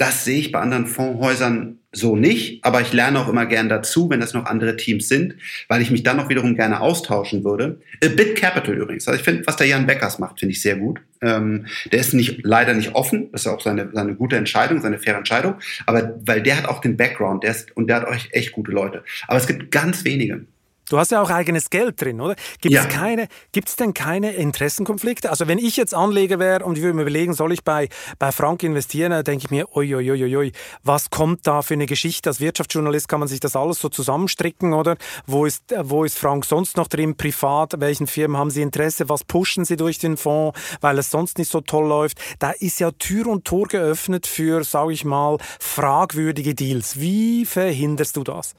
Das 0.00 0.24
sehe 0.24 0.40
ich 0.40 0.50
bei 0.50 0.58
anderen 0.60 0.86
Fondshäusern 0.86 1.78
so 1.92 2.16
nicht, 2.16 2.64
aber 2.64 2.80
ich 2.80 2.94
lerne 2.94 3.18
auch 3.18 3.28
immer 3.28 3.44
gern 3.44 3.68
dazu, 3.68 4.08
wenn 4.08 4.18
das 4.18 4.32
noch 4.32 4.46
andere 4.46 4.78
Teams 4.78 5.08
sind, 5.08 5.34
weil 5.68 5.82
ich 5.82 5.90
mich 5.90 6.02
dann 6.02 6.16
noch 6.16 6.30
wiederum 6.30 6.56
gerne 6.56 6.80
austauschen 6.80 7.44
würde. 7.44 7.82
A 8.02 8.08
Bit 8.08 8.36
Capital 8.36 8.76
übrigens. 8.76 9.06
Also 9.06 9.18
ich 9.18 9.24
finde, 9.24 9.46
was 9.46 9.56
der 9.56 9.66
Jan 9.66 9.86
Beckers 9.86 10.18
macht, 10.18 10.40
finde 10.40 10.52
ich 10.54 10.62
sehr 10.62 10.76
gut. 10.76 11.02
Ähm, 11.20 11.66
der 11.92 12.00
ist 12.00 12.14
nicht, 12.14 12.40
leider 12.44 12.72
nicht 12.72 12.94
offen. 12.94 13.28
Das 13.32 13.42
ist 13.42 13.46
auch 13.48 13.60
seine, 13.60 13.90
seine 13.92 14.14
gute 14.14 14.36
Entscheidung, 14.36 14.80
seine 14.80 14.96
faire 14.96 15.18
Entscheidung. 15.18 15.56
Aber 15.84 16.18
weil 16.24 16.42
der 16.42 16.56
hat 16.56 16.64
auch 16.64 16.80
den 16.80 16.96
Background, 16.96 17.42
der 17.44 17.50
ist, 17.50 17.76
und 17.76 17.88
der 17.88 17.96
hat 17.96 18.08
euch 18.08 18.30
echt 18.32 18.52
gute 18.52 18.72
Leute. 18.72 19.04
Aber 19.28 19.36
es 19.36 19.46
gibt 19.46 19.70
ganz 19.70 20.06
wenige. 20.06 20.46
Du 20.90 20.98
hast 20.98 21.12
ja 21.12 21.22
auch 21.22 21.30
eigenes 21.30 21.70
Geld 21.70 22.00
drin, 22.02 22.20
oder? 22.20 22.34
Gibt 22.60 22.74
es 22.74 22.82
ja. 22.82 22.88
keine, 22.88 23.28
gibt's 23.52 23.76
denn 23.76 23.94
keine 23.94 24.32
Interessenkonflikte? 24.32 25.30
Also 25.30 25.46
wenn 25.46 25.58
ich 25.58 25.76
jetzt 25.76 25.94
Anleger 25.94 26.40
wäre 26.40 26.64
und 26.64 26.76
ich 26.76 26.82
würde 26.82 26.94
mir 26.94 27.02
überlegen, 27.02 27.32
soll 27.32 27.52
ich 27.52 27.62
bei, 27.62 27.88
bei 28.18 28.32
Frank 28.32 28.64
investieren, 28.64 29.12
dann 29.12 29.22
denke 29.22 29.44
ich 29.44 29.50
mir, 29.52 29.68
oi, 29.76 29.94
oi, 29.94 30.10
oi, 30.10 30.36
oi, 30.36 30.52
was 30.82 31.08
kommt 31.10 31.46
da 31.46 31.62
für 31.62 31.74
eine 31.74 31.86
Geschichte? 31.86 32.28
Als 32.28 32.40
Wirtschaftsjournalist 32.40 33.06
kann 33.06 33.20
man 33.20 33.28
sich 33.28 33.38
das 33.38 33.54
alles 33.54 33.78
so 33.78 33.88
zusammenstricken, 33.88 34.72
oder? 34.72 34.96
Wo 35.28 35.46
ist, 35.46 35.62
wo 35.80 36.02
ist 36.02 36.18
Frank 36.18 36.44
sonst 36.44 36.76
noch 36.76 36.88
drin, 36.88 37.16
privat? 37.16 37.74
Welchen 37.78 38.08
Firmen 38.08 38.36
haben 38.36 38.50
Sie 38.50 38.60
Interesse? 38.60 39.08
Was 39.08 39.22
pushen 39.22 39.64
Sie 39.64 39.76
durch 39.76 39.98
den 39.98 40.16
Fonds, 40.16 40.58
weil 40.80 40.98
es 40.98 41.08
sonst 41.12 41.38
nicht 41.38 41.52
so 41.52 41.60
toll 41.60 41.86
läuft? 41.86 42.18
Da 42.40 42.50
ist 42.50 42.80
ja 42.80 42.90
Tür 42.90 43.28
und 43.28 43.44
Tor 43.44 43.68
geöffnet 43.68 44.26
für, 44.26 44.64
sage 44.64 44.92
ich 44.92 45.04
mal, 45.04 45.38
fragwürdige 45.60 46.56
Deals. 46.56 46.98
Wie 46.98 47.46
verhinderst 47.46 48.16
du 48.16 48.24
das? 48.24 48.56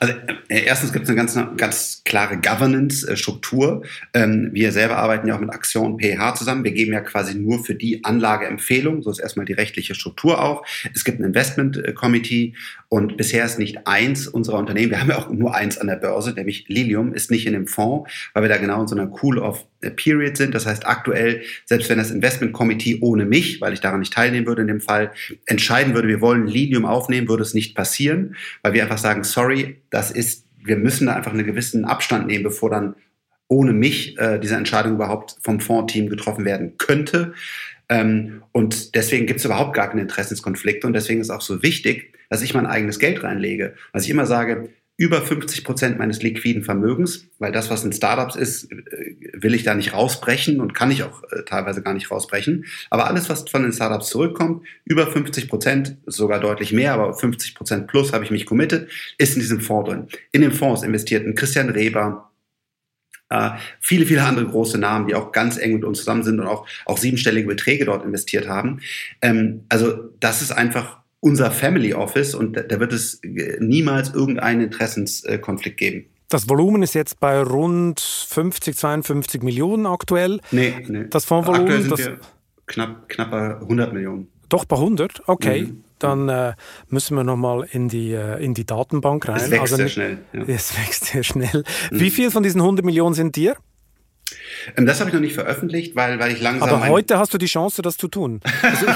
Also 0.00 0.14
äh, 0.48 0.64
erstens 0.64 0.92
gibt 0.92 1.04
es 1.04 1.10
eine 1.10 1.16
ganz, 1.16 1.38
ganz 1.56 2.02
klare 2.04 2.38
Governance-Struktur. 2.38 3.82
Ähm, 4.14 4.50
wir 4.52 4.72
selber 4.72 4.96
arbeiten 4.96 5.28
ja 5.28 5.36
auch 5.36 5.40
mit 5.40 5.50
Axion 5.50 5.98
PH 5.98 6.36
zusammen. 6.36 6.64
Wir 6.64 6.72
geben 6.72 6.92
ja 6.92 7.00
quasi 7.00 7.34
nur 7.34 7.64
für 7.64 7.74
die 7.74 8.04
Anlage 8.04 8.46
Empfehlungen. 8.46 9.02
So 9.02 9.10
ist 9.10 9.18
erstmal 9.18 9.46
die 9.46 9.52
rechtliche 9.52 9.94
Struktur 9.94 10.42
auch. 10.42 10.64
Es 10.94 11.04
gibt 11.04 11.20
ein 11.20 11.24
Investment 11.24 11.94
Committee 11.94 12.54
und 12.88 13.16
bisher 13.16 13.44
ist 13.44 13.58
nicht 13.58 13.86
eins 13.86 14.26
unserer 14.26 14.58
Unternehmen, 14.58 14.90
wir 14.90 15.00
haben 15.00 15.10
ja 15.10 15.18
auch 15.18 15.30
nur 15.30 15.54
eins 15.54 15.78
an 15.78 15.88
der 15.88 15.96
Börse, 15.96 16.32
nämlich 16.32 16.68
Lilium, 16.68 17.12
ist 17.12 17.30
nicht 17.30 17.46
in 17.46 17.52
dem 17.52 17.66
Fonds, 17.66 18.10
weil 18.32 18.42
wir 18.42 18.48
da 18.48 18.56
genau 18.56 18.80
in 18.80 18.88
so 18.88 18.96
einer 18.96 19.10
Cool-off 19.22 19.66
Period 19.80 20.36
sind. 20.36 20.54
Das 20.54 20.66
heißt, 20.66 20.86
aktuell, 20.86 21.42
selbst 21.64 21.88
wenn 21.88 21.98
das 21.98 22.10
Investment 22.10 22.52
Committee 22.52 22.98
ohne 23.00 23.24
mich, 23.24 23.60
weil 23.60 23.72
ich 23.72 23.80
daran 23.80 24.00
nicht 24.00 24.12
teilnehmen 24.12 24.46
würde 24.46 24.62
in 24.62 24.68
dem 24.68 24.80
Fall, 24.80 25.12
entscheiden 25.46 25.94
würde, 25.94 26.08
wir 26.08 26.20
wollen 26.20 26.46
Lilium 26.46 26.84
aufnehmen, 26.84 27.28
würde 27.28 27.42
es 27.42 27.54
nicht 27.54 27.74
passieren, 27.74 28.36
weil 28.62 28.72
wir 28.72 28.82
einfach 28.82 28.98
sagen, 28.98 29.24
sorry, 29.24 29.82
das 29.90 30.10
ist, 30.10 30.46
wir 30.64 30.76
müssen 30.76 31.06
da 31.06 31.14
einfach 31.14 31.32
einen 31.32 31.46
gewissen 31.46 31.84
Abstand 31.84 32.26
nehmen, 32.26 32.44
bevor 32.44 32.70
dann 32.70 32.94
ohne 33.48 33.72
mich 33.72 34.18
äh, 34.18 34.38
diese 34.38 34.56
Entscheidung 34.56 34.94
überhaupt 34.94 35.36
vom 35.40 35.60
Fondsteam 35.60 36.08
getroffen 36.08 36.44
werden 36.44 36.76
könnte. 36.76 37.32
Ähm, 37.88 38.42
und 38.52 38.94
deswegen 38.94 39.26
gibt 39.26 39.40
es 39.40 39.46
überhaupt 39.46 39.74
gar 39.74 39.88
keine 39.88 40.02
Interessenskonflikte 40.02 40.86
und 40.86 40.92
deswegen 40.92 41.20
ist 41.20 41.30
auch 41.30 41.40
so 41.40 41.62
wichtig, 41.62 42.12
dass 42.28 42.42
ich 42.42 42.52
mein 42.52 42.66
eigenes 42.66 42.98
Geld 42.98 43.22
reinlege. 43.22 43.74
Was 43.92 44.04
ich 44.04 44.10
immer 44.10 44.26
sage, 44.26 44.68
über 44.98 45.22
50 45.22 45.64
Prozent 45.64 45.98
meines 45.98 46.22
liquiden 46.22 46.64
Vermögens, 46.64 47.28
weil 47.38 47.52
das, 47.52 47.70
was 47.70 47.84
in 47.84 47.92
Startups 47.92 48.34
ist, 48.34 48.70
äh, 48.70 49.14
will 49.32 49.54
ich 49.54 49.62
da 49.62 49.74
nicht 49.74 49.94
rausbrechen 49.94 50.60
und 50.60 50.74
kann 50.74 50.90
ich 50.90 51.04
auch 51.04 51.22
äh, 51.30 51.44
teilweise 51.46 51.82
gar 51.82 51.94
nicht 51.94 52.10
rausbrechen. 52.10 52.66
Aber 52.90 53.06
alles, 53.06 53.30
was 53.30 53.48
von 53.48 53.62
den 53.62 53.72
Startups 53.72 54.08
zurückkommt, 54.08 54.66
über 54.84 55.06
50 55.06 55.48
Prozent, 55.48 55.96
sogar 56.04 56.40
deutlich 56.40 56.72
mehr, 56.72 56.94
aber 56.94 57.14
50 57.14 57.54
Prozent 57.54 57.86
plus 57.86 58.12
habe 58.12 58.24
ich 58.24 58.32
mich 58.32 58.44
committed, 58.44 58.90
ist 59.18 59.34
in 59.34 59.40
diesem 59.40 59.60
Fonds 59.60 59.88
drin. 59.88 60.08
In 60.32 60.40
den 60.40 60.52
Fonds 60.52 60.82
investiert 60.82 61.24
ein 61.24 61.36
Christian 61.36 61.70
Reber, 61.70 62.32
äh, 63.30 63.50
viele, 63.80 64.04
viele 64.04 64.24
andere 64.24 64.46
große 64.46 64.78
Namen, 64.78 65.06
die 65.06 65.14
auch 65.14 65.30
ganz 65.30 65.58
eng 65.58 65.74
mit 65.74 65.84
uns 65.84 65.98
zusammen 65.98 66.24
sind 66.24 66.40
und 66.40 66.46
auch, 66.46 66.66
auch 66.86 66.98
siebenstellige 66.98 67.46
Beträge 67.46 67.84
dort 67.84 68.04
investiert 68.04 68.48
haben. 68.48 68.80
Ähm, 69.22 69.64
also 69.68 70.10
das 70.18 70.42
ist 70.42 70.50
einfach 70.50 70.97
unser 71.20 71.50
Family 71.50 71.94
Office 71.94 72.34
und 72.34 72.56
da 72.56 72.80
wird 72.80 72.92
es 72.92 73.20
niemals 73.58 74.14
irgendeinen 74.14 74.62
Interessenskonflikt 74.62 75.78
geben. 75.78 76.06
Das 76.28 76.48
Volumen 76.48 76.82
ist 76.82 76.94
jetzt 76.94 77.20
bei 77.20 77.40
rund 77.40 78.00
50, 78.00 78.76
52 78.76 79.42
Millionen 79.42 79.86
aktuell. 79.86 80.40
Nee, 80.50 80.74
nee. 80.86 81.04
Das 81.08 81.24
Fondsvolumen? 81.24 81.72
Aktuell 81.72 81.82
sind 81.82 81.98
wir 81.98 82.18
knapp, 82.66 83.08
knapp 83.08 83.30
bei 83.30 83.54
100 83.56 83.92
Millionen. 83.94 84.28
Doch 84.48 84.64
bei 84.64 84.76
100? 84.76 85.22
Okay. 85.26 85.62
Mhm. 85.62 85.84
Dann 85.98 86.28
äh, 86.28 86.54
müssen 86.88 87.16
wir 87.16 87.24
nochmal 87.24 87.66
in 87.72 87.88
die, 87.88 88.12
äh, 88.12 88.42
in 88.42 88.54
die 88.54 88.64
Datenbank 88.64 89.26
rein. 89.26 89.36
Es 89.36 89.50
wächst 89.50 89.62
also, 89.62 89.76
sehr 89.76 89.88
schnell. 89.88 90.18
Ja. 90.32 90.42
Es 90.46 90.78
wächst 90.78 91.06
sehr 91.06 91.24
schnell. 91.24 91.64
Mhm. 91.90 92.00
Wie 92.00 92.10
viel 92.10 92.30
von 92.30 92.42
diesen 92.42 92.60
100 92.60 92.84
Millionen 92.84 93.14
sind 93.14 93.34
dir? 93.34 93.56
Ähm, 94.76 94.86
das 94.86 95.00
habe 95.00 95.10
ich 95.10 95.14
noch 95.14 95.20
nicht 95.20 95.34
veröffentlicht, 95.34 95.96
weil, 95.96 96.18
weil 96.20 96.32
ich 96.32 96.40
langsam. 96.40 96.68
Aber 96.68 96.88
heute 96.88 97.18
hast 97.18 97.34
du 97.34 97.38
die 97.38 97.46
Chance, 97.46 97.82
das 97.82 97.96
zu 97.96 98.08
tun. 98.08 98.40
Also 98.62 98.86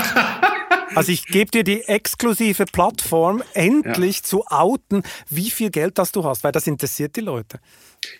Also 0.95 1.12
ich 1.12 1.26
gebe 1.26 1.51
dir 1.51 1.64
die 1.64 1.82
exklusive 1.82 2.64
Plattform, 2.66 3.43
endlich 3.55 4.16
ja. 4.16 4.22
zu 4.22 4.45
outen, 4.47 5.03
wie 5.28 5.51
viel 5.51 5.70
Geld 5.70 5.99
das 5.99 6.12
du 6.12 6.24
hast, 6.24 6.45
weil 6.45 6.53
das 6.53 6.66
interessiert 6.66 7.16
die 7.16 7.20
Leute. 7.20 7.61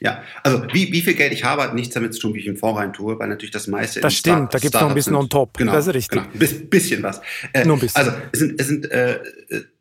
Ja, 0.00 0.22
also 0.42 0.62
wie, 0.72 0.92
wie 0.92 1.00
viel 1.00 1.14
Geld 1.14 1.32
ich 1.32 1.44
habe, 1.44 1.62
hat 1.62 1.74
nichts 1.74 1.94
damit 1.94 2.14
zu 2.14 2.20
tun, 2.20 2.34
wie 2.34 2.40
ich 2.40 2.46
im 2.46 2.56
Fonds 2.56 2.80
rein 2.80 2.92
tue, 2.92 3.18
weil 3.18 3.28
natürlich 3.28 3.50
das 3.50 3.66
meiste 3.66 4.00
Das 4.00 4.14
stimmt, 4.14 4.36
Start 4.36 4.54
da 4.54 4.58
gibt 4.58 4.74
es 4.74 4.80
noch 4.80 4.88
ein 4.88 4.94
bisschen 4.94 5.16
on 5.16 5.28
top. 5.28 5.58
Genau, 5.58 5.72
das 5.72 5.86
ist 5.86 5.94
richtig. 5.94 6.22
Genau, 6.22 6.38
Biss, 6.38 6.70
bisschen 6.70 7.02
was. 7.02 7.20
Äh, 7.52 7.64
Nur 7.64 7.76
ein 7.76 7.80
bisschen. 7.80 7.96
Also 7.96 8.12
es, 8.32 8.38
sind, 8.38 8.60
es, 8.60 8.66
sind, 8.68 8.90
äh, 8.90 9.20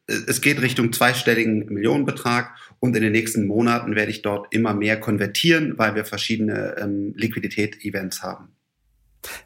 es 0.07 0.41
geht 0.41 0.61
Richtung 0.61 0.91
zweistelligen 0.91 1.65
Millionenbetrag 1.71 2.55
und 2.79 2.95
in 2.95 3.03
den 3.03 3.11
nächsten 3.11 3.45
Monaten 3.45 3.95
werde 3.95 4.11
ich 4.11 4.23
dort 4.23 4.53
immer 4.53 4.73
mehr 4.73 4.99
konvertieren, 4.99 5.77
weil 5.77 5.95
wir 5.95 6.03
verschiedene 6.03 6.75
ähm, 6.79 7.13
Liquidität-Events 7.15 8.23
haben. 8.23 8.55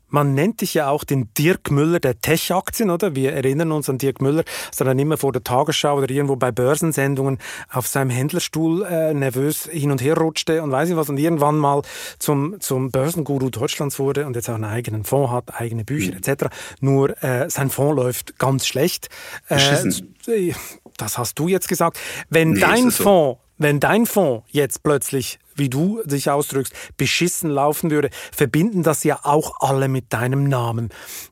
Man 0.08 0.34
nennt 0.34 0.62
dich 0.62 0.74
ja 0.74 0.90
auch 0.90 1.04
den 1.04 1.34
Dirk 1.38 1.72
Müller 1.72 2.00
der 2.00 2.20
Tech-Aktien, 2.20 2.90
oder? 2.90 3.16
Wir 3.16 3.34
erinnern 3.34 3.72
uns 3.72 3.90
an 3.90 3.98
Dirk 3.98 4.22
Müller, 4.22 4.44
dass 4.70 4.80
er 4.80 4.86
dann 4.86 5.00
immer 5.00 5.18
vor 5.18 5.32
der 5.32 5.44
Tagesschau 5.44 5.98
oder 5.98 6.10
irgendwo 6.10 6.36
bei 6.36 6.52
Börsensendungen 6.52 7.40
auf 7.72 7.88
seinem 7.88 8.10
Händlerstuhl 8.10 8.86
äh, 8.86 9.14
nervös 9.14 9.68
hin 9.72 9.92
und 9.92 10.02
her 10.02 10.18
rutschte 10.18 10.64
und 10.64 10.72
weiß 10.72 10.90
ich 10.90 10.96
was 10.96 11.10
und 11.10 11.18
irgendwann 11.18 11.58
mal 11.58 11.82
zum, 12.20 12.60
zum 12.60 12.92
Börsenguru 12.92 13.50
Deutschlands 13.50 14.00
wurde 14.00 14.26
und 14.26 14.36
jetzt 14.36 14.50
auch 14.50 14.56
einen 14.56 14.64
eigenen 14.66 15.04
Fonds 15.04 15.32
hat, 15.32 15.60
eigene 15.60 15.84
Bücher 15.84 16.14
mhm. 16.14 16.22
etc. 16.24 16.46
Nur 16.80 17.22
äh, 17.24 17.50
sein 17.50 17.70
Fonds 17.70 17.96
läuft 17.96 18.40
ganz 18.40 18.68
schlecht. 18.68 19.10
Äh, 19.50 20.54
das 20.98 21.18
hast 21.18 21.40
du 21.40 21.48
jetzt 21.48 21.68
gesagt. 21.68 22.00
Wenn 22.30 22.52
nee, 22.52 22.60
dein 22.60 22.92
Fonds 22.92 22.98
so. 22.98 23.40
Wenn 23.58 23.80
dein 23.80 24.06
Fonds 24.06 24.46
jetzt 24.52 24.84
plötzlich 24.84 25.40
wie 25.56 25.70
du 25.70 26.02
dich 26.06 26.30
ausdrückst, 26.30 26.74
beschissen 26.98 27.50
laufen 27.50 27.92
würde, 27.92 28.10
verbinden 28.32 28.84
das 28.84 29.04
ja 29.04 29.20
auch 29.24 29.56
alle 29.60 29.88
mit 29.88 30.14
deinem 30.14 30.48
Namen. 30.48 30.90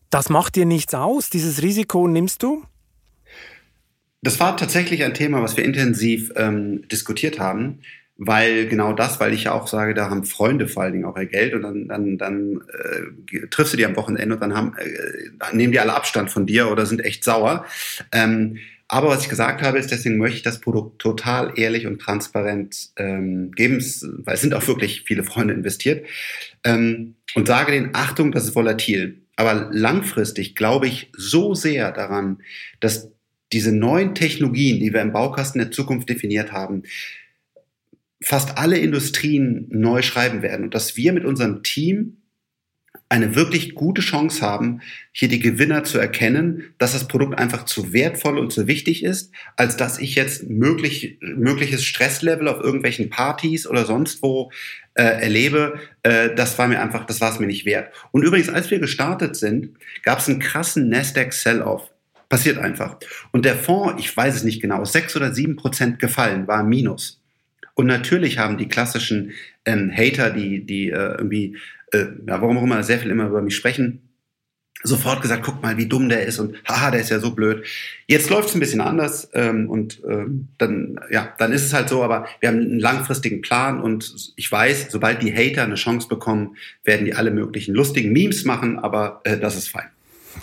Das 0.10 0.30
macht 0.30 0.56
dir 0.56 0.66
nichts 0.66 0.94
aus? 0.94 1.30
Dieses 1.30 1.62
Risiko 1.62 2.08
nimmst 2.08 2.44
du? 2.44 2.64
Das 4.22 4.40
war 4.40 4.56
tatsächlich 4.56 5.04
ein 5.04 5.14
Thema, 5.14 5.42
was 5.42 5.58
wir 5.58 5.66
intensiv 5.66 6.32
ähm, 6.38 6.88
diskutiert 6.88 7.40
haben, 7.40 7.80
weil 8.16 8.68
genau 8.68 8.94
das, 8.94 9.20
weil 9.20 9.34
ich 9.34 9.46
ja 9.46 9.52
auch 9.52 9.68
sage, 9.68 9.94
da 9.94 10.10
haben 10.10 10.24
Freunde 10.24 10.68
vor 10.68 10.84
allen 10.84 10.94
Dingen 10.94 11.06
auch 11.06 11.18
ihr 11.18 11.26
Geld 11.26 11.54
und 11.54 11.64
dann, 11.64 11.88
dann, 11.90 12.18
dann 12.18 12.62
äh, 12.72 13.48
triffst 13.48 13.74
du 13.74 13.78
die 13.78 13.86
am 13.86 13.98
Wochenende 13.98 14.36
und 14.36 14.40
dann, 14.40 14.56
haben, 14.56 14.76
äh, 14.78 15.30
dann 15.40 15.58
nehmen 15.58 15.74
die 15.74 15.80
alle 15.80 15.94
Abstand 15.94 16.32
von 16.32 16.46
dir 16.46 16.72
oder 16.72 16.86
sind 16.86 17.04
echt 17.04 17.26
sauer. 17.26 17.66
Ähm, 18.14 18.60
aber 18.88 19.10
was 19.10 19.24
ich 19.24 19.30
gesagt 19.30 19.62
habe, 19.62 19.80
ist, 19.80 19.92
deswegen 19.92 20.18
möchte 20.18 20.38
ich 20.38 20.44
das 20.44 20.60
Produkt 20.60 21.00
total 21.00 21.54
ehrlich 21.56 21.88
und 21.88 22.00
transparent 22.00 22.90
ähm, 22.98 23.52
geben, 23.52 23.84
weil 24.26 24.36
es 24.36 24.42
sind 24.42 24.54
auch 24.54 24.68
wirklich 24.68 25.04
viele 25.06 25.24
Freunde 25.24 25.54
investiert. 25.54 26.06
Ähm, 26.64 27.16
und 27.36 27.48
sage 27.48 27.72
denen, 27.72 27.90
Achtung, 27.94 28.32
das 28.32 28.46
ist 28.46 28.56
volatil. 28.56 29.22
Aber 29.36 29.70
langfristig 29.72 30.56
glaube 30.56 30.88
ich 30.88 31.10
so 31.16 31.56
sehr 31.56 31.92
daran, 31.92 32.40
dass 32.80 33.10
diese 33.52 33.72
neuen 33.72 34.16
Technologien, 34.16 34.80
die 34.80 34.94
wir 34.94 35.02
im 35.02 35.14
Baukasten 35.14 35.60
der 35.60 35.72
Zukunft 35.72 36.10
definiert 36.10 36.52
haben, 36.52 36.84
fast 38.22 38.58
alle 38.58 38.78
Industrien 38.78 39.68
neu 39.70 40.02
schreiben 40.02 40.42
werden 40.42 40.66
und 40.66 40.76
dass 40.76 40.98
wir 40.98 41.14
mit 41.14 41.26
unserem 41.26 41.64
Team 41.64 42.23
eine 43.14 43.36
wirklich 43.36 43.76
gute 43.76 44.02
Chance 44.02 44.42
haben, 44.42 44.82
hier 45.12 45.28
die 45.28 45.40
Gewinner 45.40 45.84
zu 45.84 46.00
erkennen, 46.00 46.74
dass 46.80 46.94
das 46.94 47.08
Produkt 47.08 47.38
einfach 47.38 47.66
zu 47.66 47.94
wertvoll 47.94 48.40
und 48.40 48.52
zu 48.52 48.66
wichtig 48.66 49.04
ist, 49.04 49.32
als 49.56 49.78
dass 49.78 50.00
ich 50.00 50.16
jetzt 50.16 50.50
möglich, 50.50 51.20
mögliches 51.22 51.86
Stresslevel 51.86 52.48
auf 52.48 52.60
irgendwelchen 52.60 53.12
Partys 53.12 53.68
oder 53.68 53.86
sonst 53.86 54.24
wo 54.24 54.52
äh, 54.96 55.04
erlebe. 55.04 55.80
Äh, 56.02 56.34
das 56.34 56.58
war 56.58 56.68
mir 56.68 56.82
einfach, 56.82 57.06
das 57.06 57.22
war 57.22 57.32
es 57.32 57.40
mir 57.40 57.46
nicht 57.46 57.68
wert. 57.68 57.94
Und 58.12 58.24
übrigens, 58.24 58.50
als 58.50 58.72
wir 58.72 58.80
gestartet 58.80 59.36
sind, 59.36 59.78
gab 60.02 60.18
es 60.18 60.28
einen 60.28 60.40
krassen 60.40 60.90
Nasdaq 60.90 61.34
Sell-off. 61.34 61.92
Passiert 62.30 62.58
einfach. 62.58 62.98
Und 63.32 63.46
der 63.46 63.56
Fonds, 63.56 64.04
ich 64.04 64.18
weiß 64.18 64.34
es 64.34 64.44
nicht 64.44 64.60
genau, 64.60 64.86
sechs 64.86 65.16
oder 65.16 65.36
sieben 65.36 65.56
Prozent 65.56 66.00
gefallen, 66.00 66.48
war 66.48 66.64
Minus. 66.64 67.22
Und 67.76 67.86
natürlich 67.86 68.40
haben 68.40 68.58
die 68.58 68.68
klassischen 68.68 69.34
ähm, 69.66 69.92
Hater, 69.96 70.32
die, 70.32 70.66
die 70.66 70.90
äh, 70.90 71.16
irgendwie 71.18 71.58
äh, 71.94 72.08
ja, 72.28 72.42
warum 72.42 72.58
auch 72.58 72.64
immer, 72.64 72.84
sehr 72.84 73.00
viel 73.00 73.12
immer 73.12 73.28
über 73.28 73.42
mich 73.42 73.56
sprechen, 73.56 74.10
sofort 74.84 75.22
gesagt, 75.22 75.44
guck 75.44 75.62
mal, 75.62 75.78
wie 75.78 75.88
dumm 75.88 76.10
der 76.10 76.26
ist 76.26 76.40
und 76.40 76.58
haha, 76.68 76.92
der 76.92 77.02
ist 77.02 77.10
ja 77.10 77.20
so 77.20 77.32
blöd. 77.32 77.66
Jetzt 78.08 78.30
läuft 78.30 78.50
es 78.50 78.56
ein 78.56 78.60
bisschen 78.60 78.82
anders 78.82 79.30
ähm, 79.34 79.70
und 79.70 80.02
ähm, 80.08 80.50
dann, 80.58 81.00
ja, 81.10 81.34
dann 81.38 81.54
ist 81.54 81.66
es 81.66 81.74
halt 81.74 81.90
so, 81.90 82.04
aber 82.04 82.28
wir 82.42 82.50
haben 82.50 82.60
einen 82.60 82.80
langfristigen 82.80 83.42
Plan 83.42 83.80
und 83.80 84.34
ich 84.36 84.52
weiß, 84.52 84.88
sobald 84.90 85.22
die 85.24 85.34
Hater 85.34 85.64
eine 85.64 85.76
Chance 85.76 86.08
bekommen, 86.08 86.58
werden 86.84 87.06
die 87.06 87.14
alle 87.14 87.32
möglichen 87.32 87.74
lustigen 87.74 88.12
Memes 88.12 88.44
machen, 88.44 88.78
aber 88.78 89.22
äh, 89.24 89.38
das 89.38 89.56
ist 89.56 89.70
fein. 89.70 89.90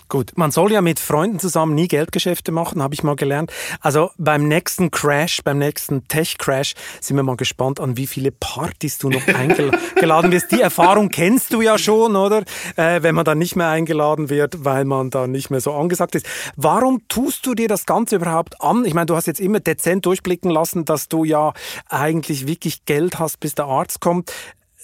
Gut, 0.09 0.32
man 0.36 0.51
soll 0.51 0.72
ja 0.72 0.80
mit 0.80 0.99
Freunden 0.99 1.38
zusammen 1.38 1.74
nie 1.74 1.88
Geldgeschäfte 1.88 2.53
machen, 2.53 2.82
habe 2.82 2.95
ich 2.95 3.03
mal 3.03 3.16
gelernt. 3.16 3.53
Also 3.80 4.11
beim 4.18 4.49
nächsten 4.49 4.91
Crash, 4.91 5.43
beim 5.43 5.59
nächsten 5.59 6.07
Tech-Crash 6.09 6.74
sind 7.01 7.16
wir 7.16 7.22
mal 7.22 7.36
gespannt, 7.36 7.80
an 7.80 7.97
wie 7.97 8.07
viele 8.07 8.32
Partys 8.32 8.99
du 8.99 9.11
noch 9.11 9.26
eingeladen 9.34 10.32
wirst. 10.32 10.53
Die 10.53 10.61
Erfahrung 10.61 11.09
kennst 11.09 11.53
du 11.53 11.61
ja 11.61 11.78
schon, 11.78 12.16
oder? 12.16 12.45
Äh, 12.76 13.03
wenn 13.03 13.14
man 13.14 13.24
dann 13.24 13.38
nicht 13.38 13.57
mehr 13.57 13.68
eingeladen 13.68 14.30
wird, 14.30 14.64
weil 14.64 14.84
man 14.84 15.11
dann 15.11 15.30
nicht 15.30 15.51
mehr 15.51 15.61
so 15.61 15.72
angesagt 15.72 16.14
ist. 16.14 16.26
Warum 16.57 17.07
tust 17.09 17.47
du 17.47 17.55
dir 17.55 17.68
das 17.68 17.86
Ganze 17.86 18.16
überhaupt 18.16 18.61
an? 18.61 18.84
Ich 18.84 18.95
meine, 18.95 19.07
du 19.07 19.16
hast 19.16 19.26
jetzt 19.26 19.41
immer 19.41 19.61
dezent 19.61 20.07
durchblicken 20.07 20.51
lassen, 20.51 20.84
dass 20.84 21.09
du 21.09 21.24
ja 21.24 21.53
eigentlich 21.88 22.47
wirklich 22.47 22.84
Geld 22.84 23.18
hast, 23.18 23.41
bis 23.41 23.55
der 23.55 23.66
Arzt 23.66 24.01
kommt. 24.01 24.32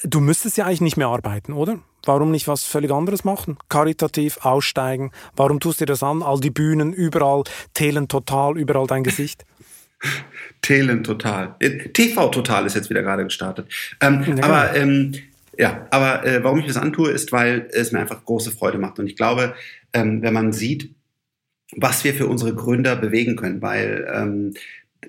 Du 0.04 0.20
müsstest 0.20 0.56
ja 0.56 0.66
eigentlich 0.66 0.80
nicht 0.80 0.96
mehr 0.96 1.08
arbeiten, 1.08 1.52
oder? 1.52 1.78
Warum 2.06 2.30
nicht 2.30 2.48
was 2.48 2.64
völlig 2.64 2.90
anderes 2.90 3.24
machen? 3.24 3.58
Karitativ 3.68 4.38
aussteigen. 4.42 5.10
Warum 5.34 5.60
tust 5.60 5.80
du 5.80 5.84
dir 5.84 5.92
das 5.92 6.02
an? 6.02 6.22
All 6.22 6.40
die 6.40 6.50
Bühnen, 6.50 6.92
überall, 6.92 7.42
Telen 7.74 8.08
total, 8.08 8.56
überall 8.56 8.86
dein 8.86 9.02
Gesicht. 9.02 9.44
Telen 10.62 11.04
total. 11.04 11.56
Äh, 11.58 11.88
TV 11.88 12.28
total 12.28 12.66
ist 12.66 12.74
jetzt 12.74 12.90
wieder 12.90 13.02
gerade 13.02 13.24
gestartet. 13.24 13.68
Ähm, 14.00 14.24
ja, 14.24 14.44
aber 14.44 14.72
genau. 14.72 14.82
ähm, 14.82 15.14
ja, 15.58 15.86
aber 15.90 16.24
äh, 16.24 16.44
warum 16.44 16.60
ich 16.60 16.66
das 16.66 16.76
antue, 16.76 17.10
ist, 17.10 17.32
weil 17.32 17.68
es 17.72 17.92
mir 17.92 18.00
einfach 18.00 18.24
große 18.24 18.50
Freude 18.50 18.78
macht. 18.78 18.98
Und 18.98 19.06
ich 19.06 19.16
glaube, 19.16 19.54
ähm, 19.92 20.22
wenn 20.22 20.34
man 20.34 20.52
sieht, 20.52 20.94
was 21.72 22.04
wir 22.04 22.14
für 22.14 22.26
unsere 22.26 22.54
Gründer 22.54 22.94
bewegen 22.96 23.36
können, 23.36 23.62
weil 23.62 24.06
ähm, 24.12 24.54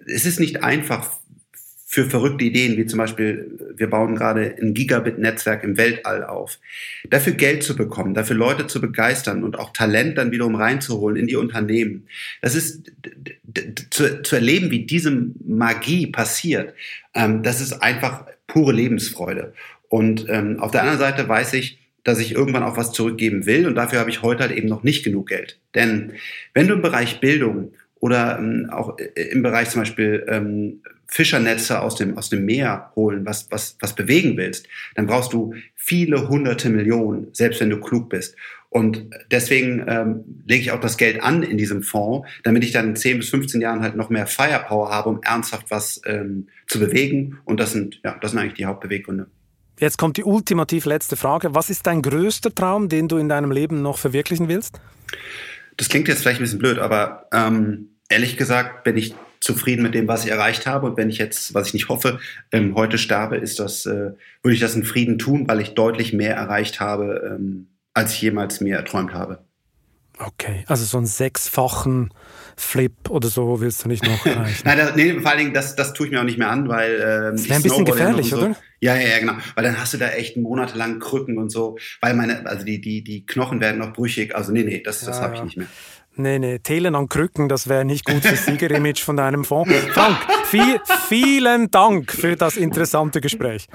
es 0.05 0.25
ist 0.25 0.39
nicht 0.39 0.63
einfach 0.63 1.11
für 1.89 2.03
verrückte 2.03 2.43
Ideen, 2.43 2.75
wie 2.75 2.85
zum 2.85 2.97
Beispiel, 2.97 3.49
wir 3.77 3.89
bauen 3.89 4.15
gerade 4.15 4.53
ein 4.61 4.73
Gigabit-Netzwerk 4.73 5.63
im 5.63 5.77
Weltall 5.77 6.25
auf. 6.25 6.59
Dafür 7.09 7.31
Geld 7.31 7.63
zu 7.63 7.77
bekommen, 7.77 8.13
dafür 8.13 8.35
Leute 8.35 8.67
zu 8.67 8.81
begeistern 8.81 9.41
und 9.45 9.57
auch 9.57 9.71
Talent 9.71 10.17
dann 10.17 10.31
wiederum 10.31 10.55
reinzuholen 10.55 11.15
in 11.15 11.27
die 11.27 11.37
Unternehmen. 11.37 12.05
Das 12.41 12.55
ist 12.55 12.91
zu, 13.89 14.21
zu 14.21 14.35
erleben, 14.35 14.69
wie 14.69 14.85
diese 14.85 15.27
Magie 15.47 16.07
passiert. 16.07 16.73
Ähm, 17.13 17.41
das 17.41 17.61
ist 17.61 17.81
einfach 17.81 18.25
pure 18.47 18.73
Lebensfreude. 18.73 19.53
Und 19.87 20.25
ähm, 20.27 20.59
auf 20.59 20.71
der 20.71 20.81
anderen 20.81 20.99
Seite 20.99 21.29
weiß 21.29 21.53
ich, 21.53 21.79
dass 22.03 22.19
ich 22.19 22.33
irgendwann 22.33 22.63
auch 22.63 22.75
was 22.75 22.91
zurückgeben 22.91 23.45
will 23.45 23.65
und 23.65 23.75
dafür 23.75 23.99
habe 23.99 24.09
ich 24.09 24.21
heute 24.21 24.43
halt 24.43 24.51
eben 24.51 24.67
noch 24.67 24.83
nicht 24.83 25.05
genug 25.05 25.29
Geld. 25.29 25.57
Denn 25.73 26.13
wenn 26.53 26.67
du 26.67 26.73
im 26.73 26.81
Bereich 26.81 27.21
Bildung 27.21 27.71
oder 27.99 28.37
ähm, 28.37 28.69
auch 28.71 28.97
im 28.97 29.43
Bereich 29.43 29.69
zum 29.69 29.81
Beispiel 29.81 30.25
ähm, 30.27 30.81
Fischernetze 31.07 31.81
aus 31.81 31.95
dem, 31.95 32.17
aus 32.17 32.29
dem 32.29 32.45
Meer 32.45 32.91
holen, 32.95 33.25
was, 33.25 33.49
was, 33.49 33.77
was 33.79 33.95
bewegen 33.95 34.35
willst, 34.37 34.67
dann 34.95 35.07
brauchst 35.07 35.33
du 35.33 35.53
viele 35.75 36.27
hunderte 36.27 36.69
Millionen, 36.69 37.29
selbst 37.33 37.61
wenn 37.61 37.69
du 37.69 37.79
klug 37.79 38.09
bist. 38.09 38.35
Und 38.69 39.09
deswegen 39.31 39.85
ähm, 39.87 40.43
lege 40.45 40.61
ich 40.61 40.71
auch 40.71 40.81
das 40.81 40.97
Geld 40.97 41.23
an 41.23 41.41
in 41.41 41.57
diesem 41.57 41.81
Fonds, 41.81 42.27
damit 42.43 42.65
ich 42.65 42.73
dann 42.73 42.89
in 42.89 42.95
10 42.97 43.19
bis 43.19 43.29
15 43.29 43.61
Jahren 43.61 43.81
halt 43.81 43.95
noch 43.95 44.09
mehr 44.09 44.27
Firepower 44.27 44.89
habe, 44.89 45.09
um 45.09 45.21
ernsthaft 45.23 45.67
was 45.69 46.01
ähm, 46.05 46.47
zu 46.67 46.79
bewegen. 46.79 47.39
Und 47.45 47.61
das 47.61 47.71
sind, 47.71 48.01
ja, 48.03 48.17
das 48.19 48.31
sind 48.31 48.41
eigentlich 48.41 48.55
die 48.55 48.65
Hauptbeweggründe. 48.65 49.27
Jetzt 49.79 49.97
kommt 49.97 50.17
die 50.17 50.23
ultimativ 50.23 50.85
letzte 50.85 51.15
Frage. 51.15 51.55
Was 51.55 51.69
ist 51.69 51.87
dein 51.87 52.01
größter 52.01 52.53
Traum, 52.53 52.89
den 52.89 53.07
du 53.07 53.17
in 53.17 53.29
deinem 53.29 53.51
Leben 53.51 53.81
noch 53.81 53.97
verwirklichen 53.97 54.49
willst? 54.49 54.81
Das 55.77 55.89
klingt 55.89 56.07
jetzt 56.07 56.21
vielleicht 56.21 56.39
ein 56.39 56.43
bisschen 56.43 56.59
blöd, 56.59 56.79
aber 56.79 57.27
ähm, 57.31 57.89
ehrlich 58.09 58.37
gesagt 58.37 58.83
bin 58.83 58.97
ich 58.97 59.13
zufrieden 59.39 59.83
mit 59.83 59.93
dem, 59.93 60.07
was 60.07 60.25
ich 60.25 60.31
erreicht 60.31 60.65
habe. 60.65 60.87
Und 60.87 60.97
wenn 60.97 61.09
ich 61.09 61.17
jetzt, 61.17 61.53
was 61.53 61.67
ich 61.67 61.73
nicht 61.73 61.89
hoffe, 61.89 62.19
ähm, 62.51 62.75
heute 62.75 62.97
sterbe, 62.97 63.37
ist 63.37 63.59
das, 63.59 63.85
äh, 63.85 64.11
würde 64.41 64.53
ich 64.53 64.59
das 64.59 64.75
in 64.75 64.83
Frieden 64.83 65.19
tun, 65.19 65.47
weil 65.47 65.61
ich 65.61 65.75
deutlich 65.75 66.13
mehr 66.13 66.35
erreicht 66.35 66.79
habe, 66.79 67.35
ähm, 67.35 67.67
als 67.93 68.13
ich 68.13 68.21
jemals 68.21 68.61
mir 68.61 68.75
erträumt 68.75 69.13
habe. 69.13 69.46
Okay, 70.19 70.63
also 70.67 70.83
so 70.83 70.97
einen 70.97 71.05
sechsfachen 71.05 72.11
Flip 72.55 72.93
oder 73.09 73.27
so 73.27 73.61
willst 73.61 73.83
du 73.83 73.87
nicht 73.87 74.03
noch 74.03 74.25
erreichen? 74.25 74.63
Nein, 74.65 74.77
das, 74.77 74.95
nee, 74.95 75.13
vor 75.19 75.29
allen 75.29 75.39
Dingen, 75.39 75.53
das, 75.53 75.75
das 75.75 75.93
tue 75.93 76.07
ich 76.07 76.11
mir 76.11 76.19
auch 76.19 76.25
nicht 76.25 76.39
mehr 76.39 76.49
an, 76.49 76.67
weil 76.67 76.93
ähm, 76.93 77.35
das 77.35 77.47
wäre 77.47 77.59
ein 77.59 77.63
bisschen 77.63 77.85
gefährlich, 77.85 78.29
so. 78.29 78.37
oder? 78.37 78.55
Ja, 78.79 78.95
ja, 78.95 79.07
ja, 79.07 79.19
genau. 79.19 79.33
Weil 79.55 79.63
dann 79.63 79.79
hast 79.79 79.93
du 79.93 79.97
da 79.97 80.09
echt 80.09 80.37
monatelang 80.37 80.99
Krücken 80.99 81.37
und 81.37 81.51
so, 81.51 81.77
weil 82.01 82.15
meine, 82.15 82.45
also 82.47 82.65
die, 82.65 82.81
die, 82.81 83.03
die 83.03 83.25
Knochen 83.25 83.61
werden 83.61 83.77
noch 83.77 83.93
brüchig. 83.93 84.35
Also 84.35 84.51
nee, 84.51 84.63
nee, 84.63 84.81
das, 84.81 85.01
das 85.01 85.17
ja, 85.17 85.23
habe 85.23 85.35
ich 85.35 85.43
nicht 85.43 85.57
mehr. 85.57 85.67
Nee, 86.15 86.39
nee, 86.39 86.57
Telen 86.57 86.95
an 86.95 87.09
Krücken, 87.09 87.47
das 87.47 87.69
wäre 87.69 87.85
nicht 87.85 88.03
gut 88.03 88.23
fürs 88.23 88.45
Siegerimage 88.45 89.03
von 89.03 89.17
deinem 89.17 89.45
Fonds. 89.45 89.71
Frank, 89.91 90.17
viel, 90.45 90.79
vielen 91.07 91.69
Dank 91.69 92.11
für 92.11 92.35
das 92.35 92.57
interessante 92.57 93.21
Gespräch. 93.21 93.67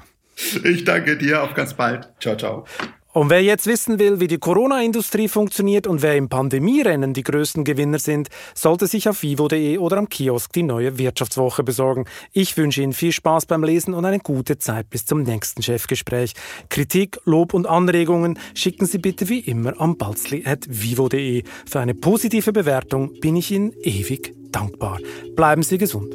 Ich 0.64 0.82
danke 0.82 1.16
dir, 1.16 1.44
auf 1.44 1.54
ganz 1.54 1.74
bald. 1.74 2.08
Ciao, 2.18 2.36
ciao. 2.36 2.64
Und 3.12 3.28
wer 3.28 3.42
jetzt 3.42 3.66
wissen 3.66 3.98
will, 3.98 4.20
wie 4.20 4.26
die 4.26 4.38
Corona-Industrie 4.38 5.28
funktioniert 5.28 5.86
und 5.86 6.00
wer 6.00 6.16
im 6.16 6.28
Pandemierennen 6.28 7.12
die 7.12 7.22
größten 7.22 7.62
Gewinner 7.62 7.98
sind, 7.98 8.28
sollte 8.54 8.86
sich 8.86 9.08
auf 9.08 9.22
vivo.de 9.22 9.76
oder 9.78 9.98
am 9.98 10.08
Kiosk 10.08 10.52
die 10.54 10.62
neue 10.62 10.98
Wirtschaftswoche 10.98 11.62
besorgen. 11.62 12.06
Ich 12.32 12.56
wünsche 12.56 12.82
Ihnen 12.82 12.94
viel 12.94 13.12
Spaß 13.12 13.46
beim 13.46 13.64
Lesen 13.64 13.92
und 13.92 14.06
eine 14.06 14.18
gute 14.18 14.58
Zeit 14.58 14.88
bis 14.88 15.04
zum 15.04 15.22
nächsten 15.22 15.62
Chefgespräch. 15.62 16.32
Kritik, 16.70 17.18
Lob 17.24 17.52
und 17.52 17.66
Anregungen 17.66 18.38
schicken 18.54 18.86
Sie 18.86 18.98
bitte 18.98 19.28
wie 19.28 19.40
immer 19.40 19.78
am 19.78 19.98
balzli.vivo.de. 19.98 21.42
Für 21.70 21.80
eine 21.80 21.94
positive 21.94 22.52
Bewertung 22.52 23.20
bin 23.20 23.36
ich 23.36 23.50
Ihnen 23.50 23.72
ewig 23.82 24.34
dankbar. 24.50 24.98
Bleiben 25.36 25.62
Sie 25.62 25.76
gesund. 25.76 26.14